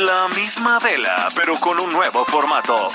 La 0.00 0.28
misma 0.28 0.78
vela, 0.78 1.28
pero 1.34 1.56
con 1.56 1.78
un 1.78 1.92
nuevo 1.92 2.24
formato. 2.24 2.88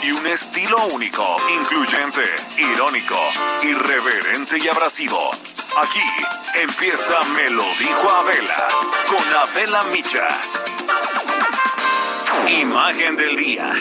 Y 0.00 0.12
un 0.12 0.24
estilo 0.28 0.76
único, 0.92 1.24
incluyente, 1.58 2.22
irónico, 2.56 3.18
irreverente 3.62 4.58
y 4.58 4.68
abrasivo. 4.68 5.32
Aquí 5.76 6.04
empieza 6.54 7.20
Me 7.34 7.50
lo 7.50 7.64
dijo 7.80 8.08
Abela 8.08 8.68
con 9.08 9.34
Abela 9.34 9.82
Micha. 9.90 10.28
Imagen 12.46 13.16
del 13.16 13.36
día. 13.36 13.72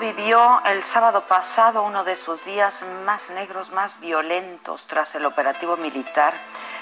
Vivió 0.00 0.60
el 0.66 0.82
sábado 0.82 1.26
pasado 1.26 1.82
uno 1.82 2.02
de 2.04 2.16
sus 2.16 2.44
días 2.44 2.84
más 3.04 3.30
negros, 3.30 3.70
más 3.70 4.00
violentos 4.00 4.86
tras 4.86 5.14
el 5.14 5.24
operativo 5.24 5.76
militar 5.76 6.34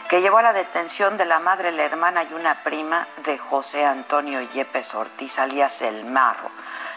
que 0.08 0.22
llevó 0.22 0.38
a 0.38 0.42
la 0.42 0.52
detención 0.52 1.18
de 1.18 1.26
la 1.26 1.38
madre, 1.38 1.72
la 1.72 1.84
hermana 1.84 2.24
y 2.24 2.32
una 2.32 2.62
prima 2.62 3.06
de 3.24 3.36
José 3.36 3.84
Antonio 3.84 4.40
Yepes 4.40 4.94
Ortiz, 4.94 5.38
alias 5.38 5.82
El 5.82 6.06
Marro, 6.06 6.50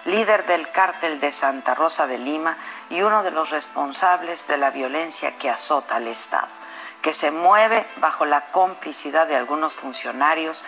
líder 0.05 0.45
del 0.45 0.71
cártel 0.71 1.19
de 1.19 1.31
Santa 1.31 1.75
Rosa 1.75 2.07
de 2.07 2.17
Lima 2.17 2.57
y 2.89 3.01
uno 3.01 3.21
de 3.21 3.31
los 3.31 3.49
responsables 3.49 4.47
de 4.47 4.57
la 4.57 4.71
violencia 4.71 5.37
que 5.37 5.49
azota 5.49 5.97
al 5.97 6.07
Estado, 6.07 6.47
que 7.01 7.13
se 7.13 7.29
mueve 7.29 7.85
bajo 7.97 8.25
la 8.25 8.51
complicidad 8.51 9.27
de 9.27 9.35
algunos 9.35 9.75
funcionarios 9.75 10.63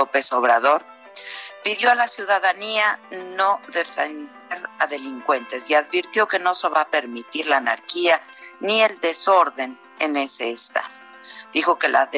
López 0.00 0.32
Obrador 0.32 0.82
pidió 1.62 1.90
a 1.90 1.94
la 1.94 2.06
ciudadanía 2.06 2.98
no 3.36 3.60
defender 3.68 4.30
a 4.78 4.86
delincuentes 4.86 5.68
y 5.68 5.74
advirtió 5.74 6.26
que 6.26 6.38
no 6.38 6.54
se 6.54 6.70
va 6.70 6.80
a 6.80 6.88
permitir 6.88 7.48
la 7.48 7.58
anarquía 7.58 8.18
ni 8.60 8.80
el 8.80 8.98
desorden 9.00 9.78
en 9.98 10.16
ese 10.16 10.52
estado. 10.52 10.88
Dijo 11.52 11.78
que 11.78 11.90
la 11.90 12.08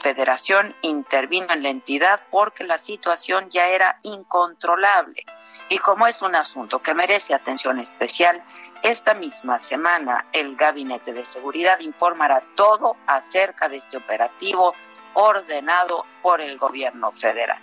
federación 0.00 0.76
intervino 0.82 1.46
en 1.54 1.62
la 1.62 1.70
entidad 1.70 2.20
porque 2.30 2.64
la 2.64 2.76
situación 2.76 3.48
ya 3.48 3.68
era 3.68 4.00
incontrolable 4.02 5.24
y 5.70 5.78
como 5.78 6.06
es 6.06 6.20
un 6.20 6.34
asunto 6.34 6.82
que 6.82 6.92
merece 6.92 7.32
atención 7.32 7.80
especial, 7.80 8.44
esta 8.82 9.14
misma 9.14 9.60
semana 9.60 10.26
el 10.34 10.56
Gabinete 10.56 11.14
de 11.14 11.24
Seguridad 11.24 11.80
informará 11.80 12.42
todo 12.54 12.96
acerca 13.06 13.70
de 13.70 13.78
este 13.78 13.96
operativo 13.96 14.74
ordenado 15.14 16.06
por 16.22 16.40
el 16.40 16.58
gobierno 16.58 17.12
federal. 17.12 17.58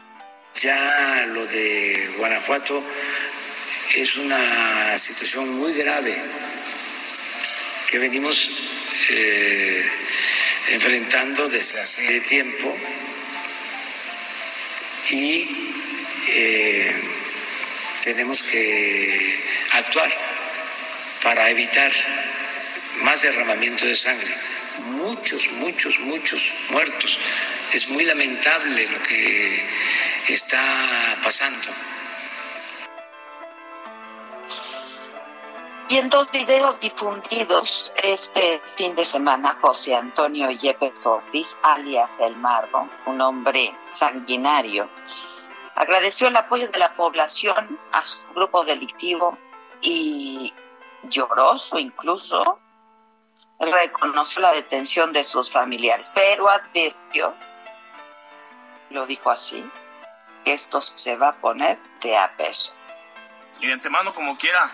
Ya 0.56 1.26
lo 1.28 1.46
de 1.46 2.14
Guanajuato 2.18 2.84
es 3.96 4.18
una 4.18 4.98
situación 4.98 5.56
muy 5.58 5.74
grave 5.74 6.18
que 7.90 8.00
venimos 8.00 8.50
eh, 9.10 9.86
enfrentando 10.70 11.48
desde 11.48 11.80
hace 11.80 12.22
tiempo 12.22 12.76
y 15.10 15.74
eh, 16.30 17.02
tenemos 18.04 18.44
que 18.44 19.40
actuar 19.72 20.12
para 21.24 21.50
evitar 21.50 21.92
más 23.04 23.22
derramamiento 23.22 23.86
de 23.86 23.96
sangre 23.96 24.36
muchos, 24.80 25.52
muchos, 25.54 26.00
muchos 26.00 26.54
muertos. 26.70 27.20
Es 27.74 27.90
muy 27.90 28.06
lamentable 28.06 28.88
lo 28.90 29.04
que 29.04 29.66
está 30.30 30.62
pasando. 31.24 31.70
Y 35.90 35.98
en 35.98 36.10
dos 36.10 36.30
videos 36.32 36.82
difundidos 36.82 37.94
este 38.04 38.62
fin 38.76 38.94
de 38.96 39.06
semana, 39.06 39.58
José 39.62 39.96
Antonio 39.96 40.52
Yepes 40.52 41.06
Ortiz, 41.06 41.58
alias 41.64 42.20
El 42.20 42.36
Margo, 42.36 42.90
un 43.06 43.22
hombre 43.22 43.74
sanguinario, 43.92 44.90
agradeció 45.76 46.28
el 46.28 46.36
apoyo 46.36 46.68
de 46.68 46.80
la 46.80 46.94
población 46.94 47.80
a 47.94 48.04
su 48.04 48.28
grupo 48.34 48.66
delictivo 48.66 49.38
y 49.82 50.54
lloroso 51.04 51.80
incluso 51.80 52.60
reconoció 53.60 54.42
la 54.42 54.52
detención 54.52 55.14
de 55.14 55.24
sus 55.24 55.52
familiares, 55.52 56.12
pero 56.14 56.50
advirtió, 56.50 57.36
lo 58.90 59.06
dijo 59.06 59.32
así, 59.32 59.70
que 60.46 60.54
esto 60.54 60.82
se 60.82 61.18
va 61.18 61.30
a 61.30 61.36
poner 61.36 61.80
de 62.02 62.18
a 62.18 62.36
peso. 62.38 62.74
Y 63.60 63.68
de 63.68 63.74
antemano, 63.74 64.14
como 64.14 64.38
quiera, 64.38 64.72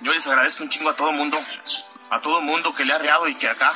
yo 0.00 0.12
les 0.12 0.26
agradezco 0.26 0.62
un 0.62 0.70
chingo 0.70 0.90
a 0.90 0.96
todo 0.96 1.12
mundo, 1.12 1.38
a 2.10 2.20
todo 2.20 2.40
mundo 2.40 2.72
que 2.72 2.84
le 2.84 2.92
ha 2.92 2.98
reado 2.98 3.28
y 3.28 3.34
que 3.36 3.48
acá. 3.48 3.74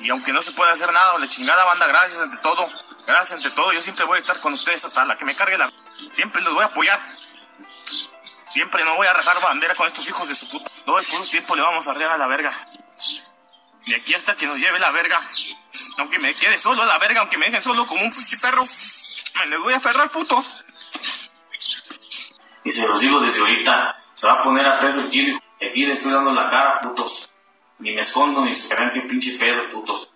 Y 0.00 0.10
aunque 0.10 0.32
no 0.32 0.42
se 0.42 0.52
pueda 0.52 0.72
hacer 0.72 0.92
nada, 0.92 1.18
le 1.18 1.28
chingada 1.28 1.64
banda, 1.64 1.86
gracias 1.86 2.20
ante 2.20 2.36
todo, 2.38 2.68
gracias 3.06 3.38
ante 3.38 3.50
todo. 3.50 3.72
Yo 3.72 3.82
siempre 3.82 4.04
voy 4.04 4.18
a 4.18 4.20
estar 4.20 4.40
con 4.40 4.52
ustedes 4.52 4.84
hasta 4.84 5.04
la 5.04 5.16
que 5.16 5.24
me 5.24 5.34
cargue 5.34 5.58
la. 5.58 5.72
Siempre 6.10 6.42
los 6.42 6.54
voy 6.54 6.62
a 6.62 6.66
apoyar. 6.66 7.00
Siempre 8.48 8.84
no 8.84 8.96
voy 8.96 9.06
a 9.06 9.12
rezar 9.12 9.40
bandera 9.40 9.74
con 9.74 9.86
estos 9.86 10.08
hijos 10.08 10.28
de 10.28 10.34
su 10.34 10.48
puta. 10.48 10.70
Todo 10.84 10.98
el 10.98 11.30
tiempo 11.30 11.56
le 11.56 11.62
vamos 11.62 11.86
a 11.88 11.92
regar 11.92 12.12
a 12.12 12.18
la 12.18 12.26
verga. 12.26 12.52
De 13.86 13.94
aquí 13.94 14.14
hasta 14.14 14.34
que 14.34 14.46
nos 14.46 14.56
lleve 14.56 14.80
la 14.80 14.90
verga. 14.90 15.20
Aunque 15.98 16.18
me 16.18 16.34
quede 16.34 16.58
solo 16.58 16.82
a 16.82 16.86
la 16.86 16.98
verga, 16.98 17.20
aunque 17.20 17.38
me 17.38 17.46
dejen 17.46 17.62
solo 17.62 17.86
como 17.86 18.02
un 18.02 18.10
pinche 18.10 18.36
perro, 18.38 18.62
me 19.38 19.46
les 19.46 19.60
voy 19.60 19.74
a 19.74 19.76
aferrar, 19.76 20.10
putos. 20.10 20.64
Y 22.64 22.72
se 22.72 22.88
los 22.88 23.00
digo 23.00 23.20
desde 23.20 23.38
ahorita, 23.38 24.02
se 24.12 24.26
va 24.26 24.34
a 24.34 24.42
poner 24.42 24.66
a 24.66 24.78
peso 24.78 25.00
el 25.00 25.14
y 25.14 25.38
aquí 25.64 25.86
le 25.86 25.92
estoy 25.92 26.12
dando 26.12 26.32
la 26.32 26.50
cara, 26.50 26.78
putos. 26.82 27.30
Ni 27.78 27.94
me 27.94 28.00
escondo, 28.00 28.44
ni 28.44 28.54
se 28.54 28.74
crean 28.74 28.90
que 28.90 29.02
pinche 29.02 29.38
pedo, 29.38 29.68
putos. 29.68 30.10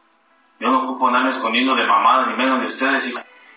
Yo 0.59 0.69
no 0.69 0.83
ocupo 0.83 1.07
andarme 1.07 1.31
escondiendo 1.31 1.75
de 1.77 1.87
mamada, 1.87 2.27
ni 2.27 2.35
menos 2.35 2.61
de 2.61 2.67
ustedes, 2.67 3.09
y 3.09 3.15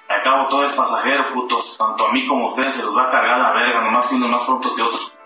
al 0.09 0.21
cabo 0.21 0.47
todo 0.47 0.63
es 0.63 0.73
pasajero, 0.73 1.33
putos. 1.33 1.75
Tanto 1.77 2.07
a 2.07 2.11
mí 2.11 2.25
como 2.27 2.49
a 2.49 2.51
ustedes 2.51 2.75
se 2.75 2.83
los 2.83 2.95
va 2.95 3.07
a 3.07 3.09
cargar 3.09 3.39
la 3.39 3.51
verga, 3.51 3.81
nomás 3.81 4.07
que 4.07 4.15
uno 4.15 4.27
más 4.27 4.43
pronto 4.43 4.75
que 4.75 4.81
otros 4.83 5.17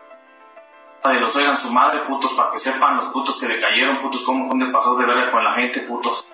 de 1.03 1.19
los 1.21 1.35
oigan 1.35 1.57
su 1.57 1.71
madre, 1.71 2.01
putos, 2.01 2.31
para 2.33 2.51
que 2.51 2.57
sepan 2.57 2.97
los 2.97 3.07
putos 3.07 3.39
que 3.39 3.47
le 3.47 3.59
cayeron, 3.59 4.01
putos, 4.01 4.23
cómo 4.25 4.49
son 4.49 4.59
de 4.59 4.65
pasados 4.67 4.99
de 4.99 5.05
verga 5.05 5.31
con 5.31 5.43
la 5.43 5.53
gente, 5.53 5.81
putos. 5.81 6.27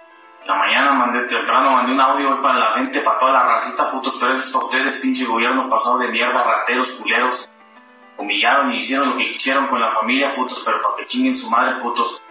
La 0.46 0.56
mañana 0.56 0.94
mandé 0.94 1.22
temprano, 1.22 1.72
mandé 1.72 1.94
un 1.94 2.02
audio 2.02 2.42
para 2.42 2.56
la 2.56 2.72
gente, 2.74 3.00
para 3.02 3.18
toda 3.18 3.32
la 3.32 3.44
racita, 3.44 3.92
putos, 3.92 4.18
pero 4.20 4.34
es 4.34 4.52
para 4.52 4.66
ustedes, 4.66 4.96
pinche 4.96 5.26
gobierno 5.26 5.70
pasado 5.70 6.00
de 6.00 6.08
mierda, 6.08 6.44
rateros, 6.44 6.92
culeros. 6.94 7.50
Humillaron 8.18 8.72
y 8.72 8.78
hicieron 8.78 9.12
lo 9.12 9.18
que 9.18 9.32
quisieron 9.32 9.68
con 9.68 9.80
la 9.80 9.92
familia, 9.92 10.34
putos, 10.34 10.62
pero 10.66 10.82
para 10.82 10.96
que 10.98 11.06
chinguen 11.06 11.36
su 11.36 11.50
madre, 11.50 11.76
putos. 11.76 12.22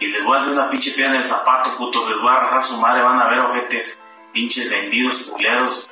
Y 0.00 0.06
les 0.08 0.24
voy 0.24 0.34
a 0.34 0.38
hacer 0.38 0.52
una 0.52 0.70
pinche 0.70 0.92
piedra 0.92 1.12
en 1.12 1.18
el 1.18 1.24
zapato, 1.24 1.76
putos, 1.76 2.08
les 2.08 2.20
voy 2.20 2.30
a 2.30 2.40
rajar 2.40 2.64
su 2.64 2.76
madre, 2.80 3.02
van 3.02 3.20
a 3.20 3.28
ver 3.28 3.40
ojetes, 3.40 4.02
pinches 4.32 4.70
vendidos, 4.70 5.22
culeros 5.22 5.88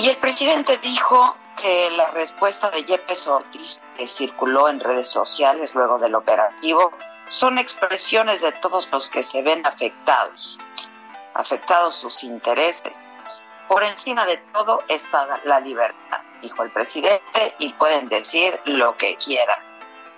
Y 0.00 0.08
el 0.08 0.16
presidente 0.18 0.78
dijo 0.78 1.36
que 1.60 1.90
la 1.90 2.12
respuesta 2.12 2.70
de 2.70 2.84
Yepes 2.84 3.26
Ortiz, 3.26 3.84
que 3.96 4.06
circuló 4.06 4.68
en 4.68 4.78
redes 4.78 5.08
sociales 5.08 5.74
luego 5.74 5.98
del 5.98 6.14
operativo, 6.14 6.92
son 7.28 7.58
expresiones 7.58 8.42
de 8.42 8.52
todos 8.52 8.88
los 8.92 9.10
que 9.10 9.24
se 9.24 9.42
ven 9.42 9.66
afectados, 9.66 10.56
afectados 11.34 11.96
sus 11.96 12.22
intereses. 12.22 13.10
Por 13.66 13.82
encima 13.82 14.24
de 14.24 14.36
todo 14.52 14.84
está 14.86 15.40
la 15.42 15.58
libertad, 15.58 16.20
dijo 16.42 16.62
el 16.62 16.70
presidente, 16.70 17.56
y 17.58 17.72
pueden 17.72 18.08
decir 18.08 18.60
lo 18.66 18.96
que 18.96 19.16
quieran, 19.16 19.58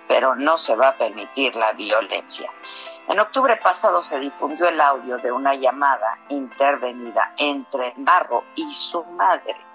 pero 0.07 0.35
no 0.35 0.57
se 0.57 0.75
va 0.75 0.89
a 0.89 0.97
permitir 0.97 1.55
la 1.55 1.71
violencia. 1.71 2.51
En 3.07 3.19
octubre 3.19 3.57
pasado 3.57 4.03
se 4.03 4.19
difundió 4.19 4.67
el 4.67 4.79
audio 4.79 5.17
de 5.17 5.31
una 5.31 5.55
llamada 5.55 6.19
intervenida 6.29 7.33
entre 7.39 7.95
Barro 7.97 8.43
y 8.55 8.71
su 8.71 9.03
madre 9.05 9.70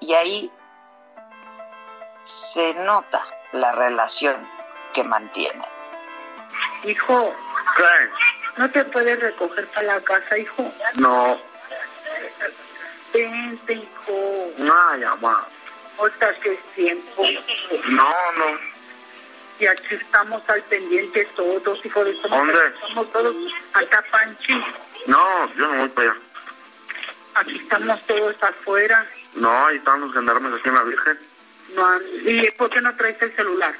y 0.00 0.12
ahí 0.14 0.50
se 2.22 2.74
nota 2.74 3.22
la 3.52 3.72
relación 3.72 4.48
que 4.92 5.04
mantiene. 5.04 5.64
Hijo, 6.84 7.34
¿no 8.56 8.70
te 8.70 8.84
puedes 8.84 9.18
recoger 9.20 9.66
para 9.68 9.86
la 9.86 10.00
casa, 10.00 10.38
hijo? 10.38 10.72
No. 10.94 11.40
Vente, 13.12 13.72
hijo. 13.74 14.52
No, 14.58 14.96
ya 14.96 15.14
va. 15.14 15.46
Ahorita 15.98 16.34
que 16.40 16.52
es 16.52 16.62
tiempo. 16.74 17.22
No, 17.88 18.32
no. 18.38 18.76
Y 19.58 19.66
aquí 19.66 19.94
estamos 19.94 20.42
al 20.48 20.62
pendiente 20.64 21.24
todos, 21.34 21.84
hijo 21.84 22.04
de 22.04 22.12
¿Dónde? 22.12 22.66
Estamos 22.74 23.10
todos 23.10 23.34
acá, 23.72 24.04
Panchi. 24.10 24.62
No, 25.06 25.54
yo 25.54 25.68
no 25.68 25.78
voy 25.78 25.88
para 25.88 26.10
allá. 26.10 26.20
Aquí 27.36 27.56
estamos 27.56 28.00
todos 28.06 28.42
afuera. 28.42 29.06
No, 29.36 29.66
ahí 29.66 29.76
están 29.76 30.00
los 30.00 30.12
gendarmes 30.12 30.52
aquí 30.54 30.68
en 30.68 30.74
la 30.74 30.82
Virgen. 30.82 31.18
No, 31.74 32.00
¿Y 32.24 32.50
por 32.52 32.70
qué 32.70 32.80
no 32.80 32.94
traes 32.96 33.20
el 33.22 33.34
celular? 33.36 33.74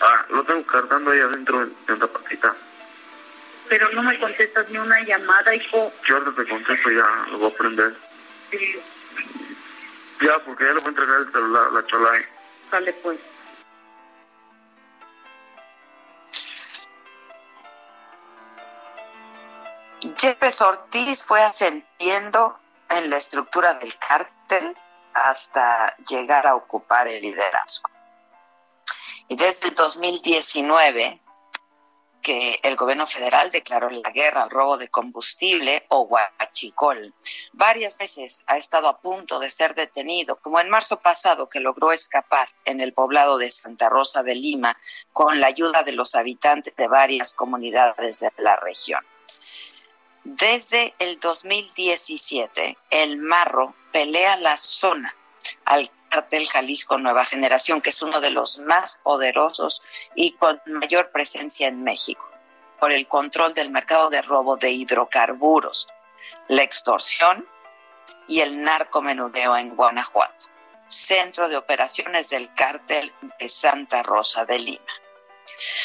Ah, 0.00 0.26
lo 0.30 0.44
tengo 0.44 0.64
cargando 0.66 1.10
ahí 1.10 1.20
adentro 1.20 1.62
en, 1.62 1.74
en 1.88 1.98
la 1.98 2.06
patita. 2.06 2.54
Pero 3.68 3.88
no 3.90 4.02
me 4.02 4.18
contestas 4.18 4.68
ni 4.70 4.78
una 4.78 5.00
llamada, 5.02 5.54
hijo. 5.54 5.92
Yo 6.06 6.16
ahorita 6.16 6.42
te 6.42 6.48
contesto 6.48 6.90
ya, 6.90 7.26
lo 7.30 7.38
voy 7.38 7.50
a 7.52 7.56
prender. 7.56 7.96
Sí, 8.50 8.80
Ya, 10.20 10.38
porque 10.44 10.64
ya 10.64 10.70
le 10.72 10.80
voy 10.80 10.86
a 10.86 10.88
entregar 10.88 11.20
el 11.20 11.32
celular 11.32 11.66
a 11.68 11.70
la 11.72 11.86
chola. 11.86 12.12
ahí. 12.12 12.22
sale 12.70 12.92
pues. 12.94 13.18
Yepes 20.00 20.60
Ortiz 20.62 21.24
fue 21.24 21.42
ascendiendo 21.42 22.58
en 22.90 23.10
la 23.10 23.16
estructura 23.16 23.74
del 23.74 23.92
cártel 23.98 24.76
hasta 25.18 25.96
llegar 26.08 26.46
a 26.46 26.54
ocupar 26.54 27.08
el 27.08 27.20
liderazgo. 27.20 27.90
Y 29.28 29.36
desde 29.36 29.68
el 29.68 29.74
2019, 29.74 31.20
que 32.22 32.60
el 32.62 32.76
gobierno 32.76 33.06
federal 33.06 33.50
declaró 33.50 33.88
la 33.90 34.10
guerra 34.10 34.42
al 34.42 34.50
robo 34.50 34.76
de 34.76 34.88
combustible 34.88 35.86
o 35.88 36.02
huachicol, 36.02 37.14
varias 37.52 37.96
veces 37.98 38.44
ha 38.48 38.56
estado 38.56 38.88
a 38.88 39.00
punto 39.00 39.38
de 39.38 39.50
ser 39.50 39.74
detenido, 39.74 40.36
como 40.36 40.60
en 40.60 40.68
marzo 40.68 41.00
pasado 41.00 41.48
que 41.48 41.60
logró 41.60 41.92
escapar 41.92 42.48
en 42.64 42.80
el 42.80 42.92
poblado 42.92 43.38
de 43.38 43.50
Santa 43.50 43.88
Rosa 43.88 44.22
de 44.22 44.34
Lima 44.34 44.76
con 45.12 45.40
la 45.40 45.46
ayuda 45.46 45.82
de 45.84 45.92
los 45.92 46.14
habitantes 46.14 46.74
de 46.76 46.88
varias 46.88 47.32
comunidades 47.32 48.20
de 48.20 48.32
la 48.38 48.56
región. 48.56 49.04
Desde 50.36 50.94
el 50.98 51.18
2017, 51.20 52.76
el 52.90 53.16
Marro 53.16 53.74
pelea 53.92 54.36
la 54.36 54.58
zona 54.58 55.16
al 55.64 55.90
cártel 56.10 56.46
Jalisco 56.46 56.98
Nueva 56.98 57.24
Generación, 57.24 57.80
que 57.80 57.88
es 57.88 58.02
uno 58.02 58.20
de 58.20 58.30
los 58.30 58.58
más 58.58 59.00
poderosos 59.02 59.82
y 60.14 60.32
con 60.32 60.60
mayor 60.66 61.12
presencia 61.12 61.66
en 61.66 61.82
México, 61.82 62.28
por 62.78 62.92
el 62.92 63.08
control 63.08 63.54
del 63.54 63.70
mercado 63.70 64.10
de 64.10 64.20
robo 64.20 64.58
de 64.58 64.70
hidrocarburos, 64.70 65.88
la 66.48 66.62
extorsión 66.62 67.48
y 68.26 68.40
el 68.40 68.62
narcomenudeo 68.62 69.56
en 69.56 69.74
Guanajuato, 69.74 70.48
centro 70.88 71.48
de 71.48 71.56
operaciones 71.56 72.28
del 72.28 72.52
cártel 72.52 73.14
de 73.40 73.48
Santa 73.48 74.02
Rosa 74.02 74.44
de 74.44 74.58
Lima. 74.58 74.92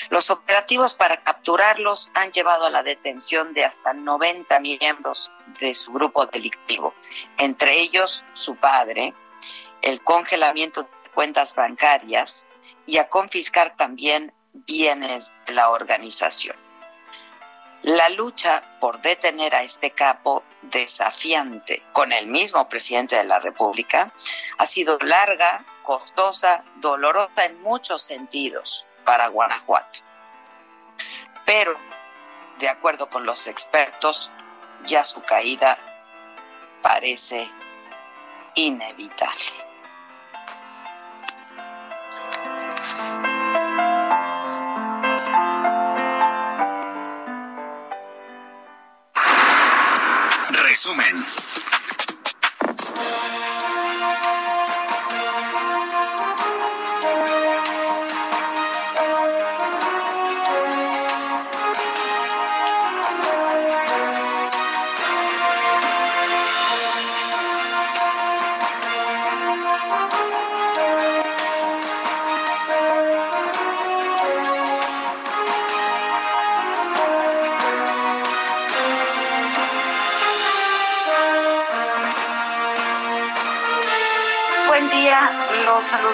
Los 0.09 0.29
operativos 0.29 0.93
para 0.93 1.23
capturarlos 1.23 2.11
han 2.13 2.31
llevado 2.31 2.65
a 2.65 2.69
la 2.69 2.83
detención 2.83 3.53
de 3.53 3.65
hasta 3.65 3.93
90 3.93 4.59
miembros 4.59 5.31
de 5.59 5.73
su 5.73 5.91
grupo 5.91 6.25
delictivo, 6.25 6.93
entre 7.37 7.79
ellos 7.79 8.23
su 8.33 8.55
padre, 8.55 9.13
el 9.81 10.03
congelamiento 10.03 10.83
de 10.83 11.09
cuentas 11.13 11.55
bancarias 11.55 12.45
y 12.85 12.97
a 12.97 13.09
confiscar 13.09 13.75
también 13.75 14.33
bienes 14.53 15.31
de 15.47 15.53
la 15.53 15.69
organización. 15.69 16.55
La 17.81 18.07
lucha 18.09 18.61
por 18.79 19.01
detener 19.01 19.55
a 19.55 19.63
este 19.63 19.91
capo 19.91 20.43
desafiante 20.61 21.83
con 21.91 22.13
el 22.13 22.27
mismo 22.27 22.69
presidente 22.69 23.17
de 23.17 23.25
la 23.25 23.39
República 23.39 24.13
ha 24.57 24.65
sido 24.65 24.97
larga, 24.99 25.65
costosa, 25.81 26.63
dolorosa 26.77 27.43
en 27.43 27.61
muchos 27.61 28.01
sentidos 28.01 28.87
para 29.03 29.27
Guanajuato. 29.27 29.99
Pero, 31.45 31.77
de 32.59 32.69
acuerdo 32.69 33.09
con 33.09 33.25
los 33.25 33.47
expertos, 33.47 34.31
ya 34.85 35.03
su 35.03 35.21
caída 35.23 35.77
parece 36.81 37.49
inevitable. 38.55 39.73
Resumen. 50.51 51.42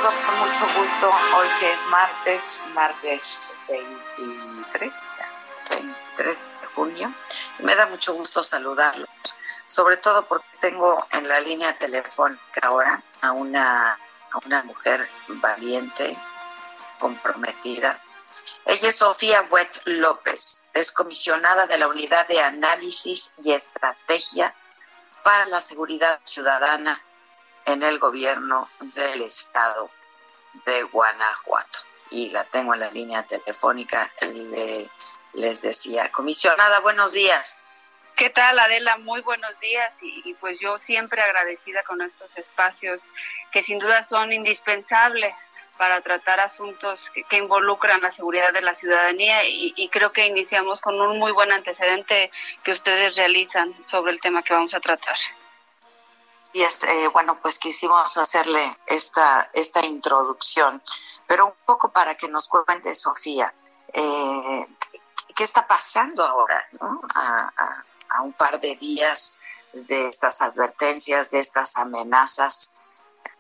Con 0.02 0.40
mucho 0.40 0.80
gusto. 0.80 1.10
Hoy 1.36 1.48
que 1.60 1.74
es 1.74 1.86
martes, 1.88 2.42
martes 2.74 3.38
23, 3.68 4.94
ya, 5.18 5.76
23 5.76 6.46
de 6.46 6.68
junio. 6.74 7.14
Me 7.60 7.76
da 7.76 7.86
mucho 7.88 8.14
gusto 8.14 8.44
saludarlos, 8.44 9.10
sobre 9.66 9.98
todo 9.98 10.26
porque 10.26 10.48
tengo 10.62 11.06
en 11.12 11.28
la 11.28 11.40
línea 11.42 11.78
telefónica 11.78 12.62
ahora 12.62 13.04
a 13.22 13.32
una, 13.34 13.94
a 13.94 14.38
una 14.46 14.64
mujer 14.64 15.08
valiente, 15.28 16.18
comprometida. 17.00 18.02
Ella 18.66 18.90
es 18.90 18.96
Sofía 18.96 19.42
Wet 19.50 19.82
López, 19.86 20.70
es 20.74 20.92
comisionada 20.94 21.68
de 21.68 21.78
la 21.78 21.88
Unidad 21.88 22.28
de 22.28 22.40
Análisis 22.40 23.34
y 23.44 23.52
Estrategia 23.52 24.54
para 25.24 25.46
la 25.48 25.60
Seguridad 25.60 26.22
Ciudadana 26.24 27.02
en 27.74 27.84
el 27.84 28.00
gobierno 28.00 28.70
del 28.80 29.22
estado 29.22 29.90
de 30.66 30.84
Guanajuato. 30.84 31.80
Y 32.12 32.30
la 32.32 32.44
tengo 32.46 32.74
en 32.74 32.80
la 32.80 32.90
línea 32.92 33.24
telefónica, 33.24 34.12
le- 34.22 34.90
les 35.34 35.62
decía, 35.62 36.12
comisionada, 36.12 36.80
buenos 36.80 37.14
días. 37.14 37.62
¿Qué 38.16 38.30
tal, 38.30 38.60
Adela? 38.60 38.98
Muy 38.98 39.22
buenos 39.22 39.58
días 39.60 39.96
y, 40.02 40.34
pues 40.42 40.60
yo 40.60 40.78
siempre 40.78 41.22
agradecida 41.22 41.84
con 41.84 42.02
estos 42.02 42.38
espacios 42.38 43.14
que 43.52 43.62
sin 43.62 43.80
duda 43.80 44.02
son 44.02 44.34
indispensables 44.34 45.34
para 45.78 46.02
tratar 46.02 46.42
asuntos 46.42 47.10
que, 47.12 47.24
que 47.24 47.38
involucran 47.38 48.02
la 48.02 48.12
seguridad 48.12 48.52
de 48.52 48.62
la 48.62 48.74
ciudadanía 48.74 49.46
y, 49.46 49.74
y 49.78 49.88
creo 49.88 50.12
que 50.12 50.26
iniciamos 50.26 50.82
con 50.82 51.00
un 51.00 51.18
muy 51.18 51.32
buen 51.32 51.54
antecedente 51.54 52.30
que 52.64 52.74
ustedes 52.74 53.16
realizan 53.16 53.74
sobre 53.86 54.12
el 54.12 54.20
tema 54.20 54.42
que 54.44 54.54
vamos 54.54 54.74
a 54.74 54.82
tratar. 54.82 55.16
Y 56.54 56.64
este, 56.64 57.08
bueno, 57.10 57.40
pues 57.42 57.60
quisimos 57.60 58.18
hacerle 58.18 58.60
esta, 58.88 59.50
esta 59.54 59.86
introducción, 59.86 60.82
pero 61.28 61.46
un 61.48 61.54
poco 61.66 61.92
para 61.92 62.16
que 62.16 62.28
nos 62.28 62.48
cuente, 62.48 62.94
Sofía, 62.96 63.54
eh, 63.94 64.68
qué- 65.36 65.44
está 65.44 65.68
pasando 65.68 66.26
ahora, 66.26 66.68
a- 67.16 67.84
a 68.10 68.22
un 68.24 68.34
par 68.34 68.60
de 68.60 68.76
días 68.76 69.40
de 69.74 70.08
estas 70.10 70.42
advertencias, 70.42 71.30
de 71.30 71.40
estas 71.40 71.78
amenazas, 71.78 72.70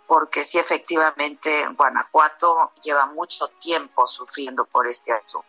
porque 0.08 0.44
sí, 0.44 0.60
efectivamente, 0.60 1.68
Guanajuato 1.76 2.72
lleva 2.84 3.08
mucho 3.08 3.48
tiempo 3.60 4.06
sufriendo 4.06 4.66
por 4.66 4.88
este 4.88 5.12
asunto. 5.14 5.48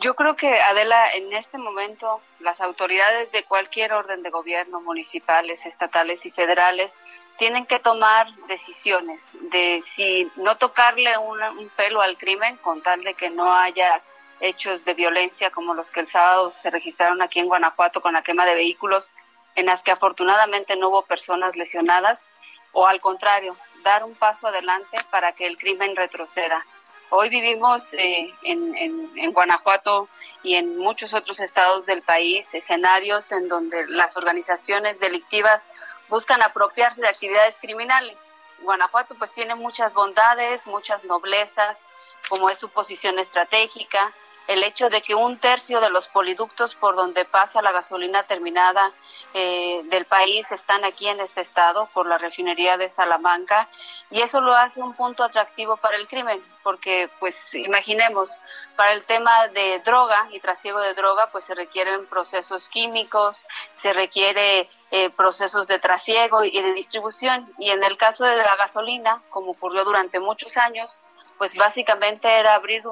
Yo 0.00 0.14
creo 0.14 0.36
que, 0.36 0.60
Adela, 0.60 1.10
en 1.12 1.32
este 1.32 1.58
momento 1.58 2.20
las 2.38 2.60
autoridades 2.60 3.32
de 3.32 3.42
cualquier 3.42 3.92
orden 3.92 4.22
de 4.22 4.30
gobierno, 4.30 4.80
municipales, 4.80 5.66
estatales 5.66 6.24
y 6.24 6.30
federales, 6.30 7.00
tienen 7.36 7.66
que 7.66 7.80
tomar 7.80 8.32
decisiones 8.46 9.32
de 9.50 9.82
si 9.84 10.30
no 10.36 10.56
tocarle 10.56 11.18
una- 11.18 11.50
un 11.50 11.68
pelo 11.70 12.00
al 12.00 12.16
crimen 12.16 12.56
con 12.58 12.80
tal 12.80 13.02
de 13.02 13.14
que 13.14 13.30
no 13.30 13.52
haya 13.52 14.00
hechos 14.40 14.84
de 14.84 14.94
violencia 14.94 15.50
como 15.50 15.74
los 15.74 15.90
que 15.90 15.98
el 16.00 16.06
sábado 16.06 16.52
se 16.52 16.70
registraron 16.70 17.20
aquí 17.20 17.40
en 17.40 17.46
Guanajuato 17.46 18.00
con 18.00 18.12
la 18.12 18.22
quema 18.22 18.46
de 18.46 18.54
vehículos, 18.54 19.10
en 19.56 19.66
las 19.66 19.82
que 19.82 19.90
afortunadamente 19.90 20.76
no 20.76 20.90
hubo 20.90 21.02
personas 21.02 21.56
lesionadas, 21.56 22.30
o 22.70 22.86
al 22.86 23.00
contrario, 23.00 23.56
dar 23.82 24.04
un 24.04 24.14
paso 24.14 24.46
adelante 24.46 24.96
para 25.10 25.32
que 25.32 25.46
el 25.46 25.56
crimen 25.58 25.96
retroceda. 25.96 26.64
Hoy 27.10 27.30
vivimos 27.30 27.94
eh, 27.94 28.34
en, 28.42 28.76
en- 28.76 29.10
en 29.16 29.32
Guanajuato 29.32 30.08
y 30.42 30.54
en 30.56 30.76
muchos 30.76 31.14
otros 31.14 31.40
estados 31.40 31.86
del 31.86 32.02
país 32.02 32.52
escenarios 32.54 33.32
en 33.32 33.48
donde 33.48 33.86
las 33.88 34.16
organizaciones 34.16 35.00
delictivas 35.00 35.66
buscan 36.08 36.42
apropiarse 36.42 37.00
de 37.00 37.08
actividades 37.08 37.54
criminales. 37.60 38.16
Guanajuato 38.60 39.14
pues 39.14 39.32
tiene 39.32 39.54
muchas 39.54 39.94
bondades, 39.94 40.66
muchas 40.66 41.02
noblezas, 41.04 41.78
como 42.28 42.50
es 42.50 42.58
su 42.58 42.68
posición 42.68 43.18
estratégica, 43.18 44.12
el 44.48 44.64
hecho 44.64 44.88
de 44.88 45.02
que 45.02 45.14
un 45.14 45.38
tercio 45.38 45.80
de 45.80 45.90
los 45.90 46.08
poliductos 46.08 46.74
por 46.74 46.96
donde 46.96 47.26
pasa 47.26 47.60
la 47.60 47.70
gasolina 47.70 48.22
terminada 48.22 48.92
eh, 49.34 49.82
del 49.84 50.06
país 50.06 50.50
están 50.50 50.84
aquí 50.86 51.06
en 51.06 51.20
este 51.20 51.42
estado 51.42 51.86
por 51.92 52.06
la 52.06 52.16
refinería 52.16 52.78
de 52.78 52.88
Salamanca 52.88 53.68
y 54.10 54.22
eso 54.22 54.40
lo 54.40 54.54
hace 54.54 54.80
un 54.80 54.94
punto 54.94 55.22
atractivo 55.22 55.76
para 55.76 55.96
el 55.96 56.08
crimen 56.08 56.42
porque 56.62 57.10
pues 57.20 57.54
imaginemos 57.54 58.40
para 58.74 58.92
el 58.92 59.02
tema 59.04 59.48
de 59.48 59.80
droga 59.80 60.28
y 60.32 60.40
trasiego 60.40 60.80
de 60.80 60.94
droga 60.94 61.28
pues 61.30 61.44
se 61.44 61.54
requieren 61.54 62.06
procesos 62.06 62.70
químicos 62.70 63.46
se 63.76 63.92
requiere 63.92 64.70
eh, 64.90 65.10
procesos 65.10 65.68
de 65.68 65.78
trasiego 65.78 66.42
y 66.42 66.62
de 66.62 66.72
distribución 66.72 67.52
y 67.58 67.68
en 67.68 67.84
el 67.84 67.98
caso 67.98 68.24
de 68.24 68.36
la 68.36 68.56
gasolina 68.56 69.20
como 69.28 69.50
ocurrió 69.50 69.84
durante 69.84 70.20
muchos 70.20 70.56
años 70.56 71.02
pues 71.38 71.54
básicamente 71.54 72.28
era 72.28 72.54
abrir 72.54 72.82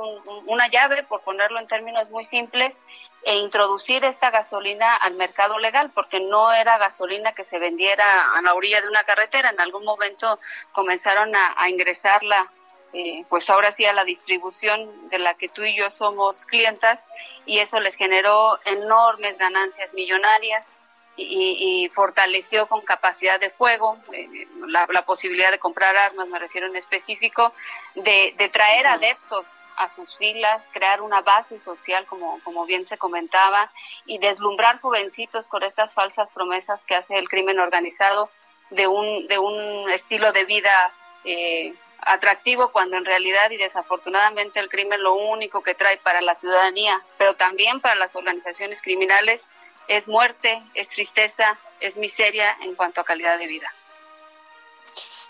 una 0.47 0.69
llave, 0.69 1.03
por 1.03 1.21
ponerlo 1.23 1.59
en 1.59 1.67
términos 1.67 2.09
muy 2.11 2.25
simples, 2.25 2.81
e 3.25 3.35
introducir 3.35 4.05
esta 4.05 4.31
gasolina 4.31 4.95
al 4.95 5.15
mercado 5.15 5.59
legal, 5.59 5.91
porque 5.93 6.21
no 6.21 6.53
era 6.53 6.79
gasolina 6.79 7.33
que 7.33 7.45
se 7.45 7.59
vendiera 7.59 8.33
a 8.37 8.41
la 8.41 8.55
orilla 8.55 8.81
de 8.81 8.89
una 8.89 9.03
carretera. 9.03 9.51
En 9.51 9.61
algún 9.61 9.85
momento 9.85 10.39
comenzaron 10.71 11.35
a, 11.35 11.69
ingresarla, 11.69 12.53
eh, 12.93 13.25
pues 13.29 13.51
ahora 13.51 13.73
sí 13.73 13.85
a 13.85 13.93
la 13.93 14.05
distribución 14.05 15.09
de 15.09 15.19
la 15.19 15.35
que 15.35 15.49
tú 15.49 15.65
y 15.65 15.77
yo 15.77 15.91
somos 15.91 16.47
clientas, 16.47 17.11
y 17.47 17.59
eso 17.59 17.81
les 17.81 17.97
generó 17.97 18.61
enormes 18.65 19.37
ganancias 19.39 19.93
millonarias 19.93 20.79
y, 21.17 21.89
fortaleció 21.95 22.67
con 22.67 22.83
capacidad 22.83 23.41
de 23.41 23.51
fuego, 23.51 23.99
eh, 24.13 24.47
la, 24.69 24.87
posibilidad 25.07 25.51
de 25.51 25.59
comprar 25.59 25.97
armas, 25.97 26.29
me 26.29 26.39
refiero 26.39 26.67
en 26.67 26.77
específico, 26.77 27.53
de, 27.95 28.35
traer 28.53 28.87
adeptos 28.87 29.47
a 29.77 29.89
sus 29.89 30.17
filas, 30.17 30.65
crear 30.73 31.01
una 31.01 31.23
base 31.23 31.59
social, 31.59 32.07
como, 32.07 32.41
como 32.45 32.67
bien 32.67 32.87
se 32.87 32.99
comentaba, 32.99 33.71
y 34.05 34.19
deslumbrar 34.19 34.81
jovencitos 34.81 35.49
con 35.49 35.63
estas 35.63 35.95
falsas 35.95 36.29
promesas 36.31 36.85
que 36.85 36.95
hace 36.95 37.17
el 37.17 37.29
crimen 37.29 37.59
organizado 37.61 38.31
de 38.71 38.87
un, 38.87 39.27
de 39.29 39.39
un 39.39 39.91
estilo 39.91 40.33
de 40.33 40.45
vida 40.45 40.93
eh, 41.25 41.75
atractivo 42.01 42.71
cuando 42.73 42.97
en 42.97 43.05
realidad 43.05 43.51
y 43.51 43.57
desafortunadamente 43.57 44.61
el 44.61 44.69
crimen 44.69 45.03
lo 45.03 45.15
único 45.15 45.63
que 45.63 45.75
trae 45.75 45.97
para 45.99 46.21
la 46.21 46.35
ciudadanía, 46.35 47.03
pero 47.19 47.35
también 47.35 47.81
para 47.81 47.95
las 47.95 48.15
organizaciones 48.17 48.83
criminales 48.83 49.49
es 49.89 50.09
muerte, 50.09 50.63
es 50.75 50.89
tristeza, 50.89 51.59
es 51.81 51.97
miseria 51.97 52.57
en 52.63 52.75
cuanto 52.75 53.01
a 53.01 53.05
calidad 53.05 53.39
de 53.39 53.47
vida. 53.47 53.73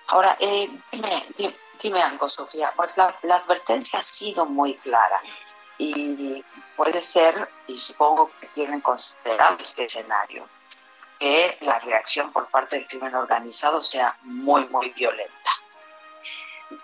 Ahora, 0.09 0.37
eh, 0.41 0.69
dime, 1.83 2.03
algo, 2.03 2.29
Sofía. 2.29 2.73
Pues 2.77 2.97
la, 2.97 3.15
advertencia 3.35 3.99
ha 3.99 4.03
sido 4.03 4.47
muy 4.47 4.75
clara 4.75 5.21
y 5.79 6.45
puede 6.77 7.03
ser, 7.03 7.49
y 7.67 7.79
supongo 7.79 8.31
que 8.41 8.47
tienen 8.49 8.81
considerado 8.81 9.59
este 9.61 9.85
escenario, 9.85 10.49
que 11.19 11.59
la 11.61 11.79
reacción 11.81 12.33
por 12.33 12.49
parte 12.49 12.77
del 12.77 12.87
crimen 12.87 13.15
organizado 13.15 13.83
sea 13.83 14.17
muy, 14.23 14.67
muy 14.69 14.91
violenta. 14.91 15.51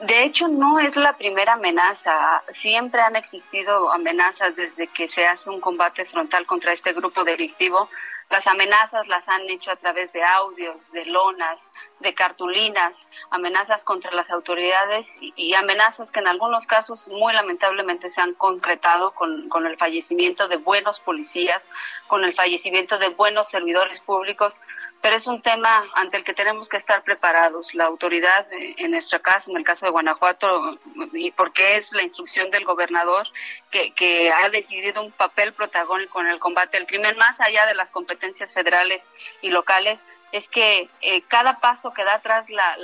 De 0.00 0.24
hecho, 0.24 0.48
no 0.48 0.78
es 0.78 0.94
la 0.96 1.16
primera 1.16 1.54
amenaza. 1.54 2.42
Siempre 2.48 3.00
han 3.00 3.16
existido 3.16 3.92
amenazas 3.92 4.54
desde 4.54 4.86
que 4.86 5.08
se 5.08 5.26
hace 5.26 5.50
un 5.50 5.60
combate 5.60 6.04
frontal 6.04 6.46
contra 6.46 6.72
este 6.72 6.92
grupo 6.92 7.24
delictivo 7.24 7.88
las 8.32 8.46
amenazas 8.46 9.08
las 9.08 9.28
han 9.28 9.42
hecho 9.50 9.70
a 9.70 9.76
través 9.76 10.10
de 10.14 10.24
audios, 10.24 10.90
de 10.90 11.04
lonas, 11.04 11.70
de 12.00 12.14
cartulinas, 12.14 13.06
amenazas 13.30 13.84
contra 13.84 14.10
las 14.12 14.30
autoridades 14.30 15.18
y, 15.20 15.52
amenazas 15.52 16.10
que 16.10 16.20
en 16.20 16.26
algunos 16.26 16.66
casos 16.66 17.08
muy 17.08 17.34
lamentablemente 17.34 18.08
se 18.08 18.22
han 18.22 18.32
concretado 18.32 19.10
con, 19.10 19.50
con, 19.50 19.66
el 19.66 19.76
fallecimiento 19.76 20.48
de 20.48 20.56
buenos 20.56 20.98
policías, 20.98 21.70
con 22.06 22.24
el 22.24 22.32
fallecimiento 22.32 22.98
de 22.98 23.10
buenos 23.10 23.50
servidores 23.50 24.00
públicos, 24.00 24.62
pero 25.02 25.14
es 25.14 25.26
un 25.26 25.42
tema 25.42 25.84
ante 25.94 26.16
el 26.16 26.24
que 26.24 26.32
tenemos 26.32 26.70
que 26.70 26.78
estar 26.78 27.02
preparados. 27.02 27.74
La 27.74 27.84
autoridad, 27.84 28.50
eh, 28.52 28.76
en 28.78 28.92
nuestro 28.92 29.20
caso, 29.20 29.50
en 29.50 29.58
el 29.58 29.64
caso 29.64 29.84
de 29.84 29.92
Guanajuato, 29.92 30.78
y 31.12 31.32
porque 31.32 31.76
es 31.76 31.92
la 31.92 32.02
instrucción 32.02 32.50
del 32.50 32.64
gobernador 32.64 33.28
que, 33.70 33.92
que 33.92 34.32
ha 34.32 34.48
decidido 34.48 35.02
un 35.02 35.12
papel 35.12 35.52
protagónico 35.52 36.20
en 36.20 36.28
el 36.28 36.38
combate 36.38 36.78
al 36.78 36.86
crimen, 36.86 37.18
más 37.18 37.40
allá 37.40 37.66
de 37.66 37.74
las 37.74 37.90
competencias 37.90 38.21
federales 38.52 39.08
y 39.40 39.50
locales 39.50 40.04
es 40.32 40.48
que 40.48 40.88
eh, 41.02 41.22
cada 41.28 41.60
paso 41.60 41.92
que 41.92 42.04
da 42.04 42.14
atrás 42.14 42.48
la, 42.48 42.76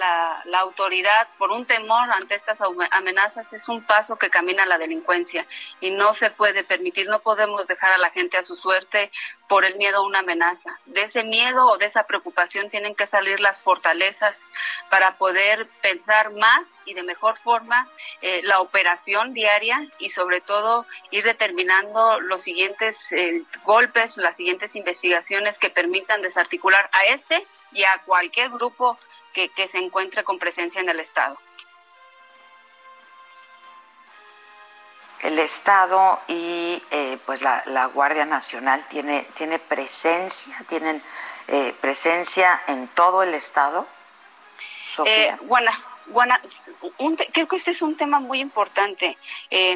la, 0.44 0.58
autoridad 0.58 1.28
por 1.38 1.50
un 1.50 1.64
temor 1.64 2.10
ante 2.12 2.34
estas 2.34 2.60
amenazas 2.90 3.52
es 3.52 3.68
un 3.68 3.82
paso 3.82 4.16
que 4.16 4.28
camina 4.28 4.66
la 4.66 4.76
delincuencia 4.76 5.46
y 5.80 5.90
no 5.90 6.12
se 6.14 6.30
puede 6.30 6.62
permitir, 6.62 7.08
no 7.08 7.20
podemos 7.20 7.66
dejar 7.66 7.92
a 7.92 7.98
la 7.98 8.10
gente 8.10 8.36
a 8.36 8.42
su 8.42 8.54
suerte 8.54 9.10
por 9.48 9.64
el 9.64 9.76
miedo 9.76 9.98
a 9.98 10.06
una 10.06 10.18
amenaza. 10.18 10.78
De 10.84 11.02
ese 11.02 11.24
miedo 11.24 11.66
o 11.66 11.78
de 11.78 11.86
esa 11.86 12.06
preocupación 12.06 12.68
tienen 12.68 12.94
que 12.94 13.06
salir 13.06 13.40
las 13.40 13.62
fortalezas 13.62 14.46
para 14.90 15.16
poder 15.16 15.66
pensar 15.80 16.30
más 16.32 16.68
y 16.84 16.92
de 16.92 17.02
mejor 17.02 17.38
forma 17.38 17.88
eh, 18.20 18.42
la 18.44 18.60
operación 18.60 19.32
diaria 19.32 19.88
y 19.98 20.10
sobre 20.10 20.40
todo 20.40 20.86
ir 21.10 21.24
determinando 21.24 22.20
los 22.20 22.42
siguientes 22.42 23.10
eh, 23.12 23.42
golpes, 23.64 24.18
las 24.18 24.36
siguientes 24.36 24.76
investigaciones 24.76 25.58
que 25.58 25.70
permitan 25.70 26.20
desarticular 26.20 26.90
a 26.92 27.06
este 27.06 27.37
y 27.72 27.84
a 27.84 28.02
cualquier 28.04 28.50
grupo 28.50 28.98
que, 29.32 29.68
se 29.68 29.78
encuentre 29.78 30.24
con 30.24 30.38
presencia 30.38 30.80
en 30.80 30.88
el 30.88 31.00
Estado. 31.00 31.38
el 35.22 35.38
Estado 35.40 36.20
y 36.28 36.80
eh, 36.92 37.18
pues 37.26 37.42
la, 37.42 37.86
Guardia 37.92 38.24
Nacional 38.24 38.84
tiene 38.88 39.26
tiene 39.34 39.58
presencia 39.58 40.56
tienen 40.68 41.02
eh, 41.48 41.74
presencia 41.80 42.62
en 42.68 42.86
todo 42.88 43.24
el 43.24 43.34
Estado. 43.34 43.86
Eh, 45.04 45.36
bueno, 45.42 45.70
creo 47.32 47.48
que 47.48 47.56
este 47.56 47.72
es 47.72 47.82
un 47.82 47.96
tema 47.96 48.20
muy 48.20 48.40
importante. 48.40 49.18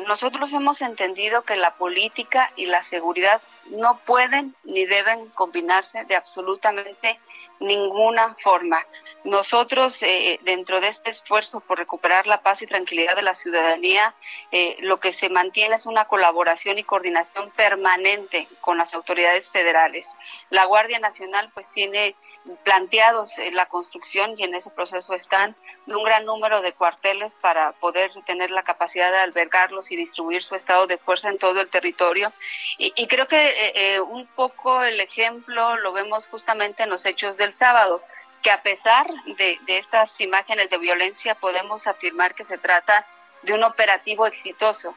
nosotros 0.07 0.53
hemos 0.53 0.81
entendido 0.81 1.43
que 1.43 1.57
la 1.57 1.75
política 1.75 2.51
y 2.57 2.67
la 2.67 2.83
seguridad 2.83 3.41
no 3.67 3.99
pueden 3.99 4.55
ni 4.65 4.85
deben 4.87 5.29
combinarse 5.31 6.05
de 6.05 6.17
absolutamente 6.17 7.21
ninguna 7.63 8.35
forma. 8.35 8.87
Nosotros, 9.25 10.03
eh, 10.03 10.41
dentro 10.43 10.81
de 10.81 10.89
este 10.89 11.11
esfuerzo 11.11 11.61
por 11.61 11.79
recuperar 11.79 12.27
la 12.27 12.43
paz 12.43 12.63
y 12.63 12.67
tranquilidad 12.67 13.15
de 13.15 13.23
la 13.23 13.35
ciudadanía, 13.35 14.15
eh, 14.51 14.77
lo 14.81 14.99
que 14.99 15.13
se 15.13 15.29
mantiene 15.29 15.77
es 15.77 15.87
una 15.87 16.07
colaboración 16.07 16.79
y 16.79 16.85
coordinación 16.85 17.51
permanente 17.51 18.49
con 18.61 18.79
las 18.79 18.95
autoridades 18.95 19.51
federales. 19.51 20.17
La 20.51 20.65
Guardia 20.65 20.99
Nacional, 20.99 21.51
pues, 21.55 21.69
tiene 21.71 22.17
planteados 22.65 23.39
eh, 23.39 23.53
la 23.53 23.67
construcción 23.67 24.35
y 24.37 24.43
en 24.43 24.55
ese 24.55 24.71
proceso 24.71 25.15
están 25.15 25.55
de 25.87 25.95
un 25.95 26.03
gran 26.03 26.25
número 26.25 26.61
de 26.61 26.73
cuarteles 26.73 27.37
para 27.37 27.73
poder 27.73 28.11
tener 28.27 28.51
la 28.51 28.65
capacidad 28.65 29.13
de 29.13 29.19
albergarlos 29.19 29.93
y 29.93 29.97
distribuir 29.97 30.43
su 30.43 30.57
estado 30.57 30.87
de 30.87 30.99
fuerza 30.99 31.29
en 31.29 31.39
todo 31.39 31.61
el 31.61 31.69
territorio. 31.69 32.33
Y, 32.79 32.93
y 32.97 33.07
creo 33.07 33.29
que 33.29 34.01
un 34.09 34.27
poco 34.27 34.83
el 34.83 35.01
ejemplo 35.01 35.77
lo 35.77 35.93
vemos 35.93 36.27
justamente 36.27 36.83
en 36.83 36.91
los 36.91 37.07
hechos 37.07 37.37
del 37.37 37.52
sábado, 37.53 38.03
que 38.43 38.51
a 38.51 38.63
pesar 38.63 39.07
de, 39.37 39.59
estas 39.69 40.21
imágenes 40.21 40.69
de 40.69 40.79
violencia 40.79 41.35
podemos 41.35 41.87
afirmar 41.87 42.35
que 42.35 42.45
se 42.45 42.59
trata 42.59 43.07
de 43.43 43.55
un 43.55 43.63
operativo 43.63 44.27
exitoso. 44.27 44.95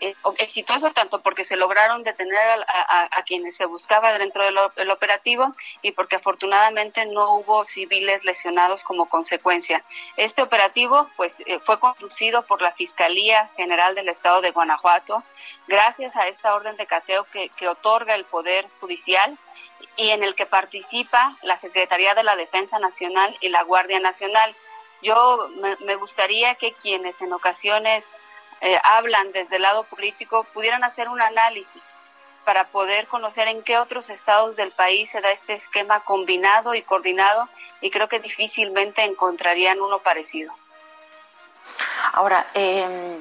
Eh, 0.00 0.14
exitoso 0.38 0.90
tanto 0.92 1.22
porque 1.22 1.42
se 1.42 1.56
lograron 1.56 2.02
detener 2.02 2.38
a, 2.68 3.22
quienes 3.22 3.56
se 3.56 3.64
buscaba 3.64 4.16
dentro 4.18 4.44
del, 4.44 4.90
operativo 4.90 5.54
y 5.80 5.92
porque 5.92 6.16
afortunadamente 6.16 7.06
no 7.06 7.36
hubo 7.36 7.64
civiles 7.64 8.24
lesionados 8.24 8.84
como 8.84 9.08
consecuencia. 9.08 9.82
Este 10.16 10.42
operativo 10.42 11.08
pues 11.16 11.42
eh, 11.46 11.58
fue 11.60 11.80
conducido 11.80 12.42
por 12.42 12.60
la 12.60 12.72
Fiscalía 12.72 13.50
General 13.56 13.94
del 13.94 14.08
Estado 14.08 14.42
de 14.42 14.50
Guanajuato 14.50 15.22
gracias 15.66 16.14
a 16.16 16.28
esta 16.28 16.54
orden 16.54 16.76
de 16.76 16.86
cateo 16.86 17.24
que, 17.24 17.68
otorga 17.68 18.14
el 18.14 18.24
Poder 18.24 18.66
Judicial 18.80 19.36
y 19.96 20.10
en 20.10 20.22
el 20.22 20.34
que 20.34 20.46
participa 20.46 21.36
la 21.42 21.56
Secretaría 21.56 22.14
de 22.14 22.22
la 22.22 22.36
Defensa 22.36 22.78
Nacional 22.78 23.36
y 23.40 23.48
la 23.48 23.62
Guardia 23.62 23.98
Nacional. 23.98 24.54
Yo 25.02 25.48
me, 25.84 25.96
gustaría 25.96 26.54
que 26.54 26.72
quienes 26.72 27.20
en 27.20 27.32
ocasiones 27.32 28.16
eh, 28.60 28.78
hablan 28.82 29.32
desde 29.32 29.56
el 29.56 29.62
lado 29.62 29.84
político 29.84 30.44
pudieran 30.52 30.84
hacer 30.84 31.08
un 31.08 31.20
análisis 31.20 31.84
para 32.44 32.68
poder 32.68 33.06
conocer 33.08 33.48
en 33.48 33.62
qué 33.62 33.78
otros 33.78 34.08
estados 34.08 34.56
del 34.56 34.70
país 34.70 35.10
se 35.10 35.20
da 35.20 35.30
este 35.32 35.54
esquema 35.54 36.00
combinado 36.00 36.74
y 36.74 36.82
coordinado 36.82 37.48
y 37.80 37.90
creo 37.90 38.08
que 38.08 38.20
difícilmente 38.20 39.02
encontrarían 39.02 39.80
uno 39.80 39.98
parecido. 39.98 40.54
Ahora, 42.12 42.46
eh, 42.54 43.18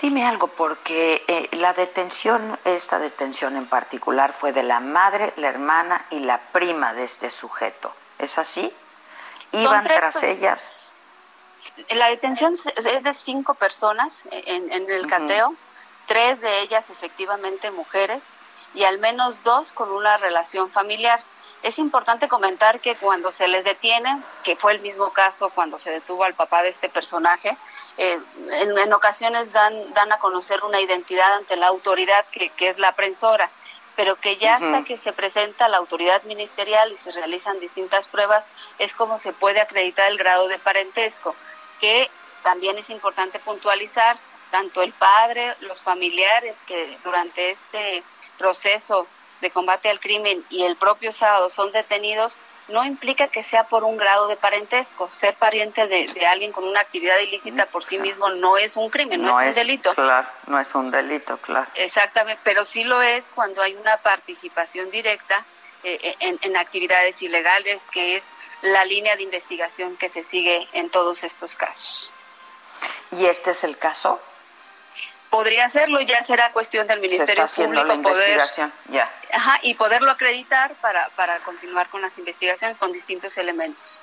dime 0.00 0.26
algo, 0.26 0.48
porque 0.48 1.22
eh, 1.28 1.48
la 1.52 1.74
detención, 1.74 2.58
esta 2.64 2.98
detención 2.98 3.56
en 3.56 3.66
particular, 3.66 4.32
fue 4.32 4.52
de 4.52 4.62
la 4.62 4.80
madre, 4.80 5.32
la 5.36 5.48
hermana 5.48 6.04
y 6.10 6.20
la 6.20 6.38
prima 6.38 6.94
de 6.94 7.04
este 7.04 7.30
sujeto. 7.30 7.92
¿Es 8.18 8.38
así? 8.38 8.72
¿Iban 9.52 9.84
tras 9.84 10.22
ellas? 10.22 10.72
La 11.90 12.08
detención 12.08 12.54
es 12.54 13.02
de 13.02 13.14
cinco 13.14 13.54
personas 13.54 14.14
en, 14.30 14.90
el 14.90 15.06
cateo. 15.06 15.54
tres 16.06 16.40
de 16.40 16.60
ellas 16.60 16.88
efectivamente 16.90 17.70
mujeres 17.70 18.22
y 18.74 18.84
al 18.84 18.98
menos 18.98 19.42
dos 19.44 19.72
con 19.72 19.90
una 19.90 20.16
relación 20.16 20.70
familiar. 20.70 21.20
Es 21.62 21.78
importante 21.78 22.28
comentar 22.28 22.78
que 22.78 22.94
cuando 22.94 23.32
se 23.32 23.48
les 23.48 23.64
detiene, 23.64 24.22
que 24.44 24.54
fue 24.54 24.72
el 24.72 24.80
mismo 24.80 25.10
caso 25.10 25.50
cuando 25.50 25.78
se 25.78 25.90
detuvo 25.90 26.22
al 26.22 26.34
papá 26.34 26.62
de 26.62 26.68
este 26.68 26.88
personaje, 26.88 27.56
eh, 27.96 28.20
en, 28.50 28.92
ocasiones 28.92 29.52
dan, 29.52 29.92
dan 29.92 30.12
a 30.12 30.18
conocer 30.18 30.62
una 30.62 30.80
identidad 30.80 31.32
ante 31.32 31.56
la 31.56 31.66
autoridad 31.66 32.24
que, 32.30 32.50
que 32.50 32.68
es 32.68 32.78
la 32.78 32.92
prensora, 32.92 33.50
pero 33.96 34.14
que 34.14 34.36
ya 34.36 34.54
hasta 34.54 34.84
que 34.84 34.96
se 34.96 35.12
presenta 35.12 35.66
la 35.66 35.78
autoridad 35.78 36.22
ministerial 36.22 36.92
y 36.92 36.96
se 36.96 37.10
realizan 37.10 37.58
distintas 37.58 38.06
pruebas, 38.06 38.46
es 38.78 38.94
como 38.94 39.18
se 39.18 39.32
puede 39.32 39.60
acreditar 39.60 40.08
el 40.08 40.18
grado 40.18 40.46
de 40.46 40.60
parentesco, 40.60 41.34
que 41.80 42.10
también 42.42 42.78
es 42.78 42.90
importante 42.90 43.38
puntualizar, 43.38 44.16
tanto 44.50 44.82
el 44.82 44.92
padre, 44.92 45.54
los 45.60 45.80
familiares 45.80 46.56
que 46.66 46.96
durante 47.04 47.50
este 47.50 48.02
proceso 48.38 49.06
de 49.40 49.50
combate 49.50 49.88
al 49.88 50.00
crimen 50.00 50.44
y 50.48 50.64
el 50.64 50.76
propio 50.76 51.12
sábado 51.12 51.50
son 51.50 51.70
detenidos, 51.72 52.38
no 52.68 52.84
implica 52.84 53.28
que 53.28 53.42
sea 53.42 53.64
por 53.64 53.84
un 53.84 53.96
grado 53.96 54.28
de 54.28 54.36
parentesco. 54.36 55.08
Ser 55.10 55.34
pariente 55.34 55.86
de, 55.86 56.26
alguien 56.26 56.52
con 56.52 56.64
una 56.64 56.80
actividad 56.80 57.18
ilícita 57.18 57.66
por 57.66 57.82
sí 57.82 57.98
mismo 57.98 58.28
no 58.30 58.56
es 58.56 58.76
un 58.76 58.90
crimen, 58.90 59.22
no, 59.22 59.40
es, 59.40 59.56
un 59.56 59.66
delito. 59.66 59.94
Claro, 59.94 60.28
no 60.46 60.60
es 60.60 60.74
un 60.74 60.90
delito, 60.90 61.38
claro. 61.38 61.66
Exactamente, 61.74 62.40
pero 62.44 62.64
sí 62.64 62.84
lo 62.84 63.00
es 63.00 63.28
cuando 63.34 63.62
hay 63.62 63.74
una 63.74 63.96
participación 63.98 64.90
directa 64.90 65.44
eh, 65.84 66.16
en, 66.20 66.38
en 66.42 66.56
actividades 66.56 67.22
ilegales, 67.22 67.86
que 67.92 68.16
es 68.16 68.32
la 68.62 68.84
línea 68.84 69.16
de 69.16 69.22
investigación 69.22 69.96
que 69.96 70.08
se 70.08 70.22
sigue 70.22 70.68
en 70.72 70.90
todos 70.90 71.24
estos 71.24 71.56
casos. 71.56 72.10
¿Y 73.12 73.26
este 73.26 73.50
es 73.52 73.64
el 73.64 73.78
caso? 73.78 74.20
podría 75.30 75.66
hacerlo, 75.66 76.00
ya 76.00 76.22
será 76.22 76.52
cuestión 76.52 76.86
del 76.86 77.00
Ministerio 77.00 77.44
Público 77.46 78.02
poder, 78.02 78.40
ya. 78.90 79.10
Ajá, 79.32 79.58
y 79.62 79.74
poderlo 79.74 80.10
acreditar 80.10 80.74
para, 80.76 81.08
para 81.10 81.38
continuar 81.40 81.88
con 81.88 82.02
las 82.02 82.18
investigaciones 82.18 82.78
con 82.78 82.92
distintos 82.92 83.36
elementos. 83.36 84.00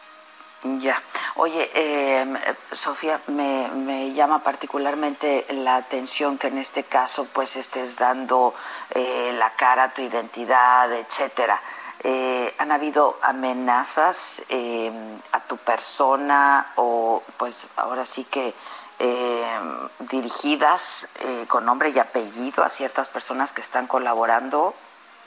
Ya. 0.66 1.00
Oye, 1.36 1.70
eh, 1.76 2.26
Sofía, 2.74 3.22
me, 3.28 3.68
me, 3.70 4.14
llama 4.14 4.42
particularmente 4.42 5.46
la 5.50 5.76
atención 5.76 6.40
que 6.40 6.48
en 6.48 6.58
este 6.58 6.84
caso 6.84 7.28
pues 7.32 7.56
estés 7.56 7.98
dando 7.98 8.52
eh, 8.90 9.36
la 9.38 9.52
cara, 9.52 9.94
tu 9.94 10.02
identidad, 10.02 10.92
etcétera. 10.92 11.62
Eh, 12.04 12.52
¿Han 12.58 12.72
habido 12.72 13.20
amenazas 13.22 14.42
eh, 14.50 14.92
a 15.34 15.40
tu 15.42 15.58
persona 15.58 16.72
o 16.78 17.22
pues 17.38 17.68
ahora 17.76 18.04
sí 18.04 18.24
que 18.24 18.52
eh, 18.98 19.60
dirigidas 20.00 21.10
eh, 21.20 21.46
con 21.48 21.64
nombre 21.66 21.90
y 21.90 22.00
apellido 22.00 22.64
a 22.64 22.70
ciertas 22.70 23.12
personas 23.12 23.54
que 23.54 23.62
están 23.62 23.86
colaborando 23.86 24.74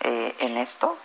eh, 0.01 0.35
en 0.41 0.57
esto? 0.57 0.97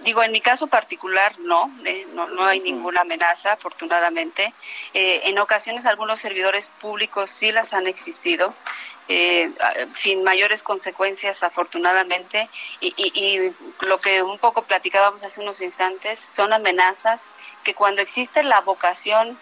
Digo, 0.00 0.22
en 0.22 0.32
mi 0.32 0.40
caso 0.40 0.66
particular 0.66 1.38
no, 1.40 1.70
no, 2.14 2.26
no, 2.28 2.44
hay 2.44 2.60
ninguna 2.60 3.00
amenaza, 3.00 3.52
afortunadamente. 3.52 4.52
en 4.92 5.38
ocasiones 5.38 5.86
algunos 5.86 6.20
servidores 6.20 6.68
públicos 6.68 7.30
sí 7.30 7.50
las 7.50 7.72
han 7.72 7.86
existido, 7.86 8.54
sin 9.94 10.22
mayores 10.22 10.62
consecuencias, 10.62 11.42
afortunadamente. 11.42 12.48
Y, 12.80 12.94
y, 12.96 13.54
lo 13.86 13.98
que 13.98 14.22
un 14.22 14.38
poco 14.38 14.62
platicábamos 14.62 15.22
hace 15.22 15.40
unos 15.40 15.60
instantes 15.62 16.18
son 16.18 16.52
amenazas 16.52 17.22
que 17.64 17.74
cuando 17.74 18.02
existe 18.02 18.42
la 18.42 18.60
vocación 18.60 19.38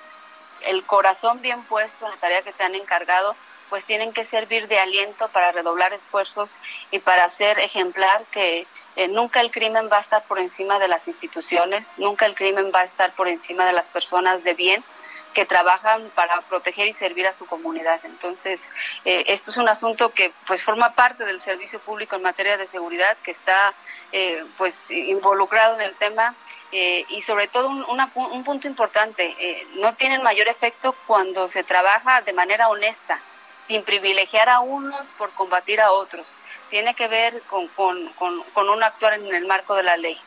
el 0.67 0.85
corazón 0.85 1.40
bien 1.40 1.62
puesto 1.64 2.07
en 2.07 2.12
la 2.12 2.17
tarea 2.19 2.43
que 2.43 2.53
te 2.53 2.62
han 2.64 2.75
encargado, 2.75 3.37
pues 3.75 3.87
tienen 3.87 4.13
que 4.13 4.23
servir 4.23 4.69
de 4.69 4.79
aliento 4.79 5.27
para 5.31 5.51
redoblar 5.51 5.93
esfuerzos 5.93 6.59
y 6.93 7.01
para 7.01 7.29
ser 7.29 7.59
ejemplar 7.59 8.23
que 8.31 8.69
eh, 8.95 9.09
nunca 9.09 9.41
el 9.41 9.51
crimen 9.51 9.89
va 9.93 9.97
a 9.97 10.01
estar 10.01 10.23
por 10.23 10.39
encima 10.39 10.79
de 10.79 10.87
las 10.87 11.09
instituciones, 11.09 11.89
nunca 11.97 12.25
el 12.27 12.37
crimen 12.37 12.71
va 12.73 12.83
a 12.83 12.85
estar 12.85 13.11
por 13.15 13.27
encima 13.27 13.67
de 13.67 13.73
las 13.73 13.89
personas 13.89 14.45
de 14.45 14.55
bien 14.55 14.85
que 15.33 15.45
trabajan 15.45 16.09
para 16.15 16.41
proteger 16.43 16.87
y 16.87 16.93
servir 16.93 17.27
a 17.27 17.33
su 17.33 17.47
comunidad. 17.47 17.99
Entonces, 18.05 18.71
eh, 19.05 19.25
esto 19.27 19.51
es 19.51 19.57
un 19.57 19.69
asunto 19.69 20.11
que 20.11 20.33
pues 20.47 20.63
forma 20.63 20.95
parte 20.95 21.25
del 21.25 21.41
servicio 21.41 21.81
público 21.81 22.15
en 22.15 22.23
materia 22.23 22.57
de 22.57 22.69
seguridad, 22.69 23.17
que 23.25 23.33
está 23.33 23.75
eh, 24.13 24.45
pues 24.57 24.89
involucrado 24.93 25.75
en 25.75 25.81
el 25.81 25.97
tema 25.97 26.37
eh, 26.71 27.05
y 27.09 27.23
sobre 27.23 27.49
todo 27.49 27.71
un, 27.71 27.85
un 27.89 28.45
punto 28.45 28.69
importante, 28.69 29.35
no 29.79 29.95
tienen 29.95 30.23
mayor 30.23 30.47
efecto 30.47 30.95
cuando 31.09 31.49
se 31.49 31.65
trabaja 31.65 32.21
de 32.21 32.33
manera 32.33 32.69
honesta, 32.69 33.21
sin 33.66 33.83
privilegiar 33.83 34.48
a 34.48 34.61
unos 34.61 35.09
por 35.18 35.31
combatir 35.31 35.81
a 35.81 35.92
otros. 35.92 36.38
Tiene 36.70 36.94
que 36.94 37.09
ver 37.09 37.40
con, 37.42 37.68
con, 37.68 38.09
con, 38.12 38.68
un 38.68 38.83
actuar 38.83 39.14
en 39.14 39.35
el 39.35 39.46
marco 39.46 39.74
de 39.74 39.83
la 39.83 39.96
ley. 39.96 40.20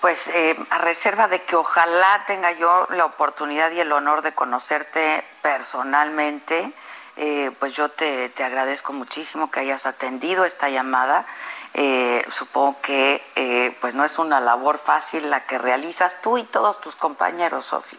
Pues 0.00 0.28
eh, 0.28 0.56
a 0.70 0.78
reserva 0.78 1.28
de 1.28 1.42
que 1.42 1.56
ojalá 1.56 2.24
tenga 2.26 2.52
yo 2.52 2.86
la 2.90 3.04
oportunidad 3.04 3.70
y 3.70 3.80
el 3.80 3.92
honor 3.92 4.22
de 4.22 4.32
conocerte 4.32 5.24
personalmente, 5.42 6.72
pues 7.60 7.74
yo 7.74 7.90
te, 7.90 8.30
te 8.30 8.42
agradezco 8.42 8.92
muchísimo 8.92 9.50
que 9.50 9.60
hayas 9.60 9.86
atendido 9.86 10.44
esta 10.44 10.70
llamada 10.70 11.26
eh, 11.74 12.22
supongo 12.30 12.80
que 12.82 13.22
eh, 13.34 13.76
pues 13.80 13.94
no 13.94 14.04
es 14.04 14.18
una 14.18 14.40
labor 14.40 14.78
fácil 14.78 15.30
la 15.30 15.46
que 15.46 15.58
realizas 15.58 16.20
tú 16.20 16.36
y 16.36 16.44
todos 16.44 16.80
tus 16.80 16.96
compañeros, 16.96 17.66
Sofi. 17.66 17.98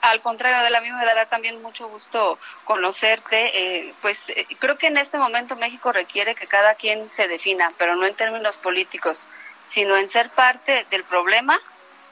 Al 0.00 0.22
contrario, 0.22 0.62
de 0.62 0.70
la 0.70 0.80
misma 0.80 0.98
me 0.98 1.04
dará 1.04 1.26
también 1.26 1.60
mucho 1.60 1.88
gusto 1.88 2.38
conocerte. 2.64 3.50
Eh, 3.86 3.94
pues 4.00 4.32
creo 4.58 4.78
que 4.78 4.86
en 4.86 4.96
este 4.96 5.18
momento 5.18 5.56
México 5.56 5.92
requiere 5.92 6.34
que 6.34 6.46
cada 6.46 6.74
quien 6.74 7.10
se 7.12 7.28
defina, 7.28 7.72
pero 7.76 7.96
no 7.96 8.06
en 8.06 8.14
términos 8.14 8.56
políticos, 8.56 9.28
sino 9.68 9.96
en 9.96 10.08
ser 10.08 10.30
parte 10.30 10.86
del 10.90 11.04
problema, 11.04 11.60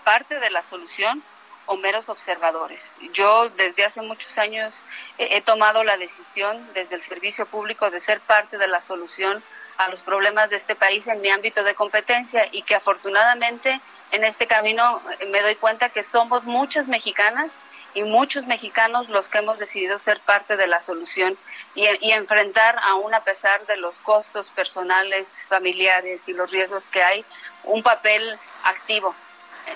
parte 0.04 0.38
de 0.38 0.50
la 0.50 0.62
solución 0.62 1.22
o 1.66 1.76
meros 1.76 2.08
observadores. 2.08 2.98
Yo 3.12 3.50
desde 3.50 3.84
hace 3.84 4.00
muchos 4.02 4.38
años 4.38 4.82
he 5.18 5.40
tomado 5.42 5.84
la 5.84 5.96
decisión 5.96 6.66
desde 6.74 6.94
el 6.94 7.02
servicio 7.02 7.46
público 7.46 7.90
de 7.90 8.00
ser 8.00 8.20
parte 8.20 8.58
de 8.58 8.68
la 8.68 8.80
solución 8.80 9.42
a 9.78 9.88
los 9.88 10.02
problemas 10.02 10.50
de 10.50 10.56
este 10.56 10.74
país 10.74 11.06
en 11.06 11.20
mi 11.20 11.30
ámbito 11.30 11.62
de 11.62 11.74
competencia 11.74 12.48
y 12.50 12.62
que 12.62 12.74
afortunadamente 12.74 13.80
en 14.10 14.24
este 14.24 14.46
camino 14.46 15.00
eh, 15.20 15.26
me 15.26 15.40
doy 15.40 15.54
cuenta 15.54 15.88
que 15.88 16.02
somos 16.02 16.44
muchas 16.44 16.88
mexicanas 16.88 17.52
y 17.94 18.04
muchos 18.04 18.46
mexicanos 18.46 19.08
los 19.08 19.28
que 19.28 19.38
hemos 19.38 19.58
decidido 19.58 19.98
ser 19.98 20.20
parte 20.20 20.56
de 20.56 20.66
la 20.66 20.80
solución 20.80 21.36
y, 21.74 21.86
enfrentar, 22.10 22.78
aún 22.82 23.14
a 23.14 23.20
pesar 23.20 23.64
de 23.66 23.76
los 23.76 24.00
costos 24.00 24.50
personales, 24.50 25.28
familiares 25.48 26.28
y 26.28 26.32
los 26.32 26.50
riesgos 26.50 26.88
que 26.88 27.02
hay, 27.02 27.24
un 27.64 27.82
papel 27.82 28.38
activo 28.64 29.14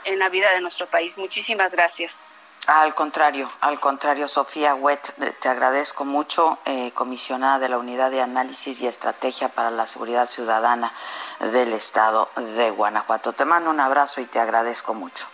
en 0.04 0.18
la 0.18 0.28
vida 0.28 0.50
de 0.52 0.60
nuestro 0.60 0.86
país. 0.86 1.18
Muchísimas 1.18 1.72
gracias. 1.72 2.24
Al 2.68 2.94
contrario, 2.94 3.50
al 3.60 3.80
contrario, 3.80 4.28
Sofía 4.28 4.76
Wet, 4.76 5.14
te 5.40 5.48
agradezco 5.48 6.04
mucho, 6.04 6.58
eh, 6.64 6.92
comisionada 6.92 7.58
de 7.58 7.68
la 7.68 7.76
Unidad 7.76 8.12
de 8.12 8.22
Análisis 8.22 8.80
y 8.80 8.86
Estrategia 8.86 9.48
para 9.48 9.72
la 9.72 9.88
Seguridad 9.88 10.26
Ciudadana 10.26 10.92
del 11.40 11.72
Estado 11.72 12.30
de 12.36 12.70
Guanajuato. 12.70 13.32
Te 13.32 13.44
mando 13.44 13.68
un 13.68 13.80
abrazo 13.80 14.20
y 14.20 14.26
te 14.26 14.38
agradezco 14.38 14.94
mucho. 14.94 15.26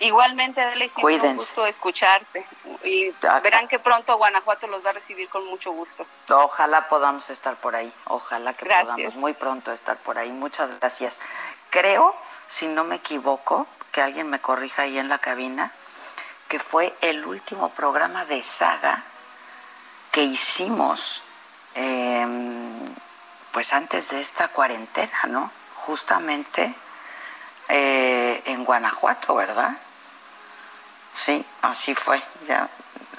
Igualmente, 0.00 0.62
Adela, 0.62 0.86
y 0.86 0.90
un 1.04 1.36
gusto 1.36 1.66
escucharte. 1.66 2.46
Y 2.84 3.12
ah, 3.28 3.40
verán 3.40 3.68
que 3.68 3.78
pronto 3.78 4.16
Guanajuato 4.16 4.66
los 4.66 4.84
va 4.84 4.90
a 4.90 4.92
recibir 4.94 5.28
con 5.28 5.44
mucho 5.44 5.72
gusto. 5.72 6.06
Ojalá 6.30 6.88
podamos 6.88 7.28
estar 7.28 7.56
por 7.56 7.76
ahí, 7.76 7.92
ojalá 8.06 8.54
que 8.54 8.64
podamos 8.64 9.14
muy 9.16 9.34
pronto 9.34 9.72
estar 9.72 9.98
por 9.98 10.16
ahí. 10.16 10.30
Muchas 10.30 10.78
gracias. 10.80 11.18
Creo, 11.68 12.14
si 12.48 12.66
no 12.66 12.84
me 12.84 12.96
equivoco, 12.96 13.66
que 13.92 14.00
alguien 14.00 14.30
me 14.30 14.40
corrija 14.40 14.82
ahí 14.82 14.98
en 14.98 15.10
la 15.10 15.18
cabina, 15.18 15.70
que 16.48 16.58
fue 16.58 16.94
el 17.02 17.26
último 17.26 17.68
programa 17.68 18.24
de 18.24 18.42
saga 18.42 19.04
que 20.12 20.22
hicimos 20.22 21.22
em, 21.74 22.94
pues 23.52 23.74
antes 23.74 24.08
de 24.08 24.20
esta 24.22 24.48
cuarentena, 24.48 25.24
¿no? 25.28 25.50
Justamente 25.76 26.74
eh, 27.68 28.42
en 28.46 28.64
Guanajuato, 28.64 29.34
¿verdad? 29.34 29.76
Sí, 31.14 31.44
así 31.62 31.94
fue. 31.94 32.20
Ya. 32.46 32.68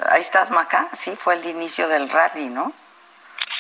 Ahí 0.10 0.22
estás, 0.22 0.52
Maca. 0.52 0.88
Sí, 0.94 1.16
fue 1.16 1.36
el 1.36 1.46
inicio 1.46 1.88
del 1.88 2.10
rally, 2.10 2.48
¿no? 2.48 2.74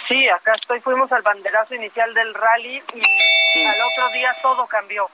Sí, 0.07 0.27
acá 0.29 0.53
estoy. 0.55 0.79
Fuimos 0.81 1.11
al 1.11 1.21
banderazo 1.21 1.75
inicial 1.75 2.13
del 2.13 2.33
rally 2.33 2.83
y 2.93 3.63
al 3.63 3.81
otro 3.81 4.09
día 4.13 4.33
todo 4.41 4.65
cambió. 4.67 5.09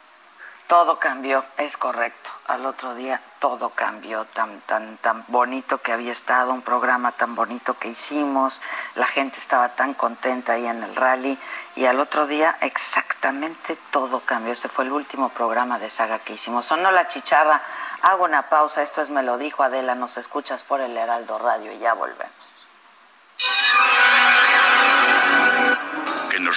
Todo 0.68 1.00
cambió, 1.00 1.46
es 1.58 1.78
correcto. 1.78 2.30
Al 2.48 2.66
otro 2.66 2.94
día 2.94 3.22
todo 3.40 3.70
cambió, 3.70 4.26
tan 4.26 4.62
tan 4.62 4.98
tan 4.98 5.24
bonito 5.28 5.82
que 5.82 5.94
había 5.94 6.12
estado, 6.12 6.54
un 6.54 6.62
programa 6.62 7.12
tan 7.14 7.36
bonito 7.36 7.78
que 7.78 7.90
hicimos, 7.90 8.62
la 8.96 9.06
gente 9.06 9.40
estaba 9.40 9.70
tan 9.70 9.94
contenta 9.94 10.54
ahí 10.54 10.66
en 10.66 10.84
el 10.84 10.96
rally 10.96 11.38
y 11.76 11.86
al 11.86 12.00
otro 12.00 12.28
día 12.28 12.58
exactamente 12.62 13.78
todo 13.92 14.22
cambió. 14.22 14.54
Ese 14.54 14.70
fue 14.70 14.86
el 14.86 14.92
último 14.92 15.30
programa 15.30 15.80
de 15.80 15.90
saga 15.90 16.20
que 16.20 16.34
hicimos. 16.34 16.66
Sonó 16.66 16.92
la 16.92 17.08
chicharra, 17.08 17.62
hago 18.02 18.26
una 18.26 18.50
pausa, 18.50 18.82
esto 18.82 19.02
es 19.02 19.10
me 19.10 19.24
lo 19.24 19.38
dijo 19.38 19.64
Adela, 19.64 19.96
nos 19.96 20.18
escuchas 20.18 20.64
por 20.64 20.82
el 20.82 20.96
Heraldo 20.96 21.38
Radio 21.38 21.72
y 21.72 21.80
ya 21.80 21.94
volvemos. 21.94 22.48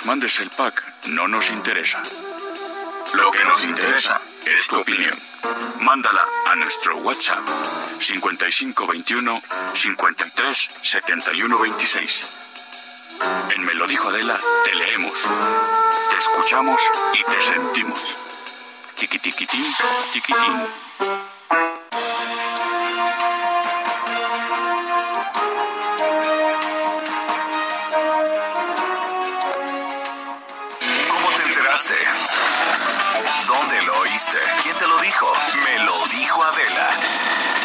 mandes 0.05 0.41
el 0.41 0.51
pack 0.51 0.83
no 1.09 1.29
nos 1.29 1.51
interesa. 1.51 2.03
Lo 3.15 3.31
que 3.31 3.45
nos 3.45 3.65
interesa 3.65 4.21
es 4.47 4.69
tu 4.69 4.79
opinión. 4.81 5.17
Mándala 5.81 6.25
a 6.47 6.57
nuestro 6.57 6.97
WhatsApp 6.99 7.47
5521 7.99 9.43
53 9.75 10.71
71 10.83 11.59
26. 11.59 12.27
En 13.55 13.65
Me 13.65 13.75
lo 13.75 13.87
dijo 13.87 14.09
Adela, 14.09 14.39
te 14.65 14.75
leemos, 14.75 15.15
te 16.11 16.17
escuchamos 16.17 16.81
y 17.15 17.25
te 17.25 17.41
sentimos. 17.41 18.17
Tiquitiquitín, 18.95 19.67
tiquitín. 20.13 20.67
¿Cómo 20.99 21.30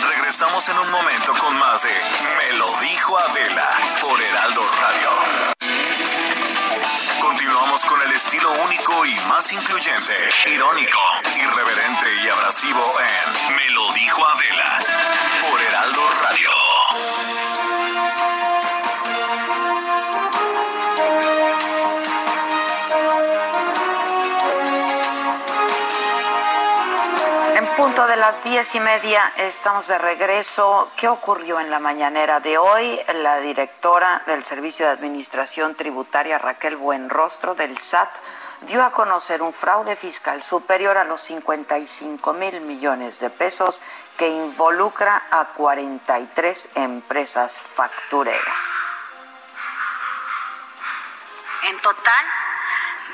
Regresamos 0.07 0.69
en 0.69 0.79
un 0.79 0.89
momento 0.89 1.33
con 1.35 1.57
más 1.59 1.81
de 1.83 1.89
Me 1.89 2.57
lo 2.57 2.79
dijo 2.79 3.17
Adela 3.17 3.69
por 3.99 4.21
Heraldo 4.21 4.61
Radio. 4.79 5.09
Continuamos 7.19 7.83
con 7.83 8.01
el 8.03 8.11
estilo 8.13 8.49
único 8.63 9.05
y 9.05 9.15
más 9.27 9.51
incluyente, 9.51 10.15
irónico, 10.45 10.99
irreverente 11.35 12.23
y 12.23 12.29
abrasivo 12.29 12.83
en 13.01 13.55
Me 13.57 13.69
lo 13.71 13.91
dijo 13.91 14.25
Adela 14.25 14.79
por 15.49 15.61
Heraldo 15.61 16.09
Radio. 16.21 16.64
Las 28.25 28.43
diez 28.43 28.73
y 28.73 28.79
media 28.79 29.33
estamos 29.37 29.85
de 29.85 29.99
regreso. 29.99 30.91
¿Qué 30.95 31.07
ocurrió 31.07 31.59
en 31.59 31.69
la 31.69 31.77
mañanera 31.77 32.39
de 32.39 32.57
hoy? 32.57 32.99
La 33.13 33.37
directora 33.37 34.23
del 34.25 34.43
Servicio 34.43 34.87
de 34.87 34.93
Administración 34.93 35.75
Tributaria, 35.75 36.39
Raquel 36.39 36.75
Buenrostro, 36.75 37.53
del 37.53 37.77
SAT, 37.77 38.09
dio 38.61 38.83
a 38.83 38.91
conocer 38.91 39.43
un 39.43 39.53
fraude 39.53 39.95
fiscal 39.95 40.41
superior 40.41 40.97
a 40.97 41.03
los 41.03 41.21
55 41.21 42.33
mil 42.33 42.61
millones 42.61 43.19
de 43.19 43.29
pesos 43.29 43.79
que 44.17 44.27
involucra 44.27 45.27
a 45.29 45.49
43 45.49 46.69
empresas 46.77 47.59
factureras. 47.59 48.65
En 51.69 51.79
total, 51.79 52.25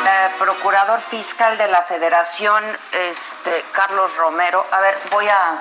Eh, 0.08 0.36
procurador 0.38 1.00
fiscal 1.00 1.58
de 1.58 1.68
la 1.68 1.82
Federación, 1.82 2.64
este 2.92 3.66
Carlos 3.72 4.16
Romero. 4.18 4.64
A 4.72 4.80
ver, 4.82 4.96
voy 5.10 5.28
a 5.28 5.58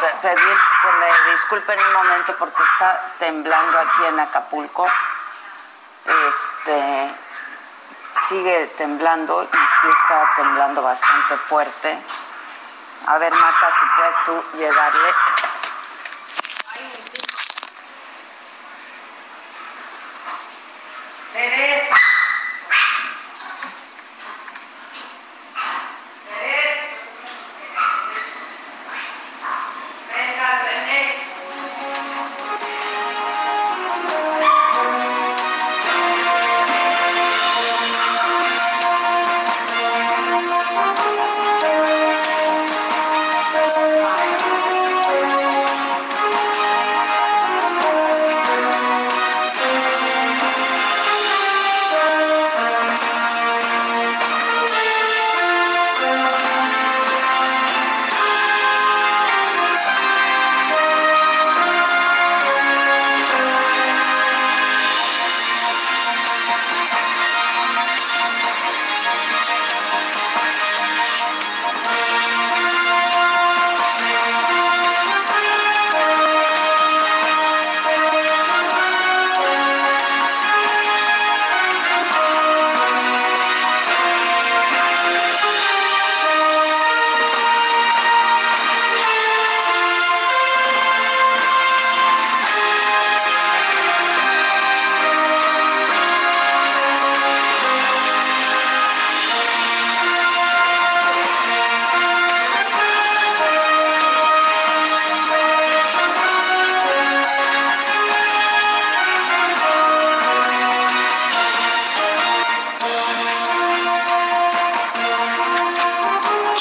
pe- 0.00 0.14
pedir 0.28 0.56
que 0.82 0.92
me 1.00 1.32
disculpen 1.32 1.78
un 1.80 1.92
momento 1.94 2.36
porque 2.38 2.62
está 2.62 3.00
temblando 3.18 3.76
aquí 3.78 4.04
en 4.06 4.20
Acapulco. 4.20 4.86
Este 6.08 7.14
sigue 8.28 8.66
temblando 8.78 9.42
y 9.44 9.46
sí 9.56 9.88
está 10.00 10.30
temblando 10.36 10.82
bastante 10.82 11.36
fuerte. 11.36 11.98
A 13.06 13.18
ver, 13.18 13.32
Maca, 13.32 13.70
si 13.70 13.84
puedes 13.96 14.16
tú 14.24 14.58
llegarle. 14.58 15.14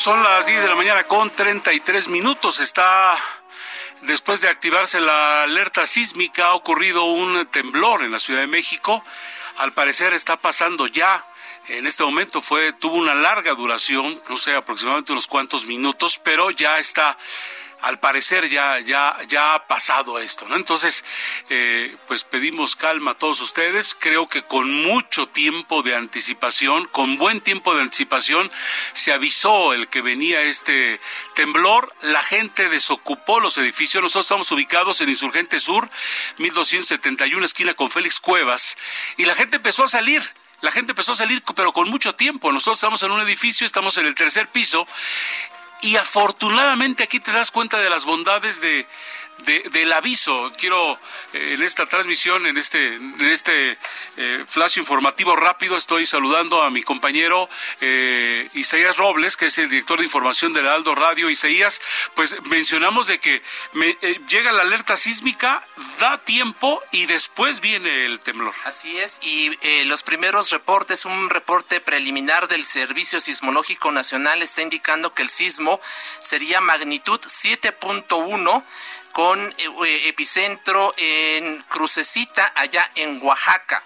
Son 0.07 0.23
las 0.23 0.45
10 0.45 0.61
de 0.61 0.69
la 0.69 0.75
mañana 0.75 1.03
con 1.03 1.29
33 1.29 2.07
minutos. 2.07 2.61
Está, 2.61 3.17
después 4.03 4.39
de 4.39 4.47
activarse 4.47 5.01
la 5.01 5.43
alerta 5.43 5.85
sísmica, 5.85 6.45
ha 6.45 6.53
ocurrido 6.53 7.03
un 7.03 7.45
temblor 7.47 8.01
en 8.03 8.11
la 8.13 8.19
Ciudad 8.19 8.39
de 8.39 8.47
México. 8.47 9.03
Al 9.57 9.73
parecer 9.73 10.13
está 10.13 10.37
pasando 10.37 10.87
ya. 10.87 11.25
En 11.67 11.87
este 11.87 12.05
momento 12.05 12.41
fue, 12.41 12.71
tuvo 12.71 12.95
una 12.95 13.15
larga 13.15 13.53
duración, 13.53 14.17
no 14.29 14.37
sé, 14.37 14.55
aproximadamente 14.55 15.11
unos 15.11 15.27
cuantos 15.27 15.65
minutos, 15.65 16.21
pero 16.23 16.51
ya 16.51 16.77
está 16.79 17.17
al 17.81 17.99
parecer 17.99 18.49
ya, 18.49 18.79
ya, 18.79 19.17
ya 19.27 19.53
ha 19.53 19.67
pasado 19.67 20.19
esto, 20.19 20.47
¿no? 20.47 20.55
Entonces, 20.55 21.05
eh, 21.49 21.95
pues 22.07 22.23
pedimos 22.23 22.75
calma 22.75 23.11
a 23.11 23.13
todos 23.13 23.39
ustedes. 23.41 23.95
Creo 23.99 24.27
que 24.27 24.41
con 24.41 24.71
mucho 24.71 25.27
tiempo 25.27 25.83
de 25.83 25.95
anticipación, 25.95 26.85
con 26.85 27.17
buen 27.17 27.41
tiempo 27.41 27.75
de 27.75 27.83
anticipación, 27.83 28.51
se 28.93 29.13
avisó 29.13 29.73
el 29.73 29.87
que 29.87 30.01
venía 30.01 30.41
este 30.41 30.99
temblor. 31.35 31.93
La 32.01 32.23
gente 32.23 32.69
desocupó 32.69 33.39
los 33.39 33.57
edificios. 33.57 34.01
Nosotros 34.01 34.25
estamos 34.25 34.51
ubicados 34.51 35.01
en 35.01 35.09
Insurgente 35.09 35.59
Sur, 35.59 35.89
1271, 36.37 37.45
esquina 37.45 37.73
con 37.73 37.91
Félix 37.91 38.19
Cuevas, 38.19 38.77
y 39.17 39.25
la 39.25 39.35
gente 39.35 39.57
empezó 39.57 39.83
a 39.83 39.87
salir. 39.87 40.23
La 40.61 40.71
gente 40.71 40.93
empezó 40.93 41.11
a 41.11 41.15
salir, 41.15 41.43
pero 41.55 41.71
con 41.71 41.87
mucho 41.87 42.15
tiempo. 42.15 42.51
Nosotros 42.51 42.79
estamos 42.79 43.03
en 43.03 43.11
un 43.11 43.21
edificio, 43.21 43.67
estamos 43.67 43.95
en 43.97 44.07
el 44.07 44.15
tercer 44.15 44.47
piso, 44.47 44.87
y 45.81 45.95
afortunadamente 45.95 47.03
aquí 47.03 47.19
te 47.19 47.31
das 47.31 47.51
cuenta 47.51 47.79
de 47.79 47.89
las 47.89 48.05
bondades 48.05 48.61
de, 48.61 48.87
del 49.45 49.93
aviso. 49.93 50.51
Quiero 50.57 50.99
eh, 51.33 51.53
en 51.53 51.63
esta 51.63 51.85
transmisión, 51.85 52.45
en 52.45 52.57
este, 52.57 52.95
en 52.95 53.21
este 53.21 53.77
eh, 54.17 54.43
flash 54.47 54.77
informativo 54.77 55.35
rápido, 55.35 55.77
estoy 55.77 56.05
saludando 56.05 56.61
a 56.63 56.69
mi 56.69 56.83
compañero 56.83 57.49
eh, 57.81 58.49
Isaías 58.53 58.97
Robles, 58.97 59.37
que 59.37 59.47
es 59.47 59.57
el 59.57 59.69
director 59.69 59.99
de 59.99 60.05
información 60.05 60.53
del 60.53 60.67
Aldo 60.67 60.95
Radio. 60.95 61.29
Isaías, 61.29 61.81
pues 62.15 62.35
mencionamos 62.45 63.07
de 63.07 63.19
que 63.19 63.41
me, 63.73 63.93
llega 64.29 64.51
la 64.51 64.63
alerta 64.63 64.97
sísmica, 64.97 65.63
da 65.99 66.17
tiempo 66.17 66.81
y 66.91 67.05
después 67.05 67.61
viene 67.61 68.05
el 68.05 68.19
temblor. 68.19 68.53
Así 68.65 68.97
es, 68.97 69.19
y 69.21 69.51
los 69.85 70.03
primeros 70.03 70.49
reportes, 70.49 71.05
un 71.05 71.29
reporte 71.29 71.79
preliminar 71.79 72.47
del 72.47 72.65
Servicio 72.65 73.19
Sismológico 73.19 73.91
Nacional 73.91 74.41
está 74.41 74.61
indicando 74.61 75.13
que 75.13 75.23
el 75.23 75.29
sismo 75.29 75.79
sería 76.19 76.61
magnitud 76.61 77.19
7.1 77.19 78.63
con 79.17 79.39
eh, 79.41 80.09
epicentro 80.09 80.93
en 80.95 81.59
Crucecita, 81.63 82.51
allá 82.53 82.91
en 82.93 83.19
Oaxaca. 83.23 83.81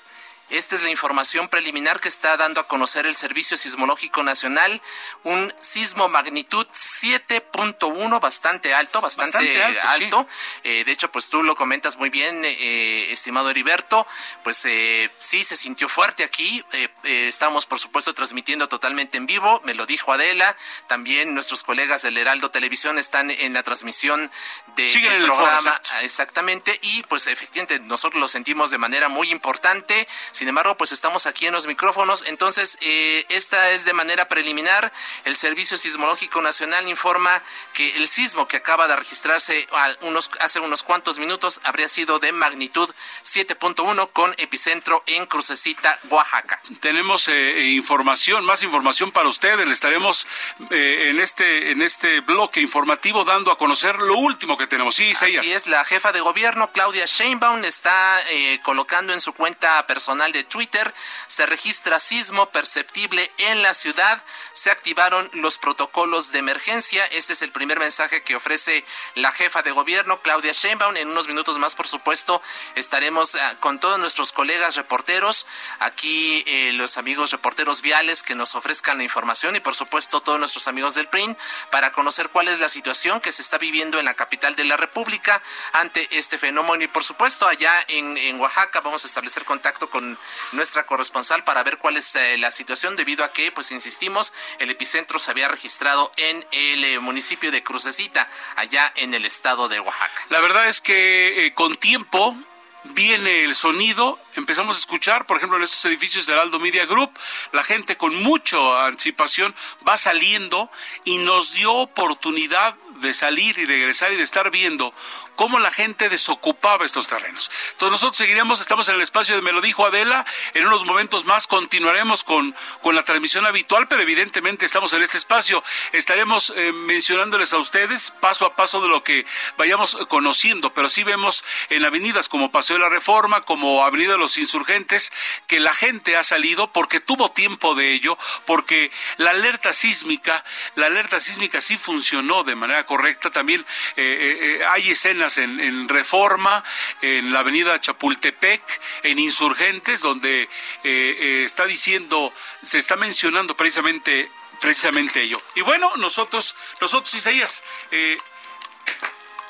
Esta 0.51 0.75
es 0.75 0.83
la 0.83 0.89
información 0.89 1.47
preliminar 1.47 2.01
que 2.01 2.09
está 2.09 2.35
dando 2.35 2.59
a 2.59 2.67
conocer 2.67 3.05
el 3.05 3.15
Servicio 3.15 3.57
Sismológico 3.57 4.21
Nacional. 4.21 4.81
Un 5.23 5.51
sismo 5.61 6.09
magnitud 6.09 6.67
7.1, 6.67 8.19
bastante 8.19 8.73
alto, 8.73 8.99
bastante, 8.99 9.63
alto. 9.63 10.27
Eh, 10.65 10.83
de 10.83 10.91
hecho, 10.91 11.09
pues 11.09 11.29
tú 11.29 11.41
lo 11.41 11.55
comentas 11.55 11.95
muy 11.95 12.09
bien, 12.09 12.41
eh, 12.43 13.07
estimado 13.11 13.49
Heriberto. 13.49 14.05
Pues 14.43 14.65
eh, 14.65 15.09
sí, 15.21 15.45
se 15.45 15.55
sintió 15.55 15.87
fuerte 15.87 16.25
aquí. 16.25 16.63
estamos, 17.03 17.65
por 17.65 17.79
supuesto, 17.79 18.13
transmitiendo 18.13 18.67
totalmente 18.67 19.17
en 19.17 19.27
vivo. 19.27 19.61
Me 19.63 19.73
lo 19.73 19.85
dijo 19.85 20.11
Adela. 20.11 20.57
También 20.87 21.33
nuestros 21.33 21.63
colegas 21.63 22.01
del 22.01 22.17
Heraldo 22.17 22.51
Televisión 22.51 22.97
están 22.97 23.31
en 23.31 23.53
la 23.53 23.63
transmisión 23.63 24.29
de, 24.75 24.91
del 24.91 25.23
programa. 25.23 25.81
exactamente. 26.01 26.77
Y 26.81 27.03
pues 27.03 27.27
efectivamente 27.27 27.79
nosotros 27.79 28.19
lo 28.19 28.27
sentimos 28.27 28.69
de 28.69 28.77
manera 28.77 29.07
muy 29.07 29.29
importante 29.29 30.09
sin 30.41 30.47
embargo, 30.47 30.75
pues 30.75 30.91
estamos 30.91 31.27
aquí 31.27 31.45
en 31.45 31.53
los 31.53 31.67
micrófonos. 31.67 32.23
Entonces, 32.25 32.79
eh, 32.81 33.23
esta 33.29 33.69
es 33.69 33.85
de 33.85 33.93
manera 33.93 34.27
preliminar. 34.27 34.91
El 35.23 35.35
Servicio 35.35 35.77
Sismológico 35.77 36.41
Nacional 36.41 36.87
informa 36.87 37.43
que 37.75 37.97
el 37.97 38.07
sismo 38.07 38.47
que 38.47 38.57
acaba 38.57 38.87
de 38.87 38.95
registrarse 38.95 39.67
unos, 40.01 40.31
hace 40.39 40.59
unos 40.59 40.81
cuantos 40.81 41.19
minutos 41.19 41.61
habría 41.63 41.87
sido 41.87 42.17
de 42.17 42.31
magnitud 42.31 42.89
7.1 43.23 44.09
con 44.13 44.33
epicentro 44.39 45.03
en 45.05 45.27
Crucecita, 45.27 45.99
Oaxaca. 46.09 46.59
Tenemos 46.79 47.27
eh, 47.27 47.65
información, 47.75 48.43
más 48.43 48.63
información 48.63 49.11
para 49.11 49.29
ustedes. 49.29 49.67
Le 49.67 49.73
estaremos 49.73 50.25
eh, 50.71 51.09
en 51.11 51.19
este 51.19 51.69
en 51.69 51.83
este 51.83 52.21
bloque 52.21 52.61
informativo 52.61 53.25
dando 53.25 53.51
a 53.51 53.59
conocer 53.59 53.99
lo 53.99 54.17
último 54.17 54.57
que 54.57 54.65
tenemos. 54.65 54.95
Sí. 54.95 55.11
Así 55.11 55.53
es, 55.53 55.67
la 55.67 55.85
jefa 55.85 56.11
de 56.11 56.21
gobierno, 56.21 56.71
Claudia 56.71 57.05
Sheinbaum, 57.05 57.63
está 57.63 58.19
colocando 58.63 59.13
en 59.13 59.21
su 59.21 59.33
cuenta 59.33 59.85
personal 59.85 60.30
de 60.31 60.43
Twitter. 60.43 60.93
Se 61.27 61.45
registra 61.45 61.99
sismo 61.99 62.49
perceptible 62.49 63.31
en 63.37 63.61
la 63.61 63.73
ciudad. 63.73 64.23
Se 64.53 64.71
activaron 64.71 65.29
los 65.33 65.57
protocolos 65.57 66.31
de 66.31 66.39
emergencia. 66.39 67.05
Este 67.05 67.33
es 67.33 67.41
el 67.41 67.51
primer 67.51 67.79
mensaje 67.79 68.23
que 68.23 68.35
ofrece 68.35 68.85
la 69.15 69.31
jefa 69.31 69.61
de 69.61 69.71
gobierno, 69.71 70.21
Claudia 70.21 70.51
Sheinbaum. 70.53 70.97
En 70.97 71.09
unos 71.09 71.27
minutos 71.27 71.57
más, 71.57 71.75
por 71.75 71.87
supuesto, 71.87 72.41
estaremos 72.75 73.35
ah, 73.35 73.55
con 73.59 73.79
todos 73.79 73.99
nuestros 73.99 74.31
colegas 74.31 74.75
reporteros. 74.75 75.45
Aquí 75.79 76.43
eh, 76.47 76.71
los 76.73 76.97
amigos 76.97 77.31
reporteros 77.31 77.81
viales 77.81 78.23
que 78.23 78.35
nos 78.35 78.55
ofrezcan 78.55 78.97
la 78.97 79.03
información 79.03 79.55
y, 79.55 79.59
por 79.59 79.75
supuesto, 79.75 80.21
todos 80.21 80.39
nuestros 80.39 80.67
amigos 80.67 80.95
del 80.95 81.07
PRIN 81.07 81.37
para 81.69 81.91
conocer 81.91 82.29
cuál 82.29 82.47
es 82.47 82.59
la 82.59 82.69
situación 82.69 83.21
que 83.21 83.31
se 83.31 83.41
está 83.41 83.57
viviendo 83.57 83.99
en 83.99 84.05
la 84.05 84.13
capital 84.13 84.55
de 84.55 84.65
la 84.65 84.77
República 84.77 85.41
ante 85.73 86.07
este 86.17 86.37
fenómeno. 86.37 86.83
Y, 86.83 86.87
por 86.87 87.03
supuesto, 87.03 87.47
allá 87.47 87.73
en, 87.87 88.17
en 88.17 88.39
Oaxaca 88.39 88.81
vamos 88.81 89.03
a 89.03 89.07
establecer 89.07 89.45
contacto 89.45 89.89
con 89.89 90.17
nuestra 90.51 90.85
corresponsal 90.85 91.43
para 91.43 91.63
ver 91.63 91.77
cuál 91.77 91.97
es 91.97 92.15
eh, 92.15 92.37
la 92.37 92.51
situación 92.51 92.95
debido 92.95 93.23
a 93.23 93.31
que, 93.31 93.51
pues 93.51 93.71
insistimos, 93.71 94.33
el 94.59 94.69
epicentro 94.69 95.19
se 95.19 95.31
había 95.31 95.47
registrado 95.47 96.11
en 96.17 96.45
el 96.51 96.83
eh, 96.83 96.99
municipio 96.99 97.51
de 97.51 97.63
Crucecita, 97.63 98.29
allá 98.55 98.91
en 98.95 99.13
el 99.13 99.25
estado 99.25 99.69
de 99.69 99.79
Oaxaca. 99.79 100.25
La 100.29 100.39
verdad 100.39 100.67
es 100.67 100.81
que 100.81 101.45
eh, 101.45 101.53
con 101.53 101.75
tiempo 101.75 102.35
viene 102.83 103.43
el 103.43 103.55
sonido, 103.55 104.19
empezamos 104.35 104.75
a 104.75 104.79
escuchar, 104.79 105.25
por 105.25 105.37
ejemplo, 105.37 105.57
en 105.57 105.63
estos 105.63 105.85
edificios 105.85 106.25
del 106.25 106.39
Aldo 106.39 106.59
Media 106.59 106.85
Group, 106.85 107.11
la 107.51 107.63
gente 107.63 107.97
con 107.97 108.15
mucha 108.15 108.85
anticipación 108.85 109.53
va 109.87 109.97
saliendo 109.97 110.71
y 111.03 111.17
nos 111.19 111.53
dio 111.53 111.73
oportunidad 111.73 112.75
de 113.01 113.13
salir 113.13 113.57
y 113.57 113.65
regresar 113.65 114.11
y 114.13 114.15
de 114.15 114.23
estar 114.23 114.51
viendo 114.51 114.93
cómo 115.35 115.59
la 115.59 115.71
gente 115.71 116.09
desocupaba 116.09 116.85
estos 116.85 117.07
terrenos. 117.07 117.49
Entonces 117.71 117.91
nosotros 117.91 118.17
seguiremos, 118.17 118.61
estamos 118.61 118.87
en 118.89 118.95
el 118.95 119.01
espacio 119.01 119.35
de 119.35 119.41
Me 119.41 119.51
lo 119.51 119.61
dijo 119.61 119.85
Adela, 119.85 120.25
en 120.53 120.65
unos 120.65 120.85
momentos 120.85 121.25
más 121.25 121.47
continuaremos 121.47 122.23
con, 122.23 122.55
con 122.81 122.95
la 122.95 123.03
transmisión 123.03 123.45
habitual, 123.45 123.87
pero 123.87 124.01
evidentemente 124.01 124.65
estamos 124.65 124.93
en 124.93 125.03
este 125.03 125.17
espacio. 125.17 125.63
Estaremos 125.91 126.53
eh, 126.55 126.71
mencionándoles 126.71 127.53
a 127.53 127.57
ustedes 127.57 128.11
paso 128.19 128.45
a 128.45 128.55
paso 128.55 128.81
de 128.81 128.89
lo 128.89 129.03
que 129.03 129.25
vayamos 129.57 129.97
conociendo, 130.07 130.73
pero 130.73 130.89
sí 130.89 131.03
vemos 131.03 131.43
en 131.69 131.83
avenidas 131.85 132.29
como 132.29 132.51
Paseo 132.51 132.77
de 132.77 132.83
la 132.83 132.89
Reforma, 132.89 133.41
como 133.41 133.83
Avenida 133.83 134.13
de 134.13 134.17
los 134.17 134.37
Insurgentes, 134.37 135.11
que 135.47 135.59
la 135.59 135.73
gente 135.73 136.17
ha 136.17 136.23
salido 136.23 136.71
porque 136.71 136.99
tuvo 136.99 137.31
tiempo 137.31 137.75
de 137.75 137.93
ello, 137.93 138.17
porque 138.45 138.91
la 139.17 139.31
alerta 139.31 139.73
sísmica, 139.73 140.43
la 140.75 140.87
alerta 140.87 141.19
sísmica 141.19 141.61
sí 141.61 141.77
funcionó 141.77 142.43
de 142.43 142.55
manera 142.55 142.85
correcta. 142.91 143.31
También 143.31 143.65
eh, 143.95 144.59
eh, 144.59 144.65
hay 144.65 144.91
escenas 144.91 145.37
en, 145.37 145.87
Reforma, 145.87 146.61
en 147.01 147.31
la 147.31 147.39
avenida 147.39 147.79
Chapultepec, 147.79 148.61
en 149.03 149.17
Insurgentes, 149.17 150.01
donde 150.01 150.41
eh, 150.43 150.49
eh, 150.83 151.43
está 151.45 151.65
diciendo, 151.65 152.33
se 152.61 152.79
está 152.79 152.97
mencionando 152.97 153.55
precisamente 153.55 154.29
precisamente 154.59 155.21
ello. 155.21 155.37
Y 155.55 155.61
bueno, 155.61 155.89
nosotros, 155.95 156.53
nosotros, 156.81 157.13
Isaías, 157.13 157.63
eh, 157.91 158.17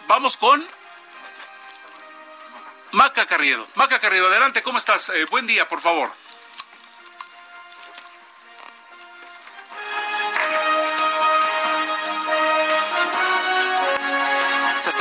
vamos 0.07 0.37
con 0.37 0.63
Maca 2.91 3.25
Carriedo. 3.25 3.67
Maca 3.73 3.99
Carriedo, 3.99 4.27
adelante, 4.27 4.61
¿cómo 4.61 4.77
estás? 4.77 5.11
buen 5.31 5.47
día, 5.47 5.67
por 5.67 5.81
favor. 5.81 6.13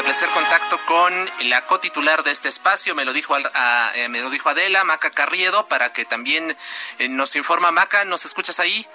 Establecer 0.01 0.31
contacto 0.31 0.79
con 0.87 1.13
la 1.51 1.67
cotitular 1.67 2.23
de 2.23 2.31
este 2.31 2.49
espacio, 2.49 2.95
me 2.95 3.05
lo 3.05 3.13
dijo, 3.13 3.37
eh, 3.37 4.09
me 4.09 4.23
lo 4.23 4.31
dijo 4.31 4.49
Adela, 4.49 4.83
Maca 4.83 5.11
Carriedo, 5.11 5.67
para 5.67 5.93
que 5.93 6.07
también 6.07 6.57
eh, 6.99 7.09
nos 7.09 7.37
informa. 7.37 7.71
Maca, 7.71 8.07
¿nos 8.07 8.25
escuchas 8.25 8.61
ahí? 8.61 8.87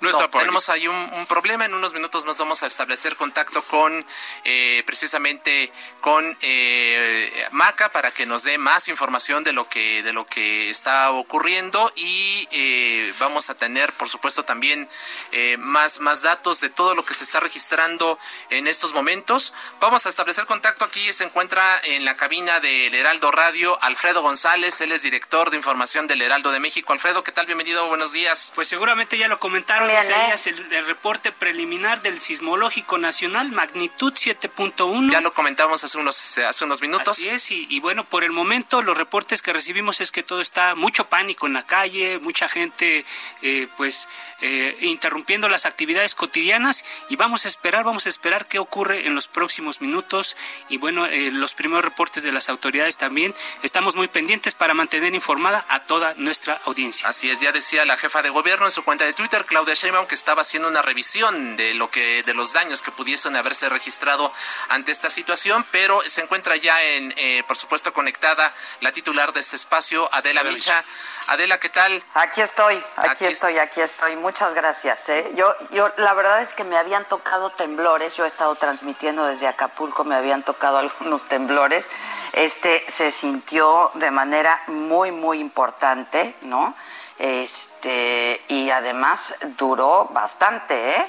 No, 0.00 0.30
tenemos 0.30 0.68
ahí 0.68 0.86
un, 0.86 1.26
problema. 1.26 1.64
En 1.64 1.74
unos 1.74 1.92
minutos 1.92 2.24
nos 2.24 2.38
vamos 2.38 2.62
a 2.62 2.66
establecer 2.66 3.16
contacto 3.16 3.62
con 3.62 4.04
eh, 4.44 4.82
precisamente 4.86 5.72
con 6.00 6.36
eh, 6.40 7.46
Maca 7.50 7.90
para 7.90 8.12
que 8.12 8.24
nos 8.24 8.44
dé 8.44 8.58
más 8.58 8.88
información 8.88 9.42
de 9.42 9.52
lo 9.52 9.68
que 9.68 10.02
de 10.02 10.12
lo 10.12 10.24
que 10.24 10.70
está 10.70 11.10
ocurriendo 11.10 11.92
y 11.96 12.46
eh, 12.52 13.12
vamos 13.18 13.50
a 13.50 13.54
tener, 13.54 13.92
por 13.94 14.08
supuesto, 14.08 14.44
también 14.44 14.88
eh, 15.32 15.56
más 15.58 15.98
más 16.00 16.22
datos 16.22 16.60
de 16.60 16.70
todo 16.70 16.94
lo 16.94 17.04
que 17.04 17.14
se 17.14 17.24
está 17.24 17.40
registrando 17.40 18.18
en 18.50 18.68
estos 18.68 18.94
momentos. 18.94 19.52
Vamos 19.80 20.06
a 20.06 20.10
establecer 20.10 20.46
contacto 20.46 20.84
aquí. 20.84 21.12
Se 21.12 21.24
encuentra 21.24 21.80
en 21.84 22.04
la 22.04 22.16
cabina 22.16 22.60
del 22.60 22.94
Heraldo 22.94 23.32
Radio 23.32 23.76
Alfredo 23.82 24.22
González. 24.22 24.80
Él 24.80 24.92
es 24.92 25.02
director 25.02 25.50
de 25.50 25.56
información 25.56 26.06
del 26.06 26.22
Heraldo 26.22 26.52
de 26.52 26.60
México. 26.60 26.92
Alfredo, 26.92 27.24
¿qué 27.24 27.32
tal? 27.32 27.46
Bienvenido. 27.46 27.88
Buenos 27.88 28.12
días. 28.12 28.52
Pues 28.54 28.68
seguramente 28.68 29.18
ya 29.18 29.26
lo 29.26 29.40
comentaron 29.40 29.87
el, 29.88 30.86
reporte 30.86 31.32
preliminar 31.32 32.02
del 32.02 32.18
Sismológico 32.18 32.98
Nacional, 32.98 33.50
magnitud 33.52 34.12
7.1. 34.12 35.12
Ya 35.12 35.20
lo 35.20 35.32
comentamos 35.34 35.84
hace 35.84 35.98
unos, 35.98 36.38
hace 36.38 36.64
unos 36.64 36.80
minutos. 36.80 37.08
Así 37.08 37.28
es, 37.28 37.50
y, 37.50 37.80
bueno, 37.80 38.04
por 38.04 38.24
el 38.24 38.32
momento 38.32 38.82
los 38.82 38.96
reportes 38.96 39.42
que 39.42 39.52
recibimos 39.52 40.00
es 40.00 40.12
que 40.12 40.22
todo 40.22 40.40
está 40.40 40.74
mucho 40.74 41.08
pánico 41.08 41.46
en 41.46 41.54
la 41.54 41.66
calle, 41.66 42.18
mucha 42.18 42.48
gente 42.48 43.04
eh, 43.42 43.68
pues 43.76 44.08
eh, 44.40 44.76
interrumpiendo 44.82 45.48
las 45.48 45.66
actividades 45.66 46.14
cotidianas 46.14 46.84
y 47.08 47.16
vamos 47.16 47.44
a 47.44 47.48
esperar, 47.48 47.84
vamos 47.84 48.06
a 48.06 48.08
esperar 48.08 48.46
qué 48.46 48.58
ocurre 48.58 49.06
en 49.06 49.14
los 49.14 49.28
próximos 49.28 49.80
minutos 49.80 50.36
y 50.68 50.78
bueno, 50.78 51.06
eh, 51.06 51.30
los 51.32 51.54
primeros 51.54 51.84
reportes 51.84 52.22
de 52.22 52.32
las 52.32 52.48
autoridades 52.48 52.98
también. 52.98 53.34
Estamos 53.62 53.96
muy 53.96 54.08
pendientes 54.08 54.54
para 54.54 54.74
mantener 54.74 55.14
informada 55.14 55.64
a 55.68 55.84
toda 55.84 56.14
nuestra 56.16 56.60
audiencia. 56.66 57.08
Así 57.08 57.30
es, 57.30 57.40
ya 57.40 57.52
decía 57.52 57.84
la 57.84 57.96
jefa 57.96 58.22
de 58.22 58.30
gobierno 58.30 58.66
en 58.66 58.70
su 58.70 58.84
cuenta 58.84 59.04
de 59.04 59.12
Twitter, 59.12 59.44
Claudia 59.44 59.74
Sheinbaum 59.74 60.06
que 60.06 60.14
estaba 60.14 60.42
haciendo 60.42 60.68
una 60.68 60.82
revisión 60.82 61.56
de 61.56 61.74
lo 61.74 61.90
que 61.90 62.22
de 62.22 62.34
los 62.34 62.52
daños 62.52 62.82
que 62.82 62.92
pudiesen 62.92 63.36
haberse 63.36 63.68
registrado 63.68 64.32
ante 64.68 64.92
esta 64.92 65.10
situación, 65.10 65.64
pero 65.70 66.00
se 66.06 66.20
encuentra 66.20 66.56
ya 66.56 66.82
en, 66.82 67.12
eh, 67.16 67.42
por 67.46 67.56
supuesto, 67.56 67.92
conectada 67.92 68.54
la 68.80 68.92
titular 68.92 69.32
de 69.32 69.40
este 69.40 69.56
espacio, 69.56 70.08
Adela, 70.12 70.44
Micha. 70.44 70.84
Adela, 71.26 71.58
¿qué 71.58 71.68
tal? 71.68 72.02
Aquí 72.14 72.40
estoy, 72.40 72.82
aquí, 72.96 73.26
estoy, 73.26 73.58
aquí 73.58 73.80
estoy. 73.80 74.16
Muchas 74.28 74.52
gracias. 74.52 75.08
¿eh? 75.08 75.32
Yo, 75.36 75.54
yo, 75.70 75.90
la 75.96 76.12
verdad 76.12 76.42
es 76.42 76.52
que 76.52 76.62
me 76.62 76.76
habían 76.76 77.02
tocado 77.06 77.48
temblores. 77.48 78.14
Yo 78.14 78.26
he 78.26 78.28
estado 78.28 78.54
transmitiendo 78.56 79.24
desde 79.24 79.46
Acapulco, 79.46 80.04
me 80.04 80.16
habían 80.16 80.42
tocado 80.42 80.76
algunos 80.84 81.24
temblores. 81.28 81.88
Este 82.34 82.84
se 82.90 83.10
sintió 83.10 83.90
de 83.94 84.10
manera 84.10 84.60
muy, 84.66 85.12
muy 85.12 85.38
importante, 85.38 86.34
¿no? 86.42 86.74
Este, 87.18 88.42
y 88.48 88.68
además 88.68 89.34
duró 89.56 90.08
bastante, 90.10 90.96
¿eh? 90.96 91.06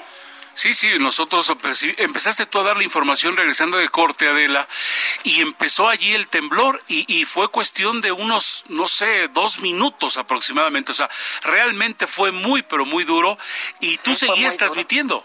Sí, 0.54 0.74
sí, 0.74 0.98
nosotros 0.98 1.50
empezaste 1.96 2.46
tú 2.46 2.58
a 2.58 2.64
dar 2.64 2.76
la 2.76 2.82
información 2.82 3.36
regresando 3.36 3.78
de 3.78 3.88
corte, 3.88 4.28
Adela, 4.28 4.66
y 5.22 5.40
empezó 5.40 5.88
allí 5.88 6.14
el 6.14 6.28
temblor 6.28 6.82
y, 6.86 7.24
fue 7.24 7.48
cuestión 7.48 8.00
de 8.00 8.12
unos, 8.12 8.64
no 8.68 8.88
sé, 8.88 9.28
dos 9.28 9.60
minutos 9.60 10.16
aproximadamente. 10.16 10.92
O 10.92 10.94
sea, 10.94 11.08
realmente 11.42 12.06
fue 12.06 12.32
muy, 12.32 12.62
pero 12.62 12.84
muy 12.84 13.04
duro 13.04 13.38
y 13.78 13.98
tú 13.98 14.14
seguías 14.14 14.56
transmitiendo. 14.56 15.24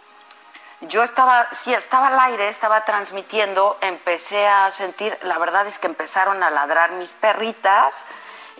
Yo 0.82 1.03
estaba, 1.03 1.47
sí, 1.51 1.73
estaba 1.73 2.07
al 2.07 2.19
aire, 2.32 2.47
estaba 2.47 2.86
transmitiendo, 2.86 3.78
empecé 3.82 4.45
a 4.45 4.69
sentir, 4.71 5.17
la 5.23 5.38
verdad 5.39 5.65
es 5.65 5.80
que 5.80 5.88
empezaron 5.88 6.43
a 6.43 6.49
ladrar 6.49 6.91
mis 6.93 7.13
perritas, 7.13 8.05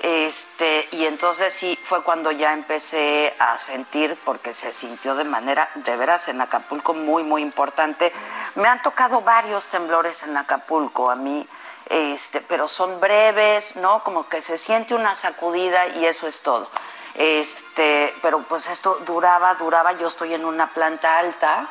este, 0.01 0.87
y 0.91 1.05
entonces 1.05 1.53
sí 1.53 1.79
fue 1.83 2.03
cuando 2.03 2.31
ya 2.31 2.53
empecé 2.53 3.33
a 3.39 3.57
sentir, 3.57 4.17
porque 4.25 4.53
se 4.53 4.73
sintió 4.73 5.15
de 5.15 5.23
manera, 5.23 5.69
de 5.75 5.95
veras, 5.95 6.27
en 6.27 6.41
Acapulco 6.41 6.93
muy, 6.93 7.23
muy 7.23 7.41
importante. 7.41 8.11
Me 8.55 8.67
han 8.67 8.81
tocado 8.81 9.21
varios 9.21 9.67
temblores 9.67 10.23
en 10.23 10.35
Acapulco 10.35 11.09
a 11.09 11.15
mí, 11.15 11.47
este, 11.89 12.41
pero 12.41 12.67
son 12.67 12.99
breves, 12.99 13.75
¿no? 13.77 14.03
Como 14.03 14.27
que 14.27 14.41
se 14.41 14.57
siente 14.57 14.95
una 14.95 15.15
sacudida 15.15 15.87
y 15.87 16.05
eso 16.05 16.27
es 16.27 16.41
todo. 16.41 16.69
Este, 17.13 18.13
pero 18.21 18.39
pues 18.41 18.67
esto 18.67 18.99
duraba, 19.05 19.55
duraba, 19.55 19.93
yo 19.93 20.09
estoy 20.09 20.33
en 20.33 20.43
una 20.43 20.67
planta 20.67 21.17
alta, 21.19 21.69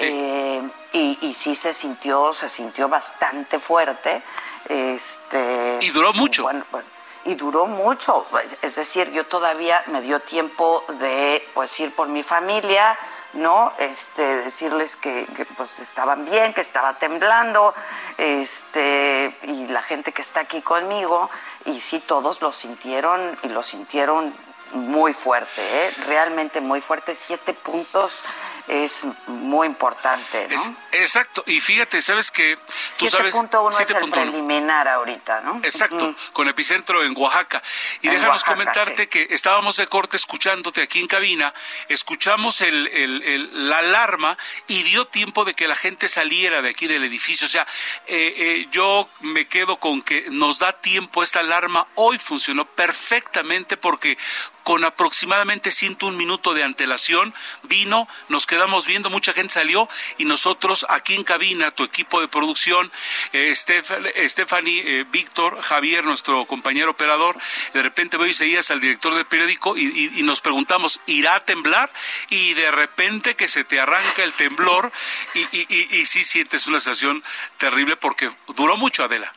eh, 0.00 0.62
y, 0.92 1.18
y 1.22 1.34
sí 1.34 1.54
se 1.54 1.72
sintió, 1.72 2.32
se 2.32 2.48
sintió 2.50 2.88
bastante 2.88 3.58
fuerte. 3.58 4.22
Este, 4.68 5.78
y 5.80 5.90
duró 5.90 6.12
mucho. 6.12 6.44
Bueno, 6.44 6.64
bueno, 6.70 6.86
y 7.24 7.34
duró 7.34 7.66
mucho. 7.66 8.26
Es 8.62 8.74
decir, 8.76 9.10
yo 9.12 9.24
todavía 9.26 9.82
me 9.86 10.00
dio 10.00 10.20
tiempo 10.20 10.84
de 11.00 11.46
pues 11.54 11.78
ir 11.80 11.94
por 11.94 12.08
mi 12.08 12.22
familia, 12.22 12.96
¿no? 13.34 13.72
Este, 13.78 14.22
decirles 14.42 14.96
que, 14.96 15.26
pues 15.56 15.78
estaban 15.78 16.24
bien, 16.24 16.52
que 16.52 16.60
estaba 16.60 16.94
temblando, 16.94 17.74
este, 18.18 19.36
y 19.42 19.68
la 19.68 19.82
gente 19.82 20.12
que 20.12 20.22
está 20.22 20.40
aquí 20.40 20.60
conmigo, 20.60 21.30
y 21.64 21.80
sí 21.80 22.00
todos 22.00 22.42
lo 22.42 22.52
sintieron 22.52 23.38
y 23.42 23.48
lo 23.48 23.62
sintieron 23.62 24.34
muy 24.72 25.14
fuerte, 25.14 25.60
¿eh? 25.60 25.94
realmente 26.06 26.60
muy 26.60 26.80
fuerte, 26.80 27.14
siete 27.14 27.54
puntos 27.54 28.22
es 28.68 29.04
muy 29.26 29.66
importante, 29.66 30.48
¿no? 30.48 30.76
exacto, 30.92 31.42
y 31.46 31.60
fíjate, 31.60 32.00
sabes 32.00 32.30
que 32.30 32.58
tú 32.98 33.08
sabes... 33.08 33.34
7.1 33.34 33.80
es 33.80 33.90
el 33.90 34.10
preliminar 34.10 34.88
ahorita, 34.88 35.40
¿no? 35.40 35.60
Exacto, 35.62 36.14
con 36.32 36.48
epicentro 36.48 37.04
en 37.04 37.14
Oaxaca. 37.16 37.62
Y 38.00 38.08
déjanos 38.08 38.44
comentarte 38.44 39.08
que 39.08 39.28
estábamos 39.30 39.76
de 39.76 39.86
corte 39.86 40.16
escuchándote 40.16 40.82
aquí 40.82 41.00
en 41.00 41.06
cabina, 41.06 41.52
escuchamos 41.88 42.60
el, 42.60 42.86
el, 42.88 43.68
la 43.68 43.78
alarma 43.78 44.38
y 44.68 44.82
dio 44.82 45.04
tiempo 45.06 45.44
de 45.44 45.54
que 45.54 45.68
la 45.68 45.76
gente 45.76 46.08
saliera 46.08 46.62
de 46.62 46.70
aquí 46.70 46.86
del 46.86 47.04
edificio. 47.04 47.46
O 47.46 47.50
sea, 47.50 47.66
eh, 48.06 48.34
eh, 48.36 48.68
yo 48.70 49.08
me 49.20 49.46
quedo 49.46 49.76
con 49.76 50.02
que 50.02 50.26
nos 50.30 50.60
da 50.60 50.72
tiempo 50.72 51.22
esta 51.22 51.40
alarma. 51.40 51.86
Hoy 51.94 52.18
funcionó 52.18 52.64
perfectamente 52.64 53.76
porque 53.76 54.16
con 54.62 54.84
aproximadamente 54.84 55.70
101 55.70 56.16
minutos 56.16 56.54
de 56.54 56.62
antelación, 56.62 57.34
vino, 57.64 58.08
nos 58.28 58.46
quedamos 58.46 58.86
viendo, 58.86 59.10
mucha 59.10 59.32
gente 59.32 59.54
salió 59.54 59.88
y 60.18 60.24
nosotros 60.24 60.86
aquí 60.88 61.14
en 61.14 61.24
cabina, 61.24 61.70
tu 61.70 61.84
equipo 61.84 62.20
de 62.20 62.28
producción, 62.28 62.90
eh, 63.32 63.54
Stephanie, 63.54 65.00
eh, 65.00 65.04
Víctor, 65.10 65.60
Javier, 65.60 66.04
nuestro 66.04 66.44
compañero 66.46 66.92
operador, 66.92 67.38
de 67.72 67.82
repente 67.82 68.16
veo 68.16 68.26
y 68.26 68.34
seguías 68.34 68.70
al 68.70 68.80
director 68.80 69.14
del 69.14 69.26
periódico 69.26 69.76
y, 69.76 70.22
nos 70.22 70.40
preguntamos, 70.40 71.00
¿irá 71.06 71.34
a 71.34 71.44
temblar? 71.44 71.92
Y 72.30 72.54
de 72.54 72.70
repente 72.70 73.34
que 73.34 73.48
se 73.48 73.64
te 73.64 73.80
arranca 73.80 74.22
el 74.22 74.32
temblor 74.32 74.92
y, 75.34 75.40
y, 75.52 75.88
y 75.98 76.06
sí 76.06 76.22
sientes 76.22 76.66
una 76.66 76.80
sensación 76.80 77.22
terrible 77.58 77.96
porque 77.96 78.30
duró 78.54 78.76
mucho, 78.76 79.04
Adela. 79.04 79.32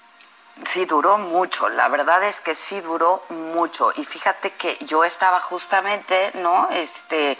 Sí, 0.64 0.86
duró 0.86 1.18
mucho, 1.18 1.68
la 1.68 1.90
verdad 1.90 2.24
es 2.24 2.40
que 2.40 2.56
sí 2.56 2.80
duró 2.80 3.24
mucho. 3.30 3.92
Y 3.98 4.06
fíjate 4.06 4.52
que 4.52 4.78
yo 4.86 5.04
estaba 5.04 5.42
justamente, 5.42 6.32
¿no? 6.36 6.70
Este, 6.72 7.38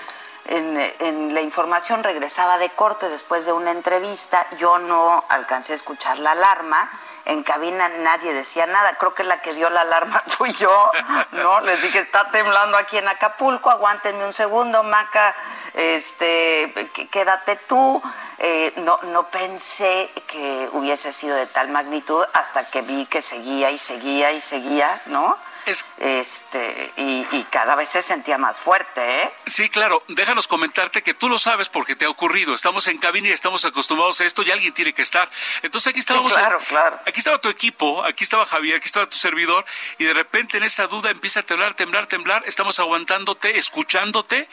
en, 0.48 0.78
en, 1.00 1.34
la 1.34 1.42
información 1.42 2.04
regresaba 2.04 2.58
de 2.58 2.70
corte 2.70 3.08
después 3.08 3.46
de 3.46 3.54
una 3.54 3.72
entrevista, 3.72 4.46
yo 4.58 4.80
no 4.80 5.24
alcancé 5.30 5.72
a 5.72 5.76
escuchar 5.76 6.20
la 6.20 6.32
alarma, 6.32 6.92
en 7.26 7.44
cabina 7.44 7.90
nadie 7.90 8.34
decía 8.34 8.66
nada, 8.68 8.96
creo 8.98 9.14
que 9.14 9.24
la 9.24 9.42
que 9.42 9.54
dio 9.54 9.70
la 9.70 9.82
alarma 9.82 10.24
fui 10.28 10.52
yo, 10.54 10.92
¿no? 11.32 11.60
Les 11.62 11.82
dije, 11.82 12.00
está 12.00 12.30
temblando 12.32 12.78
aquí 12.78 12.98
en 12.98 13.08
Acapulco, 13.08 13.70
aguántenme 13.70 14.26
un 14.26 14.34
segundo, 14.34 14.84
Maca, 14.84 15.36
este, 15.74 16.72
quédate 17.12 17.56
tú, 17.68 18.02
eh, 18.38 18.74
no, 18.78 19.00
no 19.04 19.28
pensé 19.30 20.12
que 20.28 20.70
hubiese 20.74 21.12
sido 21.14 21.36
de 21.36 21.48
tal 21.48 21.70
magnitud 21.70 22.24
hasta 22.34 22.66
que 22.70 22.82
vi 22.82 23.06
que 23.06 23.22
seguía 23.22 23.72
y 23.72 23.78
seguía 23.78 24.32
y 24.32 24.42
seguía, 24.42 25.02
¿no? 25.08 25.38
Este, 25.66 26.94
y, 26.98 27.44
cada 27.50 27.76
vez 27.76 27.90
se 27.90 28.02
sentía 28.02 28.38
más 28.38 28.60
fuerte, 28.60 29.24
¿eh? 29.24 29.32
Sí, 29.48 29.70
claro. 29.70 30.04
Déjanos 30.10 30.48
comentarte 30.48 31.02
que 31.02 31.14
tú 31.14 31.30
lo 31.30 31.40
sabes 31.40 31.70
porque 31.70 31.96
te 31.96 32.06
ha 32.06 32.10
ocurrido. 32.10 32.54
Estamos 32.54 32.88
en 32.88 32.98
cabina 32.98 33.30
y 33.30 33.32
estamos 33.32 33.64
acostumbrados 33.64 34.20
a 34.22 34.26
esto 34.26 34.44
y 34.44 34.52
alguien 34.52 34.74
tiene 34.74 34.94
que 34.94 35.02
estar. 35.02 35.28
Entonces 35.62 35.92
aquí 35.92 36.00
estábamos. 36.00 36.34
claro, 36.34 36.60
claro. 36.68 37.00
Aquí 37.06 37.20
estaba 37.20 37.40
tu 37.40 37.50
equipo, 37.50 38.04
aquí 38.04 38.24
estaba 38.24 38.46
Javier, 38.46 38.78
aquí 38.78 38.88
estaba 38.88 39.08
tu 39.08 39.18
servidor 39.18 39.64
y 39.98 40.04
de 40.04 40.14
repente 40.14 40.58
en 40.58 40.64
esa 40.64 40.88
duda 40.88 41.12
empieza 41.12 41.40
a 41.40 41.44
temblar, 41.44 41.74
temblar, 41.76 42.08
temblar. 42.08 42.44
Estamos 42.46 42.80
aguantándote, 42.80 43.58
escuchándote 43.58 44.48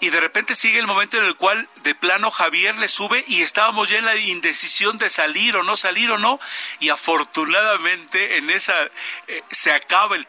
y 0.00 0.10
de 0.10 0.20
repente 0.20 0.56
sigue 0.56 0.78
el 0.78 0.86
momento 0.86 1.18
en 1.18 1.24
el 1.24 1.36
cual 1.36 1.68
de 1.82 1.94
plano 1.94 2.30
Javier 2.30 2.76
le 2.76 2.88
sube 2.88 3.24
y 3.28 3.42
estábamos 3.42 3.88
ya 3.88 3.98
en 3.98 4.06
la 4.06 4.16
indecisión 4.16 4.98
de 4.98 5.08
salir 5.08 5.56
o 5.56 5.62
no 5.62 5.76
salir 5.76 6.10
o 6.10 6.18
no 6.18 6.40
y 6.80 6.88
afortunadamente 6.88 8.38
en 8.38 8.50
esa 8.50 8.74
eh, 9.28 9.42
se 9.50 9.72
acaba 9.72 10.16
el 10.16 10.26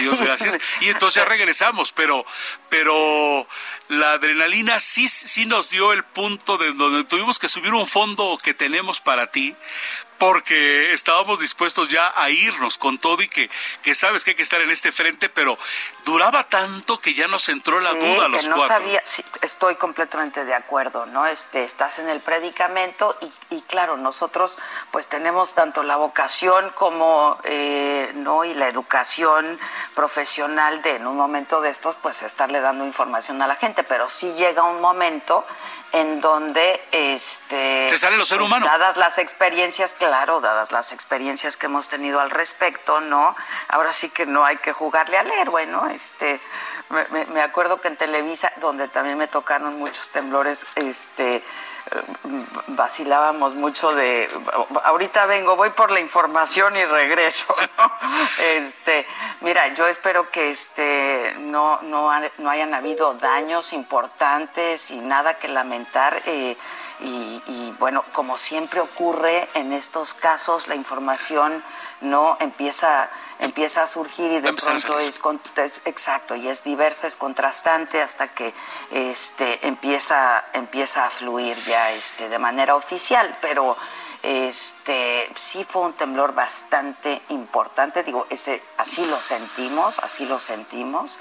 Dios 0.00 0.20
gracias, 0.20 0.58
y 0.80 0.88
entonces 0.88 1.22
ya 1.22 1.28
regresamos, 1.28 1.92
pero, 1.92 2.24
pero 2.68 3.46
la 3.88 4.12
adrenalina 4.12 4.80
sí, 4.80 5.08
sí 5.08 5.46
nos 5.46 5.70
dio 5.70 5.92
el 5.92 6.04
punto 6.04 6.58
de 6.58 6.72
donde 6.74 7.04
tuvimos 7.04 7.38
que 7.38 7.48
subir 7.48 7.72
un 7.72 7.86
fondo 7.86 8.38
que 8.42 8.54
tenemos 8.54 9.00
para 9.00 9.30
ti, 9.30 9.54
porque 10.22 10.92
estábamos 10.92 11.40
dispuestos 11.40 11.88
ya 11.88 12.12
a 12.14 12.30
irnos 12.30 12.78
con 12.78 12.96
todo 12.96 13.20
y 13.22 13.26
que, 13.26 13.50
que 13.82 13.92
sabes 13.92 14.22
que 14.22 14.30
hay 14.30 14.36
que 14.36 14.44
estar 14.44 14.60
en 14.60 14.70
este 14.70 14.92
frente, 14.92 15.28
pero 15.28 15.58
duraba 16.04 16.44
tanto 16.44 16.96
que 17.00 17.12
ya 17.12 17.26
nos 17.26 17.48
entró 17.48 17.80
la 17.80 17.92
duda 17.94 18.26
a 18.26 18.28
los 18.28 18.46
no 18.46 18.54
cuatro. 18.54 18.76
Sabía, 18.76 19.02
sí, 19.04 19.24
estoy 19.40 19.74
completamente 19.74 20.44
de 20.44 20.54
acuerdo, 20.54 21.06
¿no? 21.06 21.26
Este, 21.26 21.64
estás 21.64 21.98
en 21.98 22.08
el 22.08 22.20
predicamento 22.20 23.18
y, 23.20 23.56
y 23.56 23.62
claro, 23.62 23.96
nosotros 23.96 24.58
pues 24.92 25.08
tenemos 25.08 25.56
tanto 25.56 25.82
la 25.82 25.96
vocación 25.96 26.70
como, 26.76 27.36
eh, 27.42 28.12
¿no? 28.14 28.44
Y 28.44 28.54
la 28.54 28.68
educación 28.68 29.58
profesional 29.96 30.82
de 30.82 30.92
en 30.96 31.08
un 31.08 31.16
momento 31.16 31.60
de 31.62 31.70
estos 31.70 31.96
pues 31.96 32.22
estarle 32.22 32.60
dando 32.60 32.86
información 32.86 33.42
a 33.42 33.48
la 33.48 33.56
gente, 33.56 33.82
pero 33.82 34.08
sí 34.08 34.32
llega 34.34 34.62
un 34.62 34.80
momento 34.80 35.44
en 35.92 36.20
donde 36.20 36.80
este 36.92 37.88
te 37.90 37.98
sale 37.98 38.16
lo 38.16 38.24
ser 38.24 38.40
humano 38.40 38.64
dadas 38.64 38.96
las 38.96 39.18
experiencias 39.18 39.94
claro 40.12 40.42
dadas 40.42 40.72
las 40.72 40.92
experiencias 40.92 41.56
que 41.56 41.64
hemos 41.64 41.88
tenido 41.88 42.20
al 42.20 42.28
respecto 42.28 43.00
no 43.00 43.34
ahora 43.68 43.92
sí 43.92 44.10
que 44.10 44.26
no 44.26 44.44
hay 44.44 44.58
que 44.58 44.74
jugarle 44.74 45.16
al 45.16 45.30
héroe 45.30 45.64
no 45.64 45.88
este 45.88 46.38
me, 47.32 47.40
acuerdo 47.40 47.80
que 47.80 47.88
en 47.88 47.96
Televisa 47.96 48.52
donde 48.60 48.88
también 48.88 49.16
me 49.16 49.26
tocaron 49.26 49.78
muchos 49.78 50.10
temblores 50.10 50.66
este 50.74 51.42
vacilábamos 52.68 53.54
mucho 53.54 53.94
de 53.94 54.28
ahorita 54.84 55.26
vengo, 55.26 55.56
voy 55.56 55.70
por 55.70 55.90
la 55.90 56.00
información 56.00 56.76
y 56.76 56.84
regreso. 56.84 57.54
Este, 58.38 59.06
mira, 59.40 59.68
yo 59.74 59.86
espero 59.86 60.30
que 60.30 60.50
este 60.50 61.34
no, 61.38 61.80
no, 61.82 62.10
no 62.38 62.50
hayan 62.50 62.74
habido 62.74 63.14
daños 63.14 63.72
importantes 63.72 64.90
y 64.90 64.98
nada 64.98 65.34
que 65.34 65.48
lamentar. 65.48 66.22
Eh, 66.26 66.56
y, 67.02 67.74
bueno, 67.78 68.04
como 68.12 68.38
siempre 68.38 68.80
ocurre 68.80 69.48
en 69.54 69.72
estos 69.72 70.14
casos, 70.14 70.68
la 70.68 70.74
información 70.74 71.62
no 72.00 72.36
empieza 72.40 73.08
empieza 73.38 73.82
a 73.82 73.86
surgir 73.86 74.30
y 74.30 74.40
de 74.40 74.52
pronto 74.52 75.00
es, 75.00 75.20
exacto 75.84 76.36
y 76.36 76.48
es 76.48 76.62
diversa 76.62 77.08
es 77.08 77.16
contrastante 77.16 78.00
hasta 78.00 78.28
que 78.28 78.54
este 78.90 79.66
empieza 79.66 80.44
empieza 80.52 81.06
a 81.06 81.10
fluir 81.10 81.56
ya 81.64 81.90
este 81.90 82.28
de 82.28 82.38
manera 82.38 82.76
oficial 82.76 83.36
pero 83.40 83.76
este 84.22 85.28
sí 85.34 85.64
fue 85.68 85.82
un 85.82 85.94
temblor 85.94 86.34
bastante 86.34 87.20
importante 87.30 88.04
digo 88.04 88.26
ese 88.30 88.62
así 88.78 89.04
lo 89.06 89.20
sentimos 89.20 89.98
así 89.98 90.24
lo 90.26 90.38
sentimos 90.38 91.18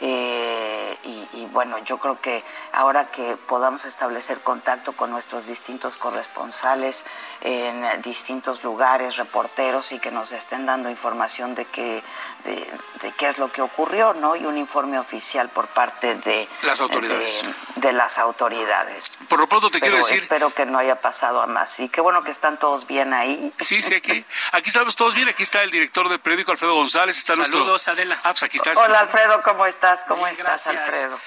eh, 0.00 0.96
y, 1.32 1.46
bueno, 1.52 1.78
yo 1.84 1.98
creo 1.98 2.20
que 2.20 2.42
ahora 2.72 3.10
que 3.10 3.36
podamos 3.36 3.84
establecer 3.84 4.40
contacto 4.40 4.92
con 4.92 5.10
nuestros 5.10 5.46
distintos 5.46 5.96
corresponsales 5.96 7.04
en 7.40 7.84
distintos 8.02 8.62
lugares, 8.62 9.16
reporteros, 9.16 9.92
y 9.92 9.98
que 9.98 10.10
nos 10.10 10.32
estén 10.32 10.66
dando 10.66 10.88
información 10.90 11.54
de 11.54 11.64
qué, 11.66 12.02
de, 12.44 13.12
qué 13.18 13.28
es 13.28 13.38
lo 13.38 13.50
que 13.52 13.62
ocurrió, 13.62 14.14
¿no? 14.14 14.36
Y 14.36 14.44
un 14.46 14.56
informe 14.56 14.98
oficial 14.98 15.48
por 15.48 15.66
parte 15.68 16.14
de 16.16 16.48
las 16.62 16.80
autoridades. 16.80 17.42
De, 17.76 17.92
las 17.92 18.18
autoridades. 18.18 19.10
Por 19.28 19.40
lo 19.40 19.48
pronto 19.48 19.70
te 19.70 19.80
quiero 19.80 19.96
decir. 19.96 20.22
Espero 20.22 20.54
que 20.54 20.64
no 20.64 20.78
haya 20.78 21.00
pasado 21.00 21.42
a 21.42 21.46
más. 21.46 21.80
Y 21.80 21.88
qué 21.88 22.00
bueno 22.00 22.22
que 22.22 22.30
están 22.30 22.58
todos 22.58 22.86
bien 22.86 23.12
ahí. 23.12 23.52
Sí, 23.58 23.82
sí, 23.82 23.94
aquí. 23.94 24.24
Aquí 24.52 24.68
estamos 24.68 24.96
todos 24.96 25.14
bien. 25.14 25.28
Aquí 25.28 25.42
está 25.42 25.62
el 25.62 25.70
director 25.70 26.08
del 26.08 26.20
periódico, 26.20 26.52
Alfredo 26.52 26.74
González. 26.74 27.18
Está 27.18 27.36
Saludos, 27.36 27.88
Adela. 27.88 28.16
Ah, 28.22 28.30
pues 28.30 28.42
aquí 28.44 28.56
está. 28.58 28.72
Hola, 28.76 29.00
Alfredo, 29.00 29.42
¿cómo 29.42 29.66
estás? 29.66 29.89
¿Cómo 30.06 30.26
estás, 30.26 30.66
Alfredo? 30.66 31.18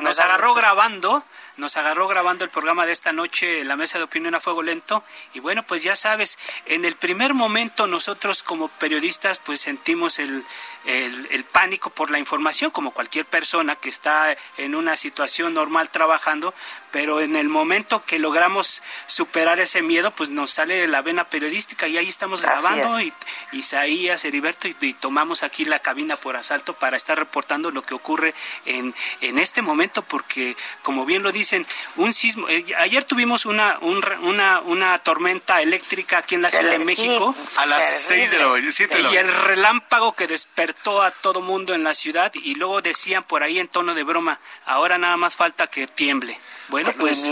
nos, 0.00 0.20
agarró 0.20 0.54
grabando, 0.54 1.22
nos 1.56 1.76
agarró 1.76 2.08
grabando 2.08 2.44
el 2.44 2.50
programa 2.50 2.84
de 2.84 2.92
esta 2.92 3.12
noche, 3.12 3.64
la 3.64 3.76
mesa 3.76 3.98
de 3.98 4.04
opinión 4.04 4.34
a 4.34 4.40
fuego 4.40 4.62
lento, 4.62 5.04
y 5.34 5.40
bueno, 5.40 5.62
pues 5.62 5.82
ya 5.82 5.94
sabes, 5.94 6.38
en 6.66 6.84
el 6.84 6.96
primer 6.96 7.34
momento 7.34 7.86
nosotros 7.86 8.42
como 8.42 8.68
periodistas 8.68 9.38
pues 9.38 9.60
sentimos 9.60 10.18
el, 10.18 10.44
el, 10.86 11.44
pánico 11.44 11.90
por 11.90 12.10
la 12.10 12.18
información, 12.18 12.70
como 12.70 12.90
cualquier 12.90 13.24
persona 13.24 13.76
que 13.76 13.88
está 13.88 14.36
en 14.58 14.74
una 14.74 14.96
situación 14.96 15.54
normal 15.54 15.88
trabajando, 15.90 16.54
pero 16.92 17.20
en 17.20 17.34
el 17.34 17.48
momento 17.48 18.04
que 18.04 18.18
logramos 18.18 18.82
superar 19.06 19.58
ese 19.58 19.82
miedo, 19.82 20.10
pues 20.10 20.30
nos 20.30 20.50
sale 20.50 20.86
la 20.86 21.02
vena 21.02 21.24
periodística 21.24 21.88
y 21.88 21.96
ahí 21.96 22.08
estamos 22.08 22.42
grabando 22.42 23.00
y 23.00 23.12
Isaías, 23.52 24.24
Heriberto 24.24 24.68
y, 24.68 24.94
tomamos 24.94 25.42
aquí 25.42 25.64
la 25.64 25.78
cabina 25.78 26.16
por 26.16 26.36
asalto 26.36 26.74
para 26.74 26.96
estar 26.96 27.18
reportando 27.18 27.70
lo 27.70 27.82
que 27.82 27.94
ocurre 27.94 28.34
en, 28.64 28.94
en 29.20 29.38
este 29.38 29.62
momento, 29.62 30.02
porque 30.02 30.56
como 30.82 31.04
bien 31.04 31.22
lo 31.22 31.32
dicen, 31.32 31.66
un 31.96 32.12
sismo, 32.12 32.48
eh, 32.48 32.64
ayer 32.78 33.04
tuvimos 33.04 33.46
una, 33.46 33.76
una, 33.80 34.60
una 34.60 34.98
tormenta 34.98 35.60
eléctrica 35.60 36.18
aquí 36.18 36.34
en 36.34 36.42
la 36.42 36.50
Ciudad 36.50 36.70
de 36.70 36.78
México 36.78 37.34
a 37.56 37.66
las 37.66 38.02
6 38.02 38.30
de 38.30 38.38
la 38.38 38.48
mañana, 38.48 39.10
y 39.12 39.16
el 39.16 39.32
relámpago 39.44 40.14
que 40.14 40.26
despertó 40.26 40.75
a 41.02 41.10
todo 41.10 41.40
mundo 41.40 41.74
en 41.74 41.84
la 41.84 41.94
ciudad 41.94 42.32
y 42.34 42.54
luego 42.54 42.80
decían 42.80 43.24
por 43.24 43.42
ahí 43.42 43.58
en 43.58 43.68
tono 43.68 43.94
de 43.94 44.02
broma, 44.02 44.38
ahora 44.64 44.98
nada 44.98 45.16
más 45.16 45.36
falta 45.36 45.66
que 45.66 45.86
tiemble. 45.86 46.38
Bueno, 46.68 46.92
pues 46.98 47.30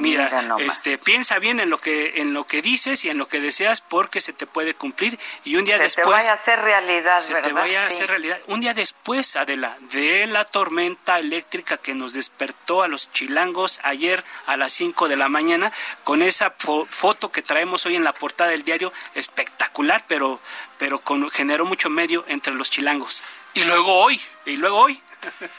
mira, 0.00 0.30
este, 0.58 0.98
piensa 0.98 1.38
bien 1.38 1.60
en 1.60 1.70
lo 1.70 1.78
que 1.78 2.20
en 2.20 2.34
lo 2.34 2.46
que 2.46 2.62
dices 2.62 3.04
y 3.04 3.10
en 3.10 3.18
lo 3.18 3.28
que 3.28 3.40
deseas 3.40 3.80
porque 3.80 4.20
se 4.20 4.32
te 4.32 4.46
puede 4.46 4.74
cumplir 4.74 5.18
y 5.44 5.56
un 5.56 5.64
día 5.64 5.78
después 5.78 6.06
te 6.06 6.12
vaya 6.12 6.30
a 6.30 6.34
hacer 6.34 6.60
realidad, 6.60 7.20
se 7.20 7.34
te 7.34 7.52
vaya 7.52 7.82
a 7.82 7.86
hacer 7.86 8.08
realidad. 8.08 8.38
Un 8.46 8.60
día 8.60 8.74
después, 8.74 9.36
Adela, 9.36 9.76
de 9.92 10.26
la 10.26 10.44
tormenta 10.44 11.18
eléctrica 11.18 11.76
que 11.76 11.94
nos 11.94 12.12
despertó 12.12 12.82
a 12.82 12.88
los 12.88 13.12
chilangos 13.12 13.80
ayer 13.82 14.24
a 14.46 14.56
las 14.56 14.72
5 14.72 15.08
de 15.08 15.16
la 15.16 15.28
mañana 15.28 15.72
con 16.02 16.22
esa 16.22 16.54
foto 16.58 17.30
que 17.30 17.42
traemos 17.42 17.86
hoy 17.86 17.96
en 17.96 18.04
la 18.04 18.12
portada 18.12 18.50
del 18.50 18.64
diario 18.64 18.92
espectacular, 19.14 20.04
pero 20.08 20.40
pero 20.84 20.98
con, 20.98 21.30
generó 21.30 21.64
mucho 21.64 21.88
medio 21.88 22.26
entre 22.28 22.52
los 22.52 22.68
chilangos. 22.68 23.24
Y 23.54 23.64
luego 23.64 23.90
hoy, 24.02 24.20
y 24.44 24.56
luego 24.56 24.80
hoy 24.80 25.00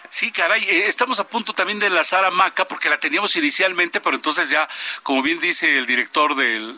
Sí, 0.10 0.32
caray, 0.32 0.64
eh, 0.64 0.88
estamos 0.88 1.20
a 1.20 1.28
punto 1.28 1.54
también 1.54 1.80
de 1.80 1.88
enlazar 1.88 2.24
a 2.24 2.32
Maca 2.32 2.68
porque 2.68 2.90
la 2.90 2.98
teníamos 3.00 3.36
inicialmente, 3.36 4.00
pero 4.00 4.16
entonces 4.16 4.50
ya, 4.50 4.68
como 5.04 5.22
bien 5.22 5.40
dice 5.40 5.78
el 5.78 5.86
director 5.86 6.36
del, 6.36 6.76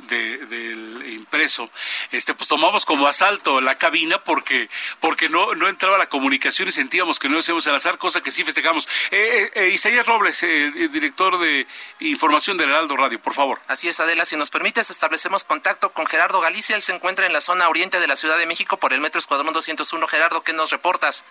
impreso, 1.08 1.70
este, 2.12 2.34
pues 2.34 2.48
tomamos 2.50 2.86
como 2.86 3.08
asalto 3.08 3.62
la 3.62 3.78
cabina 3.78 4.24
porque, 4.24 4.70
porque 5.00 5.30
no, 5.30 5.56
no 5.56 5.68
entraba 5.68 5.98
la 5.98 6.10
comunicación 6.10 6.68
y 6.68 6.72
sentíamos 6.72 7.20
que 7.20 7.30
no 7.30 7.40
íbamos 7.40 7.68
a 7.68 7.70
enlazar, 7.70 7.98
cosa 7.98 8.22
que 8.22 8.32
sí 8.32 8.44
festejamos. 8.44 8.88
Eh, 9.12 9.52
eh, 9.54 9.70
Isaías 9.70 10.06
Robles, 10.06 10.42
el 10.44 10.92
director 10.92 11.38
de 11.38 11.68
información 12.00 12.58
del 12.58 12.70
Heraldo 12.70 12.98
Radio, 12.98 13.22
por 13.22 13.34
favor. 13.34 13.62
Así 13.68 13.88
es, 13.88 14.00
Adela, 14.00 14.26
si 14.26 14.36
nos 14.36 14.50
permites, 14.50 14.90
establecemos 14.90 15.44
contacto 15.44 15.92
con 15.92 16.06
Gerardo 16.06 16.40
Galicia, 16.40 16.76
él 16.76 16.82
se 16.82 16.94
encuentra 16.94 17.26
en 17.26 17.34
la 17.34 17.42
zona 17.42 17.70
oriente 17.70 18.00
de 18.00 18.08
la 18.08 18.16
Ciudad 18.16 18.38
de 18.38 18.46
México 18.46 18.78
por 18.78 18.94
el 18.94 19.02
metro 19.02 19.20
Escuadrón 19.20 19.54
201. 19.54 20.08
Gerardo, 20.08 20.44
¿qué 20.44 20.54
nos 20.54 20.70
reportas? 20.70 21.26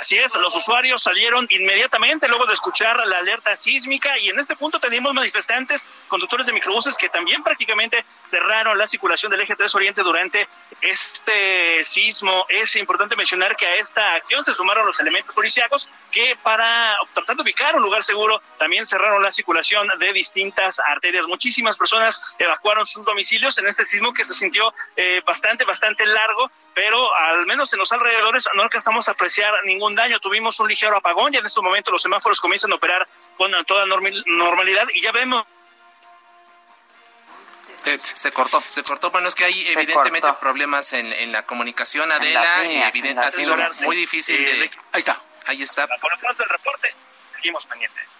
Así 0.00 0.16
es, 0.16 0.34
los 0.36 0.56
usuarios 0.56 1.02
salieron 1.02 1.46
inmediatamente 1.50 2.26
luego 2.26 2.46
de 2.46 2.54
escuchar 2.54 3.06
la 3.06 3.18
alerta 3.18 3.54
sísmica 3.54 4.16
y 4.16 4.30
en 4.30 4.38
este 4.38 4.56
punto 4.56 4.80
tenemos 4.80 5.12
manifestantes, 5.12 5.86
conductores 6.08 6.46
de 6.46 6.54
microbuses 6.54 6.96
que 6.96 7.10
también 7.10 7.42
prácticamente 7.42 8.02
cerraron 8.24 8.78
la 8.78 8.86
circulación 8.86 9.30
del 9.30 9.42
eje 9.42 9.54
3 9.56 9.74
Oriente 9.74 10.00
durante 10.00 10.48
este 10.80 11.84
sismo. 11.84 12.46
Es 12.48 12.76
importante 12.76 13.14
mencionar 13.14 13.54
que 13.56 13.66
a 13.66 13.74
esta 13.74 14.14
acción 14.14 14.42
se 14.42 14.54
sumaron 14.54 14.86
los 14.86 14.98
elementos 15.00 15.34
policíacos 15.34 15.90
que 16.10 16.34
para 16.42 16.96
tratar 17.12 17.36
de 17.36 17.42
ubicar 17.42 17.76
un 17.76 17.82
lugar 17.82 18.02
seguro 18.02 18.40
también 18.56 18.86
cerraron 18.86 19.22
la 19.22 19.30
circulación 19.30 19.86
de 19.98 20.14
distintas 20.14 20.80
arterias. 20.80 21.26
Muchísimas 21.26 21.76
personas 21.76 22.34
evacuaron 22.38 22.86
sus 22.86 23.04
domicilios 23.04 23.58
en 23.58 23.66
este 23.66 23.84
sismo 23.84 24.14
que 24.14 24.24
se 24.24 24.32
sintió 24.32 24.72
eh, 24.96 25.20
bastante, 25.26 25.66
bastante 25.66 26.06
largo, 26.06 26.50
pero 26.74 27.14
al 27.14 27.44
menos 27.44 27.70
en 27.74 27.80
los 27.80 27.92
alrededores 27.92 28.48
no 28.54 28.62
alcanzamos 28.62 29.06
a 29.06 29.12
apreciar 29.12 29.52
ningún 29.64 29.89
daño. 29.94 30.20
Tuvimos 30.20 30.58
un 30.60 30.68
ligero 30.68 30.96
apagón 30.96 31.34
y 31.34 31.38
en 31.38 31.46
este 31.46 31.60
momento 31.60 31.90
los 31.90 32.02
semáforos 32.02 32.40
comienzan 32.40 32.72
a 32.72 32.76
operar 32.76 33.06
con 33.36 33.52
toda 33.64 33.86
normalidad 33.86 34.88
y 34.94 35.00
ya 35.00 35.12
vemos 35.12 35.46
se 37.96 38.32
cortó, 38.32 38.62
se 38.66 38.82
cortó. 38.82 39.10
Bueno, 39.10 39.28
es 39.28 39.34
que 39.34 39.44
hay 39.44 39.68
evidentemente 39.68 40.28
problemas 40.40 40.92
en, 40.92 41.32
la 41.32 41.46
comunicación, 41.46 42.12
Adela. 42.12 42.88
evidente, 42.88 43.20
ha 43.20 43.30
sido 43.30 43.56
muy 43.82 43.96
difícil 43.96 44.36
de... 44.44 44.70
Ahí 44.92 45.00
está. 45.00 45.20
Ahí 45.46 45.62
está. 45.62 45.86
Por 45.86 46.12
lo 46.12 46.18
pronto 46.18 46.42
el 46.42 46.48
reporte, 46.48 46.94
seguimos 47.34 47.64
pendientes. 47.66 48.16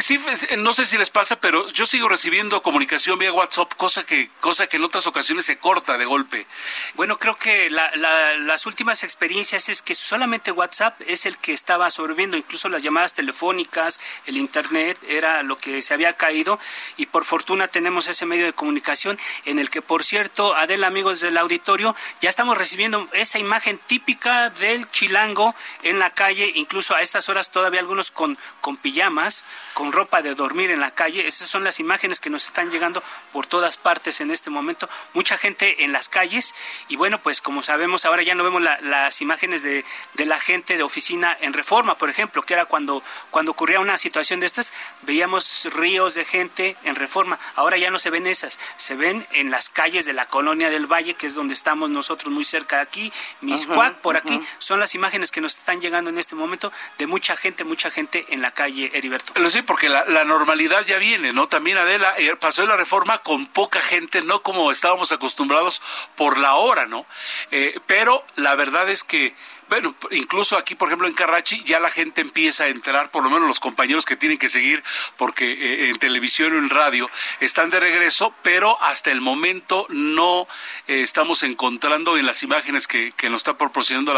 Sí, 0.00 0.18
pues, 0.18 0.56
no 0.56 0.72
sé 0.72 0.86
si 0.86 0.96
les 0.96 1.10
pasa, 1.10 1.36
pero 1.36 1.68
yo 1.68 1.84
sigo 1.84 2.08
recibiendo 2.08 2.62
comunicación 2.62 3.18
vía 3.18 3.30
WhatsApp, 3.30 3.74
cosa 3.76 4.06
que, 4.06 4.30
cosa 4.40 4.66
que 4.66 4.78
en 4.78 4.84
otras 4.84 5.06
ocasiones 5.06 5.44
se 5.44 5.58
corta 5.58 5.98
de 5.98 6.06
golpe. 6.06 6.46
Bueno, 6.94 7.18
creo 7.18 7.36
que 7.36 7.68
las 7.68 8.64
últimas 8.64 9.02
experiencias 9.02 9.68
es 9.68 9.82
que 9.82 9.94
solamente 9.94 10.50
WhatsApp 10.50 10.98
es 11.06 11.26
el 11.26 11.36
que 11.36 11.52
estaba 11.52 11.90
sobreviviendo, 11.90 12.38
incluso 12.38 12.70
las 12.70 12.82
llamadas 12.82 13.12
telefónicas, 13.12 14.00
el 14.24 14.38
Internet 14.38 14.98
era 15.08 15.42
lo 15.42 15.58
que 15.58 15.82
se 15.82 15.92
había 15.92 16.14
caído 16.14 16.58
y 16.96 17.04
por 17.04 17.26
fortuna 17.26 17.68
tenemos 17.68 18.08
ese 18.08 18.24
medio 18.24 18.46
de 18.46 18.54
comunicación 18.54 19.18
en 19.44 19.58
el 19.58 19.68
que, 19.68 19.82
por 19.82 20.04
cierto, 20.04 20.56
Adela, 20.56 20.86
amigos 20.86 21.20
del 21.20 21.36
auditorio, 21.36 21.94
ya 22.22 22.30
estamos 22.30 22.56
recibiendo 22.56 23.10
esa 23.12 23.38
imagen 23.38 23.78
típica 23.86 24.48
del 24.48 24.90
chilango 24.90 25.54
en 25.82 25.98
la 25.98 26.08
calle, 26.08 26.50
incluso 26.54 26.94
a 26.94 27.02
estas 27.02 27.28
horas 27.28 27.50
todavía 27.50 27.80
algunos 27.80 28.10
con, 28.10 28.38
con 28.62 28.78
pijamas, 28.78 29.44
con 29.74 29.81
ropa 29.90 30.22
de 30.22 30.34
dormir 30.34 30.70
en 30.70 30.80
la 30.80 30.92
calle. 30.92 31.26
Esas 31.26 31.48
son 31.48 31.64
las 31.64 31.80
imágenes 31.80 32.20
que 32.20 32.30
nos 32.30 32.44
están 32.44 32.70
llegando 32.70 33.02
por 33.32 33.46
todas 33.46 33.78
partes 33.78 34.20
en 34.20 34.30
este 34.30 34.50
momento. 34.50 34.88
Mucha 35.14 35.38
gente 35.38 35.84
en 35.84 35.92
las 35.92 36.08
calles 36.08 36.54
y 36.88 36.96
bueno, 36.96 37.20
pues 37.22 37.40
como 37.40 37.62
sabemos, 37.62 38.04
ahora 38.04 38.22
ya 38.22 38.34
no 38.34 38.44
vemos 38.44 38.60
las 38.62 39.20
imágenes 39.22 39.62
de, 39.62 39.84
la 40.24 40.38
gente 40.38 40.76
de 40.76 40.82
oficina 40.82 41.36
en 41.40 41.52
reforma, 41.52 41.96
por 41.96 42.10
ejemplo, 42.10 42.42
que 42.42 42.54
era 42.54 42.66
cuando, 42.66 43.02
cuando 43.30 43.52
ocurría 43.52 43.80
una 43.80 43.98
situación 43.98 44.40
de 44.40 44.46
estas, 44.46 44.72
veíamos 45.02 45.64
ríos 45.72 46.14
de 46.14 46.24
gente 46.24 46.76
en 46.84 46.94
reforma. 46.94 47.38
Ahora 47.56 47.78
ya 47.78 47.90
no 47.90 47.98
se 47.98 48.10
ven 48.10 48.26
esas, 48.26 48.58
se 48.76 48.94
ven 48.94 49.26
en 49.32 49.50
las 49.50 49.70
calles 49.70 50.04
de 50.04 50.12
la 50.12 50.26
colonia 50.26 50.70
del 50.70 50.86
Valle, 50.86 51.14
que 51.14 51.26
es 51.26 51.34
donde 51.34 51.54
estamos 51.54 51.90
nosotros 51.90 52.32
muy 52.32 52.44
cerca 52.44 52.76
de 52.76 52.82
aquí, 52.82 53.12
Miscuac, 53.40 53.96
por 53.96 54.16
aquí. 54.16 54.40
Son 54.58 54.78
las 54.78 54.94
imágenes 54.94 55.30
que 55.30 55.40
nos 55.40 55.58
están 55.58 55.80
llegando 55.80 56.10
en 56.10 56.18
este 56.18 56.34
momento 56.34 56.72
de 56.98 57.06
mucha 57.06 57.36
gente, 57.36 57.64
mucha 57.64 57.90
gente 57.90 58.26
en 58.28 58.42
la 58.42 58.50
calle 58.50 58.90
Heriberto. 58.92 59.32
Lo 59.40 59.50
sé, 59.50 59.62
porque 59.72 59.88
la, 59.88 60.24
normalidad 60.26 60.84
ya 60.84 60.98
viene, 60.98 61.32
¿no? 61.32 61.48
También 61.48 61.78
Adela 61.78 62.12
eh, 62.18 62.36
pasó 62.36 62.66
la 62.66 62.76
reforma 62.76 63.22
con 63.22 63.46
poca 63.46 63.80
gente, 63.80 64.20
no 64.20 64.42
como 64.42 64.70
estábamos 64.70 65.12
acostumbrados 65.12 65.80
por 66.14 66.38
la 66.38 66.56
hora, 66.56 66.84
¿no? 66.84 67.06
Eh, 67.50 67.80
pero 67.86 68.22
la 68.36 68.54
verdad 68.54 68.90
es 68.90 69.02
que 69.02 69.34
Bueno, 69.72 69.94
incluso 70.10 70.58
aquí, 70.58 70.74
por 70.74 70.88
ejemplo, 70.88 71.08
en 71.08 71.14
Carrachi, 71.14 71.64
ya 71.64 71.80
la 71.80 71.88
gente 71.88 72.20
empieza 72.20 72.64
a 72.64 72.68
entrar, 72.68 73.10
por 73.10 73.24
lo 73.24 73.30
menos 73.30 73.48
los 73.48 73.58
compañeros 73.58 74.04
que 74.04 74.16
tienen 74.16 74.36
que 74.36 74.50
seguir, 74.50 74.84
porque 75.16 75.50
eh, 75.50 75.88
en 75.88 75.98
televisión 75.98 76.52
o 76.52 76.58
en 76.58 76.68
radio 76.68 77.08
están 77.40 77.70
de 77.70 77.80
regreso, 77.80 78.34
pero 78.42 78.76
hasta 78.82 79.10
el 79.10 79.22
momento 79.22 79.86
no 79.88 80.46
eh, 80.88 81.00
estamos 81.00 81.42
encontrando 81.42 82.18
en 82.18 82.26
las 82.26 82.42
imágenes 82.42 82.86
que, 82.86 83.12
que 83.12 83.30
nos 83.30 83.38
está 83.38 83.56
proporcionando 83.56 84.12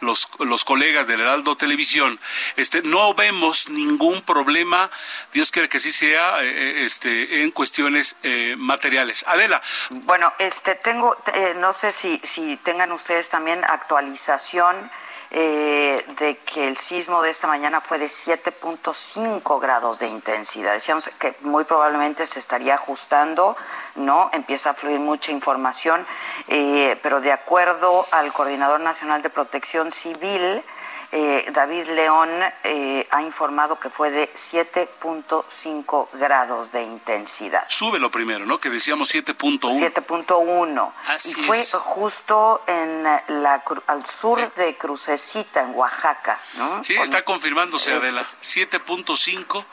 los, 0.00 0.28
los 0.40 0.64
colegas 0.64 1.06
del 1.06 1.20
Heraldo 1.20 1.56
Televisión, 1.56 2.18
este, 2.56 2.82
no 2.82 3.14
vemos 3.14 3.68
ningún 3.68 4.22
problema, 4.22 4.90
Dios 5.32 5.52
quiere 5.52 5.68
que 5.68 5.78
sí 5.78 5.92
sea, 5.92 6.42
eh, 6.42 6.84
este, 6.84 7.42
en 7.42 7.52
cuestiones 7.52 8.16
materiales. 8.56 9.24
Adela. 9.28 9.62
Bueno, 10.02 10.32
este, 10.40 10.74
tengo, 10.74 11.16
no 11.58 11.72
sé 11.72 11.92
si, 11.92 12.20
si 12.24 12.56
tengan 12.56 12.90
ustedes 12.90 13.28
también 13.28 13.62
actualización 13.64 14.90
eh, 15.38 16.02
de 16.18 16.38
que 16.38 16.66
el 16.66 16.78
sismo 16.78 17.20
de 17.20 17.28
esta 17.28 17.46
mañana 17.46 17.82
fue 17.82 17.98
de 17.98 18.06
7.5 18.06 19.60
grados 19.60 19.98
de 19.98 20.08
intensidad. 20.08 20.72
Decíamos 20.72 21.10
que 21.18 21.36
muy 21.42 21.64
probablemente 21.64 22.24
se 22.24 22.38
estaría 22.38 22.76
ajustando, 22.76 23.54
¿no? 23.96 24.30
Empieza 24.32 24.70
a 24.70 24.74
fluir 24.74 24.98
mucha 24.98 25.32
información, 25.32 26.06
eh, 26.48 26.98
pero 27.02 27.20
de 27.20 27.32
acuerdo 27.32 28.06
al 28.12 28.32
Coordinador 28.32 28.80
Nacional 28.80 29.20
de 29.20 29.28
Protección 29.28 29.92
Civil, 29.92 30.64
eh, 31.12 31.48
David 31.52 31.88
León 31.88 32.28
eh, 32.64 33.06
ha 33.10 33.22
informado 33.22 33.78
que 33.78 33.90
fue 33.90 34.10
de 34.10 34.32
7.5 34.32 36.08
grados 36.14 36.72
de 36.72 36.82
intensidad. 36.82 37.64
Sube 37.68 37.98
lo 37.98 38.10
primero, 38.10 38.44
¿no? 38.44 38.58
Que 38.58 38.70
decíamos 38.70 39.14
7.1. 39.14 39.60
7.1. 39.60 40.92
Y 41.24 41.34
fue 41.34 41.64
justo 41.64 42.62
en 42.66 43.02
la, 43.02 43.62
al 43.86 44.06
sur 44.06 44.52
de 44.54 44.76
Crucecita, 44.76 45.62
en 45.62 45.74
Oaxaca, 45.74 46.38
¿no? 46.56 46.82
Sí, 46.82 46.94
está 46.94 47.22
confirmándose, 47.22 47.92
Adela. 47.92 48.22
7.5 48.22 49.64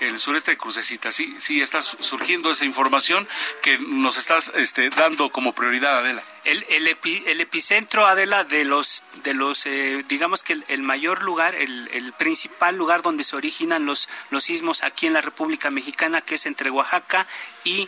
en 0.00 0.08
el 0.08 0.18
sureste 0.18 0.52
de 0.52 0.58
Crucecita. 0.58 1.12
Sí, 1.12 1.36
sí, 1.38 1.60
está 1.60 1.82
surgiendo 1.82 2.50
esa 2.50 2.64
información 2.64 3.28
que 3.62 3.78
nos 3.78 4.16
estás 4.16 4.52
este, 4.54 4.90
dando 4.90 5.30
como 5.30 5.52
prioridad, 5.52 5.98
Adela. 5.98 6.22
El, 6.48 6.64
el, 6.70 7.40
epicentro, 7.40 8.06
Adela, 8.06 8.42
de 8.42 8.64
los, 8.64 9.04
de 9.22 9.34
los 9.34 9.66
eh, 9.66 10.02
digamos 10.08 10.42
que 10.42 10.58
el, 10.68 10.82
mayor 10.82 11.22
lugar, 11.22 11.54
el, 11.54 12.14
principal 12.16 12.74
lugar 12.74 13.02
donde 13.02 13.22
se 13.22 13.36
originan 13.36 13.84
los, 13.84 14.08
los 14.30 14.44
sismos 14.44 14.82
aquí 14.82 15.06
en 15.06 15.12
la 15.12 15.20
República 15.20 15.70
Mexicana, 15.70 16.22
que 16.22 16.36
es 16.36 16.46
entre 16.46 16.70
Oaxaca 16.70 17.26
y 17.64 17.86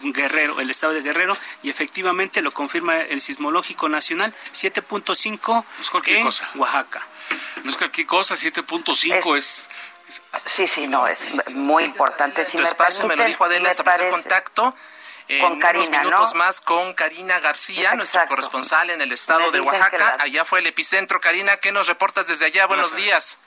Guerrero, 0.00 0.58
el 0.60 0.70
estado 0.70 0.94
de 0.94 1.02
Guerrero, 1.02 1.36
y 1.62 1.68
efectivamente 1.68 2.40
lo 2.40 2.52
confirma 2.52 2.98
el 2.98 3.20
Sismológico 3.20 3.90
Nacional, 3.90 4.34
7.5 4.52 5.64
en 6.06 6.22
cosa. 6.22 6.50
Oaxaca. 6.54 7.06
No 7.62 7.70
es 7.70 7.76
cualquier 7.76 8.06
cosa, 8.06 8.36
7.5 8.36 9.36
es, 9.36 9.68
Sí, 10.46 10.66
sí, 10.66 10.86
no, 10.86 11.06
es 11.06 11.28
muy 11.50 11.84
importante. 11.84 12.44
Si 12.44 12.52
tu 12.52 12.58
me 12.58 12.64
espacio 12.64 13.06
me 13.06 13.16
lo 13.16 13.24
dijo 13.24 13.44
Adela, 13.44 13.70
el 13.70 14.10
contacto 14.10 14.74
con 15.40 15.60
Karina, 15.60 15.86
unos 15.86 16.04
minutos 16.04 16.34
más 16.34 16.60
con 16.60 16.94
Karina 16.94 17.38
García, 17.40 17.94
nuestra 17.94 18.26
corresponsal 18.26 18.90
en 18.90 19.00
el 19.00 19.12
estado 19.12 19.50
de 19.50 19.60
Oaxaca. 19.60 20.16
Allá 20.20 20.44
fue 20.44 20.60
el 20.60 20.66
epicentro. 20.66 21.20
Karina, 21.20 21.56
¿qué 21.58 21.72
nos 21.72 21.88
reportas 21.88 22.26
desde 22.28 22.46
allá? 22.46 22.66
Buenos 22.66 22.94
días. 22.96 23.38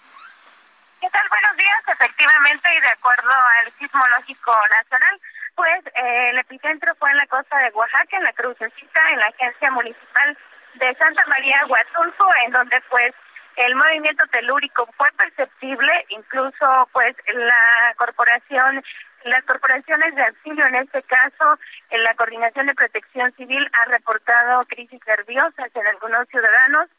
¿Qué 1.02 1.10
tal? 1.10 1.28
Buenos 1.30 1.58
días. 1.58 1.84
Efectivamente, 1.88 2.70
y 2.76 2.82
de 2.82 2.90
acuerdo 2.90 3.32
al 3.32 3.74
Sismológico 3.78 4.54
Nacional, 4.82 5.22
pues 5.56 5.86
eh, 5.88 6.30
el 6.32 6.38
epicentro 6.40 6.96
fue 6.96 7.12
en 7.12 7.18
la 7.18 7.28
costa 7.28 7.58
de 7.60 7.70
Oaxaca, 7.70 8.18
en 8.18 8.24
la 8.24 8.34
Crucecita, 8.34 9.10
en 9.12 9.20
la 9.20 9.28
Agencia 9.28 9.72
Municipal 9.72 10.38
de 10.76 10.96
Santa 10.96 11.24
María 11.28 11.66
Huatulco, 11.68 12.28
en 12.46 12.52
donde 12.52 12.82
pues 12.90 13.14
el 13.56 13.76
movimiento 13.76 14.26
telúrico 14.28 14.88
fue 14.98 15.10
perceptible, 15.14 16.06
incluso 16.10 16.90
pues 16.92 17.16
la 17.34 17.94
corporación 17.98 18.84
las 19.26 19.44
corporaciones 19.44 20.16
de 20.16 20.24
auxilio, 20.24 20.66
en 20.68 20.76
este 20.76 21.02
caso, 21.04 21.60
en 21.90 22.04
la 22.04 22.14
Coordinación 22.16 22.68
de 22.68 22.76
Protección 22.76 23.34
Civil, 23.34 23.68
ha 23.82 23.86
reportado 23.86 24.66
crisis 24.66 25.00
nerviosas 25.08 25.70
en 25.74 25.88
algunos 25.88 26.28
ciudadanos. 26.30 26.90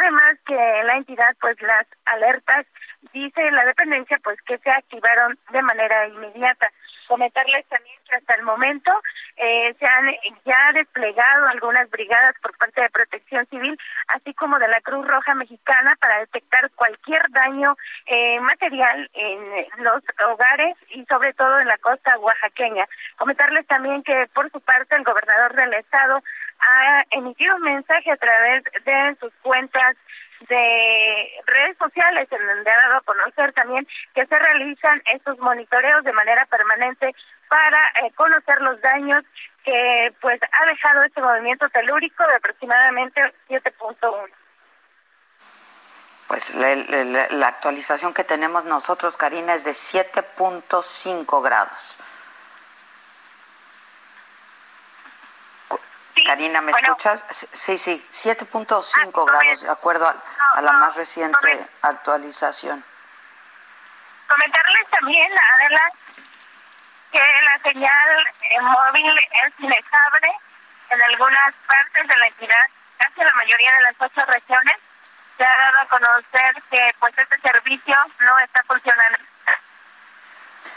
Además 0.00 0.36
que 0.46 0.54
la 0.54 0.96
entidad, 0.96 1.34
pues 1.40 1.60
las 1.60 1.86
alertas, 2.06 2.64
dice 3.12 3.50
la 3.50 3.64
dependencia, 3.64 4.18
pues 4.22 4.40
que 4.42 4.58
se 4.58 4.70
activaron 4.70 5.38
de 5.50 5.62
manera 5.62 6.06
inmediata. 6.08 6.70
Comentarles 7.06 7.66
también 7.66 7.96
que 8.08 8.16
hasta 8.16 8.34
el 8.34 8.42
momento 8.42 8.90
eh, 9.36 9.74
se 9.78 9.86
han 9.86 10.06
ya 10.44 10.72
desplegado 10.74 11.46
algunas 11.48 11.90
brigadas 11.90 12.34
por 12.42 12.56
parte 12.56 12.80
de 12.80 12.90
Protección 12.90 13.46
Civil, 13.46 13.78
así 14.08 14.32
como 14.34 14.58
de 14.58 14.68
la 14.68 14.80
Cruz 14.80 15.06
Roja 15.06 15.34
Mexicana, 15.34 15.96
para 16.00 16.20
detectar 16.20 16.70
cualquier 16.72 17.22
daño 17.30 17.76
eh, 18.06 18.40
material 18.40 19.10
en 19.14 19.84
los 19.84 20.02
hogares 20.28 20.76
y 20.90 21.04
sobre 21.06 21.32
todo 21.34 21.60
en 21.60 21.68
la 21.68 21.78
costa 21.78 22.18
oaxaqueña. 22.18 22.86
Comentarles 23.16 23.66
también 23.66 24.02
que 24.02 24.28
por 24.34 24.50
su 24.50 24.60
parte 24.60 24.96
el 24.96 25.04
gobernador 25.04 25.54
del 25.54 25.74
estado 25.74 26.22
ha 26.60 27.02
emitido 27.10 27.56
un 27.56 27.62
mensaje 27.62 28.10
a 28.10 28.16
través 28.16 28.64
de 28.84 29.16
sus 29.20 29.32
cuentas 29.42 29.96
de 30.48 31.42
redes 31.46 31.76
sociales 31.78 32.28
en 32.30 32.46
donde 32.46 32.70
ha 32.70 32.76
dado 32.76 32.96
a 32.96 33.00
conocer 33.02 33.52
también 33.52 33.86
que 34.14 34.26
se 34.26 34.38
realizan 34.38 35.02
estos 35.12 35.38
monitoreos 35.38 36.04
de 36.04 36.12
manera 36.12 36.46
permanente 36.46 37.14
para 37.48 37.78
eh, 38.02 38.12
conocer 38.14 38.60
los 38.60 38.80
daños 38.80 39.24
que 39.64 40.14
pues 40.20 40.40
ha 40.42 40.66
dejado 40.66 41.02
este 41.04 41.20
movimiento 41.22 41.68
telúrico 41.70 42.24
de 42.26 42.36
aproximadamente 42.36 43.20
7.1. 43.48 44.30
Pues 46.26 46.54
la, 46.54 47.48
actualización 47.48 48.14
que 48.14 48.24
tenemos 48.24 48.64
nosotros, 48.64 49.16
Karina, 49.16 49.54
es 49.54 49.64
de 49.64 49.72
7.5 49.72 51.42
grados. 51.42 51.98
Karina, 56.24 56.60
¿me 56.60 56.72
escuchas? 56.72 57.24
Sí, 57.30 57.76
sí, 57.78 58.04
7.5 58.10 59.26
grados, 59.26 59.62
de 59.62 59.70
acuerdo 59.70 60.08
a, 60.08 60.60
la 60.62 60.72
más 60.72 60.96
reciente 60.96 61.68
actualización. 61.82 62.82
Comentarles 64.26 64.88
también, 64.90 65.30
Adela, 65.54 65.90
que 67.12 67.18
la 67.18 67.58
señal 67.62 68.32
móvil 68.62 69.18
es 69.46 69.52
inestable 69.58 70.28
en 70.90 71.02
algunas 71.02 71.54
partes 71.66 72.08
de 72.08 72.16
la 72.16 72.26
entidad, 72.26 72.66
casi 72.98 73.20
en 73.20 73.26
la 73.26 73.34
mayoría 73.34 73.72
de 73.72 73.82
las 73.82 73.94
ocho 73.98 74.24
regiones. 74.26 74.76
Se 75.36 75.44
ha 75.44 75.56
dado 75.56 75.80
a 75.80 75.86
conocer 75.86 76.62
que 76.70 76.94
pues 77.00 77.12
este 77.18 77.38
servicio 77.40 77.96
no 78.20 78.38
está 78.38 78.62
funcionando. 78.64 79.18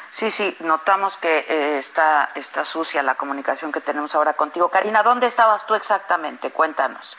Sí, 0.09 0.31
sí, 0.31 0.55
notamos 0.61 1.17
que 1.17 1.45
eh, 1.47 1.77
está, 1.77 2.29
está 2.35 2.65
sucia 2.65 3.03
la 3.03 3.15
comunicación 3.15 3.71
que 3.71 3.81
tenemos 3.81 4.15
ahora 4.15 4.33
contigo. 4.33 4.69
Karina, 4.69 5.03
¿dónde 5.03 5.27
estabas 5.27 5.65
tú 5.65 5.75
exactamente? 5.75 6.51
Cuéntanos. 6.51 7.17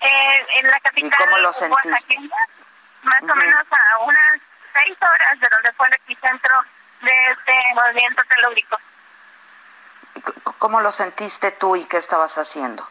Eh, 0.00 0.46
en 0.60 0.70
la 0.70 0.80
capital. 0.80 1.10
¿Y 1.10 1.24
cómo 1.24 1.38
lo 1.38 1.52
sentiste? 1.52 2.18
Más 3.02 3.22
o 3.22 3.34
menos 3.34 3.66
a 3.70 3.98
unas 4.00 4.40
seis 4.72 4.96
horas 5.00 5.40
de 5.40 5.48
donde 5.48 5.72
fue 5.72 5.86
el 5.88 5.94
epicentro 5.94 6.54
de 7.02 7.30
este 7.30 7.52
movimiento 7.74 8.22
telúrico. 8.24 8.78
¿Cómo 10.58 10.80
lo 10.80 10.92
sentiste 10.92 11.50
tú 11.52 11.76
y 11.76 11.84
qué 11.86 11.96
estabas 11.96 12.38
haciendo? 12.38 12.88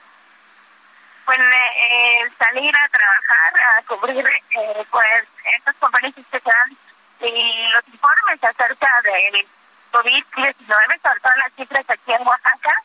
Pues 1.26 1.40
eh, 1.40 2.32
salir 2.38 2.74
a 2.76 2.90
trabajar, 2.90 3.78
a 3.78 3.84
cubrir 3.88 4.28
eh, 4.28 4.86
pues 4.90 5.24
estas 5.58 5.76
conferencias 5.78 6.26
que 6.32 6.40
se 6.40 6.50
dan 6.50 6.78
y 7.22 7.72
los 7.72 7.88
informes 7.88 8.44
acerca 8.44 8.90
del 9.04 9.48
COVID-19, 9.92 11.02
sobre 11.02 11.20
todo 11.20 11.34
las 11.38 11.54
cifras 11.56 11.90
aquí 11.90 12.14
en 12.14 12.28
Oaxaca, 12.28 12.84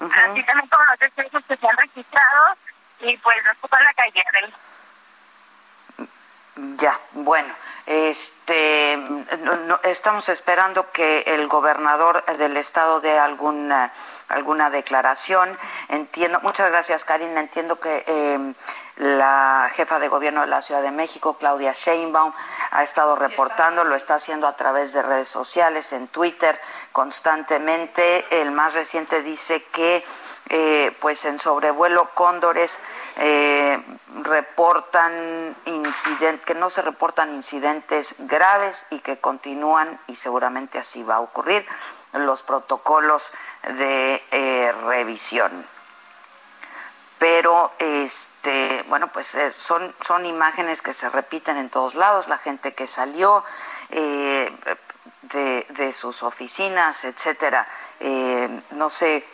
así 0.00 0.42
también 0.42 0.68
como 0.68 0.84
los 0.84 0.98
decesos 0.98 1.44
que 1.46 1.56
se 1.56 1.68
han 1.68 1.76
registrado 1.76 2.56
y 3.00 3.16
pues 3.18 3.36
nos 3.44 3.56
puso 3.58 3.78
en 3.78 3.84
la 3.84 3.94
calle. 3.94 4.22
Ya, 6.78 6.98
bueno. 7.12 7.54
Este, 7.86 8.96
no, 8.96 9.80
estamos 9.82 10.28
esperando 10.28 10.92
que 10.92 11.22
el 11.26 11.48
gobernador 11.48 12.24
del 12.36 12.56
estado 12.56 13.00
dé 13.00 13.18
alguna 13.18 13.92
alguna 14.30 14.70
declaración. 14.70 15.58
Entiendo, 15.88 16.40
muchas 16.42 16.70
gracias 16.70 17.04
Karina. 17.04 17.40
Entiendo 17.40 17.78
que 17.78 18.04
em, 18.06 18.54
la 18.96 19.68
jefa 19.74 19.98
de 19.98 20.08
gobierno 20.08 20.40
de 20.42 20.46
la 20.46 20.62
Ciudad 20.62 20.82
de 20.82 20.90
México, 20.90 21.36
Claudia 21.38 21.72
Sheinbaum, 21.72 22.32
ha 22.70 22.82
estado 22.82 23.16
reportando, 23.16 23.84
lo 23.84 23.96
está 23.96 24.14
haciendo 24.14 24.46
a 24.46 24.56
través 24.56 24.92
de 24.92 25.02
redes 25.02 25.28
sociales, 25.28 25.92
en 25.92 26.08
Twitter, 26.08 26.58
constantemente. 26.92 28.24
El 28.40 28.52
más 28.52 28.72
reciente 28.74 29.22
dice 29.22 29.62
que 29.64 30.04
eh, 30.52 30.96
pues 31.00 31.24
en 31.26 31.38
sobrevuelo 31.38 32.10
cóndores 32.14 32.80
eh, 33.16 33.80
reportan 34.22 35.56
incidentes, 35.66 36.44
que 36.44 36.54
no 36.54 36.70
se 36.70 36.82
reportan 36.82 37.32
incidentes 37.32 38.16
graves 38.18 38.86
y 38.90 38.98
que 38.98 39.18
continúan 39.18 40.00
y 40.08 40.16
seguramente 40.16 40.78
así 40.78 41.04
va 41.04 41.16
a 41.16 41.20
ocurrir 41.20 41.64
los 42.12 42.42
protocolos 42.42 43.32
de 43.62 44.22
eh, 44.30 44.72
revisión. 44.84 45.66
pero 47.18 47.72
este 47.78 48.82
bueno 48.88 49.08
pues 49.12 49.34
eh, 49.34 49.52
son 49.58 49.94
son 50.00 50.26
imágenes 50.26 50.82
que 50.82 50.92
se 50.92 51.08
repiten 51.08 51.56
en 51.58 51.68
todos 51.68 51.94
lados 51.94 52.28
la 52.28 52.38
gente 52.38 52.72
que 52.74 52.86
salió 52.86 53.44
eh, 53.90 54.50
de, 55.22 55.66
de, 55.68 55.92
sus 55.92 56.22
oficinas 56.22 57.04
etcétera 57.04 57.66
no 58.70 58.88
sé 58.88 59.24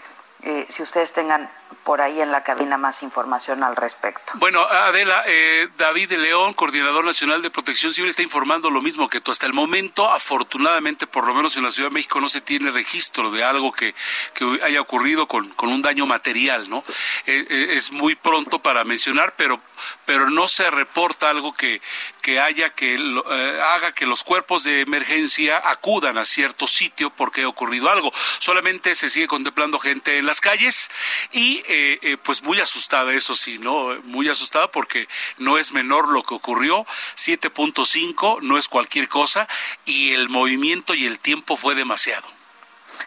si 0.69 0.83
ustedes 0.83 1.13
tengan 1.13 1.49
por 1.87 2.01
ahí 2.01 2.21
en 2.21 2.33
la 2.33 2.43
cabina 2.43 2.77
más 2.77 3.05
información 3.05 3.63
al 3.63 3.77
respecto. 3.77 4.33
Bueno, 4.35 4.61
Adela, 4.61 5.23
eh, 5.25 5.69
David 5.79 6.09
de 6.09 6.19
León, 6.19 6.53
coordinador 6.53 7.05
nacional 7.05 7.43
de 7.43 7.51
protección 7.51 7.95
civil, 7.95 8.11
está 8.11 8.23
informando 8.23 8.71
lo 8.71 8.83
mismo 8.83 9.09
que 9.09 9.21
tú. 9.21 9.31
Hasta 9.31 9.47
el 9.47 9.53
momento, 9.53 10.11
afortunadamente, 10.11 11.07
por 11.07 11.25
lo 11.29 11.33
menos 11.33 11.57
en 11.57 11.63
la 11.63 11.71
Ciudad 11.71 11.91
de 11.91 11.95
México, 11.95 12.21
no 12.21 12.29
se 12.29 12.41
tiene 12.41 12.73
registro 12.73 13.31
de 13.31 13.45
algo 13.45 13.71
que, 13.71 13.95
que 14.35 14.59
haya 14.65 14.81
ocurrido 14.81 15.29
con, 15.29 15.49
con, 15.51 15.69
un 15.69 15.81
daño 15.81 16.07
material, 16.07 16.69
¿no? 16.69 16.83
Eh, 17.25 17.47
eh, 17.49 17.69
es 17.75 17.93
muy 17.93 18.17
pronto 18.17 18.59
para 18.59 18.83
mencionar, 18.83 19.35
pero, 19.37 19.61
pero 20.07 20.29
no 20.29 20.49
se 20.49 20.69
reporta 20.73 21.31
algo 21.31 21.53
que, 21.53 21.81
que 22.21 22.41
haya 22.41 22.71
que 22.71 22.97
eh, 22.97 23.61
haga 23.75 23.93
que 23.93 24.07
los 24.07 24.25
cuerpos 24.25 24.65
de 24.65 24.81
emergencia 24.81 25.63
acudan 25.71 26.19
a 26.19 26.25
cierto 26.25 26.67
sitio 26.67 27.11
porque 27.11 27.43
ha 27.43 27.49
ocurrido 27.49 27.89
algo. 27.91 28.13
Solamente 28.41 28.97
se 28.97 29.09
sigue 29.09 29.29
contemplando 29.29 29.79
gente 29.79 30.19
en 30.19 30.27
las 30.27 30.41
calles 30.41 30.91
y 31.31 31.63
eh, 31.77 31.99
eh, 32.01 32.17
pues 32.17 32.43
muy 32.43 32.59
asustada, 32.59 33.13
eso 33.13 33.35
sí, 33.35 33.59
¿no? 33.59 33.95
Muy 34.05 34.29
asustada 34.29 34.71
porque 34.71 35.09
no 35.37 35.59
es 35.59 35.73
menor 35.73 36.09
lo 36.09 36.23
que 36.23 36.35
ocurrió, 36.35 36.87
7.5 37.17 38.41
no 38.41 38.57
es 38.57 38.69
cualquier 38.69 39.09
cosa 39.09 39.47
y 39.85 40.13
el 40.13 40.31
movimiento 40.31 40.95
y 40.95 41.05
el 41.05 41.19
tiempo 41.19 41.57
fue 41.57 41.75
demasiado. 41.75 42.36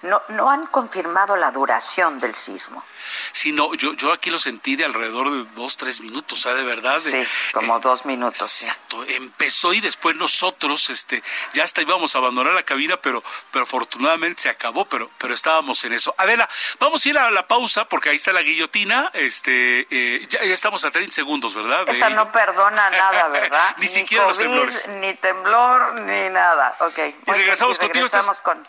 No, 0.02 0.22
no 0.30 0.50
han 0.50 0.68
confirmado 0.68 1.36
la 1.36 1.52
duración 1.52 2.20
del 2.20 2.34
sismo. 2.34 2.84
Sí, 3.32 3.52
no, 3.52 3.74
yo, 3.74 3.94
yo 3.94 4.14
aquí 4.14 4.30
lo 4.30 4.40
sentí 4.40 4.76
de 4.76 4.86
alrededor 4.86 5.30
de 5.30 5.44
dos, 5.56 5.78
tres 5.78 6.00
minutos, 6.02 6.42
¿sabes? 6.42 6.60
De 6.60 6.64
verdad. 6.64 7.00
Sí, 7.04 7.22
como 7.52 7.78
eh, 7.78 7.82
dos 7.82 8.06
minutos. 8.06 8.64
Exacto, 8.64 9.04
empezó 9.06 9.74
y 9.74 9.82
después 9.82 10.16
nosotros, 10.16 10.90
este, 10.90 11.22
ya 11.54 11.64
hasta 11.64 11.82
íbamos 11.82 12.16
a 12.16 12.20
abandonar 12.20 12.54
la 12.54 12.64
cabina, 12.64 12.98
pero, 12.98 13.24
pero 13.52 13.64
afortunadamente 13.64 14.44
se 14.44 14.50
acabó, 14.50 14.86
pero, 14.86 15.10
pero 15.18 15.34
estábamos 15.34 15.84
en 15.84 15.94
eso. 15.94 16.14
Adela, 16.18 16.48
vamos 16.80 17.06
a 17.06 17.10
ir 17.10 17.18
a 17.18 17.30
la 17.32 17.48
pausa 17.48 17.86
porque 17.86 18.10
ahí 18.10 18.16
está 18.16 18.32
la 18.32 18.42
guillotina, 18.42 19.10
este, 19.14 19.88
eh, 19.90 20.28
ya, 20.30 20.44
ya, 20.44 20.54
estamos 20.54 20.86
a 20.86 20.92
30 20.92 21.14
segundos, 21.14 21.56
¿verdad? 21.56 21.88
Esa 21.90 22.10
no 22.10 22.32
perdona 22.32 22.90
nada, 22.90 23.28
¿verdad? 23.32 23.76
ni, 23.78 23.84
ni, 23.84 23.88
siquiera 23.88 24.26
COVID, 24.26 24.30
los 24.30 24.40
temblores. 24.40 24.88
Ni 24.88 25.14
temblor, 25.16 25.96
ni 25.96 26.30
nada, 26.30 26.76
ok. 26.80 27.00
Y 27.28 27.32
regresamos 27.32 27.78
bien, 27.78 27.92
y 27.92 28.00
contigo. 28.00 28.06
Regresamos 28.06 28.38
estás... 28.38 28.42
con, 28.42 28.64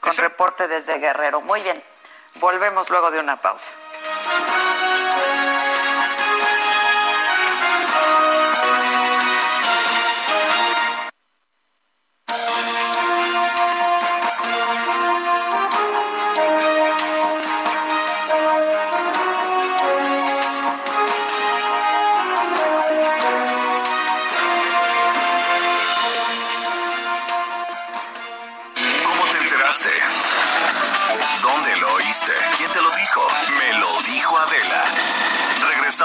con 0.00 0.16
reporte 0.16 0.68
desde 0.68 0.98
Guerrero. 0.98 1.40
Muy 1.40 1.62
bien. 1.62 1.82
Volvemos 2.36 2.88
luego 2.90 3.10
de 3.10 3.18
una 3.18 3.36
pausa. 3.36 3.72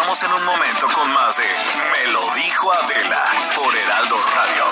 Regresamos 0.04 0.24
en 0.24 0.34
un 0.34 0.46
momento 0.46 0.88
con 0.90 1.14
más 1.14 1.38
de 1.38 1.44
Me 1.44 2.12
lo 2.12 2.36
dijo 2.36 2.74
Adela 2.74 3.24
por 3.56 3.74
Heraldo 3.74 4.18
Radio. 4.36 4.66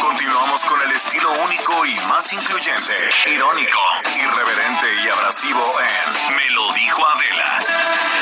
Continuamos 0.00 0.64
con 0.64 0.82
el 0.82 0.90
estilo 0.90 1.30
único 1.44 1.86
y 1.86 1.94
más 2.08 2.32
incluyente, 2.32 2.94
irónico, 3.26 3.78
irreverente 4.16 4.86
y 5.04 5.08
abrasivo 5.08 5.62
en 5.80 6.36
Me 6.36 6.50
lo 6.50 6.72
dijo 6.72 7.06
Adela 7.06 7.58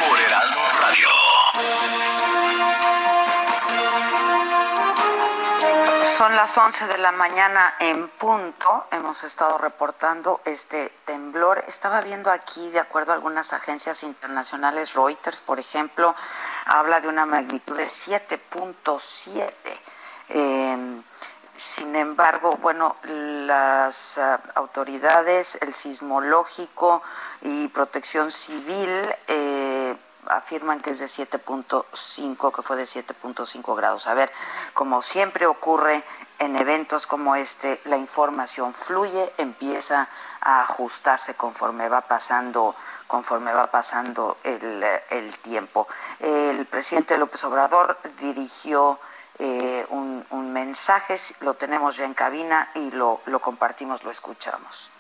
por 0.09 0.21
Heraldo 0.21 0.61
Radio. 0.81 2.16
Son 6.17 6.35
las 6.35 6.57
11 6.57 6.87
de 6.87 6.97
la 6.97 7.13
mañana 7.13 7.75
en 7.79 8.09
punto. 8.09 8.87
Hemos 8.91 9.23
estado 9.23 9.59
reportando 9.59 10.41
este 10.47 10.91
temblor. 11.05 11.63
Estaba 11.69 12.01
viendo 12.01 12.31
aquí, 12.31 12.71
de 12.71 12.81
acuerdo 12.81 13.13
a 13.13 13.17
algunas 13.17 13.53
agencias 13.53 14.03
internacionales, 14.03 14.95
Reuters, 14.95 15.41
por 15.41 15.61
ejemplo, 15.61 16.15
habla 16.65 17.03
de 17.03 17.09
una 17.09 17.27
magnitud 17.27 17.77
de 17.77 17.85
7.7. 17.85 19.53
Eh, 20.31 21.03
sin 21.57 21.97
embargo, 21.97 22.59
bueno, 22.63 22.97
las 23.03 24.19
uh, 24.19 24.39
autoridades, 24.55 25.59
el 25.63 25.73
sismológico 25.73 27.03
y 27.41 27.69
protección 27.69 28.31
civil 28.31 29.15
eh, 29.27 29.66
afirman 30.29 30.81
que 30.81 30.91
es 30.91 30.99
de 30.99 31.07
7.5, 31.07 32.53
que 32.55 32.63
fue 32.63 32.77
de 32.77 32.85
7.5 32.85 33.77
grados. 33.77 34.07
A 34.07 34.15
ver, 34.15 34.33
como 34.75 35.03
siempre 35.03 35.47
ocurre 35.47 36.03
en 36.39 36.57
eventos 36.57 37.07
como 37.07 37.37
este, 37.37 37.81
la 37.85 37.97
información 37.97 38.75
fluye, 38.75 39.33
empieza 39.39 40.09
a 40.41 40.63
ajustarse 40.63 41.35
conforme 41.35 41.89
va 41.89 42.03
pasando 42.03 42.75
conforme 43.07 43.53
va 43.53 43.71
pasando 43.71 44.37
el, 44.43 44.85
el 45.11 45.39
tiempo. 45.39 45.87
El 46.19 46.67
presidente 46.67 47.17
López 47.19 47.45
Obrador 47.45 47.99
dirigió 48.19 48.99
eh, 49.39 49.87
un, 49.91 50.27
un, 50.31 50.53
mensaje, 50.53 51.15
lo 51.41 51.55
tenemos 51.55 51.97
ya 51.97 52.07
en 52.07 52.15
cabina 52.15 52.71
y 52.75 52.91
lo, 52.91 53.21
lo 53.27 53.41
compartimos, 53.41 54.03
lo 54.03 54.11
escuchamos. 54.11 54.91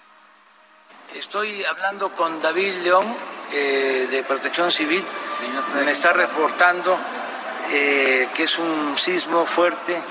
Estoy 1.14 1.64
hablando 1.64 2.10
con 2.10 2.42
David 2.42 2.82
León 2.82 3.06
eh, 3.52 4.08
de 4.10 4.24
Protección 4.24 4.72
Civil. 4.72 5.04
Me 5.84 5.92
está 5.92 6.12
reportando 6.12 6.98
eh, 7.70 8.28
que 8.34 8.42
es 8.42 8.58
un 8.58 8.98
sismo 8.98 9.46
fuerte 9.46 10.02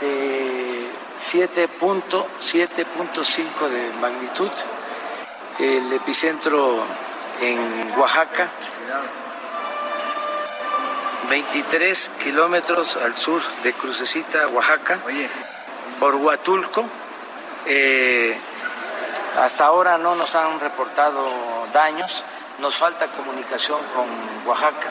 de 0.00 0.86
7.7.5 1.20 3.68
de 3.68 3.92
magnitud. 4.00 4.50
El 5.58 5.92
epicentro 5.92 6.82
en 7.40 7.92
Oaxaca, 7.96 8.48
23 11.30 12.10
kilómetros 12.22 12.96
al 12.96 13.16
sur 13.16 13.40
de 13.62 13.72
Crucecita, 13.72 14.48
Oaxaca, 14.48 14.98
por 16.00 16.16
Huatulco. 16.16 16.84
Eh, 17.66 18.36
hasta 19.38 19.66
ahora 19.66 19.98
no 19.98 20.14
nos 20.14 20.34
han 20.34 20.58
reportado 20.60 21.28
daños, 21.72 22.24
nos 22.58 22.76
falta 22.76 23.06
comunicación 23.08 23.78
con 23.94 24.06
Oaxaca, 24.46 24.88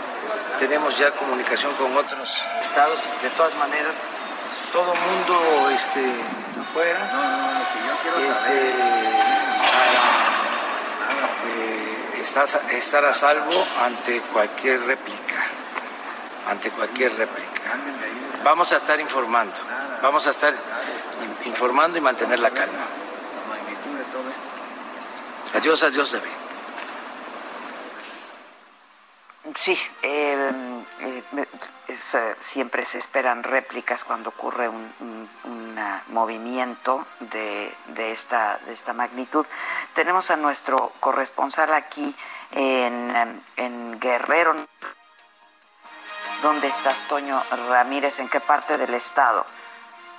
tenemos 0.60 0.98
ya 0.98 1.12
comunicación 1.12 1.74
con 1.76 1.96
otros 1.98 2.42
estados, 2.62 3.00
de 3.22 3.30
todas 3.32 3.54
maneras, 3.56 3.96
todo 4.72 4.94
mundo 4.94 5.70
este, 5.72 6.04
afuera, 6.62 7.00
este, 8.30 8.70
eh, 11.48 12.22
está, 12.22 12.44
estar 12.72 13.06
a 13.06 13.14
salvo 13.14 13.66
ante 13.84 14.22
cualquier 14.22 14.82
réplica, 14.86 15.44
ante 16.48 16.70
cualquier 16.72 17.16
réplica. 17.16 17.72
Vamos 18.44 18.72
a 18.74 18.78
estar 18.78 19.00
informando, 19.00 19.60
vamos 20.04 20.28
a 20.28 20.30
estar 20.30 20.54
informando 21.46 21.98
y 21.98 22.02
mantener 22.02 22.40
la 22.40 22.52
calma. 22.52 23.05
Adiós, 25.54 25.84
adiós, 25.84 26.12
David. 26.12 26.30
Sí, 29.56 29.80
eh, 30.02 30.52
eh, 31.00 31.24
eh, 31.88 32.36
siempre 32.40 32.86
se 32.86 32.98
esperan 32.98 33.44
réplicas 33.44 34.04
cuando 34.04 34.30
ocurre 34.30 34.68
un, 34.68 34.94
un 35.46 35.80
movimiento 36.08 37.06
de, 37.20 37.74
de, 37.88 38.12
esta, 38.12 38.60
de 38.66 38.74
esta 38.74 38.94
magnitud. 38.94 39.46
Tenemos 39.94 40.30
a 40.30 40.36
nuestro 40.36 40.92
corresponsal 41.00 41.74
aquí 41.74 42.14
en, 42.52 43.44
en 43.56 44.00
Guerrero. 44.00 44.56
¿Dónde 46.42 46.68
estás, 46.68 47.08
Toño 47.08 47.42
Ramírez? 47.70 48.20
¿En 48.20 48.30
qué 48.30 48.40
parte 48.40 48.78
del 48.78 48.94
estado? 48.94 49.46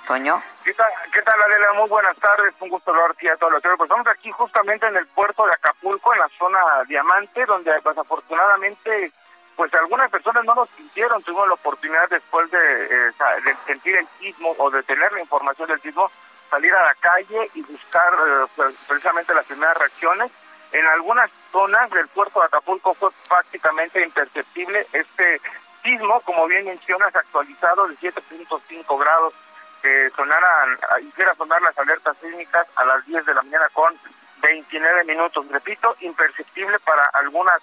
Toño. 0.07 0.41
¿Qué 0.63 0.73
tal, 0.73 0.87
¿Qué 1.11 1.21
tal, 1.21 1.35
Adela? 1.41 1.73
Muy 1.73 1.89
buenas 1.89 2.15
tardes. 2.17 2.53
Un 2.61 2.69
gusto 2.69 2.91
hablar 2.91 3.11
aquí 3.11 3.27
a 3.27 3.35
todos 3.35 3.51
los 3.51 3.61
Pues 3.61 3.81
estamos 3.81 4.07
aquí 4.07 4.31
justamente 4.31 4.87
en 4.87 4.95
el 4.95 5.05
puerto 5.07 5.45
de 5.45 5.51
Acapulco, 5.51 6.13
en 6.13 6.19
la 6.19 6.29
zona 6.39 6.59
Diamante, 6.87 7.45
donde 7.45 7.73
desafortunadamente 7.73 9.11
pues 9.57 9.73
algunas 9.73 10.09
personas 10.09 10.45
no 10.45 10.55
nos 10.55 10.69
sintieron, 10.77 11.21
tuvimos 11.23 11.47
la 11.47 11.55
oportunidad 11.55 12.07
después 12.09 12.49
de, 12.51 12.57
eh, 12.57 13.11
de, 13.43 13.55
sentir 13.65 13.97
el 13.97 14.07
sismo 14.19 14.53
o 14.59 14.69
de 14.69 14.83
tener 14.83 15.11
la 15.11 15.19
información 15.19 15.67
del 15.67 15.81
sismo, 15.81 16.11
salir 16.49 16.71
a 16.73 16.85
la 16.85 16.93
calle 16.93 17.49
y 17.55 17.63
buscar 17.63 18.13
eh, 18.13 18.45
pues, 18.55 18.85
precisamente 18.87 19.33
las 19.33 19.45
primeras 19.45 19.77
reacciones. 19.77 20.31
En 20.71 20.85
algunas 20.85 21.31
zonas 21.51 21.89
del 21.89 22.07
puerto 22.09 22.39
de 22.39 22.45
Acapulco 22.45 22.93
fue 22.93 23.09
prácticamente 23.27 24.03
imperceptible 24.03 24.85
este 24.93 25.41
sismo, 25.83 26.21
como 26.21 26.45
bien 26.45 26.65
mencionas, 26.65 27.15
actualizado 27.15 27.87
de 27.87 27.97
7.5 27.97 28.99
grados, 28.99 29.33
que 29.81 30.09
sonaran, 30.15 30.77
hiciera 31.01 31.33
sonar 31.35 31.61
las 31.61 31.77
alertas 31.77 32.17
sísmicas 32.21 32.67
a 32.75 32.85
las 32.85 33.05
10 33.05 33.25
de 33.25 33.33
la 33.33 33.41
mañana 33.41 33.69
con 33.73 33.93
29 34.41 35.03
minutos. 35.05 35.47
Repito, 35.49 35.95
imperceptible 36.01 36.77
para 36.79 37.03
algunas 37.13 37.61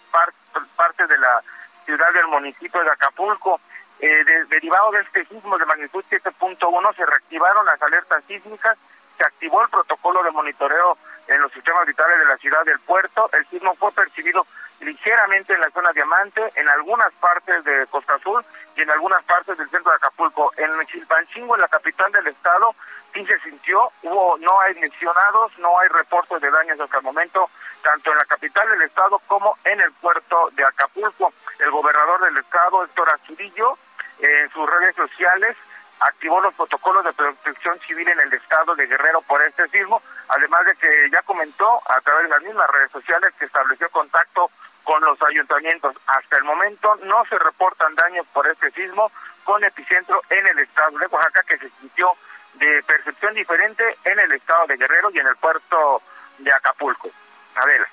partes 0.76 1.08
de 1.08 1.18
la 1.18 1.42
ciudad 1.84 2.12
del 2.12 2.26
municipio 2.28 2.82
de 2.82 2.90
Acapulco. 2.90 3.60
Eh, 4.00 4.24
derivado 4.48 4.90
de 4.90 5.00
este 5.00 5.24
sismo 5.26 5.56
de 5.56 5.66
magnitud 5.66 6.04
7.1 6.10 6.96
se 6.96 7.06
reactivaron 7.06 7.64
las 7.64 7.80
alertas 7.80 8.22
sísmicas, 8.26 8.76
se 9.16 9.24
activó 9.24 9.62
el 9.62 9.68
protocolo 9.68 10.22
de 10.24 10.30
monitoreo 10.32 10.98
en 11.28 11.40
los 11.40 11.52
sistemas 11.52 11.86
vitales 11.86 12.18
de 12.18 12.26
la 12.26 12.36
ciudad 12.36 12.64
del 12.64 12.80
puerto. 12.80 13.30
El 13.32 13.46
sismo 13.46 13.74
fue 13.76 13.92
percibido 13.92 14.46
ligeramente 14.80 15.52
en 15.52 15.60
la 15.60 15.70
zona 15.70 15.92
diamante, 15.92 16.52
en 16.54 16.68
algunas 16.68 17.12
partes 17.14 17.64
de 17.64 17.86
Costa 17.88 18.14
Azul 18.14 18.44
y 18.76 18.82
en 18.82 18.90
algunas 18.90 19.22
partes 19.24 19.56
del 19.56 19.68
centro 19.70 19.90
de 19.90 19.96
Acapulco. 19.96 20.52
En 20.56 20.70
Chilpancingo, 20.86 21.54
en 21.54 21.60
la 21.60 21.68
capital 21.68 22.10
del 22.12 22.26
estado, 22.26 22.74
sí 23.12 23.24
se 23.26 23.38
sintió, 23.40 23.90
hubo, 24.02 24.36
no 24.38 24.60
hay 24.60 24.74
lesionados, 24.74 25.56
no 25.58 25.78
hay 25.78 25.88
reportes 25.88 26.40
de 26.40 26.50
daños 26.50 26.80
hasta 26.80 26.98
el 26.98 27.04
momento, 27.04 27.48
tanto 27.82 28.10
en 28.10 28.18
la 28.18 28.24
capital 28.24 28.68
del 28.70 28.82
estado 28.82 29.18
como 29.26 29.56
en 29.64 29.80
el 29.80 29.92
puerto 29.92 30.50
de 30.52 30.64
Acapulco. 30.64 31.32
El 31.58 31.70
gobernador 31.70 32.24
del 32.24 32.36
estado, 32.38 32.84
Héctor 32.84 33.08
Azurillo, 33.14 33.78
en 34.18 34.50
sus 34.50 34.68
redes 34.68 34.96
sociales, 34.96 35.56
activó 36.00 36.40
los 36.40 36.54
protocolos 36.54 37.04
de 37.04 37.12
protección 37.12 37.78
civil 37.80 38.08
en 38.08 38.20
el 38.20 38.32
estado 38.32 38.74
de 38.74 38.86
Guerrero 38.86 39.22
por 39.22 39.42
este 39.44 39.68
sismo, 39.68 40.02
además 40.28 40.66
de 40.66 40.76
que 40.76 41.10
ya 41.10 41.22
comentó 41.22 41.80
a 41.88 42.00
través 42.00 42.24
de 42.24 42.30
las 42.30 42.42
mismas 42.42 42.68
redes 42.70 42.90
sociales 42.90 43.32
que 43.38 43.44
estableció 43.44 43.88
contacto 43.90 44.50
con 44.84 45.02
los 45.02 45.20
ayuntamientos. 45.22 45.96
Hasta 46.06 46.36
el 46.36 46.44
momento 46.44 46.94
no 47.04 47.24
se 47.26 47.38
reportan 47.38 47.94
daños 47.94 48.26
por 48.32 48.46
este 48.46 48.70
sismo 48.70 49.10
con 49.42 49.62
epicentro 49.64 50.22
en 50.30 50.46
el 50.46 50.58
estado 50.60 50.98
de 50.98 51.06
Oaxaca 51.06 51.42
que 51.42 51.58
se 51.58 51.70
sintió 51.80 52.12
de 52.54 52.82
percepción 52.84 53.34
diferente 53.34 53.82
en 54.04 54.18
el 54.20 54.32
estado 54.32 54.66
de 54.66 54.76
Guerrero 54.76 55.10
y 55.10 55.18
en 55.18 55.26
el 55.26 55.36
puerto 55.36 56.02
de 56.38 56.52
Acapulco. 56.52 57.10
A 57.56 57.66
ver. 57.66 57.86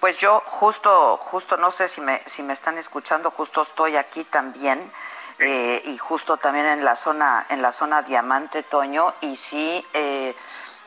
Pues 0.00 0.18
yo 0.18 0.40
justo, 0.46 1.16
justo 1.16 1.56
no 1.56 1.70
sé 1.70 1.88
si 1.88 2.00
me, 2.00 2.22
si 2.26 2.42
me 2.42 2.52
están 2.52 2.78
escuchando, 2.78 3.30
justo 3.30 3.62
estoy 3.62 3.96
aquí 3.96 4.24
también 4.24 4.92
eh, 5.40 5.82
y 5.84 5.98
justo 5.98 6.36
también 6.36 6.66
en 6.66 6.84
la 6.84 6.94
zona, 6.94 7.46
en 7.48 7.62
la 7.62 7.72
zona 7.72 8.02
Diamante 8.02 8.62
Toño 8.62 9.14
y 9.20 9.36
sí 9.36 9.84
eh, 9.94 10.36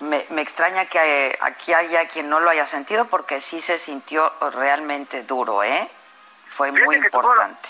me, 0.01 0.25
me, 0.29 0.41
extraña 0.41 0.85
que 0.85 1.27
eh, 1.27 1.37
aquí 1.41 1.73
haya 1.73 2.07
quien 2.07 2.29
no 2.29 2.39
lo 2.39 2.49
haya 2.49 2.65
sentido 2.65 3.05
porque 3.05 3.41
sí 3.41 3.61
se 3.61 3.77
sintió 3.77 4.31
realmente 4.53 5.23
duro, 5.23 5.63
¿eh? 5.63 5.89
Fue 6.49 6.71
muy 6.71 6.95
importante. 6.95 7.69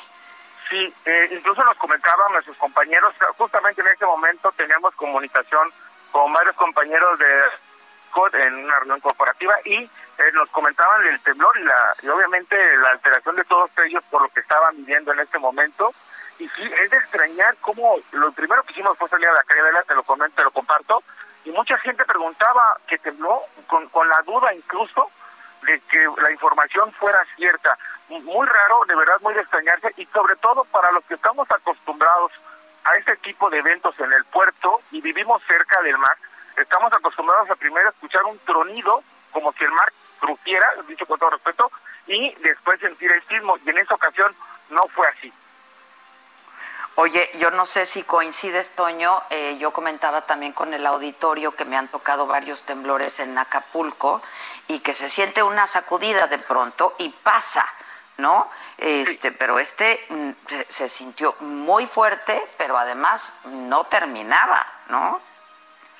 Sí, 0.70 0.94
eh, 1.06 1.30
incluso 1.32 1.64
nos 1.64 1.78
comentaban 1.78 2.32
nuestros 2.32 2.58
compañeros, 2.58 3.14
justamente 3.38 3.82
en 3.82 3.88
este 3.88 4.06
momento 4.06 4.52
teníamos 4.56 4.96
comunicación 4.96 5.70
con 6.12 6.32
varios 6.32 6.56
compañeros 6.56 7.20
de 7.20 7.26
en 8.34 8.56
una 8.66 8.76
reunión 8.76 9.00
corporativa 9.00 9.56
y 9.64 9.76
eh, 9.78 9.90
nos 10.34 10.50
comentaban 10.50 11.04
el 11.08 11.20
temblor 11.22 11.58
y, 11.58 11.64
la, 11.64 11.96
y 12.02 12.08
obviamente 12.10 12.56
la 12.78 12.90
alteración 12.90 13.36
de 13.38 13.44
todos 13.46 13.72
ellos 13.86 14.04
por 14.10 14.22
lo 14.22 14.30
que 14.30 14.42
estaban 14.42 14.76
viviendo 14.78 15.14
en 15.14 15.20
este 15.20 15.40
momento. 15.40 15.94
Y 16.38 16.48
sí, 16.50 16.64
es 16.64 16.90
de 16.90 16.98
extrañar 16.98 17.56
cómo 17.62 17.98
lo 18.12 18.32
primero 18.32 18.64
que 18.64 18.74
hicimos 18.74 18.98
fue 18.98 19.08
salir 19.10 19.28
a 19.28 19.34
la 19.34 19.44
calle, 19.44 19.62
te 19.88 19.96
lo 19.96 20.04
comento, 20.04 20.36
te 20.36 20.44
lo 20.44 20.52
comparto, 20.52 21.04
y 21.46 21.52
mucha 21.52 21.78
gente 21.80 22.06
preguntaba 22.06 22.78
que 22.88 22.98
tembló 23.00 23.42
con, 23.68 23.88
con 23.90 24.08
la 24.08 24.22
duda 24.22 24.54
incluso 24.54 25.10
de 25.64 25.80
que 25.82 26.08
la 26.22 26.32
información 26.32 26.92
fuera 26.94 27.20
cierta. 27.36 27.78
Muy 28.10 28.48
raro, 28.48 28.82
de 28.88 28.96
verdad 28.96 29.16
muy 29.22 29.34
de 29.34 29.42
extrañarse 29.42 29.94
y 29.98 30.06
sobre 30.08 30.36
todo 30.38 30.64
para 30.66 30.92
los 30.92 31.04
que 31.06 31.16
estamos 31.16 31.50
acostumbrados 31.50 32.32
a 32.84 32.96
este 32.96 33.16
tipo 33.18 33.50
de 33.50 33.60
eventos 33.60 33.98
en 34.00 34.12
el 34.12 34.26
puerto 34.26 34.82
y 34.92 35.02
vivimos 35.02 35.42
cerca 35.48 35.82
del 35.82 35.98
mar, 35.98 36.18
estamos 36.58 36.92
acostumbrados 36.94 37.50
a 37.50 37.56
primero 37.56 37.90
escuchar 37.90 38.24
un 38.24 38.38
tronido 38.40 39.04
como 39.32 39.54
si 39.54 39.64
el 39.64 39.72
mar 39.72 39.92
crujiera, 40.20 40.68
dicho 40.88 41.06
con 41.06 41.20
todo 41.20 41.32
respeto, 41.32 41.72
y 42.08 42.34
después 42.36 42.80
sentir 42.80 43.12
el 43.12 43.24
sismo 43.28 43.58
y 43.66 43.70
en 43.70 43.78
esa 43.78 43.96
ocasión 43.96 44.36
no 44.70 44.88
fue 44.90 45.08
así. 45.08 45.32
Oye, 46.96 47.30
yo 47.36 47.52
no 47.52 47.66
sé 47.66 47.86
si 47.86 48.04
coincides, 48.04 48.76
Toño, 48.76 49.24
eh, 49.30 49.58
yo 49.58 49.72
comentaba 49.72 50.22
también 50.22 50.52
con 50.52 50.74
el 50.74 50.86
auditorio 50.86 51.56
que 51.56 51.64
me 51.64 51.78
han 51.78 51.88
tocado 51.88 52.28
varios 52.28 52.64
temblores 52.64 53.20
en 53.22 53.38
Acapulco 53.38 54.22
y 54.68 54.80
que 54.80 54.94
se 54.94 55.08
siente 55.08 55.42
una 55.42 55.66
sacudida 55.68 56.28
de 56.28 56.38
pronto 56.38 56.94
y 57.00 57.10
pasa, 57.10 57.66
¿no? 58.18 58.52
Este, 58.78 59.32
pero 59.32 59.58
este 59.58 60.06
mm, 60.10 60.32
se, 60.68 60.90
sintió 60.90 61.34
muy 61.40 61.86
fuerte, 61.86 62.46
pero 62.58 62.78
además 62.78 63.40
no 63.46 63.86
terminaba, 63.86 64.66
¿no? 64.90 65.22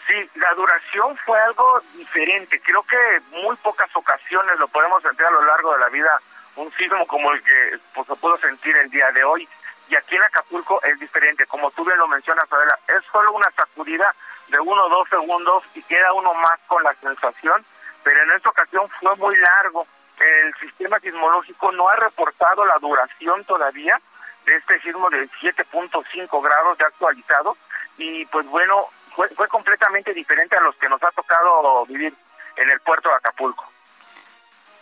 Sí, 0.08 0.30
la 0.36 0.54
duración 0.56 1.18
fue 1.26 1.40
algo 1.40 1.82
diferente. 1.94 2.60
Creo 2.60 2.84
que 2.84 3.22
muy 3.38 3.56
pocas 3.58 3.90
ocasiones 3.96 4.60
lo 4.60 4.68
podemos 4.68 5.02
sentir 5.04 5.26
a 5.26 5.32
lo 5.32 5.44
largo 5.46 5.72
de 5.72 5.80
la 5.80 5.90
vida, 5.90 6.22
un 6.58 6.70
sismo 6.74 7.08
como 7.08 7.32
el 7.32 7.42
que 7.44 7.80
pues, 7.94 8.08
se 8.08 8.16
pudo 8.18 8.38
sentir 8.40 8.76
el 8.76 8.90
día 8.90 9.10
de 9.14 9.24
hoy 9.24 9.48
y 9.92 9.96
aquí 9.98 10.16
en 10.16 10.24
Acapulco 10.24 10.82
es 10.84 10.98
diferente. 11.00 11.46
Como 11.48 11.70
tú 11.72 11.84
bien 11.84 11.98
lo 11.98 12.08
mencionas, 12.08 12.46
Adela, 12.50 12.80
es 12.88 13.04
solo 13.12 13.34
una 13.34 13.52
sacudida 13.52 14.16
de 14.48 14.58
uno 14.58 14.86
o 14.86 14.90
dos 14.90 15.10
segundos 15.10 15.64
y 15.76 15.84
queda 15.84 16.14
uno 16.14 16.34
más 16.34 16.58
con 16.68 16.82
la 16.82 16.94
sensación, 16.96 17.66
pero 18.02 18.24
en 18.24 18.32
esta 18.32 18.50
ocasión 18.50 18.90
fue 19.02 19.14
muy 19.18 19.36
largo. 19.36 19.86
El 20.18 20.56
sistema 20.62 20.98
sismológico 21.02 21.74
no 21.74 21.90
ha 21.90 21.96
reportado 21.98 22.66
la 22.66 22.78
duración 22.80 23.44
todavía 23.44 24.00
de 24.46 24.56
este 24.56 24.80
sismo 24.80 25.10
de 25.10 25.28
7.5 25.42 26.42
grados 26.42 26.78
ya 26.78 26.86
actualizado 26.86 27.58
y 27.98 28.26
pues 28.28 28.46
bueno, 28.46 28.86
fue, 29.14 29.28
fue 29.30 29.50
completamente 29.50 30.14
diferente 30.14 30.56
a 30.56 30.62
los 30.62 30.76
que 30.78 30.88
nos 30.88 31.04
ha 31.04 31.12
tocado 31.12 31.86
vivir 31.86 32.14
en 32.56 32.70
el 32.70 32.80
puerto 32.80 33.10
de 33.10 33.16
Acapulco. 33.16 33.70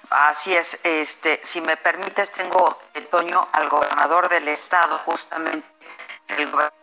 Así 0.10 0.55
es, 0.55 0.80
este, 0.84 1.39
si 1.43 1.62
me 1.62 1.78
permites, 1.78 2.32
tengo, 2.32 2.78
Toño, 3.12 3.47
al 3.51 3.70
gobernador 3.70 4.28
del 4.28 4.47
estado, 4.47 4.97
justamente, 5.05 5.68
el 6.30 6.49
gobernador 6.49 6.74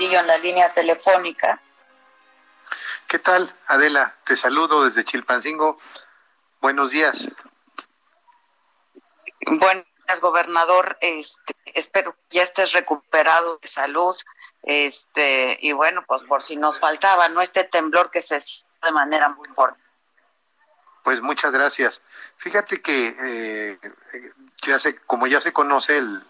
en 0.00 0.26
la 0.26 0.38
línea 0.38 0.70
telefónica. 0.70 1.60
¿Qué 3.06 3.18
tal, 3.18 3.52
Adela? 3.66 4.14
Te 4.24 4.36
saludo 4.36 4.84
desde 4.84 5.04
Chilpancingo. 5.04 5.78
Buenos 6.60 6.90
días. 6.90 7.28
Buenos 9.46 9.84
días, 10.06 10.20
gobernador. 10.20 10.96
Este, 11.00 11.54
espero 11.74 12.14
que 12.14 12.38
ya 12.38 12.42
estés 12.42 12.72
recuperado 12.72 13.58
de 13.60 13.68
salud. 13.68 14.16
Este, 14.62 15.58
y 15.60 15.72
bueno, 15.72 16.04
pues 16.06 16.22
por 16.24 16.42
si 16.42 16.56
nos 16.56 16.80
faltaba, 16.80 17.28
¿no? 17.28 17.42
Este 17.42 17.64
temblor 17.64 18.10
que 18.10 18.22
se 18.22 18.40
siente 18.40 18.68
de 18.82 18.92
manera 18.92 19.28
muy 19.28 19.46
importante. 19.48 19.82
Pues 21.04 21.20
muchas 21.20 21.52
gracias. 21.52 22.00
Fíjate 22.38 22.80
que 22.80 23.14
eh, 23.22 23.78
ya 24.62 24.78
se, 24.78 24.96
como 25.00 25.26
ya 25.26 25.40
se 25.40 25.52
conoce, 25.52 25.98
el, 25.98 26.22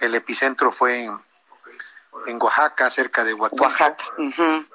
el 0.00 0.14
epicentro 0.14 0.72
fue 0.72 1.04
en, 1.04 1.20
en 2.26 2.40
Oaxaca, 2.40 2.90
cerca 2.90 3.24
de 3.24 3.34
Huatulco. 3.34 3.64
Oaxaca. 3.64 4.04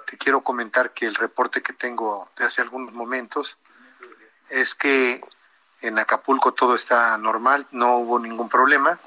Te 0.05 0.17
quiero 0.17 0.41
comentar 0.41 0.91
que 0.91 1.05
el 1.05 1.15
reporte 1.15 1.61
que 1.61 1.73
tengo 1.73 2.29
de 2.37 2.45
hace 2.45 2.61
algunos 2.61 2.93
momentos 2.93 3.57
es 4.49 4.75
que 4.75 5.21
en 5.81 5.97
Acapulco 5.97 6.53
todo 6.53 6.75
está 6.75 7.17
normal, 7.17 7.65
no 7.71 7.97
hubo 7.97 8.19
ningún 8.19 8.49
problema. 8.49 8.99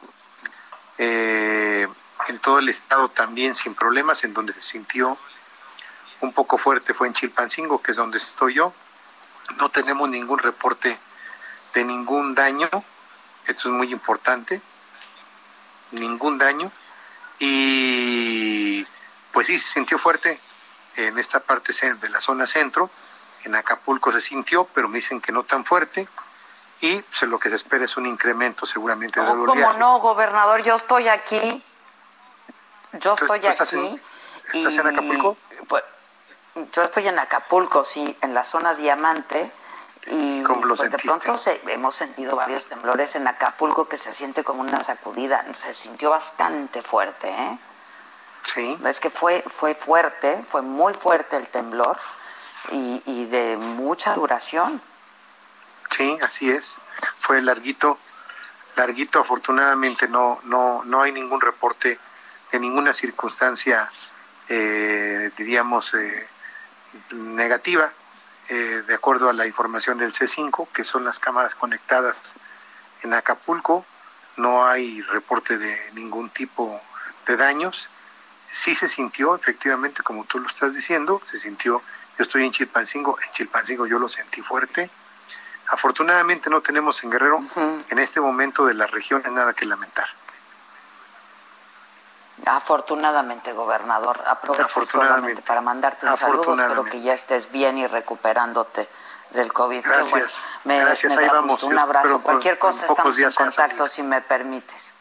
Eh, 0.99 1.87
en 2.29 2.39
todo 2.39 2.59
el 2.59 2.69
estado 2.69 3.09
también 3.09 3.55
sin 3.55 3.75
problemas, 3.75 4.25
en 4.25 4.33
donde 4.33 4.53
se 4.55 4.63
sintió 4.63 5.17
un 6.21 6.33
poco 6.33 6.57
fuerte 6.57 6.95
fue 6.95 7.09
en 7.09 7.15
Chilpancingo, 7.15 7.83
que 7.83 7.91
es 7.91 7.97
donde 7.97 8.19
estoy 8.19 8.55
yo. 8.55 8.73
No 9.57 9.71
tenemos 9.71 10.09
ningún 10.09 10.39
reporte 10.39 10.97
de 11.75 11.85
ningún 11.85 12.35
daño, 12.35 12.69
esto 13.47 13.69
es 13.69 13.75
muy 13.75 13.93
importante, 13.93 14.63
ningún 15.91 16.39
daño 16.39 16.71
y 17.39 18.87
pues 19.33 19.47
sí, 19.47 19.59
se 19.59 19.75
sintió 19.75 19.99
fuerte 19.99 20.39
en 20.97 21.19
esta 21.19 21.41
parte 21.41 21.73
de 21.95 22.09
la 22.11 22.21
zona 22.21 22.47
centro, 22.47 22.91
En 23.45 23.55
Acapulco 23.55 24.13
se 24.13 24.21
sintió, 24.21 24.65
pero 24.65 24.89
me 24.89 24.97
dicen 24.97 25.21
que 25.21 25.33
no 25.33 25.43
tan 25.43 25.65
fuerte 25.65 26.07
y 26.83 27.01
pues, 27.01 27.23
lo 27.23 27.39
que 27.39 27.49
se 27.49 27.57
espera 27.57 27.85
es 27.85 27.97
un 27.97 28.07
incremento 28.07 28.67
seguramente 28.67 29.21
de 29.21 29.27
no, 29.27 29.47
¿Cómo 29.47 29.73
no, 29.75 30.01
gobernador? 30.01 30.63
Yo 30.65 30.75
estoy 30.75 31.07
aquí. 31.09 31.63
Yo 32.95 33.15
estoy 33.15 33.39
aquí. 33.39 33.47
¿Estás 33.47 34.75
en 34.77 34.87
Acapulco? 34.89 35.37
Pues, 35.69 35.85
yo 36.73 36.83
estoy 36.83 37.07
en 37.07 37.19
Acapulco, 37.21 37.85
sí, 37.85 38.17
en 38.21 38.35
la 38.35 38.45
zona 38.45 38.75
Diamante. 38.75 39.53
Y 40.07 40.43
pues 40.43 40.91
de 40.91 40.99
pronto 40.99 41.37
hemos 41.69 41.95
sentido 41.95 42.35
varios 42.35 42.67
temblores 42.67 43.15
en 43.15 43.29
Acapulco 43.29 43.89
que 43.89 43.97
se 43.97 44.13
siente 44.13 44.43
como 44.43 44.61
una 44.61 44.83
sacudida. 44.83 45.45
Se 45.59 45.73
sintió 45.73 46.11
bastante 46.11 46.83
fuerte, 46.83 47.29
¿eh? 47.29 47.59
Sí. 48.45 48.79
Es 48.85 48.99
que 48.99 49.11
fue, 49.11 49.45
fue 49.47 49.75
fuerte, 49.77 50.43
fue 50.43 50.63
muy 50.63 50.93
fuerte 50.95 51.37
el 51.37 51.47
temblor 51.47 51.97
y, 52.73 53.01
y 53.07 53.27
de 53.27 53.57
mucha 53.57 54.15
duración. 54.15 54.83
Sí, 55.97 56.19
así 56.23 56.51
es. 56.51 56.75
Fue 57.19 57.41
larguito, 57.41 57.99
larguito. 58.75 59.21
Afortunadamente 59.21 60.09
no, 60.09 60.41
no, 60.45 60.83
no 60.85 61.03
hay 61.03 61.13
ningún 61.13 61.41
reporte 61.41 62.01
de 62.51 62.59
ninguna 62.59 62.93
circunstancia, 62.93 63.89
eh, 64.49 65.31
diríamos, 65.37 65.95
eh, 65.95 66.29
negativa, 67.13 67.93
eh, 68.49 68.83
de 68.87 68.95
acuerdo 68.95 69.29
a 69.29 69.33
la 69.33 69.47
información 69.47 69.99
del 69.99 70.13
C5, 70.13 70.69
que 70.73 70.85
son 70.85 71.05
las 71.05 71.19
cámaras 71.19 71.55
conectadas 71.55 72.35
en 73.03 73.15
Acapulco. 73.15 73.85
No 74.37 74.65
hay 74.67 75.01
reporte 75.03 75.59
de 75.59 75.93
ningún 75.93 76.31
tipo 76.31 76.81
de 77.27 77.37
daños. 77.37 77.89
Sí 78.51 78.75
se 78.75 78.89
sintió, 78.89 79.35
efectivamente, 79.35 80.03
como 80.03 80.25
tú 80.25 80.39
lo 80.39 80.49
estás 80.49 80.75
diciendo, 80.75 81.21
se 81.25 81.39
sintió, 81.39 81.83
yo 82.19 82.23
estoy 82.23 82.45
en 82.45 82.53
Chilpancingo, 82.53 83.19
en 83.25 83.33
Chilpancingo 83.33 83.87
yo 83.87 83.99
lo 83.99 84.09
sentí 84.09 84.43
fuerte, 84.43 84.91
Afortunadamente 85.69 86.51
no 86.51 86.61
tenemos 86.61 87.03
en 87.03 87.11
Guerrero 87.11 87.41
en 87.89 87.99
este 87.99 88.21
momento 88.21 88.67
de 88.67 88.75
la 88.75 88.87
región 88.87 89.23
nada 89.33 89.55
que 89.55 89.65
lamentar. 89.65 90.07
Afortunadamente, 92.47 93.53
gobernador. 93.53 94.21
Aprovecho 94.27 94.85
solamente 94.87 95.43
para 95.43 95.61
mandarte 95.61 96.07
un 96.07 96.17
saludo. 96.17 96.55
Espero 96.55 96.85
que 96.85 97.01
ya 97.01 97.15
estés 97.15 97.53
bien 97.53 97.79
y 97.79 97.87
recuperándote 97.87 98.89
del 99.31 99.53
COVID. 99.53 99.85
Gracias. 99.85 100.43
Gracias, 100.65 101.17
ahí 101.17 101.29
vamos. 101.29 101.63
Un 101.63 101.79
abrazo. 101.79 102.21
Cualquier 102.23 102.59
cosa 102.59 102.87
estamos 102.87 103.19
en 103.19 103.33
contacto, 103.33 103.89
si 103.89 104.03
me 104.03 104.21
permites. 104.21 104.95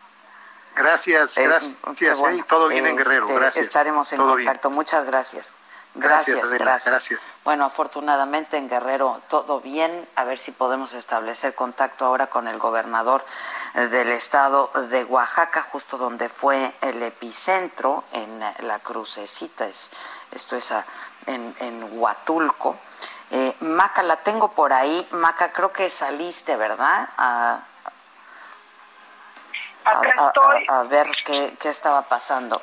Gracias, 0.75 1.37
eh, 1.37 1.47
gracias. 1.47 2.47
todo 2.47 2.67
bien 2.69 2.87
en 2.87 2.95
Guerrero. 2.95 3.25
Este, 3.25 3.39
gracias. 3.39 3.65
Estaremos 3.67 4.11
en 4.13 4.19
contacto. 4.19 4.69
Muchas 4.69 5.05
gracias. 5.05 5.53
Gracias, 5.93 6.53
gracias, 6.53 7.19
Bueno, 7.43 7.65
afortunadamente 7.65 8.55
en 8.55 8.69
Guerrero 8.69 9.21
todo 9.27 9.59
bien. 9.59 10.07
A 10.15 10.23
ver 10.23 10.39
si 10.39 10.51
podemos 10.51 10.93
establecer 10.93 11.53
contacto 11.53 12.05
ahora 12.05 12.27
con 12.27 12.47
el 12.47 12.57
gobernador 12.59 13.25
eh, 13.73 13.87
del 13.87 14.09
estado 14.09 14.71
de 14.89 15.03
Oaxaca, 15.03 15.61
justo 15.63 15.97
donde 15.97 16.29
fue 16.29 16.73
el 16.81 17.03
epicentro, 17.03 18.05
en 18.13 18.39
la 18.39 18.79
crucecita. 18.79 19.67
esto 20.31 20.55
es 20.55 20.73
en, 21.25 21.99
Huatulco. 21.99 22.77
Eh, 23.31 23.53
Maca, 23.59 24.01
la 24.01 24.15
tengo 24.15 24.53
por 24.53 24.71
ahí. 24.71 25.05
Maca, 25.11 25.51
creo 25.51 25.73
que 25.73 25.89
saliste, 25.89 26.55
¿verdad? 26.55 27.09
A, 27.17 27.59
a, 30.69 30.83
ver 30.83 31.07
qué, 31.25 31.57
qué 31.59 31.67
estaba 31.67 32.03
pasando. 32.03 32.61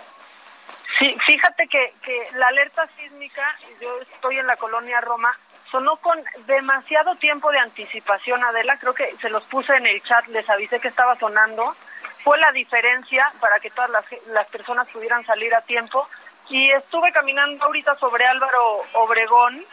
Sí, 0.98 1.16
fíjate 1.26 1.68
que, 1.68 1.90
que 2.02 2.28
la 2.34 2.48
alerta 2.48 2.88
sísmica, 2.96 3.56
yo 3.80 4.00
estoy 4.00 4.38
en 4.38 4.46
la 4.46 4.56
colonia 4.56 5.00
Roma, 5.00 5.36
sonó 5.70 5.96
con 5.96 6.18
demasiado 6.46 7.14
tiempo 7.16 7.50
de 7.52 7.58
anticipación, 7.58 8.42
Adela, 8.42 8.76
creo 8.78 8.94
que 8.94 9.14
se 9.20 9.30
los 9.30 9.44
puse 9.44 9.74
en 9.76 9.86
el 9.86 10.02
chat, 10.02 10.26
les 10.28 10.48
avisé 10.48 10.80
que 10.80 10.88
estaba 10.88 11.14
sonando, 11.16 11.76
fue 12.24 12.38
la 12.38 12.50
diferencia 12.52 13.30
para 13.40 13.60
que 13.60 13.70
todas 13.70 13.90
las, 13.90 14.04
las 14.28 14.48
personas 14.48 14.88
pudieran 14.88 15.24
salir 15.24 15.54
a 15.54 15.60
tiempo 15.62 16.08
y 16.48 16.70
estuve 16.70 17.12
caminando 17.12 17.64
ahorita 17.64 17.96
sobre 17.96 18.26
Álvaro 18.26 18.82
Obregón, 18.94 19.64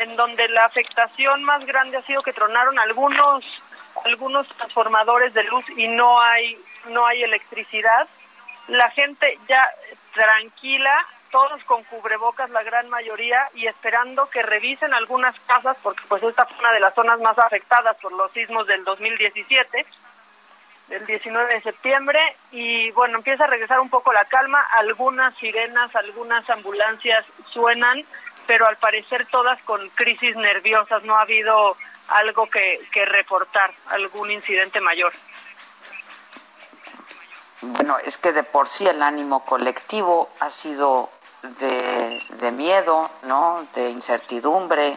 en 0.00 0.16
donde 0.16 0.48
la 0.48 0.66
afectación 0.66 1.42
más 1.42 1.64
grande 1.66 1.96
ha 1.96 2.02
sido 2.02 2.22
que 2.22 2.32
tronaron 2.32 2.78
algunos 2.78 3.44
algunos 4.04 4.46
transformadores 4.48 5.34
de 5.34 5.42
luz 5.44 5.64
y 5.70 5.88
no 5.88 6.20
hay 6.20 6.56
no 6.90 7.06
hay 7.06 7.24
electricidad. 7.24 8.06
La 8.68 8.90
gente 8.90 9.38
ya 9.48 9.68
tranquila, 10.14 11.06
todos 11.30 11.62
con 11.64 11.84
cubrebocas 11.84 12.50
la 12.50 12.62
gran 12.62 12.88
mayoría 12.88 13.48
y 13.54 13.66
esperando 13.66 14.28
que 14.30 14.42
revisen 14.42 14.94
algunas 14.94 15.38
casas 15.40 15.76
porque 15.82 16.02
pues 16.08 16.22
esta 16.22 16.46
fue 16.46 16.58
una 16.58 16.72
de 16.72 16.80
las 16.80 16.94
zonas 16.94 17.20
más 17.20 17.38
afectadas 17.38 17.96
por 17.98 18.12
los 18.12 18.32
sismos 18.32 18.66
del 18.66 18.84
2017 18.84 19.86
del 20.88 21.06
19 21.06 21.54
de 21.54 21.60
septiembre 21.60 22.18
y 22.50 22.90
bueno, 22.92 23.18
empieza 23.18 23.44
a 23.44 23.48
regresar 23.48 23.80
un 23.80 23.90
poco 23.90 24.12
la 24.12 24.24
calma, 24.24 24.60
algunas 24.76 25.36
sirenas, 25.36 25.94
algunas 25.94 26.48
ambulancias 26.48 27.26
suenan, 27.46 28.04
pero 28.46 28.66
al 28.66 28.76
parecer 28.76 29.26
todas 29.26 29.60
con 29.62 29.86
crisis 29.90 30.34
nerviosas, 30.36 31.04
no 31.04 31.16
ha 31.16 31.22
habido 31.22 31.76
algo 32.08 32.48
que, 32.48 32.80
que 32.90 33.04
reportar, 33.04 33.70
algún 33.90 34.30
incidente 34.30 34.80
mayor. 34.80 35.12
Bueno, 37.60 37.96
es 38.04 38.18
que 38.18 38.32
de 38.32 38.44
por 38.44 38.68
sí 38.68 38.86
el 38.86 39.02
ánimo 39.02 39.44
colectivo 39.44 40.28
ha 40.38 40.48
sido 40.48 41.10
de, 41.42 42.52
miedo, 42.52 43.10
¿no? 43.24 43.66
De 43.74 43.90
incertidumbre, 43.90 44.96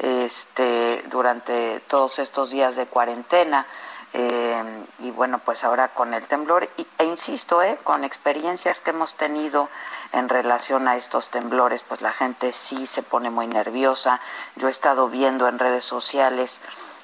este, 0.00 1.04
durante 1.06 1.78
todos 1.86 2.18
estos 2.18 2.50
días 2.50 2.74
de 2.74 2.86
cuarentena. 2.86 3.64
Eh, 4.12 4.84
y 5.00 5.10
bueno, 5.12 5.38
pues 5.38 5.62
ahora 5.64 5.88
con 5.88 6.14
el 6.14 6.26
temblor, 6.26 6.68
e 6.98 7.04
insisto, 7.04 7.62
eh, 7.62 7.78
con 7.84 8.04
experiencias 8.04 8.80
que 8.80 8.90
hemos 8.90 9.14
tenido 9.14 9.68
en 10.12 10.28
relación 10.28 10.88
a 10.88 10.96
estos 10.96 11.30
temblores, 11.30 11.84
pues 11.84 12.00
la 12.00 12.12
gente 12.12 12.52
sí 12.52 12.86
se 12.86 13.02
pone 13.02 13.30
muy 13.30 13.46
nerviosa. 13.46 14.20
Yo 14.56 14.66
he 14.66 14.70
estado 14.70 15.08
viendo 15.08 15.46
en 15.46 15.60
redes 15.60 15.84
sociales 15.84 16.60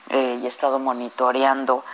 eh, 0.09 0.39
y 0.41 0.47
he 0.47 0.49
estado 0.49 0.81
monitoreando 0.81 1.85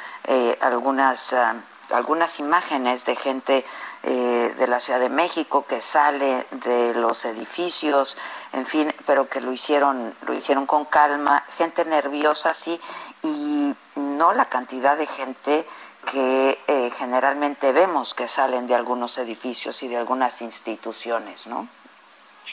algunas 0.61 1.35
ah, 1.35 1.55
algunas 1.91 2.39
imágenes 2.41 3.05
de 3.05 3.17
gente 3.17 3.65
eh, 4.03 4.55
de 4.57 4.67
la 4.67 4.81
Ciudad 4.81 5.01
de 5.01 5.09
México 5.09 5.65
que 5.67 5.81
sale 5.81 6.47
de 6.51 6.95
los 6.95 7.25
edificios, 7.25 8.17
en 8.53 8.67
fin, 8.67 8.93
pero 9.07 9.29
que 9.29 9.41
lo 9.41 9.53
hicieron, 9.53 10.15
lo 10.27 10.35
hicieron 10.35 10.67
con 10.67 10.85
calma, 10.85 11.45
gente 11.57 11.85
nerviosa, 11.85 12.55
sí, 12.55 12.81
y 13.23 13.75
no 13.97 14.33
la 14.33 14.47
cantidad 14.47 14.97
de 14.97 15.07
gente 15.07 15.67
que 16.11 16.59
eh, 16.69 16.91
generalmente 16.91 17.73
vemos 17.73 18.15
que 18.15 18.29
salen 18.29 18.67
de 18.67 18.75
algunos 18.75 19.19
edificios 19.19 19.83
y 19.83 19.89
de 19.89 19.97
algunas 19.97 20.41
instituciones, 20.41 21.47
¿no? 21.47 21.69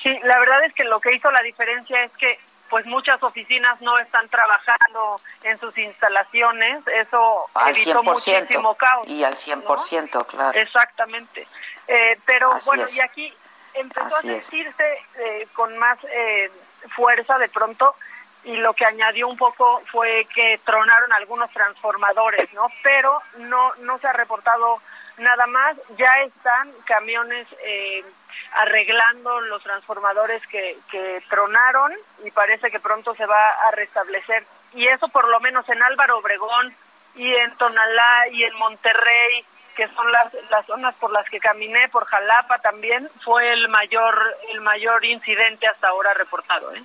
Sí, 0.02 0.10
la 0.24 0.40
verdad 0.40 0.66
es 0.66 0.74
que 0.74 0.84
lo 0.84 1.00
que 1.00 1.16
hizo 1.16 1.32
la 1.32 1.42
diferencia 1.42 2.04
es 2.04 2.12
que 2.14 2.40
pues 2.70 2.86
muchas 2.86 3.22
oficinas 3.22 3.80
no 3.82 3.98
están 4.00 4.28
trabajando 4.30 5.22
en 5.44 5.60
sus 5.60 5.78
instalaciones, 5.78 6.86
eso 6.88 7.46
evitó 7.68 8.04
muchísimo 8.04 8.76
caos. 8.76 9.08
Y 9.08 9.24
al 9.24 9.36
100%, 9.36 10.26
claro. 10.26 10.60
Exactamente. 10.60 11.48
Eh, 11.88 12.18
pero 12.26 12.52
bueno, 12.66 12.86
y 12.92 13.00
aquí 13.02 13.34
empezó 13.74 14.16
a 14.16 14.22
sentirse 14.22 14.98
eh, 15.16 15.48
con 15.54 15.78
más 15.78 15.98
eh, 16.12 16.52
fuerza 16.96 17.38
de 17.38 17.50
pronto 17.50 17.96
y 18.46 18.58
lo 18.58 18.74
que 18.74 18.86
añadió 18.86 19.28
un 19.28 19.38
poco 19.38 19.82
fue 19.92 20.28
que 20.34 20.60
tronaron 20.66 21.14
algunos 21.14 21.50
transformadores, 21.52 22.52
¿no? 22.54 22.68
Pero 22.84 23.22
no, 23.38 23.74
no 23.76 23.98
se 24.00 24.08
ha 24.08 24.14
reportado 24.14 24.82
nada 25.18 25.46
más, 25.48 25.78
ya 25.98 26.12
están 26.26 26.72
camiones 26.86 27.48
eh, 27.64 28.04
arreglando 28.54 29.42
los 29.42 29.64
transformadores 29.64 30.46
que, 30.48 30.78
que 30.90 31.22
tronaron 31.30 31.94
y 32.24 32.32
parece 32.32 32.70
que 32.72 32.80
pronto 32.80 33.16
se 33.16 33.26
va 33.26 33.50
a 33.68 33.72
restablecer. 33.72 34.46
Y 34.74 34.88
eso 34.88 35.08
por 35.10 35.28
lo 35.28 35.40
menos 35.40 35.68
en 35.70 35.82
Álvaro 35.82 36.18
Obregón 36.18 36.76
y 37.16 37.34
en 37.34 37.56
Tonalá 37.58 38.28
y 38.32 38.44
en 38.44 38.56
Monterrey, 38.56 39.46
que 39.76 39.88
son 39.90 40.12
las, 40.12 40.34
las 40.50 40.66
zonas 40.66 40.96
por 40.96 41.12
las 41.12 41.28
que 41.30 41.40
caminé, 41.40 41.90
por 41.90 42.06
Jalapa 42.06 42.60
también, 42.60 43.10
fue 43.24 43.54
el 43.54 43.68
mayor, 43.70 44.36
el 44.50 44.62
mayor 44.62 45.04
incidente 45.06 45.68
hasta 45.68 45.90
ahora 45.90 46.14
reportado. 46.14 46.74
¿eh? 46.74 46.84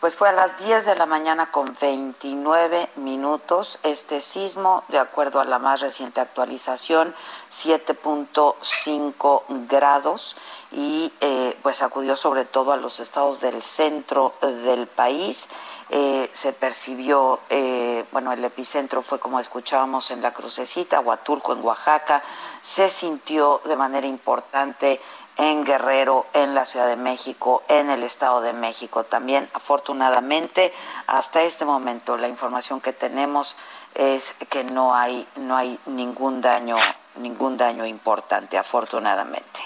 Pues 0.00 0.14
fue 0.14 0.28
a 0.28 0.32
las 0.32 0.58
10 0.58 0.84
de 0.84 0.94
la 0.94 1.06
mañana 1.06 1.50
con 1.50 1.74
29 1.80 2.90
minutos 2.96 3.78
este 3.82 4.20
sismo, 4.20 4.84
de 4.88 4.98
acuerdo 4.98 5.40
a 5.40 5.46
la 5.46 5.58
más 5.58 5.80
reciente 5.80 6.20
actualización, 6.20 7.14
7.5 7.50 9.42
grados 9.66 10.36
y 10.70 11.10
eh, 11.22 11.58
pues 11.62 11.80
acudió 11.80 12.14
sobre 12.14 12.44
todo 12.44 12.74
a 12.74 12.76
los 12.76 13.00
estados 13.00 13.40
del 13.40 13.62
centro 13.62 14.34
del 14.42 14.86
país. 14.86 15.48
Eh, 15.88 16.28
se 16.34 16.52
percibió, 16.52 17.40
eh, 17.48 18.04
bueno, 18.12 18.32
el 18.32 18.44
epicentro 18.44 19.00
fue 19.00 19.18
como 19.18 19.40
escuchábamos 19.40 20.10
en 20.10 20.20
la 20.20 20.34
crucecita, 20.34 21.00
Huatulco 21.00 21.54
en 21.54 21.64
Oaxaca, 21.64 22.22
se 22.60 22.90
sintió 22.90 23.62
de 23.64 23.76
manera 23.76 24.06
importante 24.06 25.00
en 25.38 25.64
Guerrero, 25.64 26.26
en 26.32 26.54
la 26.54 26.64
Ciudad 26.64 26.86
de 26.86 26.96
México, 26.96 27.62
en 27.68 27.90
el 27.90 28.02
Estado 28.02 28.40
de 28.40 28.52
México 28.52 29.04
también. 29.04 29.48
Afortunadamente, 29.52 30.72
hasta 31.06 31.42
este 31.42 31.64
momento 31.64 32.16
la 32.16 32.28
información 32.28 32.80
que 32.80 32.92
tenemos 32.92 33.56
es 33.94 34.34
que 34.50 34.64
no 34.64 34.94
hay 34.94 35.26
no 35.36 35.56
hay 35.56 35.78
ningún 35.86 36.40
daño 36.40 36.78
ningún 37.16 37.56
daño 37.56 37.84
importante, 37.84 38.56
afortunadamente. 38.58 39.60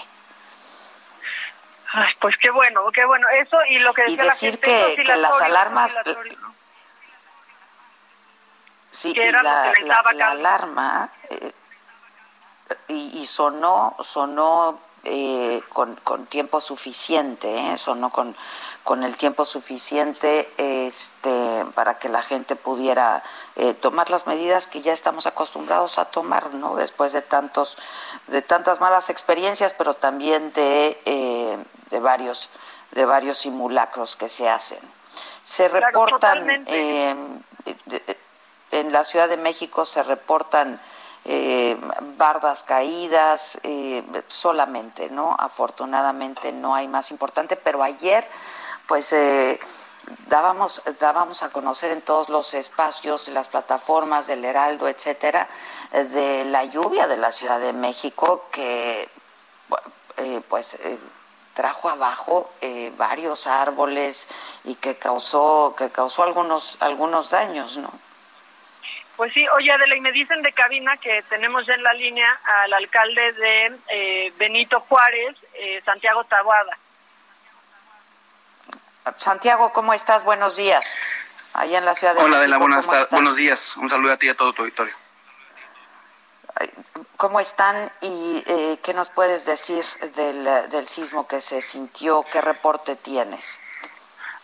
Ay, 1.93 2.13
pues 2.19 2.35
qué 2.37 2.51
bueno, 2.51 2.89
qué 2.93 3.05
bueno. 3.05 3.27
Eso 3.29 3.57
y 3.69 3.79
lo 3.79 3.93
que 3.93 4.03
decía 4.03 4.23
decir 4.23 4.59
que, 4.59 5.03
que 5.05 5.15
las 5.15 5.41
alarmas 5.41 5.95
Sí, 8.91 9.13
y 9.15 9.31
la, 9.31 9.73
la, 10.13 10.27
alarma 10.31 11.09
eh, 11.29 11.53
y, 12.89 13.21
y, 13.21 13.25
sonó, 13.25 13.95
sonó 14.01 14.77
eh, 15.03 15.61
con, 15.69 15.95
con, 15.97 16.25
tiempo 16.27 16.61
suficiente, 16.61 17.73
¿eh? 17.73 17.77
sonó 17.77 18.11
con, 18.11 18.35
con 18.83 19.03
el 19.03 19.17
tiempo 19.17 19.45
suficiente 19.45 20.51
este, 20.57 21.65
para 21.73 21.97
que 21.97 22.09
la 22.09 22.21
gente 22.21 22.55
pudiera 22.55 23.23
eh, 23.55 23.73
tomar 23.73 24.09
las 24.09 24.27
medidas 24.27 24.67
que 24.67 24.81
ya 24.81 24.93
estamos 24.93 25.25
acostumbrados 25.25 25.97
a 25.97 26.05
tomar, 26.05 26.53
¿no? 26.53 26.75
Después 26.75 27.13
de 27.13 27.21
tantos, 27.21 27.77
de 28.27 28.41
tantas 28.41 28.79
malas 28.79 29.09
experiencias, 29.09 29.73
pero 29.73 29.95
también 29.95 30.51
de, 30.53 31.57
de 31.89 31.99
varios, 31.99 32.49
de 32.91 33.05
varios 33.05 33.39
simulacros 33.39 34.15
que 34.15 34.29
se 34.29 34.49
hacen. 34.49 34.79
Se 35.43 35.67
reportan 35.67 36.65
en 38.71 38.91
la 38.91 39.03
Ciudad 39.03 39.29
de 39.29 39.37
México 39.37 39.85
se 39.85 40.03
reportan 40.03 40.79
eh, 41.23 41.77
bardas 42.17 42.63
caídas 42.63 43.59
eh, 43.61 44.03
solamente, 44.27 45.09
¿no? 45.11 45.35
Afortunadamente 45.37 46.51
no 46.51 46.73
hay 46.73 46.87
más 46.87 47.11
importante, 47.11 47.55
pero 47.55 47.83
ayer 47.83 48.27
pues 48.87 49.13
eh, 49.13 49.59
dábamos, 50.27 50.81
dábamos 50.99 51.43
a 51.43 51.49
conocer 51.49 51.91
en 51.91 52.01
todos 52.01 52.29
los 52.29 52.55
espacios, 52.55 53.27
las 53.27 53.49
plataformas 53.49 54.25
del 54.25 54.43
Heraldo, 54.43 54.87
etcétera, 54.87 55.47
de 55.91 56.45
la 56.45 56.65
lluvia 56.65 57.07
de 57.07 57.17
la 57.17 57.31
Ciudad 57.31 57.59
de 57.59 57.73
México 57.73 58.45
que 58.51 59.07
pues 60.49 60.77
trajo 61.53 61.89
abajo 61.89 62.49
varios 62.97 63.47
árboles 63.47 64.27
y 64.63 64.75
que 64.75 64.97
causó 64.97 65.75
que 65.77 65.89
causó 65.89 66.23
algunos 66.23 66.77
algunos 66.79 67.29
daños, 67.29 67.77
¿no? 67.77 67.91
Pues 69.21 69.35
sí, 69.35 69.47
oye 69.49 69.71
Adela, 69.71 69.95
y 69.95 70.01
me 70.01 70.11
dicen 70.11 70.41
de 70.41 70.51
cabina 70.51 70.97
que 70.97 71.21
tenemos 71.29 71.67
ya 71.67 71.75
en 71.75 71.83
la 71.83 71.93
línea 71.93 72.39
al 72.63 72.73
alcalde 72.73 73.33
de 73.33 73.79
eh, 73.89 74.33
Benito 74.39 74.79
Juárez, 74.79 75.35
eh, 75.53 75.79
Santiago 75.85 76.23
Tabuada. 76.23 76.75
Santiago, 79.17 79.71
¿cómo 79.73 79.93
estás? 79.93 80.23
Buenos 80.23 80.57
días. 80.57 80.91
Allá 81.53 81.77
en 81.77 81.85
la 81.85 81.93
ciudad 81.93 82.15
de 82.15 82.23
Hola 82.23 82.37
Adela, 82.37 82.57
buenas 82.57 82.89
buenos 83.11 83.35
días. 83.37 83.77
Un 83.77 83.89
saludo 83.89 84.11
a 84.13 84.17
ti 84.17 84.25
y 84.25 84.29
a 84.29 84.35
todo 84.35 84.53
tu 84.53 84.63
auditorio. 84.63 84.95
¿Cómo 87.15 87.39
están 87.39 87.91
y 88.01 88.43
eh, 88.47 88.79
qué 88.81 88.95
nos 88.95 89.09
puedes 89.09 89.45
decir 89.45 89.85
del, 90.15 90.71
del 90.71 90.87
sismo 90.87 91.27
que 91.27 91.41
se 91.41 91.61
sintió? 91.61 92.23
¿Qué 92.23 92.41
reporte 92.41 92.95
tienes? 92.95 93.59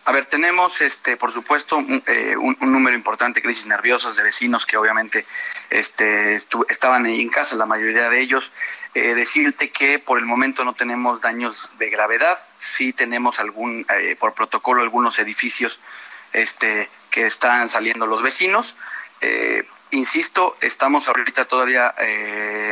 A 0.08 0.12
ver, 0.12 0.24
tenemos, 0.24 0.80
este, 0.80 1.18
por 1.18 1.32
supuesto, 1.32 1.76
un, 1.76 2.02
eh, 2.06 2.34
número 2.60 2.96
importante 2.96 3.40
de 3.40 3.42
crisis 3.42 3.66
nerviosas 3.66 4.16
de 4.16 4.22
vecinos 4.22 4.64
que 4.64 4.78
obviamente 4.78 5.26
este, 5.68 6.34
estaban 6.34 7.04
en 7.04 7.28
casa, 7.28 7.56
la 7.56 7.66
mayoría 7.66 8.08
de 8.08 8.18
ellos. 8.18 8.50
Eh, 8.94 9.12
decirte 9.12 9.70
que 9.70 9.98
por 9.98 10.18
el 10.18 10.24
momento 10.24 10.64
no 10.64 10.72
tenemos 10.72 11.20
daños 11.20 11.72
de 11.76 11.90
gravedad, 11.90 12.38
sí 12.56 12.94
tenemos 12.94 13.38
algún, 13.38 13.84
eh, 13.90 14.16
por 14.18 14.32
protocolo, 14.32 14.80
algunos 14.80 15.18
edificios 15.18 15.78
este, 16.32 16.88
que 17.10 17.26
están 17.26 17.68
saliendo 17.68 18.06
los 18.06 18.22
vecinos. 18.22 18.76
Insisto, 19.90 20.56
estamos 20.62 21.08
ahorita 21.08 21.44
todavía 21.44 21.94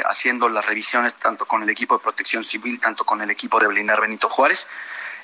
haciendo 0.08 0.48
las 0.48 0.64
revisiones 0.64 1.16
tanto 1.16 1.44
con 1.44 1.62
el 1.62 1.68
equipo 1.68 1.98
de 1.98 2.02
protección 2.02 2.44
civil, 2.44 2.80
tanto 2.80 3.04
con 3.04 3.20
el 3.20 3.30
equipo 3.30 3.60
de 3.60 3.66
blindar 3.66 4.00
Benito 4.00 4.30
Juárez. 4.30 4.66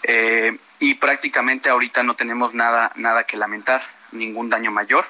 Eh, 0.02 0.58
y 0.80 0.94
prácticamente 0.94 1.70
ahorita 1.70 2.02
no 2.02 2.16
tenemos 2.16 2.54
nada, 2.54 2.92
nada 2.96 3.24
que 3.24 3.36
lamentar, 3.36 3.80
ningún 4.10 4.50
daño 4.50 4.70
mayor. 4.70 5.04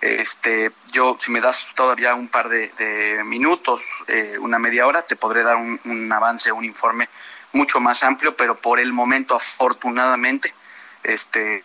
Este, 0.00 0.70
yo, 0.92 1.16
si 1.18 1.32
me 1.32 1.40
das 1.40 1.74
todavía 1.74 2.14
un 2.14 2.28
par 2.28 2.48
de, 2.48 3.22
minutos, 3.24 4.04
eh, 4.06 4.38
una 4.40 4.58
media 4.58 4.86
hora, 4.86 5.02
te 5.02 5.16
podré 5.16 5.42
dar 5.42 5.56
un, 5.56 6.12
avance, 6.12 6.52
un 6.52 6.64
informe 6.64 7.08
mucho 7.52 7.80
más 7.80 8.04
amplio, 8.04 8.36
pero 8.36 8.56
por 8.56 8.78
el 8.78 8.92
momento, 8.92 9.34
afortunadamente, 9.34 10.54
este. 11.02 11.64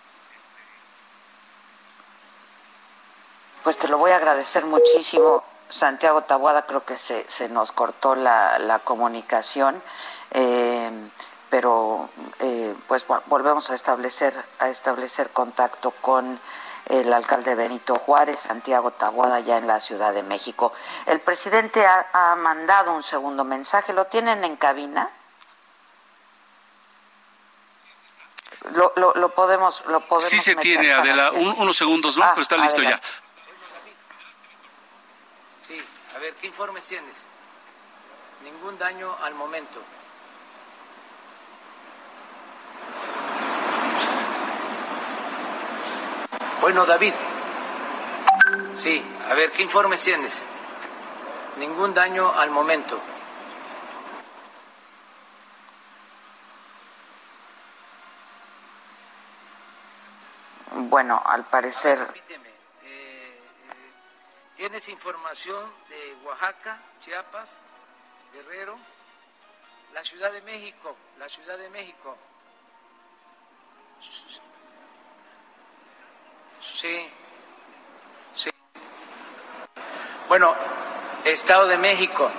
Pues 3.63 3.77
te 3.77 3.87
lo 3.87 3.97
voy 3.97 4.11
a 4.11 4.17
agradecer 4.17 4.65
muchísimo, 4.65 5.43
Santiago 5.69 6.23
Tabuada. 6.23 6.65
Creo 6.65 6.83
que 6.83 6.97
se, 6.97 7.25
se 7.29 7.49
nos 7.49 7.71
cortó 7.71 8.15
la, 8.15 8.57
la 8.57 8.79
comunicación. 8.79 9.81
Eh, 10.31 10.91
pero 11.53 12.09
eh, 12.39 12.73
pues 12.87 13.05
volvemos 13.27 13.69
a 13.69 13.75
establecer 13.75 14.33
a 14.57 14.69
establecer 14.69 15.29
contacto 15.29 15.91
con 15.91 16.39
el 16.87 17.13
alcalde 17.13 17.53
Benito 17.53 17.93
Juárez, 17.93 18.39
Santiago 18.39 18.89
Tabuada, 18.89 19.39
ya 19.39 19.57
en 19.57 19.67
la 19.67 19.79
Ciudad 19.79 20.15
de 20.15 20.23
México. 20.23 20.73
El 21.05 21.19
presidente 21.19 21.85
ha, 21.85 22.35
mandado 22.37 22.95
un 22.95 23.03
segundo 23.03 23.43
mensaje, 23.43 23.93
¿lo 23.93 24.05
tienen 24.05 24.43
en 24.43 24.55
cabina? 24.55 25.11
Lo, 28.71 28.91
lo, 28.95 29.29
podemos 29.35 29.85
lo 29.85 29.99
podemos 30.07 30.31
sí 30.31 30.39
se 30.39 30.55
tiene 30.55 30.91
Adela. 30.91 31.33
unos 31.33 31.77
segundos 31.77 32.17
más 32.17 32.29
ah, 32.29 32.33
pero 32.33 32.41
está 32.41 32.57
listo 32.57 32.81
ya. 32.81 32.99
sí 35.67 35.77
a 36.15 36.17
ver 36.17 36.33
qué 36.33 36.47
informes 36.47 36.83
tienes 36.85 37.17
ningún 38.43 38.79
daño 38.79 39.15
al 39.21 39.35
momento 39.35 39.79
Bueno, 46.63 46.85
David. 46.85 47.13
Sí, 48.77 49.05
a 49.29 49.33
ver, 49.33 49.51
¿qué 49.51 49.63
informes 49.63 49.99
tienes? 49.99 50.45
Ningún 51.57 51.93
daño 51.93 52.31
al 52.31 52.51
momento. 52.51 53.01
Bueno, 60.71 61.21
al 61.25 61.43
parecer... 61.43 61.99
Eh, 62.85 63.41
¿Tienes 64.55 64.87
información 64.87 65.69
de 65.89 66.15
Oaxaca, 66.23 66.79
Chiapas, 67.01 67.57
Guerrero, 68.31 68.77
la 69.93 70.01
Ciudad 70.01 70.31
de 70.31 70.41
México, 70.43 70.95
la 71.19 71.27
Ciudad 71.27 71.57
de 71.57 71.69
México? 71.71 72.15
Sí, 76.83 77.09
sí. 78.35 78.49
Bueno, 80.27 80.53
Estado 81.23 81.65
de 81.67 81.77
México, 81.77 82.29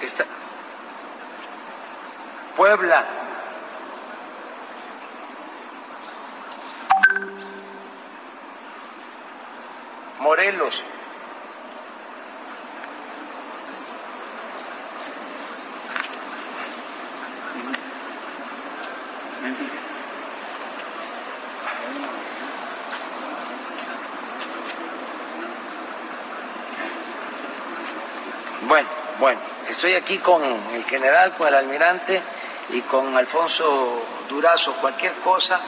está, 0.00 0.24
Puebla, 2.54 3.04
Morelos. 10.20 10.84
Bueno, 28.72 28.88
bueno, 29.20 29.40
estoy 29.82 29.96
aquí 29.96 30.18
con 30.18 30.40
el 30.44 30.84
general, 30.84 31.34
con 31.34 31.48
el 31.48 31.56
almirante 31.56 32.22
y 32.70 32.82
con 32.82 33.16
Alfonso 33.16 34.00
Durazo. 34.28 34.74
Cualquier 34.74 35.14
cosa 35.14 35.60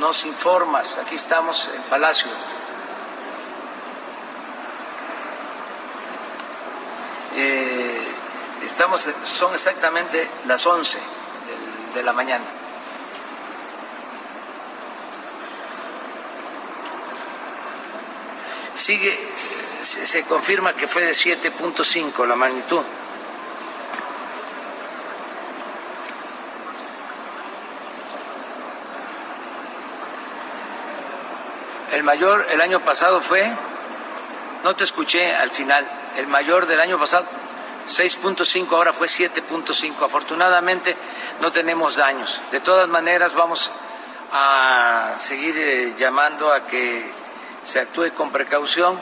nos 0.00 0.24
informas. 0.24 0.98
Aquí 0.98 1.14
estamos 1.14 1.70
en 1.72 1.82
Palacio. 1.84 2.26
Eh, 7.36 8.02
estamos, 8.64 9.08
son 9.22 9.54
exactamente 9.54 10.28
las 10.46 10.66
11 10.66 10.98
de 11.94 12.02
la 12.02 12.12
mañana. 12.12 12.44
Sigue 18.74 19.16
se, 19.80 20.24
confirma 20.24 20.74
que 20.74 20.88
fue 20.88 21.04
de 21.04 21.12
7.5 21.12 22.26
la 22.26 22.34
magnitud. 22.34 22.82
Mayor 32.04 32.46
el 32.50 32.60
año 32.60 32.80
pasado 32.80 33.20
fue, 33.20 33.50
no 34.62 34.76
te 34.76 34.84
escuché 34.84 35.34
al 35.34 35.50
final, 35.50 35.86
el 36.16 36.26
mayor 36.26 36.66
del 36.66 36.80
año 36.80 36.98
pasado 36.98 37.26
6.5, 37.88 38.70
ahora 38.72 38.92
fue 38.92 39.08
7.5. 39.08 40.04
Afortunadamente 40.04 40.96
no 41.40 41.52
tenemos 41.52 41.96
daños. 41.96 42.40
De 42.50 42.60
todas 42.60 42.88
maneras 42.88 43.34
vamos 43.34 43.70
a 44.32 45.14
seguir 45.18 45.56
eh, 45.56 45.94
llamando 45.98 46.52
a 46.52 46.66
que 46.66 47.10
se 47.62 47.80
actúe 47.80 48.12
con 48.14 48.30
precaución 48.30 49.00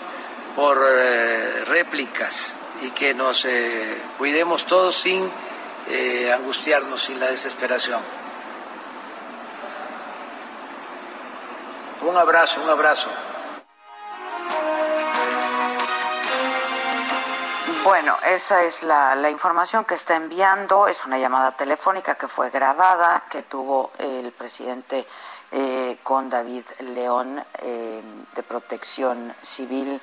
por 0.55 0.79
eh, 0.87 1.65
réplicas 1.67 2.57
y 2.83 2.91
que 2.91 3.15
nos 3.15 3.45
eh, 3.45 3.99
cuidemos 4.19 4.67
todos 4.67 4.97
sin 4.97 5.31
angustiarnos, 6.33 7.03
sin 7.03 7.21
la 7.21 7.27
desesperación. 7.27 8.01
Un 12.13 12.19
abrazo, 12.19 12.61
un 12.61 12.69
abrazo. 12.69 13.09
Bueno, 17.83 18.15
esa 18.27 18.65
es 18.65 18.83
la, 18.83 19.31
información 19.31 19.87
que 19.87 19.95
está 19.95 20.17
enviando. 20.17 20.89
Es 20.89 21.07
una 21.07 21.19
llamada 21.19 21.53
telefónica 21.53 22.17
que 22.17 22.29
fue 22.29 22.51
grabada, 22.51 23.25
que 23.31 23.41
tuvo 23.41 23.93
el 23.97 24.31
presidente 24.33 25.07
eh, 25.53 25.97
con 26.03 26.29
David 26.29 26.65
León 26.81 27.43
eh, 27.63 28.03
de 28.35 28.43
Protección 28.43 29.35
Civil 29.41 29.99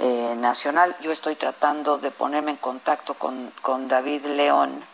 eh, 0.00 0.34
Nacional. 0.36 0.94
Yo 1.00 1.12
estoy 1.12 1.34
tratando 1.34 1.96
de 1.96 2.10
ponerme 2.10 2.50
en 2.50 2.58
contacto 2.58 3.14
con, 3.14 3.50
con 3.62 3.88
David 3.88 4.26
León. 4.26 4.84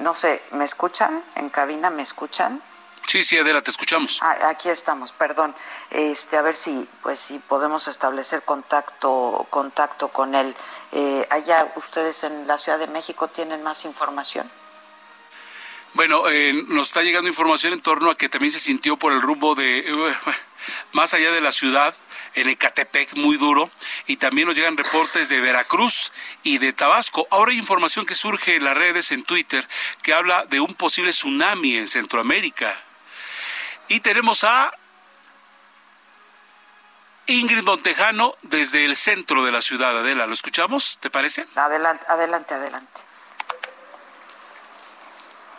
No 0.00 0.12
sé, 0.14 0.42
¿me 0.50 0.64
escuchan? 0.64 1.22
¿En 1.36 1.48
cabina 1.48 1.90
me 1.90 2.02
escuchan? 2.02 2.60
Sí, 3.08 3.24
sí, 3.24 3.38
Adela, 3.38 3.62
te 3.62 3.70
escuchamos. 3.70 4.18
Ah, 4.22 4.48
aquí 4.48 4.70
estamos, 4.70 5.12
perdón. 5.12 5.54
Este, 5.90 6.36
a 6.36 6.42
ver 6.42 6.54
si, 6.54 6.88
pues, 7.02 7.18
si 7.18 7.38
podemos 7.38 7.86
establecer 7.88 8.42
contacto, 8.42 9.46
contacto 9.50 10.08
con 10.08 10.34
él. 10.34 10.54
Eh, 10.92 11.26
allá, 11.30 11.72
ustedes 11.76 12.24
en 12.24 12.46
la 12.46 12.56
Ciudad 12.56 12.78
de 12.78 12.86
México 12.86 13.28
tienen 13.28 13.62
más 13.62 13.84
información. 13.84 14.50
Bueno, 15.94 16.30
eh, 16.30 16.54
nos 16.68 16.88
está 16.88 17.02
llegando 17.02 17.28
información 17.28 17.74
en 17.74 17.82
torno 17.82 18.10
a 18.10 18.16
que 18.16 18.30
también 18.30 18.50
se 18.50 18.60
sintió 18.60 18.96
por 18.96 19.12
el 19.12 19.20
rumbo 19.20 19.54
de 19.54 19.80
eh, 19.80 20.16
más 20.92 21.12
allá 21.12 21.30
de 21.32 21.42
la 21.42 21.52
ciudad, 21.52 21.94
en 22.34 22.48
Ecatepec, 22.48 23.14
muy 23.16 23.36
duro, 23.36 23.70
y 24.06 24.16
también 24.16 24.48
nos 24.48 24.56
llegan 24.56 24.78
reportes 24.78 25.28
de 25.28 25.40
Veracruz 25.40 26.12
y 26.42 26.56
de 26.58 26.72
Tabasco. 26.72 27.26
Ahora 27.30 27.52
hay 27.52 27.58
información 27.58 28.06
que 28.06 28.14
surge 28.14 28.56
en 28.56 28.64
las 28.64 28.76
redes, 28.76 29.12
en 29.12 29.22
Twitter, 29.22 29.68
que 30.02 30.14
habla 30.14 30.46
de 30.46 30.60
un 30.60 30.74
posible 30.74 31.10
tsunami 31.10 31.76
en 31.76 31.88
Centroamérica. 31.88 32.74
Y 33.88 34.00
tenemos 34.00 34.44
a 34.44 34.72
Ingrid 37.26 37.62
Montejano 37.62 38.34
desde 38.42 38.84
el 38.84 38.96
centro 38.96 39.44
de 39.44 39.52
la 39.52 39.60
ciudad. 39.60 39.96
Adela, 39.96 40.26
¿lo 40.26 40.34
escuchamos? 40.34 40.98
¿Te 40.98 41.10
parece? 41.10 41.46
Adelante, 41.54 42.04
adelante, 42.08 42.54
adelante. 42.54 43.00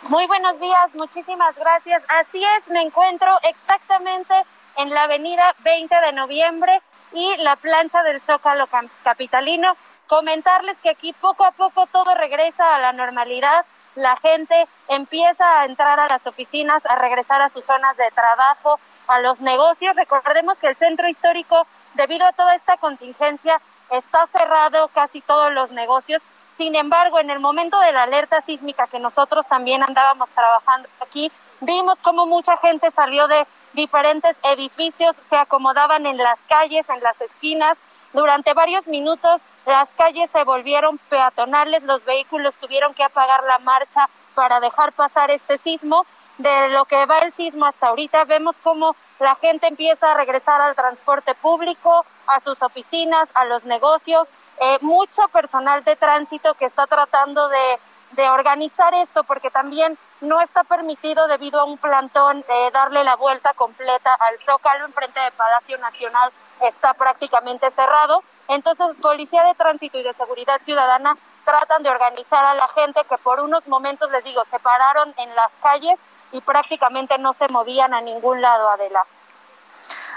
Muy 0.08 0.26
buenos 0.26 0.60
días, 0.60 0.94
muchísimas 0.94 1.56
gracias. 1.56 2.02
Así 2.08 2.44
es, 2.58 2.68
me 2.68 2.82
encuentro 2.82 3.38
exactamente 3.42 4.34
en 4.76 4.90
la 4.90 5.04
avenida 5.04 5.54
20 5.60 5.94
de 5.98 6.12
noviembre 6.12 6.82
y 7.12 7.34
la 7.38 7.56
plancha 7.56 8.02
del 8.02 8.20
Zócalo 8.20 8.68
Capitalino. 9.02 9.76
Comentarles 10.06 10.80
que 10.80 10.90
aquí 10.90 11.14
poco 11.14 11.44
a 11.44 11.52
poco 11.52 11.86
todo 11.86 12.14
regresa 12.14 12.74
a 12.74 12.80
la 12.80 12.92
normalidad 12.92 13.64
la 13.94 14.16
gente 14.16 14.66
empieza 14.88 15.60
a 15.60 15.64
entrar 15.64 16.00
a 16.00 16.08
las 16.08 16.26
oficinas, 16.26 16.84
a 16.86 16.96
regresar 16.96 17.40
a 17.42 17.48
sus 17.48 17.64
zonas 17.64 17.96
de 17.96 18.10
trabajo, 18.10 18.78
a 19.06 19.20
los 19.20 19.40
negocios. 19.40 19.94
Recordemos 19.96 20.58
que 20.58 20.68
el 20.68 20.76
centro 20.76 21.08
histórico, 21.08 21.66
debido 21.94 22.26
a 22.26 22.32
toda 22.32 22.54
esta 22.54 22.76
contingencia, 22.76 23.60
está 23.90 24.26
cerrado 24.26 24.88
casi 24.88 25.20
todos 25.20 25.52
los 25.52 25.70
negocios. 25.70 26.22
Sin 26.56 26.76
embargo, 26.76 27.18
en 27.18 27.30
el 27.30 27.40
momento 27.40 27.78
de 27.80 27.92
la 27.92 28.04
alerta 28.04 28.40
sísmica 28.40 28.86
que 28.86 28.98
nosotros 28.98 29.46
también 29.46 29.82
andábamos 29.82 30.30
trabajando 30.32 30.88
aquí, 31.00 31.30
vimos 31.60 32.00
cómo 32.02 32.26
mucha 32.26 32.56
gente 32.56 32.90
salió 32.90 33.26
de 33.28 33.46
diferentes 33.72 34.38
edificios, 34.44 35.16
se 35.28 35.36
acomodaban 35.36 36.06
en 36.06 36.16
las 36.16 36.40
calles, 36.42 36.88
en 36.88 37.02
las 37.02 37.20
esquinas. 37.20 37.78
Durante 38.12 38.54
varios 38.54 38.86
minutos 38.86 39.42
las 39.66 39.88
calles 39.90 40.30
se 40.30 40.44
volvieron 40.44 40.98
peatonales, 41.08 41.82
los 41.84 42.04
vehículos 42.04 42.56
tuvieron 42.56 42.92
que 42.94 43.02
apagar 43.02 43.42
la 43.44 43.58
marcha 43.60 44.08
para 44.34 44.60
dejar 44.60 44.92
pasar 44.92 45.30
este 45.30 45.58
sismo. 45.58 46.06
De 46.36 46.68
lo 46.70 46.84
que 46.84 47.06
va 47.06 47.18
el 47.20 47.32
sismo 47.32 47.64
hasta 47.64 47.86
ahorita, 47.86 48.24
vemos 48.24 48.56
cómo 48.60 48.96
la 49.20 49.36
gente 49.36 49.68
empieza 49.68 50.10
a 50.10 50.14
regresar 50.14 50.60
al 50.60 50.74
transporte 50.74 51.32
público, 51.36 52.04
a 52.26 52.40
sus 52.40 52.60
oficinas, 52.62 53.30
a 53.34 53.44
los 53.44 53.64
negocios. 53.64 54.28
Eh, 54.60 54.78
mucho 54.80 55.28
personal 55.28 55.84
de 55.84 55.94
tránsito 55.94 56.54
que 56.54 56.64
está 56.64 56.88
tratando 56.88 57.48
de, 57.48 57.78
de, 58.12 58.28
organizar 58.28 58.94
esto 58.94 59.24
porque 59.24 59.50
también 59.50 59.96
no 60.20 60.40
está 60.40 60.64
permitido 60.64 61.26
debido 61.26 61.60
a 61.60 61.64
un 61.64 61.78
plantón 61.78 62.44
eh, 62.48 62.70
darle 62.72 63.02
la 63.04 63.16
vuelta 63.16 63.52
completa 63.54 64.12
al 64.14 64.38
Zócalo 64.38 64.86
enfrente 64.86 65.18
del 65.20 65.32
Palacio 65.32 65.78
Nacional 65.78 66.32
está 66.68 66.94
prácticamente 66.94 67.70
cerrado. 67.70 68.22
Entonces, 68.48 68.86
Policía 69.00 69.44
de 69.44 69.54
Tránsito 69.54 69.98
y 69.98 70.02
de 70.02 70.12
Seguridad 70.12 70.60
Ciudadana 70.64 71.16
tratan 71.44 71.82
de 71.82 71.90
organizar 71.90 72.44
a 72.44 72.54
la 72.54 72.68
gente 72.68 73.00
que 73.08 73.18
por 73.18 73.40
unos 73.40 73.68
momentos, 73.68 74.10
les 74.10 74.24
digo, 74.24 74.42
se 74.50 74.58
pararon 74.58 75.14
en 75.16 75.34
las 75.34 75.52
calles 75.62 76.00
y 76.32 76.40
prácticamente 76.40 77.18
no 77.18 77.32
se 77.32 77.48
movían 77.48 77.94
a 77.94 78.00
ningún 78.00 78.40
lado, 78.40 78.68
Adela. 78.70 79.04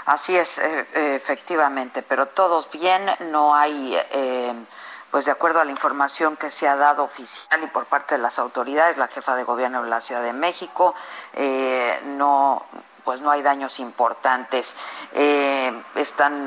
Así 0.06 0.36
es, 0.36 0.58
eh, 0.58 1.14
efectivamente, 1.14 2.02
pero 2.02 2.26
todos 2.26 2.70
bien, 2.70 3.14
no 3.30 3.54
hay, 3.54 3.94
eh, 4.12 4.54
pues 5.10 5.26
de 5.26 5.32
acuerdo 5.32 5.60
a 5.60 5.66
la 5.66 5.70
información 5.70 6.36
que 6.36 6.48
se 6.48 6.66
ha 6.66 6.76
dado 6.76 7.04
oficial 7.04 7.62
y 7.62 7.66
por 7.66 7.84
parte 7.84 8.16
de 8.16 8.22
las 8.22 8.38
autoridades, 8.38 8.96
la 8.96 9.08
jefa 9.08 9.36
de 9.36 9.44
gobierno 9.44 9.82
de 9.82 9.90
la 9.90 10.00
Ciudad 10.00 10.22
de 10.22 10.32
México, 10.32 10.94
eh, 11.34 12.00
no, 12.04 12.64
pues 13.08 13.22
no 13.22 13.30
hay 13.30 13.40
daños 13.40 13.80
importantes. 13.80 14.76
están 15.94 16.46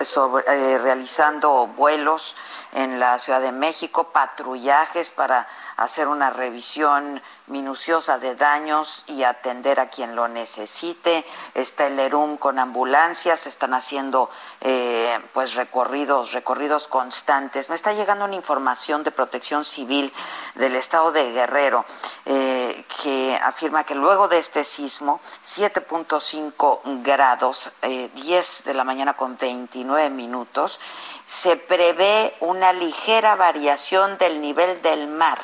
sobre, 0.00 0.44
eh, 0.48 0.78
realizando 0.78 1.68
vuelos 1.68 2.36
en 2.72 2.98
la 2.98 3.20
Ciudad 3.20 3.40
de 3.40 3.52
México, 3.52 4.08
patrullajes 4.10 5.12
para 5.12 5.46
hacer 5.76 6.08
una 6.08 6.30
revisión 6.30 7.22
minuciosa 7.46 8.18
de 8.18 8.34
daños 8.34 9.04
y 9.08 9.24
atender 9.24 9.80
a 9.80 9.88
quien 9.88 10.16
lo 10.16 10.28
necesite. 10.28 11.24
Está 11.54 11.86
el 11.86 11.98
ERUM 11.98 12.36
con 12.36 12.58
ambulancias, 12.58 13.46
están 13.46 13.74
haciendo 13.74 14.30
eh, 14.60 15.18
pues 15.32 15.54
recorridos, 15.54 16.32
recorridos 16.32 16.88
constantes. 16.88 17.68
Me 17.68 17.74
está 17.74 17.92
llegando 17.92 18.24
una 18.24 18.36
información 18.36 19.04
de 19.04 19.10
Protección 19.10 19.64
Civil 19.64 20.12
del 20.54 20.76
Estado 20.76 21.12
de 21.12 21.32
Guerrero 21.32 21.84
eh, 22.24 22.84
que 23.02 23.38
afirma 23.42 23.84
que 23.84 23.94
luego 23.94 24.28
de 24.28 24.38
este 24.38 24.64
sismo, 24.64 25.20
7.5 25.44 27.02
grados, 27.02 27.72
10 27.82 28.60
eh, 28.60 28.62
de 28.64 28.74
la 28.74 28.84
mañana 28.84 29.14
con 29.14 29.36
29 29.36 30.10
minutos, 30.10 30.80
se 31.26 31.56
prevé 31.56 32.34
una 32.40 32.72
ligera 32.72 33.34
variación 33.34 34.18
del 34.18 34.40
nivel 34.40 34.80
del 34.82 35.08
mar 35.08 35.40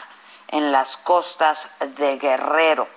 en 0.48 0.72
las 0.72 0.96
costas 0.96 1.70
de 1.96 2.18
Guerrero. 2.18 2.88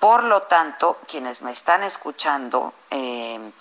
Por 0.00 0.24
lo 0.24 0.42
tanto, 0.42 0.98
quienes 1.08 1.42
me 1.42 1.52
están 1.52 1.82
escuchando, 1.82 2.72
eh, 2.90 3.52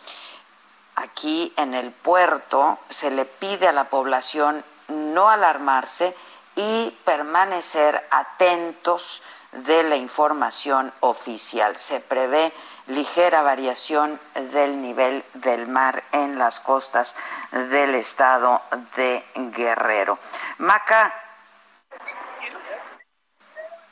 aquí 0.95 1.53
en 1.57 1.73
el 1.73 1.91
puerto 1.91 2.79
se 2.89 3.11
le 3.11 3.25
pide 3.25 3.67
a 3.67 3.73
la 3.73 3.85
población 3.85 4.63
no 4.87 5.29
alarmarse 5.29 6.15
y 6.55 6.91
permanecer 7.03 8.07
atentos 8.11 9.21
de 9.51 9.83
la 9.83 9.95
información 9.95 10.93
oficial. 10.99 11.77
Se 11.77 11.99
prevé 11.99 12.53
ligera 12.87 13.41
variación 13.41 14.19
del 14.51 14.81
nivel 14.81 15.23
del 15.33 15.67
mar 15.67 16.03
en 16.11 16.37
las 16.37 16.59
costas 16.59 17.15
del 17.51 17.95
estado 17.95 18.61
de 18.95 19.25
Guerrero. 19.35 20.19
Maca, 20.57 21.24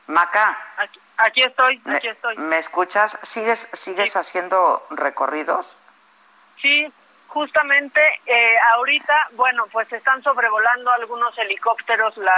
Maca. 0.07 0.57
Aquí, 1.17 1.41
estoy, 1.41 1.81
aquí 1.85 2.07
estoy. 2.07 2.37
¿Me 2.37 2.57
escuchas? 2.57 3.17
¿Sigues, 3.21 3.69
sigues 3.71 4.15
haciendo 4.15 4.85
recorridos? 4.89 5.77
Sí, 6.61 6.91
justamente 7.27 8.01
eh, 8.25 8.55
ahorita, 8.73 9.29
bueno, 9.33 9.65
pues 9.71 9.91
están 9.93 10.21
sobrevolando 10.23 10.91
algunos 10.91 11.37
helicópteros, 11.37 12.17
la, 12.17 12.35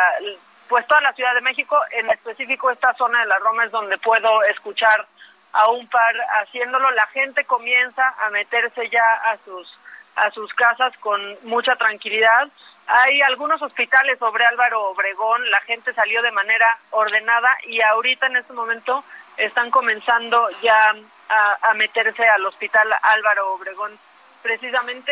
pues 0.67 0.85
toda 0.87 1.01
la 1.01 1.13
Ciudad 1.13 1.33
de 1.33 1.41
México, 1.41 1.77
en 1.91 2.09
específico 2.09 2.69
esta 2.71 2.93
zona 2.93 3.19
de 3.21 3.27
la 3.27 3.37
Roma 3.39 3.65
es 3.65 3.71
donde 3.71 3.97
puedo 3.97 4.43
escuchar 4.43 5.07
a 5.53 5.69
un 5.69 5.87
par 5.87 6.15
haciéndolo. 6.41 6.91
La 6.91 7.07
gente 7.07 7.45
comienza 7.45 8.15
a 8.25 8.29
meterse 8.29 8.89
ya 8.89 9.13
a 9.31 9.37
sus 9.45 9.77
a 10.15 10.31
sus 10.31 10.53
casas 10.53 10.93
con 10.99 11.21
mucha 11.43 11.75
tranquilidad. 11.75 12.47
Hay 12.87 13.21
algunos 13.21 13.61
hospitales 13.61 14.19
sobre 14.19 14.45
Álvaro 14.45 14.89
Obregón, 14.89 15.49
la 15.49 15.59
gente 15.61 15.91
salió 15.93 16.21
de 16.21 16.31
manera 16.31 16.77
ordenada 16.91 17.57
y 17.63 17.81
ahorita 17.81 18.27
en 18.27 18.37
este 18.37 18.53
momento 18.53 19.03
están 19.37 19.71
comenzando 19.71 20.47
ya 20.61 20.95
a, 21.29 21.73
meterse 21.73 22.27
al 22.27 22.45
hospital 22.45 22.87
Álvaro 23.01 23.53
Obregón. 23.53 23.97
Precisamente 24.43 25.11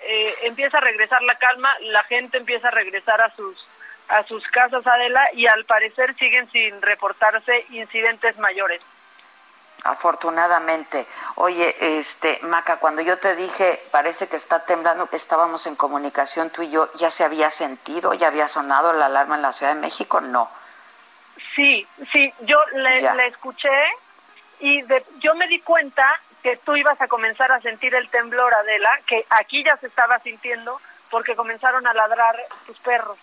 eh, 0.00 0.34
empieza 0.42 0.78
a 0.78 0.80
regresar 0.80 1.22
la 1.22 1.36
calma, 1.36 1.72
la 1.82 2.02
gente 2.04 2.38
empieza 2.38 2.68
a 2.68 2.72
regresar 2.72 3.20
a 3.20 3.30
sus 3.36 3.68
a 4.08 4.24
sus 4.24 4.46
casas 4.48 4.86
Adela 4.86 5.30
y 5.32 5.46
al 5.46 5.64
parecer 5.64 6.14
siguen 6.16 6.50
sin 6.50 6.82
reportarse 6.82 7.64
incidentes 7.70 8.36
mayores. 8.38 8.80
Afortunadamente. 9.84 11.06
Oye, 11.34 11.74
este, 11.98 12.38
Maca, 12.42 12.78
cuando 12.78 13.02
yo 13.02 13.18
te 13.18 13.34
dije, 13.34 13.82
parece 13.90 14.28
que 14.28 14.36
está 14.36 14.64
temblando, 14.64 15.08
que 15.08 15.16
estábamos 15.16 15.66
en 15.66 15.74
comunicación 15.74 16.50
tú 16.50 16.62
y 16.62 16.70
yo, 16.70 16.92
¿ya 16.94 17.10
se 17.10 17.24
había 17.24 17.50
sentido, 17.50 18.14
ya 18.14 18.28
había 18.28 18.46
sonado 18.46 18.92
la 18.92 19.06
alarma 19.06 19.34
en 19.34 19.42
la 19.42 19.52
Ciudad 19.52 19.74
de 19.74 19.80
México? 19.80 20.20
No. 20.20 20.48
Sí, 21.56 21.86
sí, 22.12 22.32
yo 22.40 22.58
le, 22.74 23.26
escuché 23.26 23.68
y 24.60 24.84
yo 25.18 25.34
me 25.34 25.48
di 25.48 25.60
cuenta 25.60 26.20
que 26.42 26.56
tú 26.58 26.76
ibas 26.76 27.00
a 27.00 27.08
comenzar 27.08 27.50
a 27.50 27.60
sentir 27.60 27.94
el 27.94 28.08
temblor, 28.08 28.54
Adela, 28.54 28.90
que 29.06 29.26
aquí 29.30 29.64
ya 29.64 29.76
se 29.78 29.88
estaba 29.88 30.18
sintiendo 30.20 30.80
porque 31.10 31.36
comenzaron 31.36 31.86
a 31.86 31.92
ladrar 31.92 32.36
tus 32.66 32.78
perros. 32.78 33.18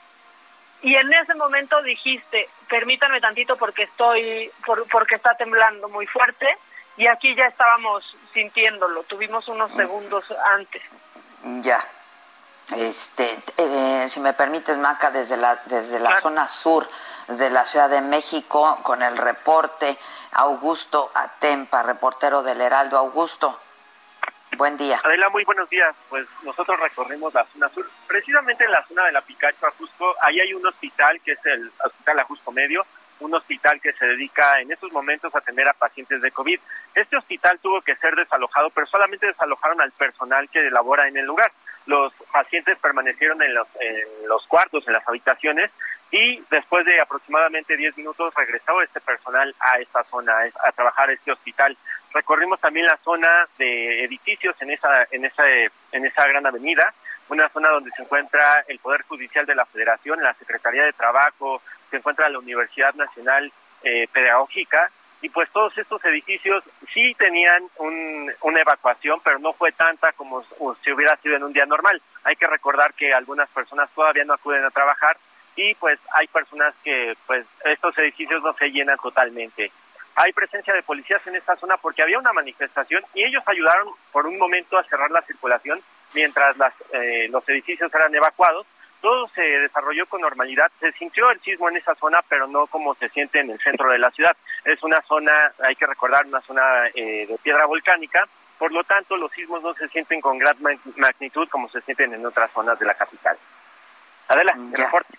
Y 0.81 0.95
en 0.95 1.11
ese 1.14 1.34
momento 1.35 1.81
dijiste, 1.81 2.49
permítanme 2.69 3.19
tantito 3.19 3.57
porque 3.57 3.84
estoy, 3.84 4.51
porque 4.91 5.15
está 5.15 5.35
temblando 5.35 5.89
muy 5.89 6.07
fuerte 6.07 6.47
y 6.95 7.07
aquí 7.07 7.35
ya 7.35 7.45
estábamos 7.45 8.03
sintiéndolo, 8.34 9.03
tuvimos 9.03 9.47
unos 9.47 9.72
mm. 9.72 9.77
segundos 9.77 10.26
antes. 10.45 10.81
Ya. 11.61 11.80
Este, 12.76 13.39
eh, 13.57 14.06
si 14.07 14.19
me 14.19 14.34
permites, 14.34 14.77
Maca, 14.77 15.10
desde 15.10 15.38
la, 15.38 15.60
desde 15.65 15.99
la 15.99 16.14
zona 16.15 16.47
sur 16.47 16.88
de 17.27 17.49
la 17.49 17.65
Ciudad 17.65 17.89
de 17.89 18.01
México, 18.01 18.77
con 18.84 19.01
el 19.01 19.18
reporte, 19.18 19.97
Augusto 20.34 21.11
Atempa, 21.15 21.81
reportero 21.84 22.43
del 22.43 22.61
Heraldo. 22.61 22.97
Augusto. 22.97 23.60
Buen 24.60 24.76
día. 24.76 24.99
Adela, 25.06 25.30
muy 25.30 25.45
buenos 25.45 25.69
días. 25.69 25.95
Pues 26.10 26.27
nosotros 26.44 26.77
recorrimos 26.81 27.34
la 27.34 27.45
zona 27.45 27.69
sur, 27.69 27.90
precisamente 28.06 28.65
en 28.65 28.72
la 28.72 28.86
zona 28.86 29.06
de 29.06 29.14
la 29.14 29.22
Picacho, 29.22 29.65
Ajusco. 29.65 30.14
Ahí 30.22 30.38
hay 30.38 30.53
un 30.53 30.68
hospital 30.68 31.22
que 31.23 31.31
es 31.31 31.45
el 31.45 31.72
Hospital 31.81 32.19
Ajusco 32.19 32.52
Medio, 32.52 32.86
un 33.22 33.34
hospital 33.34 33.80
que 33.80 33.94
se 33.94 34.06
dedica 34.06 34.60
en 34.60 34.69
estos 34.69 34.91
momentos 34.91 35.34
a 35.34 35.38
atender 35.38 35.69
a 35.69 35.72
pacientes 35.72 36.22
de 36.22 36.31
COVID. 36.31 36.60
Este 36.94 37.15
hospital 37.15 37.57
tuvo 37.60 37.81
que 37.81 37.95
ser 37.95 38.14
desalojado, 38.18 38.69
pero 38.72 38.86
solamente 38.88 39.27
desalojaron 39.27 39.80
al 39.80 39.94
personal 39.94 40.49
que 40.49 40.60
elabora 40.60 41.07
en 41.07 41.15
el 41.15 41.26
lugar. 41.26 41.53
Los 41.86 42.11
pacientes 42.34 42.77
permanecieron 42.80 43.41
en 43.41 43.53
los, 43.53 43.68
en 43.80 44.27
los 44.27 44.45
cuartos, 44.45 44.86
en 44.88 44.94
las 44.94 45.07
habitaciones, 45.07 45.72
y 46.11 46.44
después 46.49 46.86
de 46.86 46.99
aproximadamente 46.99 47.77
10 47.77 47.98
minutos 47.98 48.34
regresó 48.36 48.81
este 48.81 48.99
personal 48.99 49.53
a 49.60 49.80
esta 49.80 50.03
zona, 50.03 50.34
a 50.64 50.72
trabajar 50.72 51.11
este 51.11 51.31
hospital. 51.31 51.77
Recorrimos 52.14 52.60
también 52.60 52.88
la 52.88 52.98
zona 53.03 53.48
de 53.57 54.03
edificios 54.03 54.56
en 54.61 54.72
esa, 54.72 55.07
en 55.11 55.26
esa, 55.26 55.44
en 55.91 56.06
esa 56.06 56.27
gran 56.27 56.45
avenida, 56.45 56.94
una 57.30 57.48
zona 57.49 57.69
donde 57.69 57.91
se 57.91 58.02
encuentra 58.02 58.64
el 58.68 58.80
Poder 58.80 59.03
Judicial 59.03 59.45
de 59.45 59.53
la 59.53 59.65
Federación, 59.65 60.22
la 60.23 60.34
Secretaría 60.34 60.84
de 60.84 60.94
Trabajo, 60.94 61.61
se 61.91 61.98
encuentra 61.98 62.30
la 62.30 62.40
Universidad 62.40 62.95
Nacional 62.95 63.52
eh, 63.84 64.07
Pedagógica, 64.11 64.90
y 65.22 65.30
pues 65.30 65.49
todos 65.52 65.77
estos 65.77 66.03
edificios 66.06 66.64
sí 66.94 67.14
tenían 67.18 67.64
una 67.77 68.61
evacuación, 68.61 69.19
pero 69.22 69.38
no 69.38 69.52
fue 69.52 69.73
tanta 69.73 70.14
como 70.14 70.44
si 70.81 70.91
hubiera 70.94 71.18
sido 71.18 71.36
en 71.36 71.44
un 71.44 71.52
día 71.52 71.65
normal. 71.65 72.02
Hay 72.23 72.38
que 72.38 72.48
recordar 72.48 72.94
que 72.94 73.14
algunas 73.14 73.49
personas 73.49 73.90
todavía 73.94 74.23
no 74.23 74.34
acuden 74.34 74.64
a 74.64 74.72
trabajar 74.72 75.18
y 75.60 75.76
pues 75.76 75.99
hay 76.14 76.26
personas 76.27 76.73
que 76.84 77.18
pues 77.27 77.45
estos 77.65 77.98
edificios 77.98 78.41
no 78.41 78.53
se 78.53 78.69
llenan 78.69 78.98
totalmente. 78.98 79.69
Hay 80.15 80.31
presencia 80.31 80.73
de 80.73 80.84
policías 80.84 81.26
en 81.27 81.36
esta 81.36 81.57
zona 81.57 81.76
porque 81.76 82.02
había 82.02 82.18
una 82.18 82.31
manifestación 82.31 83.03
y 83.14 83.26
ellos 83.26 83.44
ayudaron 83.45 83.90
por 84.14 84.26
un 84.26 84.38
momento 84.38 84.77
a 84.77 84.84
cerrar 84.86 85.11
la 85.11 85.22
circulación 85.23 85.81
mientras 86.14 86.56
las, 86.57 86.73
eh, 86.94 87.27
los 87.30 87.48
edificios 87.49 87.94
eran 87.94 88.15
evacuados. 88.15 88.65
Todo 89.02 89.27
se 89.36 89.41
desarrolló 89.41 90.06
con 90.06 90.22
normalidad. 90.22 90.72
Se 90.80 90.94
sintió 90.94 91.30
el 91.30 91.41
sismo 91.41 91.68
en 91.68 91.77
esa 91.77 91.94
zona, 91.95 92.22
pero 92.30 92.48
no 92.48 92.68
como 92.68 92.95
se 92.95 93.10
siente 93.10 93.41
en 93.41 93.49
el 93.49 93.60
centro 93.60 93.90
de 93.90 93.99
la 93.99 94.11
ciudad. 94.11 94.36
Es 94.64 94.81
una 94.81 95.02
zona, 95.02 95.53
hay 95.61 95.76
que 95.76 95.88
recordar, 95.88 96.26
una 96.26 96.41
zona 96.41 96.88
eh, 96.94 97.26
de 97.27 97.38
piedra 97.44 97.65
volcánica. 97.65 98.26
Por 98.57 98.72
lo 98.72 98.84
tanto, 98.86 99.18
los 99.18 99.31
sismos 99.31 99.61
no 99.61 99.73
se 99.73 99.90
sienten 99.90 100.22
con 100.22 100.38
gran 100.38 100.56
magnitud 100.95 101.48
como 101.49 101.68
se 101.69 101.81
sienten 101.81 102.14
en 102.14 102.26
otras 102.26 102.49
zonas 102.52 102.80
de 102.80 102.86
la 102.86 102.94
capital. 102.94 103.38
Adela, 104.30 104.53
reporte. 104.73 105.18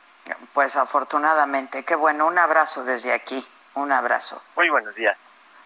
Pues 0.53 0.77
afortunadamente, 0.77 1.85
qué 1.85 1.95
bueno, 1.95 2.27
un 2.27 2.39
abrazo 2.39 2.85
desde 2.85 3.13
aquí, 3.13 3.45
un 3.75 3.93
abrazo. 3.93 4.41
Muy 4.57 4.69
buenos 4.69 4.95
días. 4.95 5.17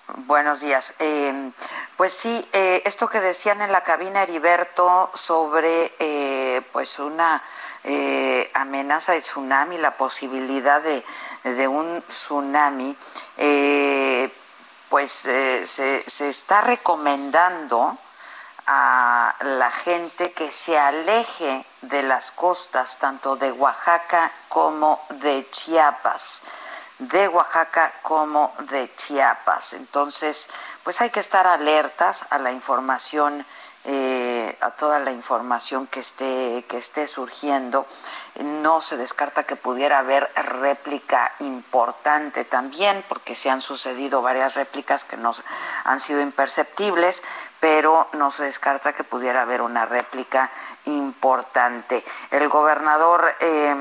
Buenos 0.06 0.60
días. 0.60 0.94
Eh, 0.98 1.50
pues 1.96 2.12
sí, 2.12 2.46
eh, 2.52 2.82
esto 2.84 3.08
que 3.08 3.20
decían 3.20 3.62
en 3.62 3.72
la 3.72 3.82
cabina 3.82 4.22
Heriberto 4.22 5.10
sobre 5.14 5.92
eh, 5.98 6.62
pues 6.72 6.98
una 6.98 7.42
amenaza 8.54 9.12
de 9.12 9.20
tsunami, 9.20 9.76
la 9.76 9.96
posibilidad 9.96 10.80
de, 10.80 11.04
de 11.42 11.68
un 11.68 12.02
tsunami, 12.08 12.96
pues 14.88 15.10
se, 15.10 15.66
se 15.66 16.28
está 16.28 16.62
recomendando 16.62 17.98
a 18.66 19.34
la 19.40 19.70
gente 19.70 20.32
que 20.32 20.50
se 20.50 20.78
aleje 20.78 21.64
de 21.82 22.02
las 22.02 22.30
costas, 22.30 22.98
tanto 22.98 23.36
de 23.36 23.52
Oaxaca 23.52 24.30
como 24.48 25.00
de 25.10 25.48
Chiapas 25.50 26.42
de 26.98 27.28
Oaxaca 27.28 27.92
como 28.02 28.52
de 28.70 28.94
Chiapas. 28.94 29.74
Entonces, 29.74 30.48
pues 30.82 31.00
hay 31.00 31.10
que 31.10 31.20
estar 31.20 31.46
alertas 31.46 32.26
a 32.30 32.38
la 32.38 32.52
información 32.52 33.44
eh, 33.86 34.56
a 34.60 34.70
toda 34.70 34.98
la 34.98 35.12
información 35.12 35.86
que 35.86 36.00
esté, 36.00 36.64
que 36.68 36.78
esté 36.78 37.06
surgiendo. 37.06 37.86
No 38.40 38.80
se 38.80 38.96
descarta 38.96 39.44
que 39.44 39.56
pudiera 39.56 39.98
haber 39.98 40.30
réplica 40.34 41.32
importante 41.40 42.44
también, 42.44 43.04
porque 43.08 43.34
se 43.34 43.50
han 43.50 43.60
sucedido 43.60 44.22
varias 44.22 44.54
réplicas 44.54 45.04
que 45.04 45.16
no 45.16 45.32
han 45.84 46.00
sido 46.00 46.20
imperceptibles, 46.22 47.22
pero 47.60 48.08
no 48.14 48.30
se 48.30 48.44
descarta 48.44 48.94
que 48.94 49.04
pudiera 49.04 49.42
haber 49.42 49.62
una 49.62 49.84
réplica 49.84 50.50
importante. 50.86 52.04
El 52.30 52.48
gobernador 52.48 53.34
eh, 53.40 53.74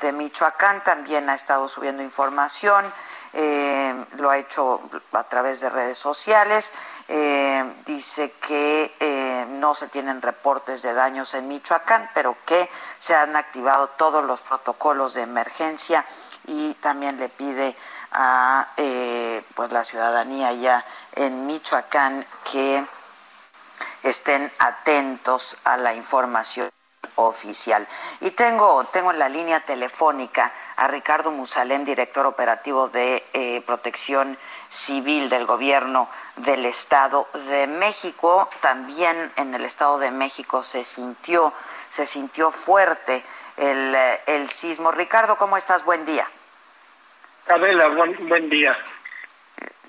de 0.00 0.12
Michoacán 0.12 0.84
también 0.84 1.28
ha 1.30 1.34
estado 1.34 1.68
subiendo 1.68 2.02
información. 2.02 2.84
Eh, 3.38 3.94
lo 4.16 4.30
ha 4.30 4.38
hecho 4.38 4.80
a 5.12 5.24
través 5.24 5.60
de 5.60 5.68
redes 5.68 5.98
sociales, 5.98 6.72
eh, 7.08 7.82
dice 7.84 8.32
que 8.40 8.96
eh, 8.98 9.46
no 9.50 9.74
se 9.74 9.88
tienen 9.88 10.22
reportes 10.22 10.80
de 10.80 10.94
daños 10.94 11.34
en 11.34 11.46
Michoacán, 11.46 12.08
pero 12.14 12.34
que 12.46 12.66
se 12.96 13.14
han 13.14 13.36
activado 13.36 13.88
todos 13.88 14.24
los 14.24 14.40
protocolos 14.40 15.12
de 15.12 15.20
emergencia 15.20 16.02
y 16.46 16.72
también 16.76 17.18
le 17.18 17.28
pide 17.28 17.76
a 18.12 18.68
pues 19.54 19.70
la 19.70 19.84
ciudadanía 19.84 20.52
ya 20.52 20.82
en 21.12 21.46
Michoacán 21.46 22.26
que 22.50 22.86
estén 24.02 24.50
atentos 24.58 25.58
a 25.64 25.76
la 25.76 25.92
información 25.92 26.70
oficial. 27.16 27.86
Y 28.20 28.30
tengo, 28.30 28.84
tengo 28.84 29.10
en 29.10 29.18
la 29.18 29.28
línea 29.28 29.60
telefónica 29.60 30.52
a 30.76 30.86
Ricardo 30.88 31.30
Musalén, 31.30 31.84
director 31.84 32.26
operativo 32.26 32.88
de 32.88 33.24
eh, 33.32 33.62
Protección 33.66 34.38
Civil 34.68 35.28
del 35.28 35.46
Gobierno 35.46 36.08
del 36.36 36.64
Estado 36.66 37.28
de 37.48 37.66
México. 37.66 38.48
También 38.60 39.32
en 39.36 39.54
el 39.54 39.64
Estado 39.64 39.98
de 39.98 40.10
México 40.10 40.62
se 40.62 40.84
sintió, 40.84 41.52
se 41.88 42.06
sintió 42.06 42.50
fuerte 42.50 43.24
el, 43.56 43.96
el 44.26 44.48
sismo. 44.48 44.92
Ricardo, 44.92 45.36
¿cómo 45.36 45.56
estás? 45.56 45.84
Buen 45.84 46.04
día. 46.06 46.26
Adela, 47.48 47.88
buen, 47.88 48.28
buen 48.28 48.48
día. 48.48 48.76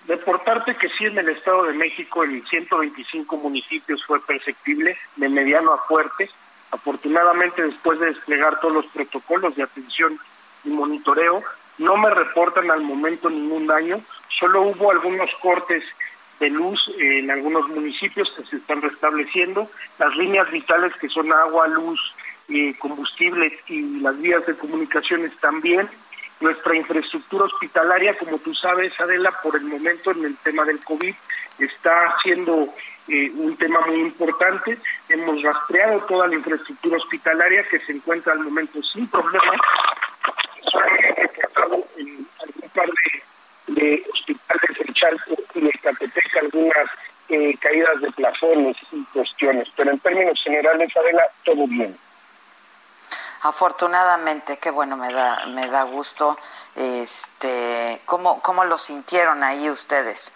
Reportarte 0.08 0.78
que 0.78 0.88
sí 0.90 1.06
en 1.06 1.18
el 1.18 1.28
Estado 1.30 1.64
de 1.64 1.74
México 1.74 2.24
en 2.24 2.46
125 2.48 3.36
municipios 3.36 4.06
fue 4.06 4.22
perceptible, 4.22 4.98
de 5.18 5.28
mediano 5.28 5.74
a 5.74 5.80
fuerte 5.80 6.30
Afortunadamente, 6.72 7.64
después 7.64 8.00
de 8.00 8.08
desplegar 8.08 8.60
todos 8.60 8.74
los 8.74 8.86
protocolos 8.88 9.56
de 9.56 9.64
atención 9.64 10.20
y 10.64 10.70
monitoreo, 10.70 11.44
no 11.78 11.98
me 11.98 12.10
reportan 12.10 12.70
al 12.72 12.82
momento 12.82 13.30
ningún 13.30 13.68
daño, 13.68 14.02
solo 14.40 14.64
hubo 14.64 14.92
algunos 14.92 15.30
cortes 15.42 15.84
de 16.40 16.50
luz 16.50 16.80
en 17.00 17.32
algunos 17.32 17.68
municipios 17.70 18.32
que 18.36 18.44
se 18.44 18.58
están 18.58 18.82
restableciendo, 18.82 19.70
las 19.98 20.16
líneas 20.16 20.50
vitales 20.52 20.94
que 21.00 21.10
son 21.10 21.32
agua, 21.32 21.68
luz, 21.68 22.00
y 22.48 22.74
combustibles 22.76 23.54
y 23.68 24.00
las 24.00 24.20
vías 24.20 24.46
de 24.46 24.56
comunicaciones 24.56 25.36
también. 25.40 25.88
Nuestra 26.40 26.76
infraestructura 26.76 27.46
hospitalaria, 27.46 28.18
como 28.18 28.38
tú 28.38 28.54
sabes, 28.54 28.98
Adela, 29.00 29.32
por 29.42 29.56
el 29.56 29.64
momento 29.64 30.12
en 30.12 30.24
el 30.24 30.38
tema 30.38 30.64
del 30.66 30.84
COVID, 30.84 31.14
está 31.60 32.16
siendo 32.22 32.70
eh, 33.08 33.32
un 33.36 33.56
tema 33.56 33.80
muy 33.82 34.02
importante. 34.02 34.78
Hemos 35.08 35.42
rastreado 35.42 36.00
toda 36.02 36.28
la 36.28 36.36
infraestructura 36.36 36.98
hospitalaria 36.98 37.64
que 37.70 37.80
se 37.80 37.94
encuentra 37.94 38.34
al 38.34 38.40
momento 38.40 38.82
sin 38.84 39.08
problemas. 39.08 39.62
Solamente 40.72 41.22
reportado 41.22 41.86
en 41.98 42.28
algún 42.42 42.70
par 42.74 42.90
de, 43.68 44.06
hospitales 44.14 44.80
en 44.80 44.94
Chalco 44.94 45.36
y 45.56 45.66
en 45.66 45.72
Catepec 45.82 46.38
algunas 46.42 46.90
eh, 47.30 47.58
caídas 47.60 48.02
de 48.02 48.12
plafones 48.12 48.76
y 48.92 49.04
cuestiones. 49.06 49.70
Pero 49.76 49.92
en 49.92 50.00
términos 50.00 50.42
generales, 50.44 50.90
Adela, 50.98 51.28
todo 51.46 51.66
bien. 51.68 51.98
Afortunadamente, 53.44 54.58
qué 54.58 54.72
bueno, 54.72 54.98
me 54.98 55.14
da, 55.14 55.46
me 55.46 55.70
da 55.70 55.84
gusto. 55.84 56.38
Este, 56.76 58.02
¿cómo, 58.06 58.42
¿Cómo 58.42 58.66
lo 58.66 58.78
sintieron 58.78 59.44
ahí 59.44 59.70
ustedes? 59.70 60.34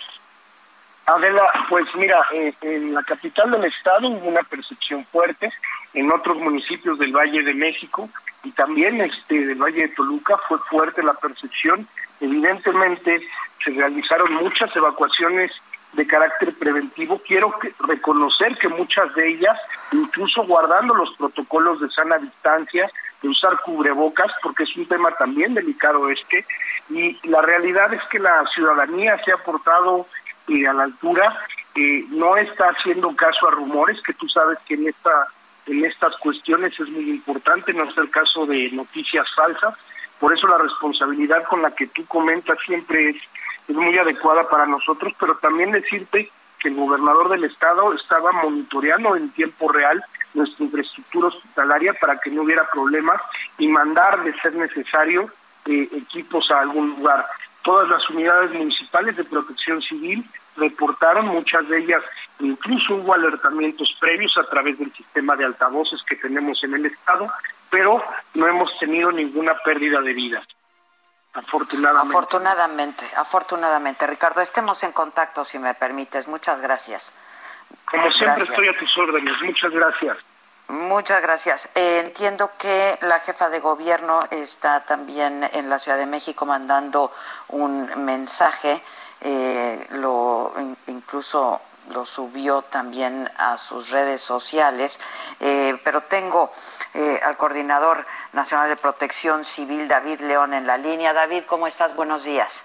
Adela, 1.15 1.43
pues 1.69 1.85
mira, 1.95 2.19
eh, 2.33 2.53
en 2.61 2.93
la 2.93 3.03
capital 3.03 3.51
del 3.51 3.65
estado 3.65 4.07
hubo 4.07 4.29
una 4.29 4.43
percepción 4.43 5.05
fuerte, 5.05 5.51
en 5.93 6.11
otros 6.11 6.37
municipios 6.37 6.97
del 6.99 7.11
Valle 7.11 7.43
de 7.43 7.53
México 7.53 8.09
y 8.43 8.51
también 8.51 9.01
este 9.01 9.45
del 9.45 9.61
Valle 9.61 9.87
de 9.87 9.95
Toluca 9.95 10.37
fue 10.47 10.57
fuerte 10.69 11.03
la 11.03 11.13
percepción. 11.13 11.87
Evidentemente 12.21 13.21
se 13.63 13.71
realizaron 13.71 14.33
muchas 14.35 14.73
evacuaciones 14.75 15.51
de 15.93 16.07
carácter 16.07 16.53
preventivo. 16.53 17.21
Quiero 17.27 17.53
reconocer 17.79 18.57
que 18.57 18.69
muchas 18.69 19.13
de 19.15 19.27
ellas, 19.27 19.59
incluso 19.91 20.43
guardando 20.45 20.93
los 20.93 21.13
protocolos 21.17 21.81
de 21.81 21.89
sana 21.89 22.17
distancia, 22.17 22.89
de 23.21 23.27
usar 23.27 23.59
cubrebocas, 23.61 24.31
porque 24.41 24.63
es 24.63 24.75
un 24.77 24.87
tema 24.87 25.11
también 25.11 25.53
delicado 25.53 26.09
este, 26.09 26.45
y 26.89 27.17
la 27.27 27.41
realidad 27.41 27.93
es 27.93 28.01
que 28.05 28.17
la 28.17 28.43
ciudadanía 28.53 29.19
se 29.23 29.31
ha 29.31 29.37
portado 29.37 30.07
eh, 30.51 30.67
a 30.67 30.73
la 30.73 30.83
altura, 30.83 31.37
eh, 31.75 32.05
no 32.09 32.37
está 32.37 32.67
haciendo 32.67 33.15
caso 33.15 33.47
a 33.47 33.51
rumores, 33.51 34.01
que 34.05 34.13
tú 34.13 34.27
sabes 34.27 34.57
que 34.67 34.75
en 34.75 34.87
esta 34.87 35.27
en 35.67 35.85
estas 35.85 36.17
cuestiones 36.17 36.73
es 36.79 36.89
muy 36.89 37.07
importante, 37.11 37.71
no 37.71 37.83
es 37.83 37.95
el 37.95 38.09
caso 38.09 38.47
de 38.47 38.71
noticias 38.71 39.27
falsas, 39.35 39.75
por 40.19 40.33
eso 40.33 40.47
la 40.47 40.57
responsabilidad 40.57 41.43
con 41.43 41.61
la 41.61 41.69
que 41.71 41.85
tú 41.87 42.03
comentas 42.07 42.57
siempre 42.65 43.09
es 43.09 43.17
es 43.67 43.75
muy 43.75 43.97
adecuada 43.97 44.43
para 44.49 44.65
nosotros, 44.65 45.13
pero 45.19 45.35
también 45.37 45.71
decirte 45.71 46.29
que 46.59 46.69
el 46.69 46.75
gobernador 46.75 47.29
del 47.29 47.45
estado 47.45 47.93
estaba 47.93 48.31
monitoreando 48.31 49.15
en 49.15 49.31
tiempo 49.31 49.71
real 49.71 50.03
nuestra 50.33 50.65
infraestructura 50.65 51.27
hospitalaria 51.27 51.93
para 51.93 52.17
que 52.19 52.29
no 52.29 52.43
hubiera 52.43 52.69
problemas 52.69 53.21
y 53.57 53.67
mandar 53.67 54.23
de 54.23 54.33
ser 54.39 54.55
necesario 54.55 55.29
eh, 55.65 55.89
equipos 55.93 56.49
a 56.51 56.59
algún 56.59 56.89
lugar. 56.91 57.25
Todas 57.63 57.87
las 57.89 58.09
unidades 58.09 58.51
municipales 58.51 59.15
de 59.15 59.23
protección 59.23 59.81
civil 59.81 60.25
reportaron, 60.57 61.27
muchas 61.27 61.67
de 61.69 61.79
ellas 61.79 62.03
incluso 62.39 62.95
hubo 62.95 63.13
alertamientos 63.13 63.95
previos 63.99 64.35
a 64.37 64.49
través 64.49 64.77
del 64.79 64.91
sistema 64.93 65.35
de 65.35 65.45
altavoces 65.45 66.01
que 66.03 66.15
tenemos 66.15 66.63
en 66.63 66.73
el 66.73 66.85
estado, 66.87 67.29
pero 67.69 68.03
no 68.33 68.47
hemos 68.47 68.77
tenido 68.79 69.11
ninguna 69.11 69.55
pérdida 69.63 70.01
de 70.01 70.13
vidas. 70.13 70.45
Afortunadamente. 71.33 72.09
Afortunadamente, 72.09 73.05
afortunadamente. 73.15 74.07
Ricardo, 74.07 74.41
estemos 74.41 74.83
en 74.83 74.91
contacto 74.91 75.45
si 75.45 75.59
me 75.59 75.73
permites. 75.75 76.27
Muchas 76.27 76.61
gracias. 76.61 77.15
Como 77.89 78.11
siempre 78.11 78.43
estoy 78.43 78.67
a 78.67 78.77
tus 78.77 78.97
órdenes. 78.97 79.33
Muchas 79.41 79.71
gracias. 79.71 80.17
Muchas 80.71 81.21
gracias. 81.21 81.69
Eh, 81.75 81.99
entiendo 81.99 82.51
que 82.57 82.97
la 83.01 83.19
jefa 83.19 83.49
de 83.49 83.59
gobierno 83.59 84.21
está 84.31 84.85
también 84.85 85.43
en 85.51 85.69
la 85.69 85.77
Ciudad 85.77 85.97
de 85.97 86.05
México 86.05 86.45
mandando 86.45 87.11
un 87.49 88.05
mensaje. 88.05 88.81
Eh, 89.19 89.85
lo 89.89 90.53
incluso 90.87 91.59
lo 91.89 92.05
subió 92.05 92.61
también 92.61 93.29
a 93.37 93.57
sus 93.57 93.89
redes 93.89 94.21
sociales, 94.21 95.01
eh, 95.41 95.77
pero 95.83 96.03
tengo 96.03 96.49
eh, 96.93 97.19
al 97.21 97.35
coordinador 97.35 98.05
nacional 98.31 98.69
de 98.69 98.77
protección 98.77 99.43
civil, 99.43 99.89
David 99.89 100.21
León, 100.21 100.53
en 100.53 100.67
la 100.67 100.77
línea. 100.77 101.11
David, 101.11 101.43
¿cómo 101.47 101.67
estás? 101.67 101.97
Buenos 101.97 102.23
días. 102.23 102.63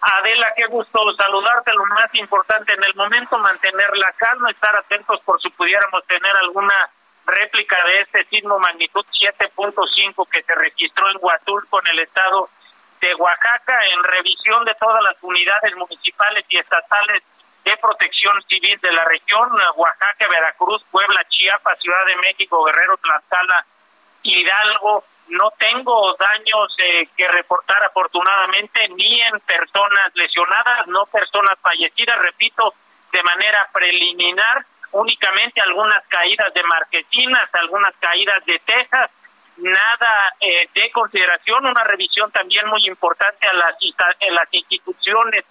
Adela, 0.00 0.46
qué 0.56 0.66
gusto 0.66 1.00
saludarte. 1.16 1.72
Lo 1.72 1.86
más 1.86 2.14
importante 2.14 2.72
en 2.72 2.84
el 2.84 2.94
momento, 2.94 3.36
mantener 3.36 3.96
la 3.96 4.12
calma, 4.12 4.48
estar 4.52 4.78
atentos 4.78 5.20
por 5.24 5.42
si 5.42 5.50
pudiéramos 5.50 6.06
tener 6.06 6.36
alguna 6.36 6.88
réplica 7.28 7.76
de 7.84 8.00
este 8.00 8.24
sismo 8.26 8.58
magnitud 8.58 9.04
7.5 9.12 10.28
que 10.28 10.42
se 10.42 10.54
registró 10.54 11.10
en 11.10 11.18
Huatulco, 11.20 11.80
en 11.80 11.88
el 11.88 12.00
estado 12.00 12.48
de 13.00 13.14
Oaxaca, 13.14 13.78
en 13.92 14.02
revisión 14.02 14.64
de 14.64 14.74
todas 14.74 15.02
las 15.02 15.16
unidades 15.22 15.74
municipales 15.76 16.44
y 16.48 16.58
estatales 16.58 17.22
de 17.64 17.76
protección 17.76 18.42
civil 18.48 18.78
de 18.80 18.92
la 18.92 19.04
región, 19.04 19.50
Oaxaca, 19.76 20.26
Veracruz, 20.28 20.82
Puebla, 20.90 21.22
Chiapas, 21.28 21.78
Ciudad 21.80 22.04
de 22.06 22.16
México, 22.16 22.64
Guerrero, 22.64 22.96
Tlaxcala, 22.96 23.66
Hidalgo. 24.22 25.04
No 25.28 25.50
tengo 25.58 26.16
daños 26.16 26.74
eh, 26.78 27.08
que 27.14 27.28
reportar 27.28 27.84
afortunadamente 27.84 28.88
ni 28.88 29.20
en 29.20 29.38
personas 29.40 30.10
lesionadas, 30.14 30.86
no 30.86 31.04
personas 31.06 31.58
fallecidas, 31.60 32.18
repito, 32.20 32.72
de 33.12 33.22
manera 33.22 33.68
preliminar, 33.72 34.64
únicamente 34.92 35.60
algunas 35.60 36.06
caídas 36.08 36.52
de 36.54 36.62
marquesinas, 36.62 37.48
algunas 37.54 37.94
caídas 37.96 38.44
de 38.46 38.58
tejas, 38.64 39.10
nada 39.58 40.34
eh, 40.40 40.68
de 40.72 40.90
consideración, 40.90 41.66
una 41.66 41.84
revisión 41.84 42.30
también 42.30 42.66
muy 42.68 42.86
importante 42.86 43.48
a 43.48 43.52
las, 43.52 43.74
instituciones 44.52 45.44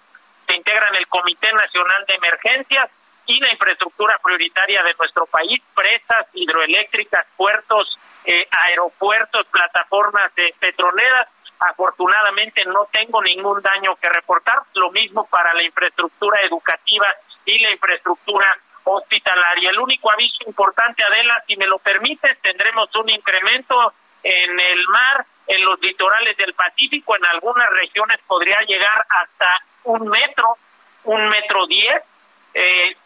se 0.46 0.54
integran 0.54 0.94
el 0.94 1.06
Comité 1.08 1.52
Nacional 1.52 2.04
de 2.06 2.14
Emergencias 2.14 2.90
y 3.26 3.38
la 3.38 3.52
infraestructura 3.52 4.18
prioritaria 4.22 4.82
de 4.82 4.94
nuestro 4.98 5.26
país, 5.26 5.60
presas 5.74 6.26
hidroeléctricas, 6.32 7.26
puertos, 7.36 7.98
eh, 8.24 8.48
aeropuertos, 8.50 9.46
plataformas 9.46 10.34
de 10.34 10.54
petroleras. 10.58 11.28
Afortunadamente 11.60 12.64
no 12.64 12.86
tengo 12.90 13.22
ningún 13.22 13.60
daño 13.60 13.96
que 13.96 14.08
reportar, 14.08 14.62
lo 14.74 14.90
mismo 14.90 15.26
para 15.26 15.52
la 15.52 15.62
infraestructura 15.62 16.40
educativa 16.40 17.06
y 17.44 17.58
la 17.58 17.70
infraestructura 17.70 18.58
hospitalaria. 18.96 19.70
El 19.70 19.78
único 19.78 20.12
aviso 20.12 20.44
importante, 20.46 21.02
Adela, 21.02 21.42
si 21.46 21.56
me 21.56 21.66
lo 21.66 21.78
permites, 21.78 22.38
tendremos 22.40 22.94
un 22.96 23.08
incremento 23.10 23.92
en 24.22 24.60
el 24.60 24.88
mar, 24.88 25.24
en 25.46 25.64
los 25.64 25.80
litorales 25.80 26.36
del 26.36 26.52
Pacífico, 26.54 27.16
en 27.16 27.24
algunas 27.26 27.70
regiones 27.70 28.18
podría 28.26 28.60
llegar 28.60 29.04
hasta 29.08 29.62
un 29.84 30.08
metro, 30.08 30.56
un 31.04 31.28
metro 31.28 31.66
diez 31.66 32.02
eh, 32.54 32.96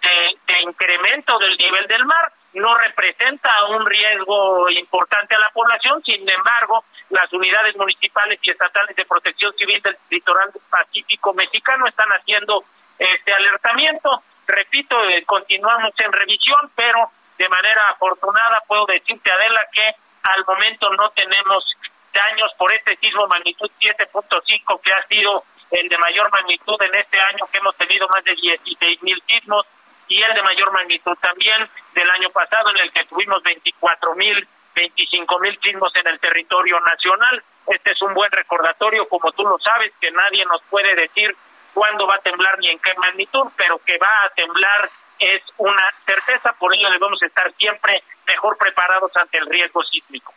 de, 0.46 0.60
incremento 0.62 1.38
del 1.38 1.56
nivel 1.56 1.86
del 1.86 2.04
mar. 2.04 2.32
No 2.54 2.76
representa 2.76 3.50
un 3.66 3.86
riesgo 3.86 4.68
importante 4.70 5.34
a 5.34 5.38
la 5.38 5.50
población, 5.50 6.02
sin 6.04 6.28
embargo, 6.28 6.84
las 7.10 7.32
unidades 7.32 7.74
municipales 7.76 8.38
y 8.42 8.50
estatales 8.50 8.94
de 8.96 9.04
protección 9.04 9.54
civil 9.56 9.80
del 9.82 9.96
litoral 10.10 10.50
pacífico 10.68 11.32
mexicano 11.32 11.86
están 11.86 12.10
haciendo 12.10 12.64
este 12.98 13.32
alertamiento. 13.32 14.22
Repito, 14.52 15.02
eh, 15.08 15.24
continuamos 15.24 15.92
en 15.96 16.12
revisión, 16.12 16.70
pero 16.76 17.10
de 17.38 17.48
manera 17.48 17.88
afortunada 17.88 18.62
puedo 18.68 18.84
decirte, 18.84 19.32
Adela, 19.32 19.66
que 19.72 19.94
al 20.24 20.44
momento 20.44 20.90
no 20.90 21.08
tenemos 21.12 21.64
daños 22.12 22.52
por 22.58 22.70
este 22.70 22.94
sismo 22.96 23.26
magnitud 23.28 23.70
7.5 23.80 24.80
que 24.82 24.92
ha 24.92 25.06
sido 25.06 25.42
el 25.70 25.88
de 25.88 25.96
mayor 25.96 26.30
magnitud 26.30 26.76
en 26.82 26.94
este 26.94 27.18
año 27.18 27.46
que 27.50 27.58
hemos 27.58 27.74
tenido 27.76 28.06
más 28.08 28.22
de 28.24 28.34
16 28.34 29.02
mil 29.02 29.22
sismos 29.26 29.66
y 30.08 30.22
el 30.22 30.34
de 30.34 30.42
mayor 30.42 30.70
magnitud 30.70 31.16
también 31.18 31.66
del 31.94 32.10
año 32.10 32.28
pasado 32.28 32.68
en 32.72 32.76
el 32.82 32.92
que 32.92 33.06
tuvimos 33.06 33.42
24 33.42 34.14
mil, 34.16 34.46
25 34.74 35.38
mil 35.38 35.58
sismos 35.62 35.96
en 35.96 36.08
el 36.08 36.20
territorio 36.20 36.78
nacional. 36.80 37.42
Este 37.68 37.92
es 37.92 38.02
un 38.02 38.12
buen 38.12 38.30
recordatorio, 38.30 39.08
como 39.08 39.32
tú 39.32 39.44
lo 39.44 39.58
sabes, 39.60 39.94
que 39.98 40.10
nadie 40.10 40.44
nos 40.44 40.60
puede 40.64 40.94
decir 40.94 41.34
cuándo 41.74 42.06
va 42.06 42.16
a 42.16 42.20
temblar 42.20 42.58
ni 42.58 42.68
en 42.68 42.78
qué 42.78 42.92
magnitud, 42.94 43.48
pero 43.56 43.78
que 43.78 43.98
va 43.98 44.24
a 44.26 44.30
temblar 44.30 44.90
es 45.18 45.42
una 45.58 45.82
certeza, 46.04 46.52
por 46.54 46.74
ello 46.74 46.90
debemos 46.90 47.22
estar 47.22 47.52
siempre 47.54 48.02
mejor 48.26 48.56
preparados 48.56 49.10
ante 49.16 49.38
el 49.38 49.46
riesgo 49.46 49.82
sísmico. 49.84 50.34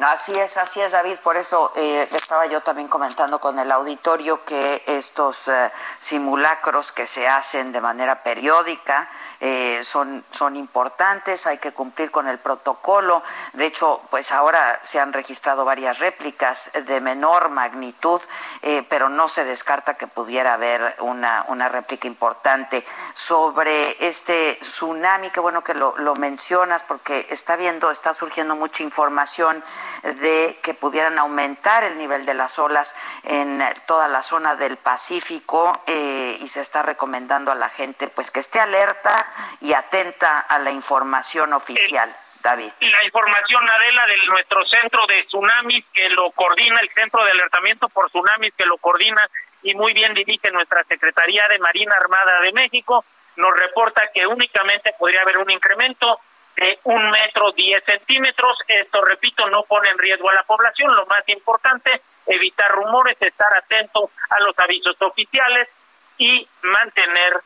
Así 0.00 0.32
es, 0.32 0.56
así 0.56 0.80
es, 0.80 0.92
David. 0.92 1.18
Por 1.22 1.36
eso 1.36 1.72
eh, 1.76 2.02
estaba 2.02 2.46
yo 2.46 2.62
también 2.62 2.88
comentando 2.88 3.38
con 3.38 3.58
el 3.58 3.70
auditorio 3.70 4.44
que 4.44 4.82
estos 4.86 5.48
eh, 5.48 5.70
simulacros 5.98 6.90
que 6.92 7.06
se 7.06 7.28
hacen 7.28 7.72
de 7.72 7.80
manera 7.80 8.22
periódica 8.22 9.08
eh, 9.40 9.80
son, 9.84 10.24
son 10.30 10.56
importantes, 10.56 11.46
hay 11.46 11.58
que 11.58 11.72
cumplir 11.72 12.10
con 12.10 12.28
el 12.28 12.38
protocolo. 12.38 13.22
De 13.54 13.66
hecho, 13.66 14.02
pues 14.10 14.32
ahora 14.32 14.80
se 14.82 15.00
han 15.00 15.12
registrado 15.12 15.64
varias 15.64 15.98
réplicas 15.98 16.70
de 16.72 17.00
menor 17.00 17.48
magnitud, 17.48 18.20
eh, 18.62 18.84
pero 18.88 19.08
no 19.08 19.28
se 19.28 19.44
descarta 19.44 19.94
que 19.94 20.06
pudiera 20.06 20.54
haber 20.54 20.96
una, 21.00 21.44
una 21.48 21.68
réplica 21.68 22.06
importante 22.06 22.84
sobre 23.14 24.06
este 24.06 24.58
tsunami. 24.60 25.30
Qué 25.30 25.40
bueno 25.40 25.64
que 25.64 25.74
lo, 25.74 25.96
lo 25.98 26.14
mencionas 26.14 26.82
porque 26.82 27.26
está 27.30 27.56
viendo, 27.56 27.90
está 27.90 28.12
surgiendo 28.12 28.56
mucha 28.56 28.82
información 28.82 29.62
de 30.02 30.58
que 30.62 30.74
pudieran 30.74 31.18
aumentar 31.18 31.84
el 31.84 31.96
nivel 31.98 32.26
de 32.26 32.34
las 32.34 32.58
olas 32.58 32.94
en 33.24 33.62
toda 33.86 34.08
la 34.08 34.22
zona 34.22 34.56
del 34.56 34.76
Pacífico 34.76 35.72
eh, 35.86 36.38
y 36.40 36.48
se 36.48 36.60
está 36.60 36.82
recomendando 36.82 37.50
a 37.50 37.54
la 37.54 37.68
gente 37.68 38.08
pues 38.08 38.30
que 38.30 38.40
esté 38.40 38.60
alerta 38.60 39.29
y 39.60 39.72
atenta 39.72 40.40
a 40.40 40.58
la 40.58 40.70
información 40.70 41.52
oficial. 41.52 42.14
David. 42.42 42.72
La 42.80 43.04
información, 43.04 43.68
Adela, 43.68 44.06
de 44.06 44.16
nuestro 44.26 44.64
centro 44.64 45.06
de 45.06 45.24
tsunamis 45.24 45.84
que 45.92 46.08
lo 46.08 46.30
coordina, 46.30 46.80
el 46.80 46.88
centro 46.88 47.22
de 47.22 47.32
alertamiento 47.32 47.88
por 47.90 48.08
tsunamis 48.08 48.54
que 48.56 48.64
lo 48.64 48.78
coordina 48.78 49.28
y 49.62 49.74
muy 49.74 49.92
bien 49.92 50.14
dirige 50.14 50.50
nuestra 50.50 50.82
Secretaría 50.84 51.46
de 51.48 51.58
Marina 51.58 51.94
Armada 52.00 52.40
de 52.40 52.52
México, 52.52 53.04
nos 53.36 53.54
reporta 53.58 54.08
que 54.14 54.26
únicamente 54.26 54.94
podría 54.98 55.20
haber 55.20 55.36
un 55.36 55.50
incremento 55.50 56.20
de 56.56 56.78
un 56.84 57.10
metro 57.10 57.52
diez 57.52 57.84
centímetros. 57.84 58.56
Esto, 58.66 59.02
repito, 59.02 59.48
no 59.50 59.62
pone 59.64 59.90
en 59.90 59.98
riesgo 59.98 60.30
a 60.30 60.34
la 60.34 60.42
población. 60.44 60.96
Lo 60.96 61.04
más 61.06 61.28
importante, 61.28 62.00
evitar 62.26 62.70
rumores, 62.70 63.16
estar 63.20 63.54
atento 63.56 64.10
a 64.30 64.40
los 64.40 64.58
avisos 64.58 64.96
oficiales 65.00 65.68
y 66.16 66.48
mantener 66.62 67.38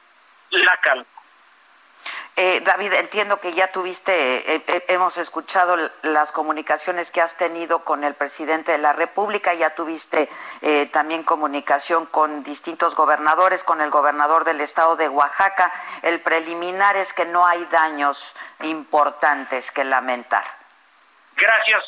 la 0.51 0.77
calma. 0.79 1.05
Eh, 2.37 2.63
David, 2.63 2.93
entiendo 2.95 3.39
que 3.39 3.53
ya 3.53 3.71
tuviste, 3.71 4.55
eh, 4.57 4.63
eh, 4.67 4.85
hemos 4.89 5.19
escuchado 5.19 5.77
las 6.03 6.33
comunicaciones 6.33 7.13
que 7.13 7.21
has 7.21 7.37
tenido 7.37 7.85
con 7.85 8.03
el 8.03 8.15
presidente 8.15 8.73
de 8.73 8.79
la 8.79 8.93
República, 8.93 9.55
ya 9.55 9.75
tuviste 9.75 10.29
también 10.91 11.23
comunicación 11.23 12.07
con 12.07 12.43
distintos 12.43 12.97
gobernadores, 12.97 13.63
con 13.63 13.81
el 13.81 13.91
gobernador 13.91 14.45
del 14.45 14.61
estado 14.61 14.97
de 14.97 15.09
Oaxaca. 15.09 15.73
El 16.03 16.21
preliminar 16.21 16.97
es 16.97 17.13
que 17.13 17.25
no 17.25 17.47
hay 17.47 17.65
daños 17.67 18.35
importantes 18.63 19.71
que 19.71 19.85
lamentar. 19.85 20.45
Gracias 21.37 21.85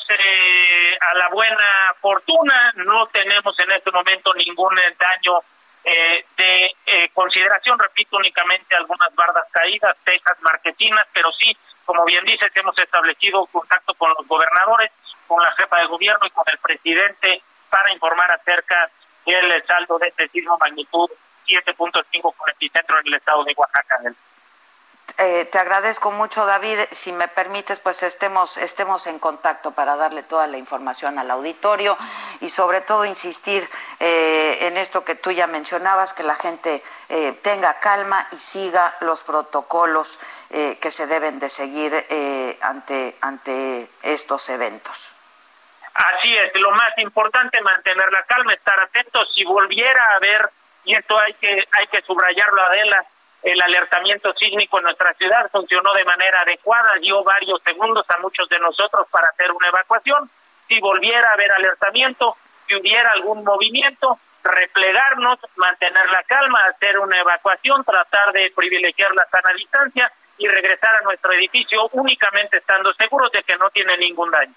a 0.99 1.13
la 1.15 1.29
buena 1.29 1.95
fortuna, 1.99 2.73
no 2.75 3.07
tenemos 3.07 3.57
en 3.59 3.71
este 3.71 3.91
momento 3.91 4.33
ningún 4.33 4.75
daño 4.75 5.41
eh, 5.89 6.25
de 6.35 6.75
eh, 6.85 7.09
consideración, 7.13 7.79
repito, 7.79 8.17
únicamente 8.17 8.75
algunas 8.75 9.15
bardas 9.15 9.45
caídas, 9.51 9.95
tejas, 10.03 10.37
marquetinas, 10.41 11.07
pero 11.13 11.31
sí, 11.31 11.55
como 11.85 12.03
bien 12.03 12.25
dices, 12.25 12.51
hemos 12.55 12.77
establecido 12.77 13.45
contacto 13.45 13.93
con 13.93 14.13
los 14.17 14.27
gobernadores, 14.27 14.91
con 15.27 15.41
la 15.41 15.51
jefa 15.53 15.77
de 15.77 15.87
gobierno 15.87 16.27
y 16.27 16.31
con 16.31 16.43
el 16.51 16.57
presidente 16.57 17.41
para 17.69 17.93
informar 17.93 18.29
acerca 18.33 18.91
del 19.25 19.63
saldo 19.65 19.97
de 19.97 20.09
este 20.09 20.27
sismo 20.27 20.57
magnitud 20.57 21.09
7.5 21.47 22.35
con 22.35 22.49
epicentro 22.49 22.99
en 22.99 23.07
el 23.07 23.13
estado 23.13 23.45
de 23.45 23.53
Oaxaca. 23.55 23.97
Eh, 25.19 25.45
te 25.45 25.57
agradezco 25.57 26.11
mucho, 26.11 26.45
David. 26.45 26.79
Si 26.91 27.11
me 27.11 27.27
permites, 27.27 27.79
pues 27.79 28.03
estemos, 28.03 28.57
estemos 28.57 29.07
en 29.07 29.17
contacto 29.17 29.71
para 29.71 29.95
darle 29.95 30.21
toda 30.21 30.45
la 30.45 30.57
información 30.57 31.17
al 31.17 31.31
auditorio 31.31 31.97
y 32.39 32.49
sobre 32.49 32.81
todo 32.81 33.03
insistir 33.03 33.67
eh, 33.99 34.59
en 34.61 34.77
esto 34.77 35.03
que 35.03 35.15
tú 35.15 35.31
ya 35.31 35.47
mencionabas, 35.47 36.13
que 36.13 36.21
la 36.21 36.35
gente 36.35 36.83
eh, 37.09 37.31
tenga 37.41 37.79
calma 37.79 38.27
y 38.31 38.35
siga 38.35 38.95
los 39.01 39.23
protocolos 39.23 40.19
que 40.49 40.91
se 40.91 41.07
deben 41.07 41.39
de 41.39 41.49
seguir 41.49 41.93
ante, 42.61 43.17
ante 43.19 43.89
estos 44.01 44.49
eventos. 44.49 45.13
Así 45.93 46.37
es, 46.37 46.55
lo 46.55 46.71
más 46.71 46.97
importante 46.97 47.59
mantener 47.61 48.09
la 48.13 48.23
calma, 48.23 48.53
estar 48.53 48.79
atentos. 48.79 49.29
Si 49.35 49.43
volviera 49.43 50.01
a 50.05 50.15
haber, 50.15 50.49
y 50.85 50.95
esto 50.95 51.19
hay 51.19 51.33
que, 51.33 51.67
hay 51.71 51.87
que 51.87 52.01
subrayarlo, 52.03 52.61
Adela, 52.61 53.05
el 53.51 53.61
alertamiento 53.61 54.33
sísmico 54.33 54.77
en 54.77 54.85
nuestra 54.85 55.13
ciudad 55.13 55.49
funcionó 55.51 55.93
de 55.93 56.03
manera 56.03 56.39
adecuada, 56.39 56.95
dio 56.99 57.23
varios 57.23 57.61
segundos 57.63 58.05
a 58.09 58.17
muchos 58.17 58.49
de 58.49 58.59
nosotros 58.59 59.07
para 59.09 59.29
hacer 59.29 59.51
una 59.51 59.69
evacuación. 59.69 60.29
Si 60.67 60.79
volviera 60.81 61.29
a 61.29 61.33
haber 61.33 61.51
alertamiento, 61.53 62.35
si 62.67 62.75
hubiera 62.75 63.09
algún 63.11 63.45
movimiento, 63.45 64.19
replegarnos, 64.43 65.39
mantener 65.55 66.09
la 66.09 66.23
calma, 66.23 66.65
hacer 66.65 66.99
una 66.99 67.19
evacuación, 67.19 67.85
tratar 67.85 68.33
de 68.33 68.51
privilegiar 68.53 69.13
la 69.15 69.25
sana 69.31 69.53
distancia 69.53 70.11
y 70.37 70.47
regresar 70.47 70.95
a 70.97 71.01
nuestro 71.03 71.31
edificio 71.31 71.87
únicamente 71.93 72.57
estando 72.57 72.93
seguros 72.95 73.31
de 73.31 73.43
que 73.43 73.55
no 73.55 73.69
tiene 73.69 73.97
ningún 73.97 74.29
daño. 74.29 74.53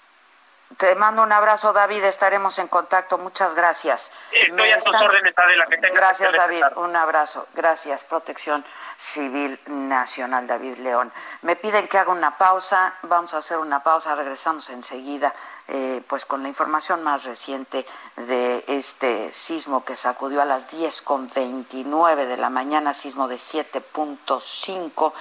Te 0.77 0.95
mando 0.95 1.21
un 1.23 1.31
abrazo, 1.31 1.73
David. 1.73 2.03
Estaremos 2.03 2.57
en 2.59 2.67
contacto. 2.67 3.17
Muchas 3.17 3.55
gracias. 3.55 4.11
Estoy 4.31 4.71
a 4.71 4.79
tus 4.79 4.95
órdenes, 4.95 5.33
Adela. 5.37 5.65
Que 5.65 5.77
gracias, 5.89 6.35
David. 6.35 6.63
Un 6.77 6.95
abrazo. 6.95 7.47
Gracias. 7.53 8.03
Protección 8.03 8.65
Civil 8.97 9.59
Nacional, 9.67 10.47
David 10.47 10.77
León. 10.77 11.11
Me 11.41 11.55
piden 11.55 11.87
que 11.87 11.97
haga 11.97 12.11
una 12.11 12.37
pausa. 12.37 12.93
Vamos 13.03 13.33
a 13.33 13.39
hacer 13.39 13.57
una 13.57 13.83
pausa. 13.83 14.15
Regresamos 14.15 14.69
enseguida, 14.69 15.33
eh, 15.67 16.01
pues 16.07 16.25
con 16.25 16.41
la 16.41 16.47
información 16.47 17.03
más 17.03 17.25
reciente 17.25 17.85
de 18.15 18.63
este 18.67 19.33
sismo 19.33 19.83
que 19.83 19.95
sacudió 19.95 20.41
a 20.41 20.45
las 20.45 20.69
10 20.71 21.01
con 21.01 21.29
29 21.33 22.25
de 22.25 22.37
la 22.37 22.49
mañana, 22.49 22.93
sismo 22.93 23.27
de 23.27 23.35
7.5 23.35 25.13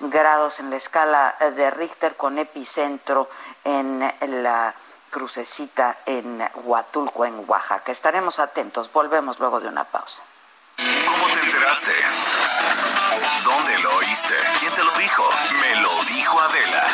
grados 0.00 0.60
en 0.60 0.70
la 0.70 0.76
escala 0.76 1.36
de 1.56 1.70
Richter 1.70 2.16
con 2.16 2.38
epicentro 2.38 3.28
en 3.64 4.00
la 4.42 4.74
crucecita 5.14 5.98
en 6.06 6.42
Huatulco, 6.64 7.24
en 7.24 7.44
Oaxaca. 7.46 7.92
Estaremos 7.92 8.40
atentos. 8.40 8.92
Volvemos 8.92 9.38
luego 9.38 9.60
de 9.60 9.68
una 9.68 9.84
pausa. 9.84 10.24
¿Cómo 11.06 11.26
te 11.28 11.40
enteraste? 11.40 11.92
¿Dónde 13.44 13.78
lo 13.78 13.96
oíste? 13.96 14.34
¿Quién 14.58 14.72
te 14.72 14.82
lo 14.82 14.90
dijo? 14.98 15.22
Me 15.60 15.76
lo 15.76 16.02
dijo 16.06 16.40
Adela. 16.40 16.84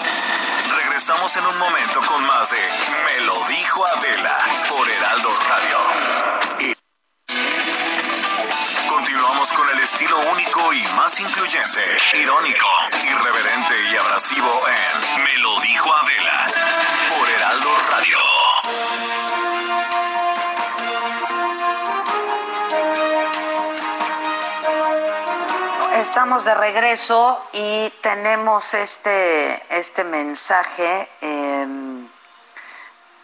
Regresamos 0.82 1.34
en 1.38 1.46
un 1.46 1.58
momento 1.58 2.02
con 2.06 2.26
más 2.26 2.50
de 2.50 2.58
Estamos 26.10 26.42
de 26.42 26.54
regreso 26.54 27.40
y 27.52 27.88
tenemos 28.02 28.74
este, 28.74 29.62
este 29.78 30.02
mensaje 30.02 31.08
em, 31.20 32.08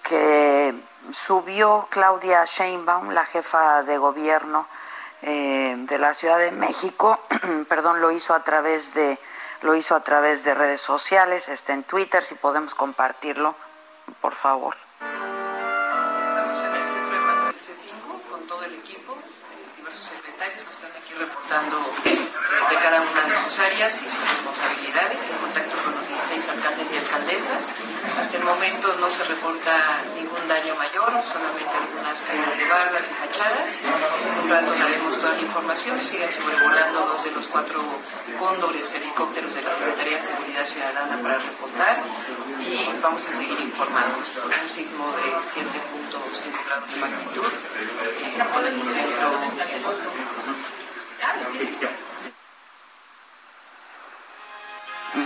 que 0.04 0.72
subió 1.10 1.88
Claudia 1.90 2.44
Sheinbaum, 2.44 3.10
la 3.10 3.26
jefa 3.26 3.82
de 3.82 3.98
gobierno 3.98 4.68
eh, 5.22 5.74
de 5.76 5.98
la 5.98 6.14
Ciudad 6.14 6.38
de 6.38 6.52
México, 6.52 7.18
perdón, 7.68 8.00
lo 8.00 8.12
hizo 8.12 8.34
a 8.34 8.44
través 8.44 8.94
de 8.94 9.18
lo 9.62 9.74
hizo 9.74 9.96
a 9.96 10.04
través 10.04 10.44
de 10.44 10.54
redes 10.54 10.80
sociales, 10.80 11.48
está 11.48 11.72
en 11.72 11.82
Twitter, 11.82 12.22
si 12.22 12.36
podemos 12.36 12.76
compartirlo, 12.76 13.56
por 14.20 14.36
favor. 14.36 14.76
Estamos 16.22 16.58
en 16.60 16.72
el 16.72 16.86
centro 16.86 17.14
de 17.14 17.20
mando 17.20 17.46
del 17.46 17.56
C5 17.56 18.30
con 18.30 18.46
todo 18.46 18.62
el 18.62 18.76
equipo, 18.76 19.14
eh, 19.14 19.72
diversos 19.76 20.06
secretarios 20.06 20.62
que 20.62 20.70
están 20.70 20.92
aquí 20.92 21.14
reportando 21.14 21.85
cada 22.86 23.02
una 23.02 23.22
de 23.26 23.34
sus 23.34 23.58
áreas 23.58 23.98
y 23.98 24.06
sus 24.06 24.22
responsabilidades, 24.30 25.26
en 25.26 25.36
contacto 25.42 25.74
con 25.82 25.90
los 25.98 26.06
16 26.06 26.54
alcaldes 26.54 26.86
y 26.94 26.96
alcaldesas. 27.02 27.66
Hasta 28.14 28.36
el 28.38 28.44
momento 28.44 28.94
no 29.02 29.10
se 29.10 29.24
reporta 29.24 29.74
ningún 30.14 30.46
daño 30.46 30.70
mayor, 30.78 31.10
solamente 31.18 31.66
algunas 31.66 32.22
caídas 32.22 32.56
de 32.56 32.64
bardas 32.70 33.10
y 33.10 33.14
fachadas. 33.26 33.82
En 33.82 34.38
un 34.38 34.48
rato 34.48 34.70
daremos 34.78 35.18
toda 35.18 35.34
la 35.34 35.42
información, 35.42 36.00
siguen 36.00 36.30
sobrevolando 36.30 37.10
dos 37.10 37.24
de 37.24 37.32
los 37.32 37.48
cuatro 37.48 37.82
cóndores 38.38 38.94
helicópteros 38.94 39.52
de 39.56 39.62
la 39.62 39.72
Secretaría 39.72 40.14
de 40.14 40.22
Seguridad 40.22 40.64
Ciudadana 40.64 41.18
para 41.18 41.38
reportar 41.42 41.98
y 42.62 42.86
vamos 43.02 43.26
a 43.26 43.32
seguir 43.32 43.58
informando. 43.66 44.22
Un 44.22 44.70
sismo 44.70 45.10
de 45.18 45.34
7.6 45.42 46.54
grados 46.70 46.86
de 46.86 46.96
magnitud 47.02 47.50
eh, 47.50 48.46
con 48.54 48.62
el 48.64 48.78
centro 48.78 49.26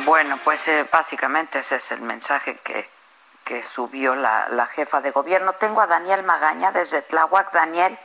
bueno, 0.04 0.38
pues 0.44 0.68
eh, 0.68 0.86
básicamente 0.90 1.60
ese 1.60 1.76
es 1.76 1.92
el 1.92 2.00
mensaje 2.00 2.56
que, 2.58 2.88
que 3.44 3.62
subió 3.62 4.14
la, 4.14 4.48
la, 4.50 4.66
jefa 4.66 5.00
de 5.00 5.10
gobierno. 5.10 5.54
Tengo 5.54 5.80
a 5.80 5.86
Daniel 5.86 6.22
Magaña 6.22 6.72
desde 6.72 7.02
Tláhuac. 7.02 7.52
Daniel. 7.52 7.98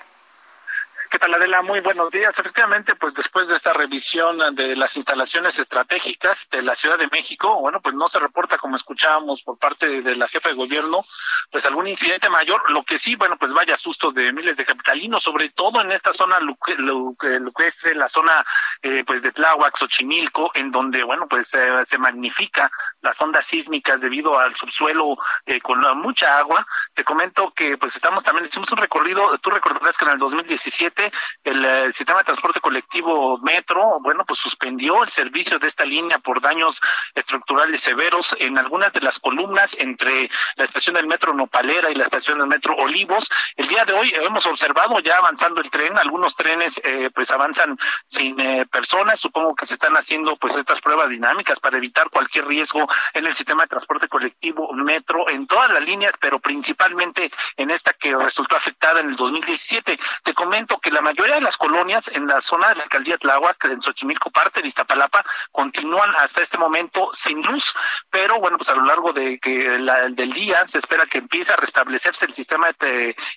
¿Qué? 1.18 1.36
Muy 1.64 1.80
buenos 1.80 2.12
días. 2.12 2.38
Efectivamente, 2.38 2.96
pues 2.96 3.14
después 3.14 3.48
de 3.48 3.56
esta 3.56 3.72
revisión 3.72 4.56
de 4.56 4.76
las 4.76 4.98
instalaciones 4.98 5.58
estratégicas 5.58 6.48
de 6.52 6.62
la 6.62 6.76
Ciudad 6.76 6.98
de 6.98 7.08
México, 7.08 7.60
bueno, 7.62 7.80
pues 7.82 7.96
no 7.96 8.08
se 8.08 8.20
reporta, 8.20 8.58
como 8.58 8.76
escuchábamos 8.76 9.42
por 9.42 9.58
parte 9.58 10.02
de 10.02 10.16
la 10.16 10.28
jefa 10.28 10.50
de 10.50 10.56
gobierno, 10.56 11.06
pues 11.52 11.66
algún 11.66 11.88
incidente 11.88 12.30
mayor. 12.30 12.70
Lo 12.70 12.84
que 12.84 12.98
sí, 12.98 13.16
bueno, 13.16 13.38
pues 13.38 13.54
vaya 13.54 13.78
susto 13.78 14.12
de 14.12 14.34
miles 14.34 14.58
de 14.58 14.66
capitalinos, 14.66 15.24
sobre 15.24 15.50
todo 15.50 15.82
en 15.82 15.92
esta 15.92 16.14
zona 16.14 16.40
la 16.40 18.10
zona 18.10 18.46
eh, 18.82 19.04
pues 19.08 19.22
de 19.22 19.32
Tláhuac, 19.32 19.78
Xochimilco, 19.78 20.52
en 20.54 20.72
donde, 20.72 21.04
bueno, 21.04 21.28
pues 21.28 21.48
se 21.48 21.98
magnifica 21.98 22.70
las 23.02 23.22
ondas 23.22 23.46
sísmicas 23.46 24.02
debido 24.02 24.38
al 24.38 24.56
subsuelo 24.56 25.18
eh, 25.46 25.62
con 25.62 25.80
mucha 25.98 26.38
agua. 26.38 26.68
Te 26.94 27.04
comento 27.04 27.52
que 27.52 27.78
pues 27.78 27.96
estamos 27.96 28.24
también, 28.24 28.48
hicimos 28.48 28.72
un 28.72 28.80
recorrido, 28.80 29.38
tú 29.40 29.50
recordarás 29.50 29.98
que 29.98 30.06
en 30.06 30.12
el 30.12 30.18
2017 30.18 31.05
rápidamente, 31.06 31.11
el, 31.44 31.94
sistema 31.94 32.19
de 32.19 32.26
transporte 32.26 32.60
colectivo 32.60 33.38
Metro, 33.40 33.99
bueno, 34.02 34.26
pues 34.26 34.40
suspendió 34.40 35.03
el 35.03 35.10
servicio 35.10 35.60
de 35.60 35.68
esta 35.68 35.86
línea 35.86 36.19
por 36.19 36.41
daños 36.41 36.82
estructurales 37.14 37.82
severos 37.82 38.36
en 38.40 38.57
algunas 38.57 38.91
de 38.94 39.02
las 39.02 39.19
columnas 39.19 39.76
entre 39.80 40.30
la 40.56 40.64
estación 40.64 40.95
del 40.95 41.07
Metro 41.07 41.34
Nopalera 41.34 41.90
y 41.90 41.95
la 41.95 42.03
estación 42.03 42.40
del 42.40 42.48
Metro 42.48 42.76
Olivos. 42.76 43.30
El 43.56 43.68
día 43.68 43.86
de 43.86 43.94
hoy 43.94 44.14
hemos 44.15 44.45
observado 44.45 44.99
ya 44.99 45.18
avanzando 45.18 45.61
el 45.61 45.69
tren, 45.69 45.98
algunos 45.98 46.36
trenes 46.36 46.82
eh, 46.84 47.10
pues 47.14 47.32
avanzan 47.32 47.77
sin 48.07 48.40
eh, 48.40 48.65
personas, 48.65 49.19
supongo 49.19 49.56
que 49.56 49.65
se 49.65 49.76
están 49.76 49.95
haciendo 49.95 50.36
pues 50.38 50.56
estas 50.56 50.82
pruebas 50.82 51.10
dinámicas 51.10 51.60
para 51.60 51.77
evitar 51.77 52.10
cualquier 52.10 52.48
riesgo 52.48 52.88
en 53.14 53.26
el 53.26 53.34
sistema 53.34 53.64
de 53.64 53.69
transporte 53.69 54.07
colectivo 54.07 54.73
Metro 54.73 55.30
en 55.30 55.48
todas 55.48 55.72
las 55.72 55.86
líneas, 55.86 56.14
pero 56.19 56.40
principalmente 56.40 57.32
en 57.57 57.72
esta 57.72 57.94
que 57.94 58.15
resultó 58.15 58.56
afectada 58.56 58.99
en 58.99 59.10
el 59.10 59.15
2017. 59.15 59.98
Te 60.23 60.34
comento 60.34 60.77
que 60.80 60.85
la 60.91 61.02
mayoría 61.02 61.36
de 61.36 61.41
las 61.41 61.57
colonias 61.57 62.10
en 62.14 62.28
la 62.28 62.41
zona 62.41 62.70
de 62.70 62.76
la 62.76 62.84
alcaldía 62.84 63.18
Tláhuac, 63.18 63.64
en 63.66 63.82
Xochimilco, 63.82 64.32
parte 64.32 64.62
de 64.62 64.68
Iztapalapa, 64.68 65.26
continúan 65.52 66.14
hasta 66.18 66.41
este 66.41 66.57
momento 66.57 67.10
sin 67.14 67.41
luz, 67.41 67.74
pero 68.10 68.40
bueno, 68.40 68.57
pues 68.57 68.70
a 68.70 68.76
lo 68.76 68.86
largo 68.86 69.14
de 69.14 69.40
que 69.40 69.78
la, 69.80 70.10
del 70.10 70.34
día 70.34 70.68
se 70.68 70.80
espera 70.80 71.06
que 71.06 71.20
empiece 71.20 71.53
a 71.53 71.56
restablecerse 71.56 72.26
el 72.26 72.34
sistema 72.34 72.70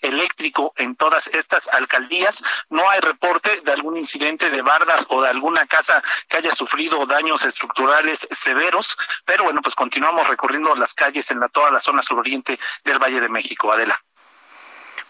eléctrico 0.02 0.72
en 0.76 0.96
todas 0.96 1.28
estas 1.28 1.68
alcaldías. 1.68 2.42
No 2.68 2.88
hay 2.88 3.00
reporte 3.00 3.60
de 3.62 3.72
algún 3.72 3.96
incidente 3.96 4.50
de 4.50 4.62
bardas 4.62 5.06
o 5.08 5.22
de 5.22 5.28
alguna 5.28 5.66
casa 5.66 6.02
que 6.28 6.38
haya 6.38 6.54
sufrido 6.54 7.06
daños 7.06 7.44
estructurales 7.44 8.26
severos, 8.30 8.96
pero 9.24 9.44
bueno, 9.44 9.62
pues 9.62 9.74
continuamos 9.74 10.28
recorriendo 10.28 10.74
las 10.74 10.94
calles 10.94 11.30
en 11.30 11.40
la, 11.40 11.48
toda 11.48 11.70
la 11.70 11.80
zona 11.80 12.02
suroriente 12.02 12.58
del 12.84 12.98
Valle 12.98 13.20
de 13.20 13.28
México. 13.28 13.72
Adela. 13.72 13.98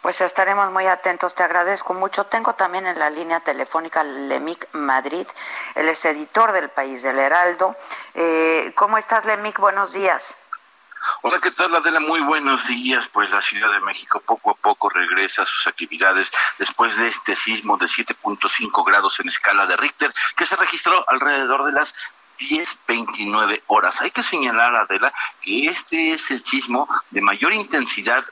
Pues 0.08 0.22
estaremos 0.22 0.72
muy 0.72 0.86
atentos, 0.86 1.34
te 1.34 1.42
agradezco 1.42 1.92
mucho. 1.92 2.24
Tengo 2.24 2.54
también 2.54 2.86
en 2.86 2.98
la 2.98 3.10
línea 3.10 3.40
telefónica 3.40 4.02
Lemic 4.02 4.66
Madrid, 4.72 5.26
él 5.74 5.86
es 5.86 6.02
editor 6.06 6.52
del 6.52 6.70
País 6.70 7.02
del 7.02 7.18
Heraldo. 7.18 7.76
Eh, 8.14 8.72
¿Cómo 8.74 8.96
estás, 8.96 9.26
Lemic? 9.26 9.58
Buenos 9.58 9.92
días. 9.92 10.34
Hola, 11.20 11.38
¿qué 11.42 11.50
tal 11.50 11.76
Adela? 11.76 12.00
Muy 12.00 12.20
buenos 12.20 12.68
días. 12.68 13.06
Pues 13.08 13.30
la 13.32 13.42
Ciudad 13.42 13.70
de 13.70 13.80
México 13.80 14.22
poco 14.24 14.52
a 14.52 14.54
poco 14.54 14.88
regresa 14.88 15.42
a 15.42 15.44
sus 15.44 15.66
actividades 15.66 16.32
después 16.56 16.96
de 16.96 17.06
este 17.06 17.34
sismo 17.34 17.76
de 17.76 17.84
7.5 17.84 18.86
grados 18.86 19.20
en 19.20 19.28
escala 19.28 19.66
de 19.66 19.76
Richter 19.76 20.10
que 20.34 20.46
se 20.46 20.56
registró 20.56 21.04
alrededor 21.06 21.66
de 21.66 21.72
las 21.72 21.94
10.29 22.38 23.62
horas. 23.66 24.00
Hay 24.00 24.10
que 24.10 24.22
señalar, 24.22 24.74
Adela, 24.74 25.12
que 25.42 25.66
este 25.66 26.12
es 26.12 26.30
el 26.30 26.42
sismo 26.42 26.88
de 27.10 27.20
mayor 27.20 27.52
intensidad 27.52 28.24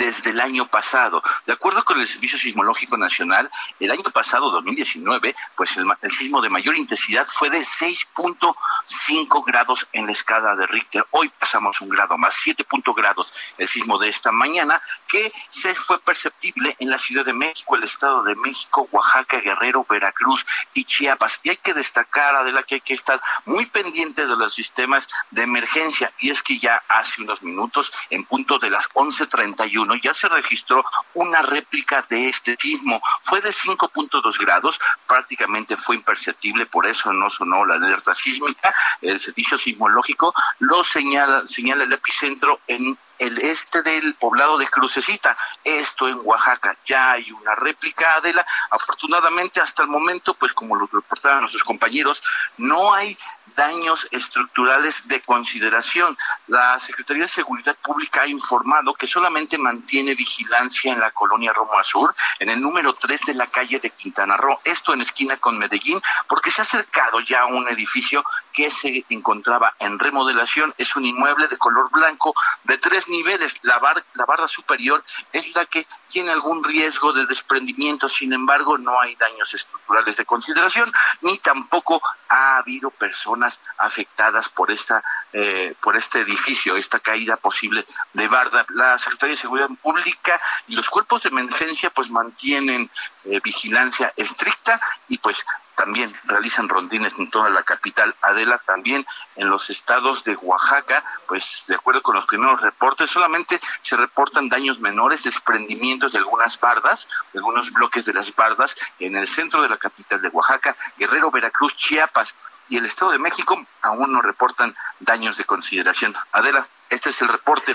desde 0.00 0.30
el 0.30 0.40
año 0.40 0.64
pasado. 0.66 1.22
De 1.46 1.52
acuerdo 1.52 1.84
con 1.84 2.00
el 2.00 2.08
Servicio 2.08 2.38
Sismológico 2.38 2.96
Nacional, 2.96 3.50
el 3.78 3.90
año 3.90 4.10
pasado, 4.14 4.50
2019, 4.50 5.34
pues 5.54 5.76
el, 5.76 5.86
sismo 6.10 6.40
de 6.40 6.48
mayor 6.48 6.76
intensidad 6.78 7.26
fue 7.26 7.50
de 7.50 7.58
6.5 7.58 9.44
grados 9.44 9.86
en 9.92 10.06
la 10.06 10.12
escala 10.12 10.56
de 10.56 10.66
Richter. 10.66 11.04
Hoy 11.10 11.30
pasamos 11.38 11.82
un 11.82 11.90
grado 11.90 12.16
más, 12.16 12.34
7 12.34 12.64
grados 12.96 13.32
el 13.58 13.68
sismo 13.68 13.98
de 13.98 14.08
esta 14.08 14.32
mañana, 14.32 14.80
que 15.06 15.30
se 15.48 15.74
fue 15.74 16.00
perceptible 16.00 16.74
en 16.78 16.88
la 16.88 16.98
Ciudad 16.98 17.24
de 17.24 17.34
México, 17.34 17.76
el 17.76 17.84
Estado 17.84 18.22
de 18.22 18.34
México, 18.36 18.88
Oaxaca, 18.90 19.40
Guerrero, 19.40 19.84
Veracruz 19.88 20.46
y 20.72 20.84
Chiapas. 20.84 21.40
Y 21.42 21.50
hay 21.50 21.56
que 21.56 21.74
destacar, 21.74 22.34
Adela, 22.36 22.62
que 22.62 22.76
hay 22.76 22.80
que 22.80 22.94
estar 22.94 23.20
muy 23.44 23.66
pendiente 23.66 24.26
de 24.26 24.36
los 24.36 24.54
sistemas 24.54 25.08
de 25.30 25.42
emergencia. 25.42 26.10
Y 26.20 26.30
es 26.30 26.42
que 26.42 26.58
ya 26.58 26.82
hace 26.88 27.20
unos 27.20 27.42
minutos, 27.42 27.92
en 28.08 28.24
punto 28.24 28.58
de 28.58 28.70
las 28.70 28.88
11.31, 28.90 29.89
ya 29.96 30.14
se 30.14 30.28
registró 30.28 30.84
una 31.14 31.42
réplica 31.42 32.04
de 32.08 32.28
este 32.28 32.56
sismo. 32.58 33.00
Fue 33.22 33.40
de 33.40 33.50
5.2 33.50 34.38
grados, 34.38 34.78
prácticamente 35.06 35.76
fue 35.76 35.96
imperceptible, 35.96 36.66
por 36.66 36.86
eso 36.86 37.12
no 37.12 37.30
sonó 37.30 37.64
la 37.64 37.74
alerta 37.74 38.14
sísmica. 38.14 38.72
El 39.00 39.18
servicio 39.18 39.58
sismológico 39.58 40.34
lo 40.58 40.84
señala, 40.84 41.46
señala 41.46 41.84
el 41.84 41.92
epicentro 41.92 42.60
en 42.66 42.98
el 43.20 43.38
este 43.38 43.82
del 43.82 44.14
poblado 44.14 44.56
de 44.58 44.66
Crucecita, 44.66 45.36
esto 45.62 46.08
en 46.08 46.18
Oaxaca. 46.24 46.74
Ya 46.86 47.12
hay 47.12 47.30
una 47.30 47.54
réplica, 47.54 48.14
Adela. 48.14 48.44
Afortunadamente, 48.70 49.60
hasta 49.60 49.82
el 49.82 49.88
momento, 49.88 50.34
pues 50.34 50.54
como 50.54 50.74
lo 50.74 50.88
reportaban 50.90 51.40
nuestros 51.40 51.62
compañeros, 51.62 52.22
no 52.56 52.94
hay 52.94 53.16
daños 53.54 54.08
estructurales 54.10 55.06
de 55.06 55.20
consideración. 55.20 56.16
La 56.46 56.80
Secretaría 56.80 57.24
de 57.24 57.28
Seguridad 57.28 57.76
Pública 57.82 58.22
ha 58.22 58.26
informado 58.26 58.94
que 58.94 59.06
solamente 59.06 59.58
mantiene 59.58 60.14
vigilancia 60.14 60.90
en 60.92 61.00
la 61.00 61.10
colonia 61.10 61.52
Roma 61.52 61.84
Sur, 61.84 62.14
en 62.38 62.48
el 62.48 62.60
número 62.60 62.94
3 62.94 63.20
de 63.26 63.34
la 63.34 63.46
calle 63.48 63.80
de 63.80 63.90
Quintana 63.90 64.38
Roo, 64.38 64.58
esto 64.64 64.94
en 64.94 65.02
esquina 65.02 65.36
con 65.36 65.58
Medellín, 65.58 66.00
porque 66.26 66.50
se 66.50 66.62
ha 66.62 66.64
acercado 66.64 67.20
ya 67.20 67.42
a 67.42 67.46
un 67.46 67.68
edificio 67.68 68.24
que 68.54 68.70
se 68.70 69.04
encontraba 69.10 69.74
en 69.78 69.98
remodelación. 69.98 70.72
Es 70.78 70.96
un 70.96 71.04
inmueble 71.04 71.48
de 71.48 71.58
color 71.58 71.90
blanco 71.90 72.34
de 72.64 72.78
tres 72.78 73.09
niveles. 73.10 73.58
La, 73.62 73.80
la 74.14 74.24
barda 74.24 74.48
superior 74.48 75.04
es 75.32 75.54
la 75.54 75.66
que 75.66 75.86
tiene 76.08 76.30
algún 76.30 76.62
riesgo 76.64 77.12
de 77.12 77.26
desprendimiento, 77.26 78.08
sin 78.08 78.32
embargo, 78.32 78.78
no 78.78 79.00
hay 79.00 79.14
daños 79.16 79.52
estructurales 79.54 80.16
de 80.16 80.24
consideración, 80.24 80.90
ni 81.22 81.38
tampoco 81.38 82.00
ha 82.28 82.58
habido 82.58 82.90
personas 82.90 83.60
afectadas 83.78 84.48
por 84.48 84.70
esta 84.70 85.02
eh, 85.32 85.74
por 85.80 85.96
este 85.96 86.20
edificio, 86.20 86.76
esta 86.76 86.98
caída 86.98 87.36
posible 87.36 87.84
de 88.14 88.28
barda. 88.28 88.66
La 88.70 88.98
Secretaría 88.98 89.34
de 89.34 89.40
Seguridad 89.40 89.68
Pública 89.80 90.40
y 90.66 90.74
los 90.74 90.90
cuerpos 90.90 91.22
de 91.22 91.28
emergencia 91.28 91.90
pues 91.90 92.10
mantienen 92.10 92.90
eh, 93.24 93.40
vigilancia 93.42 94.12
estricta 94.16 94.80
y 95.08 95.18
pues 95.18 95.44
también 95.80 96.12
realizan 96.24 96.68
rondines 96.68 97.18
en 97.18 97.30
toda 97.30 97.48
la 97.48 97.62
capital. 97.62 98.14
Adela 98.20 98.58
también 98.58 99.02
en 99.36 99.48
los 99.48 99.70
estados 99.70 100.24
de 100.24 100.36
Oaxaca, 100.36 101.02
pues 101.26 101.64
de 101.68 101.74
acuerdo 101.74 102.02
con 102.02 102.14
los 102.14 102.26
primeros 102.26 102.60
reportes, 102.60 103.08
solamente 103.08 103.58
se 103.80 103.96
reportan 103.96 104.50
daños 104.50 104.80
menores, 104.80 105.22
desprendimientos 105.22 106.12
de 106.12 106.18
algunas 106.18 106.60
bardas, 106.60 107.08
algunos 107.34 107.72
bloques 107.72 108.04
de 108.04 108.12
las 108.12 108.34
bardas 108.34 108.76
en 108.98 109.16
el 109.16 109.26
centro 109.26 109.62
de 109.62 109.70
la 109.70 109.78
capital 109.78 110.20
de 110.20 110.28
Oaxaca, 110.28 110.76
Guerrero, 110.98 111.30
Veracruz, 111.30 111.74
Chiapas 111.74 112.36
y 112.68 112.76
el 112.76 112.84
Estado 112.84 113.12
de 113.12 113.18
México 113.18 113.56
aún 113.80 114.12
no 114.12 114.20
reportan 114.20 114.76
daños 114.98 115.38
de 115.38 115.44
consideración. 115.44 116.14
Adela, 116.32 116.68
este 116.90 117.08
es 117.08 117.22
el 117.22 117.28
reporte. 117.28 117.74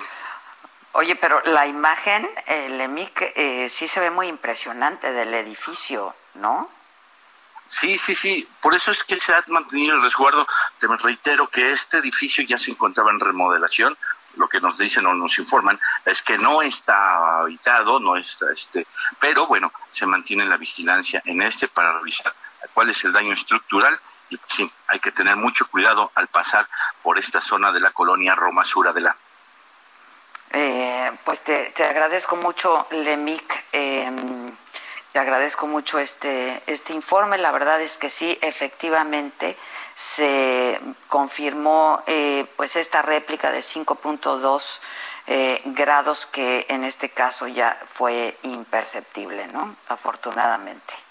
Oye, 0.92 1.16
pero 1.16 1.42
la 1.46 1.66
imagen, 1.66 2.30
el 2.46 2.80
EMIC, 2.80 3.34
eh, 3.36 3.68
sí 3.68 3.88
se 3.88 4.00
ve 4.00 4.12
muy 4.12 4.28
impresionante 4.28 5.12
del 5.12 5.34
edificio, 5.34 6.16
¿no? 6.36 6.70
Sí, 7.68 7.98
sí, 7.98 8.14
sí. 8.14 8.48
Por 8.62 8.74
eso 8.76 8.92
es 8.92 9.04
que 9.04 9.20
se 9.20 9.34
ha 9.34 9.44
mantenido 9.48 9.96
el 9.96 10.04
resguardo. 10.04 10.46
Te 10.80 10.88
reitero 10.88 11.48
que 11.48 11.72
este 11.72 11.98
edificio 11.98 12.44
ya 12.44 12.58
se 12.58 12.72
encontraba 12.72 13.12
en 13.12 13.20
remodelación. 13.20 13.96
Lo 14.36 14.50
que 14.50 14.60
nos 14.60 14.78
dicen 14.78 15.06
o 15.06 15.14
nos 15.14 15.38
informan 15.40 15.80
es 16.04 16.22
que 16.22 16.38
no 16.38 16.62
está 16.62 17.40
habitado, 17.40 18.00
no 18.02 18.18
está 18.18 18.48
este, 18.54 18.86
pero 19.18 19.48
bueno, 19.48 19.72
se 19.92 20.06
mantiene 20.06 20.46
la 20.46 20.58
vigilancia 20.58 21.22
en 21.24 21.42
este 21.42 21.70
para 21.70 21.94
revisar 21.94 22.36
cuál 22.74 22.90
es 22.90 23.02
el 23.06 23.14
daño 23.14 23.32
estructural 23.34 23.98
y 24.30 24.38
pues 24.38 24.54
sí, 24.54 24.72
hay 24.88 25.00
que 25.00 25.12
tener 25.12 25.38
mucho 25.38 25.66
cuidado 25.68 26.12
al 26.16 26.28
pasar 26.28 26.68
por 27.02 27.18
esta 27.18 27.40
zona 27.40 27.72
de 27.72 27.80
la 27.80 27.92
colonia 27.92 28.36
Roma 28.36 28.66
Sur 28.66 28.94
la. 29.02 29.16
Eh, 30.52 31.12
pues 31.24 31.42
te, 31.42 31.72
te, 31.76 31.86
agradezco 31.86 32.36
mucho, 32.36 32.88
Lemic. 32.92 33.66
Eh, 33.72 34.12
te 35.16 35.20
agradezco 35.20 35.66
mucho 35.66 35.98
este, 35.98 36.62
este 36.68 36.92
informe. 36.92 37.38
La 37.38 37.54
verdad 37.54 37.80
es 37.80 37.98
que 37.98 38.10
sí, 38.10 38.38
efectivamente 38.42 39.56
se 39.96 40.78
confirmó 41.08 42.04
eh, 42.06 42.46
pues 42.58 42.76
esta 42.76 43.02
réplica 43.02 43.50
de 43.50 43.60
5.2 43.60 44.80
eh, 45.28 45.62
grados 45.68 46.26
que 46.26 46.66
en 46.68 46.84
este 46.84 47.08
caso 47.12 47.48
ya 47.48 47.82
fue 47.94 48.38
imperceptible, 48.44 49.48
¿no? 49.54 49.74
Afortunadamente. 49.88 51.05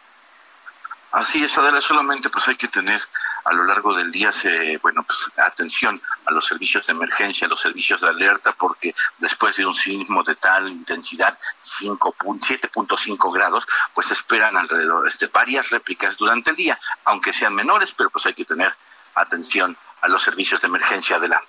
Así 1.15 1.45
es, 1.45 1.57
Adela, 1.59 1.81
solamente 1.81 2.29
pues 2.29 2.49
hay 2.49 2.57
que 2.57 2.67
tener 2.67 3.01
a 3.45 3.53
lo 3.53 3.65
largo 3.67 3.95
del 3.95 4.11
día, 4.11 4.33
se, 4.33 4.79
bueno, 4.79 5.05
pues 5.05 5.31
atención 5.37 6.03
a 6.27 6.33
los 6.33 6.45
servicios 6.45 6.89
de 6.89 6.93
emergencia, 6.93 7.47
a 7.47 7.51
los 7.51 7.61
servicios 7.61 8.01
de 8.01 8.09
alerta, 8.09 8.51
porque 8.51 8.93
después 9.19 9.57
de 9.57 9.65
un 9.65 9.77
sismo 9.77 10.25
de 10.25 10.35
tal 10.35 10.69
intensidad, 10.69 11.39
7.5 11.61 13.33
grados, 13.33 13.65
pues 13.95 14.11
esperan 14.11 14.57
alrededor 14.57 15.05
de 15.05 15.09
este, 15.09 15.29
varias 15.29 15.71
réplicas 15.71 16.17
durante 16.17 16.51
el 16.51 16.57
día, 16.57 16.81
aunque 17.05 17.33
sean 17.33 17.55
menores, 17.55 17.95
pero 17.97 18.11
pues 18.11 18.27
hay 18.27 18.35
que 18.35 18.45
tener 18.45 18.77
atención 19.15 19.79
a 20.01 20.09
los 20.09 20.21
servicios 20.21 20.63
de 20.63 20.67
emergencia, 20.67 21.15
Adela. 21.15 21.41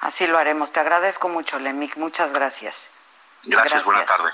Así 0.00 0.26
lo 0.26 0.36
haremos. 0.36 0.72
Te 0.72 0.80
agradezco 0.80 1.28
mucho, 1.28 1.60
Lemic. 1.60 1.96
Muchas 1.96 2.32
gracias. 2.32 2.88
Gracias, 3.44 3.84
buena 3.84 4.04
tarde. 4.04 4.32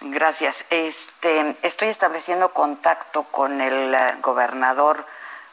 Gracias. 0.00 0.66
Este, 0.68 1.56
estoy 1.62 1.88
estableciendo 1.88 2.52
contacto 2.52 3.22
con 3.24 3.62
el 3.62 3.94
eh, 3.94 4.14
gobernador, 4.20 5.04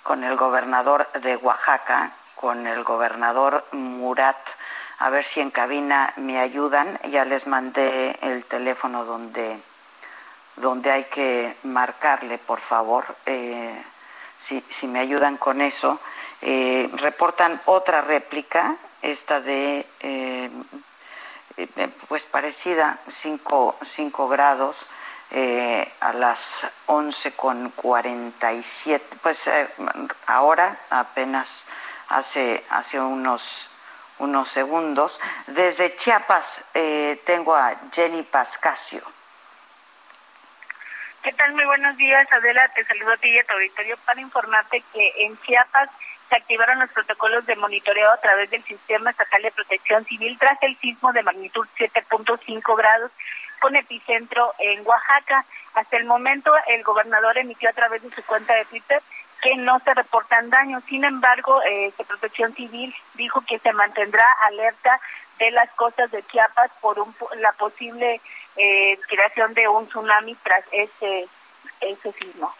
con 0.03 0.23
el 0.25 0.35
gobernador 0.35 1.09
de 1.13 1.37
Oaxaca, 1.37 2.11
con 2.35 2.67
el 2.67 2.83
gobernador 2.83 3.65
Murat, 3.71 4.37
a 4.99 5.09
ver 5.09 5.23
si 5.23 5.39
en 5.39 5.49
cabina 5.49 6.11
me 6.17 6.39
ayudan. 6.39 6.99
Ya 7.05 7.23
les 7.23 7.47
mandé 7.47 8.17
el 8.21 8.43
teléfono 8.43 9.05
donde, 9.05 9.61
donde 10.57 10.91
hay 10.91 11.05
que 11.05 11.55
marcarle, 11.63 12.37
por 12.37 12.59
favor, 12.59 13.05
eh, 13.25 13.81
si, 14.37 14.61
si, 14.67 14.87
me 14.87 14.99
ayudan 14.99 15.37
con 15.37 15.61
eso. 15.61 15.99
Eh, 16.41 16.89
reportan 16.95 17.61
otra 17.65 18.01
réplica, 18.01 18.75
esta 19.01 19.39
de, 19.39 19.87
eh, 20.01 20.49
pues 22.07 22.25
parecida, 22.25 22.99
5 23.07 23.77
grados. 24.29 24.87
a 25.99 26.13
las 26.13 26.67
11 26.85 27.31
con 27.31 27.69
47, 27.71 29.17
pues 29.21 29.49
ahora 30.27 30.77
apenas 30.89 31.67
hace, 32.09 32.63
hace 32.69 32.99
unos 32.99 33.67
unos 34.19 34.49
segundos. 34.49 35.19
Desde 35.47 35.95
Chiapas 35.95 36.69
eh, 36.73 37.21
tengo 37.25 37.55
a 37.55 37.75
Jenny 37.91 38.23
Pascasio. 38.23 39.01
¿Qué 41.23 41.31
tal? 41.33 41.53
Muy 41.53 41.65
buenos 41.65 41.95
días, 41.95 42.27
Adela. 42.31 42.67
Te 42.69 42.83
saludo 42.85 43.13
a 43.13 43.17
ti 43.17 43.29
y 43.29 43.39
a 43.39 43.45
tu 43.45 43.53
auditorio 43.53 43.97
para 44.05 44.19
informarte 44.19 44.83
que 44.93 45.25
en 45.25 45.39
Chiapas 45.41 45.89
se 46.29 46.35
activaron 46.35 46.79
los 46.79 46.89
protocolos 46.91 47.45
de 47.45 47.55
monitoreo 47.55 48.11
a 48.11 48.17
través 48.17 48.49
del 48.49 48.63
Sistema 48.63 49.11
Estatal 49.11 49.41
de 49.41 49.51
Protección 49.51 50.05
Civil 50.05 50.37
tras 50.39 50.61
el 50.63 50.77
sismo 50.77 51.11
de 51.13 51.23
magnitud 51.23 51.67
7.5 51.77 52.77
grados 52.77 53.11
con 53.59 53.75
epicentro 53.75 54.53
en 54.59 54.85
Oaxaca. 54.85 55.45
Hasta 55.73 55.97
el 55.97 56.05
momento, 56.05 56.53
el 56.67 56.83
gobernador 56.83 57.37
emitió 57.37 57.69
a 57.69 57.73
través 57.73 58.01
de 58.01 58.11
su 58.11 58.23
cuenta 58.23 58.53
de 58.55 58.65
Twitter 58.65 59.01
que 59.41 59.55
no 59.55 59.79
se 59.79 59.93
reportan 59.93 60.49
daños. 60.49 60.83
Sin 60.85 61.03
embargo, 61.03 61.61
eh, 61.63 61.93
Protección 62.07 62.53
Civil 62.53 62.95
dijo 63.15 63.41
que 63.41 63.59
se 63.59 63.73
mantendrá 63.73 64.25
alerta 64.47 64.99
de 65.39 65.51
las 65.51 65.69
costas 65.71 66.11
de 66.11 66.23
Chiapas 66.23 66.71
por 66.79 66.99
un, 66.99 67.13
la 67.37 67.51
posible 67.53 68.21
eh, 68.55 68.99
creación 69.07 69.53
de 69.53 69.67
un 69.67 69.87
tsunami 69.87 70.35
tras 70.35 70.65
ese, 70.71 71.27
ese 71.81 72.11
sismo. 72.13 72.53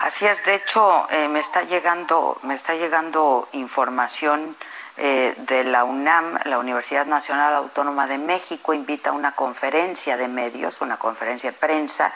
Así 0.00 0.26
es, 0.26 0.44
de 0.44 0.56
hecho, 0.56 1.06
eh, 1.10 1.28
me 1.28 1.40
está 1.40 1.62
llegando, 1.62 2.38
me 2.42 2.54
está 2.54 2.74
llegando 2.74 3.48
información 3.52 4.56
eh, 4.98 5.34
de 5.36 5.62
la 5.64 5.84
UNAM, 5.84 6.38
la 6.44 6.58
Universidad 6.58 7.04
Nacional 7.04 7.54
Autónoma 7.54 8.06
de 8.06 8.16
México, 8.16 8.72
invita 8.72 9.10
a 9.10 9.12
una 9.12 9.32
conferencia 9.32 10.16
de 10.16 10.26
medios, 10.26 10.80
una 10.80 10.96
conferencia 10.96 11.50
de 11.50 11.58
prensa 11.58 12.10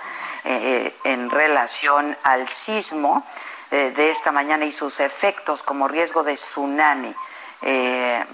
eh, 0.44 0.96
en 1.04 1.28
relación 1.28 2.16
al 2.22 2.48
sismo 2.48 3.22
eh, 3.70 3.92
de 3.94 4.10
esta 4.10 4.32
mañana 4.32 4.64
y 4.64 4.72
sus 4.72 5.00
efectos 5.00 5.62
como 5.62 5.88
riesgo 5.88 6.22
de 6.22 6.36
tsunami. 6.36 7.14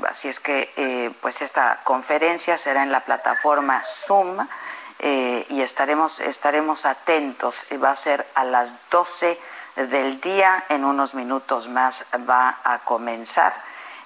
así 0.09 0.29
es 0.29 0.39
que 0.39 1.13
pues 1.21 1.43
esta 1.43 1.81
conferencia 1.83 2.57
será 2.57 2.85
en 2.85 2.93
la 2.93 3.01
plataforma 3.01 3.83
Zoom 3.83 4.47
y 4.99 5.61
estaremos, 5.61 6.21
estaremos 6.21 6.87
atentos. 6.87 7.67
Va 7.83 7.91
a 7.91 7.97
ser 7.97 8.27
a 8.35 8.45
las 8.45 8.75
12 8.91 9.39
del 9.77 10.21
día, 10.21 10.65
en 10.69 10.85
unos 10.85 11.15
minutos 11.15 11.69
más 11.69 12.07
va 12.29 12.59
a 12.65 12.79
comenzar. 12.81 13.53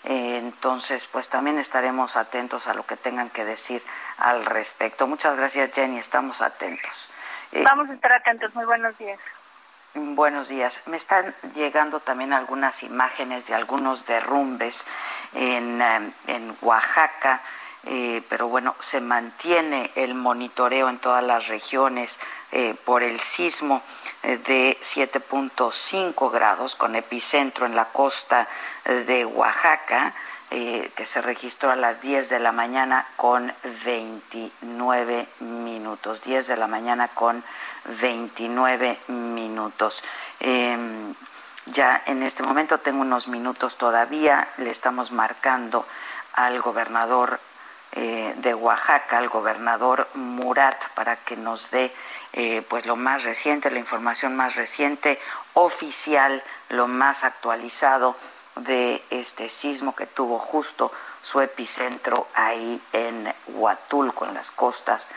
Eh, 0.04 0.38
entonces, 0.38 1.04
pues 1.04 1.28
también 1.28 1.58
estaremos 1.58 2.16
atentos 2.16 2.66
a 2.66 2.74
lo 2.74 2.86
que 2.86 2.96
tengan 2.96 3.28
que 3.30 3.44
decir 3.44 3.82
al 4.16 4.44
respecto. 4.44 5.06
Muchas 5.06 5.36
gracias, 5.36 5.70
Jenny. 5.72 5.98
Estamos 5.98 6.40
atentos. 6.40 7.08
Eh, 7.52 7.62
Vamos 7.62 7.90
a 7.90 7.94
estar 7.94 8.12
atentos. 8.12 8.54
Muy 8.54 8.64
buenos 8.64 8.96
días. 8.96 9.18
Buenos 9.94 10.48
días. 10.48 10.86
Me 10.86 10.96
están 10.96 11.34
llegando 11.54 12.00
también 12.00 12.32
algunas 12.32 12.82
imágenes 12.82 13.46
de 13.46 13.54
algunos 13.54 14.06
derrumbes 14.06 14.86
en, 15.34 15.82
eh, 15.82 16.12
en 16.28 16.56
Oaxaca. 16.62 17.42
Pero 18.28 18.48
bueno, 18.48 18.74
se 18.78 19.00
mantiene 19.00 19.90
el 19.94 20.14
monitoreo 20.14 20.88
en 20.88 20.98
todas 20.98 21.24
las 21.24 21.48
regiones 21.48 22.20
por 22.84 23.02
el 23.02 23.18
sismo 23.20 23.82
de 24.22 24.78
7.5 24.82 26.30
grados 26.30 26.76
con 26.76 26.94
epicentro 26.94 27.64
en 27.64 27.74
la 27.74 27.86
costa 27.86 28.46
de 28.84 29.24
Oaxaca, 29.24 30.14
eh, 30.52 30.90
que 30.96 31.06
se 31.06 31.22
registró 31.22 31.70
a 31.70 31.76
las 31.76 32.00
10 32.00 32.28
de 32.28 32.40
la 32.40 32.50
mañana 32.50 33.06
con 33.14 33.52
29 33.84 35.28
minutos. 35.38 36.22
10 36.22 36.48
de 36.48 36.56
la 36.56 36.66
mañana 36.66 37.06
con 37.06 37.44
29 37.84 38.98
minutos. 39.06 40.02
Em, 40.40 41.14
ya 41.66 42.02
en 42.04 42.24
este 42.24 42.42
momento 42.42 42.78
tengo 42.78 43.02
unos 43.02 43.28
minutos 43.28 43.76
todavía, 43.76 44.48
le 44.56 44.70
estamos 44.70 45.12
marcando 45.12 45.86
al 46.32 46.60
gobernador 46.60 47.38
eh, 47.92 48.34
de 48.36 48.54
Oaxaca, 48.54 49.18
al 49.18 49.28
gobernador 49.28 50.08
Murat, 50.14 50.76
para 50.94 51.16
que 51.16 51.36
nos 51.36 51.70
dé 51.70 51.92
eh, 52.32 52.62
pues 52.68 52.86
lo 52.86 52.94
más 52.96 53.24
reciente, 53.24 53.70
la 53.70 53.80
información 53.80 54.36
más 54.36 54.54
reciente, 54.54 55.18
oficial, 55.54 56.42
lo 56.68 56.86
más 56.86 57.24
actualizado 57.24 58.14
de 58.56 59.02
este 59.10 59.48
sismo 59.48 59.94
que 59.94 60.06
tuvo 60.06 60.38
justo 60.38 60.92
su 61.22 61.40
epicentro 61.40 62.26
ahí 62.34 62.80
en 62.92 63.32
Huatulco, 63.48 64.26
en 64.26 64.34
las 64.34 64.50
costas 64.50 65.08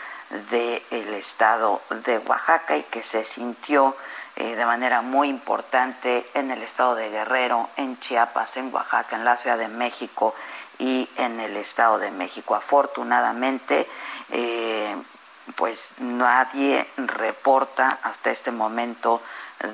del 0.49 1.13
estado 1.13 1.81
de 2.05 2.17
Oaxaca 2.19 2.77
y 2.77 2.83
que 2.83 3.03
se 3.03 3.23
sintió 3.23 3.95
eh, 4.35 4.55
de 4.55 4.65
manera 4.65 5.01
muy 5.01 5.29
importante 5.29 6.25
en 6.33 6.49
el 6.49 6.63
estado 6.63 6.95
de 6.95 7.11
Guerrero, 7.11 7.69
en 7.77 7.99
Chiapas, 7.99 8.57
en 8.57 8.73
Oaxaca, 8.73 9.15
en 9.15 9.25
la 9.25 9.37
Ciudad 9.37 9.59
de 9.59 9.67
México 9.67 10.33
y 10.79 11.09
en 11.17 11.39
el 11.39 11.55
estado 11.57 11.99
de 11.99 12.11
México. 12.11 12.55
Afortunadamente, 12.55 13.87
eh, 14.31 14.95
pues 15.55 15.91
nadie 15.99 16.87
reporta 16.97 17.99
hasta 18.03 18.31
este 18.31 18.51
momento 18.51 19.21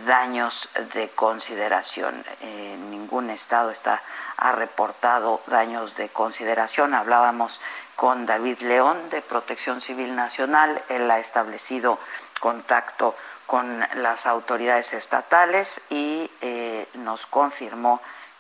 daños 0.05 0.69
de 0.93 1.09
consideración. 1.09 2.23
ningún 2.89 3.29
estado 3.29 3.71
está 3.71 4.01
ha 4.39 4.53
reportado 4.53 5.41
daños 5.47 5.95
de 5.95 6.09
consideración. 6.09 6.93
Hablábamos 6.93 7.59
con 7.95 8.25
David 8.25 8.59
León 8.61 8.97
de 9.09 9.21
Protección 9.21 9.81
Civil 9.81 10.15
Nacional. 10.15 10.81
Él 10.87 11.11
ha 11.11 11.19
establecido 11.19 11.99
contacto 12.39 13.15
con 13.45 13.85
las 13.95 14.25
autoridades 14.25 14.93
estatales 14.93 15.81
y 15.89 16.31
eh, 16.41 16.87
nos 16.93 17.25
confirmó 17.25 17.99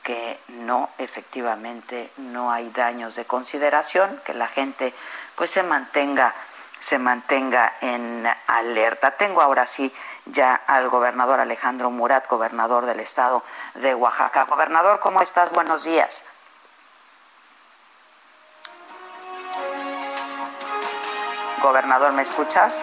que 0.09 0.39
no, 0.47 0.89
efectivamente, 0.97 2.11
no 2.17 2.51
hay 2.51 2.71
daños 2.71 3.13
de 3.13 3.25
consideración, 3.25 4.19
que 4.25 4.33
la 4.33 4.47
gente 4.47 4.91
pues 5.35 5.51
se 5.51 5.61
mantenga 5.61 6.33
se 6.79 6.97
mantenga 6.97 7.75
en 7.81 8.27
alerta. 8.47 9.11
Tengo 9.11 9.43
ahora 9.43 9.67
sí 9.67 9.93
ya 10.25 10.55
al 10.55 10.89
gobernador 10.89 11.39
Alejandro 11.39 11.91
Murat, 11.91 12.27
gobernador 12.27 12.87
del 12.87 13.01
estado 13.01 13.43
de 13.75 13.93
Oaxaca. 13.93 14.45
Gobernador, 14.45 14.99
¿cómo 14.99 15.21
estás? 15.21 15.51
Buenos 15.51 15.83
días. 15.83 16.23
Gobernador, 21.61 22.13
¿me 22.13 22.23
escuchas? 22.23 22.81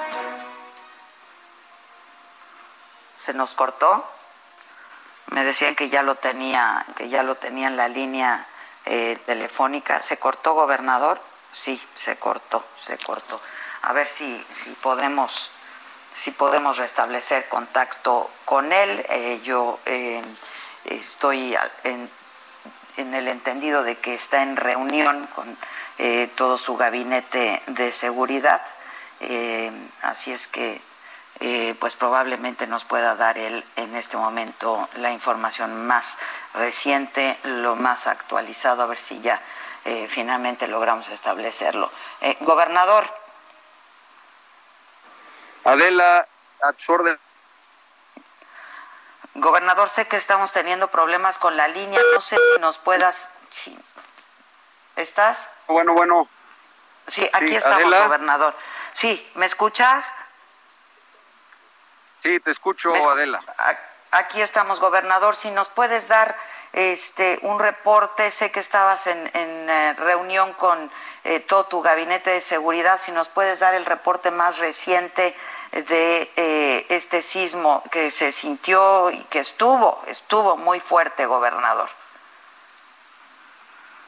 ¿Se 3.16 3.35
nos 3.35 3.55
cortó? 3.55 4.15
Me 5.28 5.44
decían 5.44 5.74
que 5.74 5.89
ya 5.89 6.03
lo 6.03 6.15
tenía, 6.15 6.85
que 6.97 7.09
ya 7.09 7.23
lo 7.23 7.35
tenía 7.35 7.69
en 7.69 7.77
la 7.77 7.89
línea 7.89 8.47
eh, 8.85 9.19
telefónica. 9.27 10.03
¿Se 10.03 10.19
cortó, 10.19 10.55
gobernador? 10.55 11.20
Sí, 11.53 11.81
se 11.94 12.16
cortó, 12.16 12.65
se 12.77 12.98
cortó 12.98 13.40
a 13.86 13.93
ver 13.93 14.09
si, 14.09 14.43
si 14.43 14.70
podemos 14.82 15.51
si 16.15 16.31
podemos 16.31 16.78
restablecer 16.78 17.47
contacto 17.48 18.31
con 18.47 18.73
él. 18.73 19.05
Eh, 19.11 19.40
yo 19.44 19.78
eh, 19.85 20.23
estoy 20.86 21.57
en, 21.85 22.09
en, 22.97 23.15
el 23.15 23.28
entendido 23.28 23.82
de 23.82 23.98
que 23.98 24.15
está 24.15 24.43
en 24.43 24.57
reunión 24.57 25.27
con 25.35 25.57
eh, 25.98 26.31
todo 26.35 26.57
su 26.57 26.77
gabinete 26.77 27.62
de 27.66 27.93
seguridad, 27.93 28.62
así 30.03 30.32
es 30.32 30.47
que 30.48 30.81
pues 31.78 31.96
probablemente 31.96 32.66
nos 32.66 32.84
pueda 32.84 33.14
dar 33.14 33.38
él 33.38 33.64
en 33.76 33.94
este 33.94 34.16
momento 34.16 34.88
la 34.96 35.10
información 35.10 35.86
más 35.86 36.18
reciente, 36.54 37.38
lo 37.44 37.76
más 37.76 38.06
actualizado, 38.06 38.82
a 38.82 38.86
ver 38.86 38.98
si 38.98 39.20
ya 39.20 39.40
finalmente 40.08 40.66
logramos 40.66 41.08
establecerlo. 41.08 41.90
gobernador. 42.40 43.08
Adela, 45.64 46.26
absorbe. 46.62 47.18
Gobernador, 49.34 49.88
sé 49.88 50.06
que 50.08 50.16
estamos 50.16 50.52
teniendo 50.52 50.88
problemas 50.88 51.38
con 51.38 51.56
la 51.56 51.68
línea. 51.68 52.00
No 52.14 52.20
sé 52.20 52.36
si 52.36 52.60
nos 52.60 52.78
puedas. 52.78 53.28
¿Estás? 54.96 55.52
Bueno, 55.66 55.92
bueno. 55.92 56.28
Sí, 57.06 57.28
aquí 57.32 57.54
estamos, 57.54 57.94
gobernador. 57.94 58.56
Sí, 58.92 59.30
¿me 59.34 59.44
escuchas? 59.44 60.14
Sí, 62.27 62.40
te 62.40 62.51
escucho, 62.51 62.93
Adela. 62.93 63.40
Aquí 64.11 64.40
estamos, 64.40 64.81
gobernador. 64.81 65.36
Si 65.36 65.48
nos 65.53 65.69
puedes 65.69 66.09
dar 66.09 66.36
este 66.73 67.39
un 67.43 67.61
reporte, 67.61 68.32
sé 68.32 68.51
que 68.51 68.59
estabas 68.59 69.07
en, 69.07 69.31
eh, 69.32 69.94
reunión 69.97 70.53
con 70.55 70.90
eh, 71.23 71.39
todo 71.39 71.66
tu 71.66 71.82
gabinete 71.82 72.31
de 72.31 72.40
seguridad, 72.40 73.01
si 73.01 73.12
nos 73.12 73.28
puedes 73.28 73.61
dar 73.61 73.74
el 73.77 73.85
reporte 73.85 74.32
más 74.32 74.59
reciente 74.59 75.36
de 75.70 76.28
eh, 76.35 76.86
este 76.89 77.23
sismo 77.23 77.85
que 77.93 78.11
se 78.11 78.32
sintió 78.32 79.12
y 79.12 79.23
que 79.24 79.39
estuvo, 79.39 80.03
estuvo 80.09 80.57
muy 80.57 80.81
fuerte, 80.81 81.27
gobernador. 81.27 81.89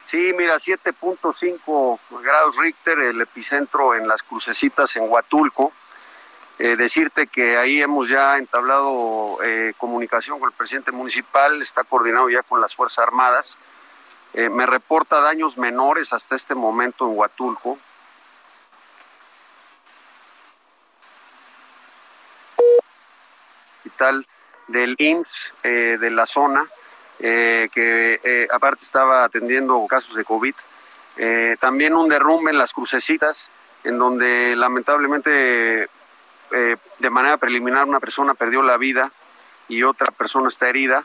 Sí, 0.07 0.33
mira, 0.35 0.55
7.5 0.55 1.99
grados 2.21 2.57
Richter, 2.57 2.99
el 2.99 3.21
epicentro 3.21 3.95
en 3.95 4.09
las 4.09 4.23
crucecitas 4.23 4.93
en 4.97 5.09
Huatulco. 5.09 5.71
Eh, 6.61 6.75
decirte 6.75 7.27
que 7.27 7.55
ahí 7.57 7.81
hemos 7.81 8.09
ya 8.09 8.37
entablado 8.37 9.37
eh, 9.41 9.71
comunicación 9.77 10.39
con 10.39 10.49
el 10.49 10.55
presidente 10.55 10.91
municipal, 10.91 11.61
está 11.61 11.85
coordinado 11.85 12.29
ya 12.29 12.43
con 12.43 12.59
las 12.59 12.75
Fuerzas 12.75 12.99
Armadas. 13.07 13.57
Eh, 14.33 14.49
me 14.49 14.65
reporta 14.65 15.21
daños 15.21 15.57
menores 15.57 16.11
hasta 16.11 16.35
este 16.35 16.55
momento 16.55 17.07
en 17.07 17.17
Huatulco. 17.17 17.77
Hospital 23.85 24.27
del 24.67 24.95
IMSS 24.99 25.51
de 25.63 26.11
la 26.11 26.25
zona, 26.25 26.67
que 27.17 28.47
aparte 28.51 28.83
estaba 28.83 29.23
atendiendo 29.23 29.85
casos 29.87 30.13
de 30.15 30.25
COVID. 30.25 30.53
también 31.59 31.95
un 31.95 32.07
derrumbe 32.07 32.51
en 32.51 32.57
las 32.57 32.73
crucecitas, 32.73 33.49
en 33.83 33.97
donde 33.97 34.55
lamentablemente 34.55 35.89
eh, 36.51 36.77
de 36.99 37.09
manera 37.09 37.37
preliminar 37.37 37.85
una 37.85 37.99
persona 37.99 38.33
perdió 38.33 38.61
la 38.61 38.77
vida 38.77 39.11
y 39.67 39.83
otra 39.83 40.11
persona 40.11 40.49
está 40.49 40.69
herida. 40.69 41.03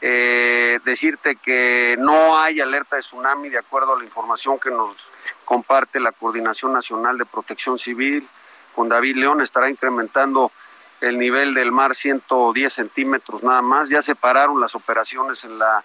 Eh, 0.00 0.78
decirte 0.84 1.36
que 1.36 1.96
no 1.98 2.38
hay 2.38 2.60
alerta 2.60 2.96
de 2.96 3.02
tsunami 3.02 3.48
de 3.48 3.58
acuerdo 3.58 3.94
a 3.94 3.98
la 3.98 4.04
información 4.04 4.58
que 4.60 4.70
nos 4.70 5.10
comparte 5.44 5.98
la 5.98 6.12
Coordinación 6.12 6.72
Nacional 6.72 7.18
de 7.18 7.24
Protección 7.24 7.78
Civil. 7.78 8.28
Con 8.74 8.88
David 8.88 9.16
León 9.16 9.40
estará 9.40 9.68
incrementando 9.68 10.52
el 11.00 11.18
nivel 11.18 11.54
del 11.54 11.72
mar 11.72 11.94
110 11.94 12.72
centímetros 12.72 13.42
nada 13.42 13.62
más. 13.62 13.88
Ya 13.88 14.02
se 14.02 14.14
pararon 14.14 14.60
las 14.60 14.74
operaciones 14.74 15.42
en 15.44 15.58
la, 15.58 15.82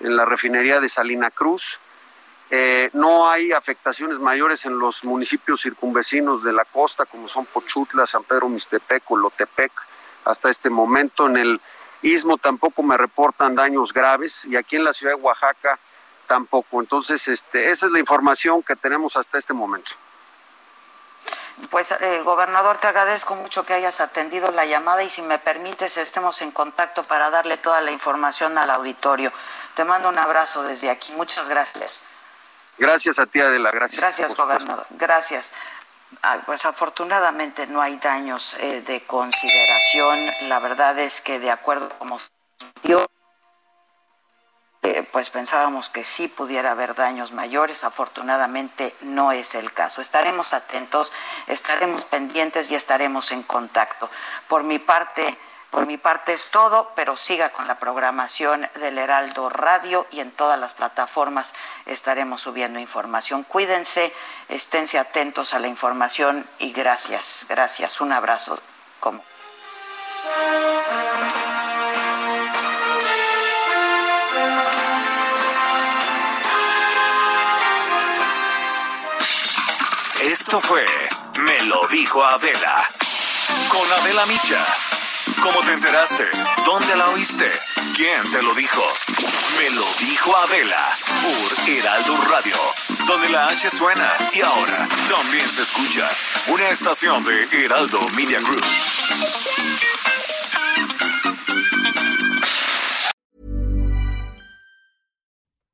en 0.00 0.16
la 0.16 0.24
refinería 0.24 0.80
de 0.80 0.88
Salina 0.88 1.30
Cruz. 1.30 1.78
Eh, 2.54 2.90
no 2.92 3.30
hay 3.30 3.50
afectaciones 3.50 4.18
mayores 4.18 4.66
en 4.66 4.78
los 4.78 5.04
municipios 5.04 5.62
circunvecinos 5.62 6.44
de 6.44 6.52
la 6.52 6.66
costa, 6.66 7.06
como 7.06 7.26
son 7.26 7.46
Pochutla, 7.46 8.06
San 8.06 8.24
Pedro 8.24 8.50
Mixtepec, 8.50 9.08
Lotepec, 9.08 9.72
hasta 10.26 10.50
este 10.50 10.68
momento. 10.68 11.26
En 11.28 11.38
el 11.38 11.58
istmo 12.02 12.36
tampoco 12.36 12.82
me 12.82 12.98
reportan 12.98 13.54
daños 13.54 13.94
graves 13.94 14.44
y 14.44 14.56
aquí 14.56 14.76
en 14.76 14.84
la 14.84 14.92
ciudad 14.92 15.16
de 15.16 15.22
Oaxaca 15.22 15.78
tampoco. 16.26 16.82
Entonces, 16.82 17.26
este, 17.26 17.70
esa 17.70 17.86
es 17.86 17.92
la 17.92 17.98
información 17.98 18.62
que 18.62 18.76
tenemos 18.76 19.16
hasta 19.16 19.38
este 19.38 19.54
momento. 19.54 19.92
Pues, 21.70 21.90
eh, 21.90 22.20
gobernador, 22.22 22.76
te 22.76 22.86
agradezco 22.86 23.34
mucho 23.34 23.64
que 23.64 23.72
hayas 23.72 24.02
atendido 24.02 24.50
la 24.50 24.66
llamada 24.66 25.02
y 25.02 25.08
si 25.08 25.22
me 25.22 25.38
permites, 25.38 25.96
estemos 25.96 26.42
en 26.42 26.50
contacto 26.50 27.02
para 27.04 27.30
darle 27.30 27.56
toda 27.56 27.80
la 27.80 27.92
información 27.92 28.58
al 28.58 28.68
auditorio. 28.68 29.32
Te 29.74 29.86
mando 29.86 30.10
un 30.10 30.18
abrazo 30.18 30.64
desde 30.64 30.90
aquí. 30.90 31.14
Muchas 31.14 31.48
gracias. 31.48 32.11
Gracias 32.82 33.20
a 33.20 33.26
ti, 33.26 33.40
Adela. 33.40 33.70
Gracias. 33.70 34.00
Gracias, 34.00 34.36
gobernador. 34.36 34.84
Gracias. 34.90 35.52
Ah, 36.20 36.38
pues 36.44 36.66
afortunadamente 36.66 37.68
no 37.68 37.80
hay 37.80 37.96
daños 37.98 38.54
eh, 38.54 38.82
de 38.82 39.02
consideración. 39.02 40.18
La 40.48 40.58
verdad 40.58 40.98
es 40.98 41.20
que 41.20 41.38
de 41.38 41.52
acuerdo 41.52 41.88
como 42.00 42.18
dio, 42.82 43.06
eh, 44.82 45.06
pues 45.12 45.30
pensábamos 45.30 45.90
que 45.90 46.02
sí 46.02 46.26
pudiera 46.26 46.72
haber 46.72 46.96
daños 46.96 47.30
mayores. 47.30 47.84
Afortunadamente 47.84 48.96
no 49.02 49.30
es 49.30 49.54
el 49.54 49.72
caso. 49.72 50.02
Estaremos 50.02 50.52
atentos, 50.52 51.12
estaremos 51.46 52.04
pendientes 52.04 52.68
y 52.68 52.74
estaremos 52.74 53.30
en 53.30 53.44
contacto. 53.44 54.10
Por 54.48 54.64
mi 54.64 54.80
parte, 54.80 55.38
por 55.72 55.86
mi 55.86 55.96
parte 55.96 56.34
es 56.34 56.50
todo, 56.50 56.92
pero 56.94 57.16
siga 57.16 57.48
con 57.48 57.66
la 57.66 57.78
programación 57.78 58.68
del 58.74 58.98
Heraldo 58.98 59.48
Radio 59.48 60.06
y 60.10 60.20
en 60.20 60.30
todas 60.30 60.60
las 60.60 60.74
plataformas 60.74 61.54
estaremos 61.86 62.42
subiendo 62.42 62.78
información. 62.78 63.42
Cuídense, 63.42 64.12
esténse 64.50 64.98
atentos 64.98 65.54
a 65.54 65.58
la 65.58 65.68
información 65.68 66.46
y 66.58 66.72
gracias, 66.72 67.46
gracias. 67.48 68.02
Un 68.02 68.12
abrazo. 68.12 68.60
Esto 80.20 80.60
fue 80.60 80.84
Me 81.38 81.62
lo 81.62 81.88
dijo 81.88 82.22
Adela. 82.22 82.90
Con 83.70 83.90
Adela 83.90 84.26
Micha 84.26 84.92
¿Cómo 85.42 85.60
te 85.60 85.72
enteraste? 85.72 86.24
¿Dónde 86.64 86.96
la 86.96 87.10
oíste? 87.10 87.50
¿Quién 87.96 88.22
te 88.30 88.42
lo 88.42 88.54
dijo? 88.54 88.82
Me 89.58 89.70
lo 89.70 89.84
dijo 90.00 90.36
Adela 90.36 90.96
por 91.22 91.68
Heraldo 91.68 92.16
Radio, 92.30 92.56
donde 93.06 93.28
la 93.28 93.46
H 93.48 93.70
suena 93.70 94.12
y 94.32 94.40
ahora 94.40 94.88
también 95.08 95.46
se 95.48 95.62
escucha. 95.62 96.08
Una 96.48 96.68
estación 96.70 97.24
de 97.24 97.44
Heraldo 97.52 98.00
Media 98.16 98.40
Group. 98.40 98.64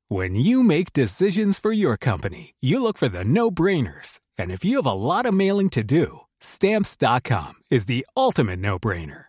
When 0.07 0.33
you 0.33 0.63
make 0.63 0.91
decisions 0.91 1.59
for 1.59 1.71
your 1.71 1.95
company, 1.95 2.55
you 2.59 2.81
look 2.81 2.97
for 2.97 3.07
the 3.07 3.23
no-brainers. 3.23 4.19
And 4.39 4.49
if 4.49 4.65
you 4.65 4.77
have 4.77 4.87
a 4.87 4.91
lot 4.91 5.27
of 5.27 5.35
mailing 5.35 5.69
to 5.69 5.83
do, 5.83 6.21
stamps.com 6.39 7.53
is 7.69 7.85
the 7.85 8.07
ultimate 8.17 8.59
no-brainer. 8.59 9.28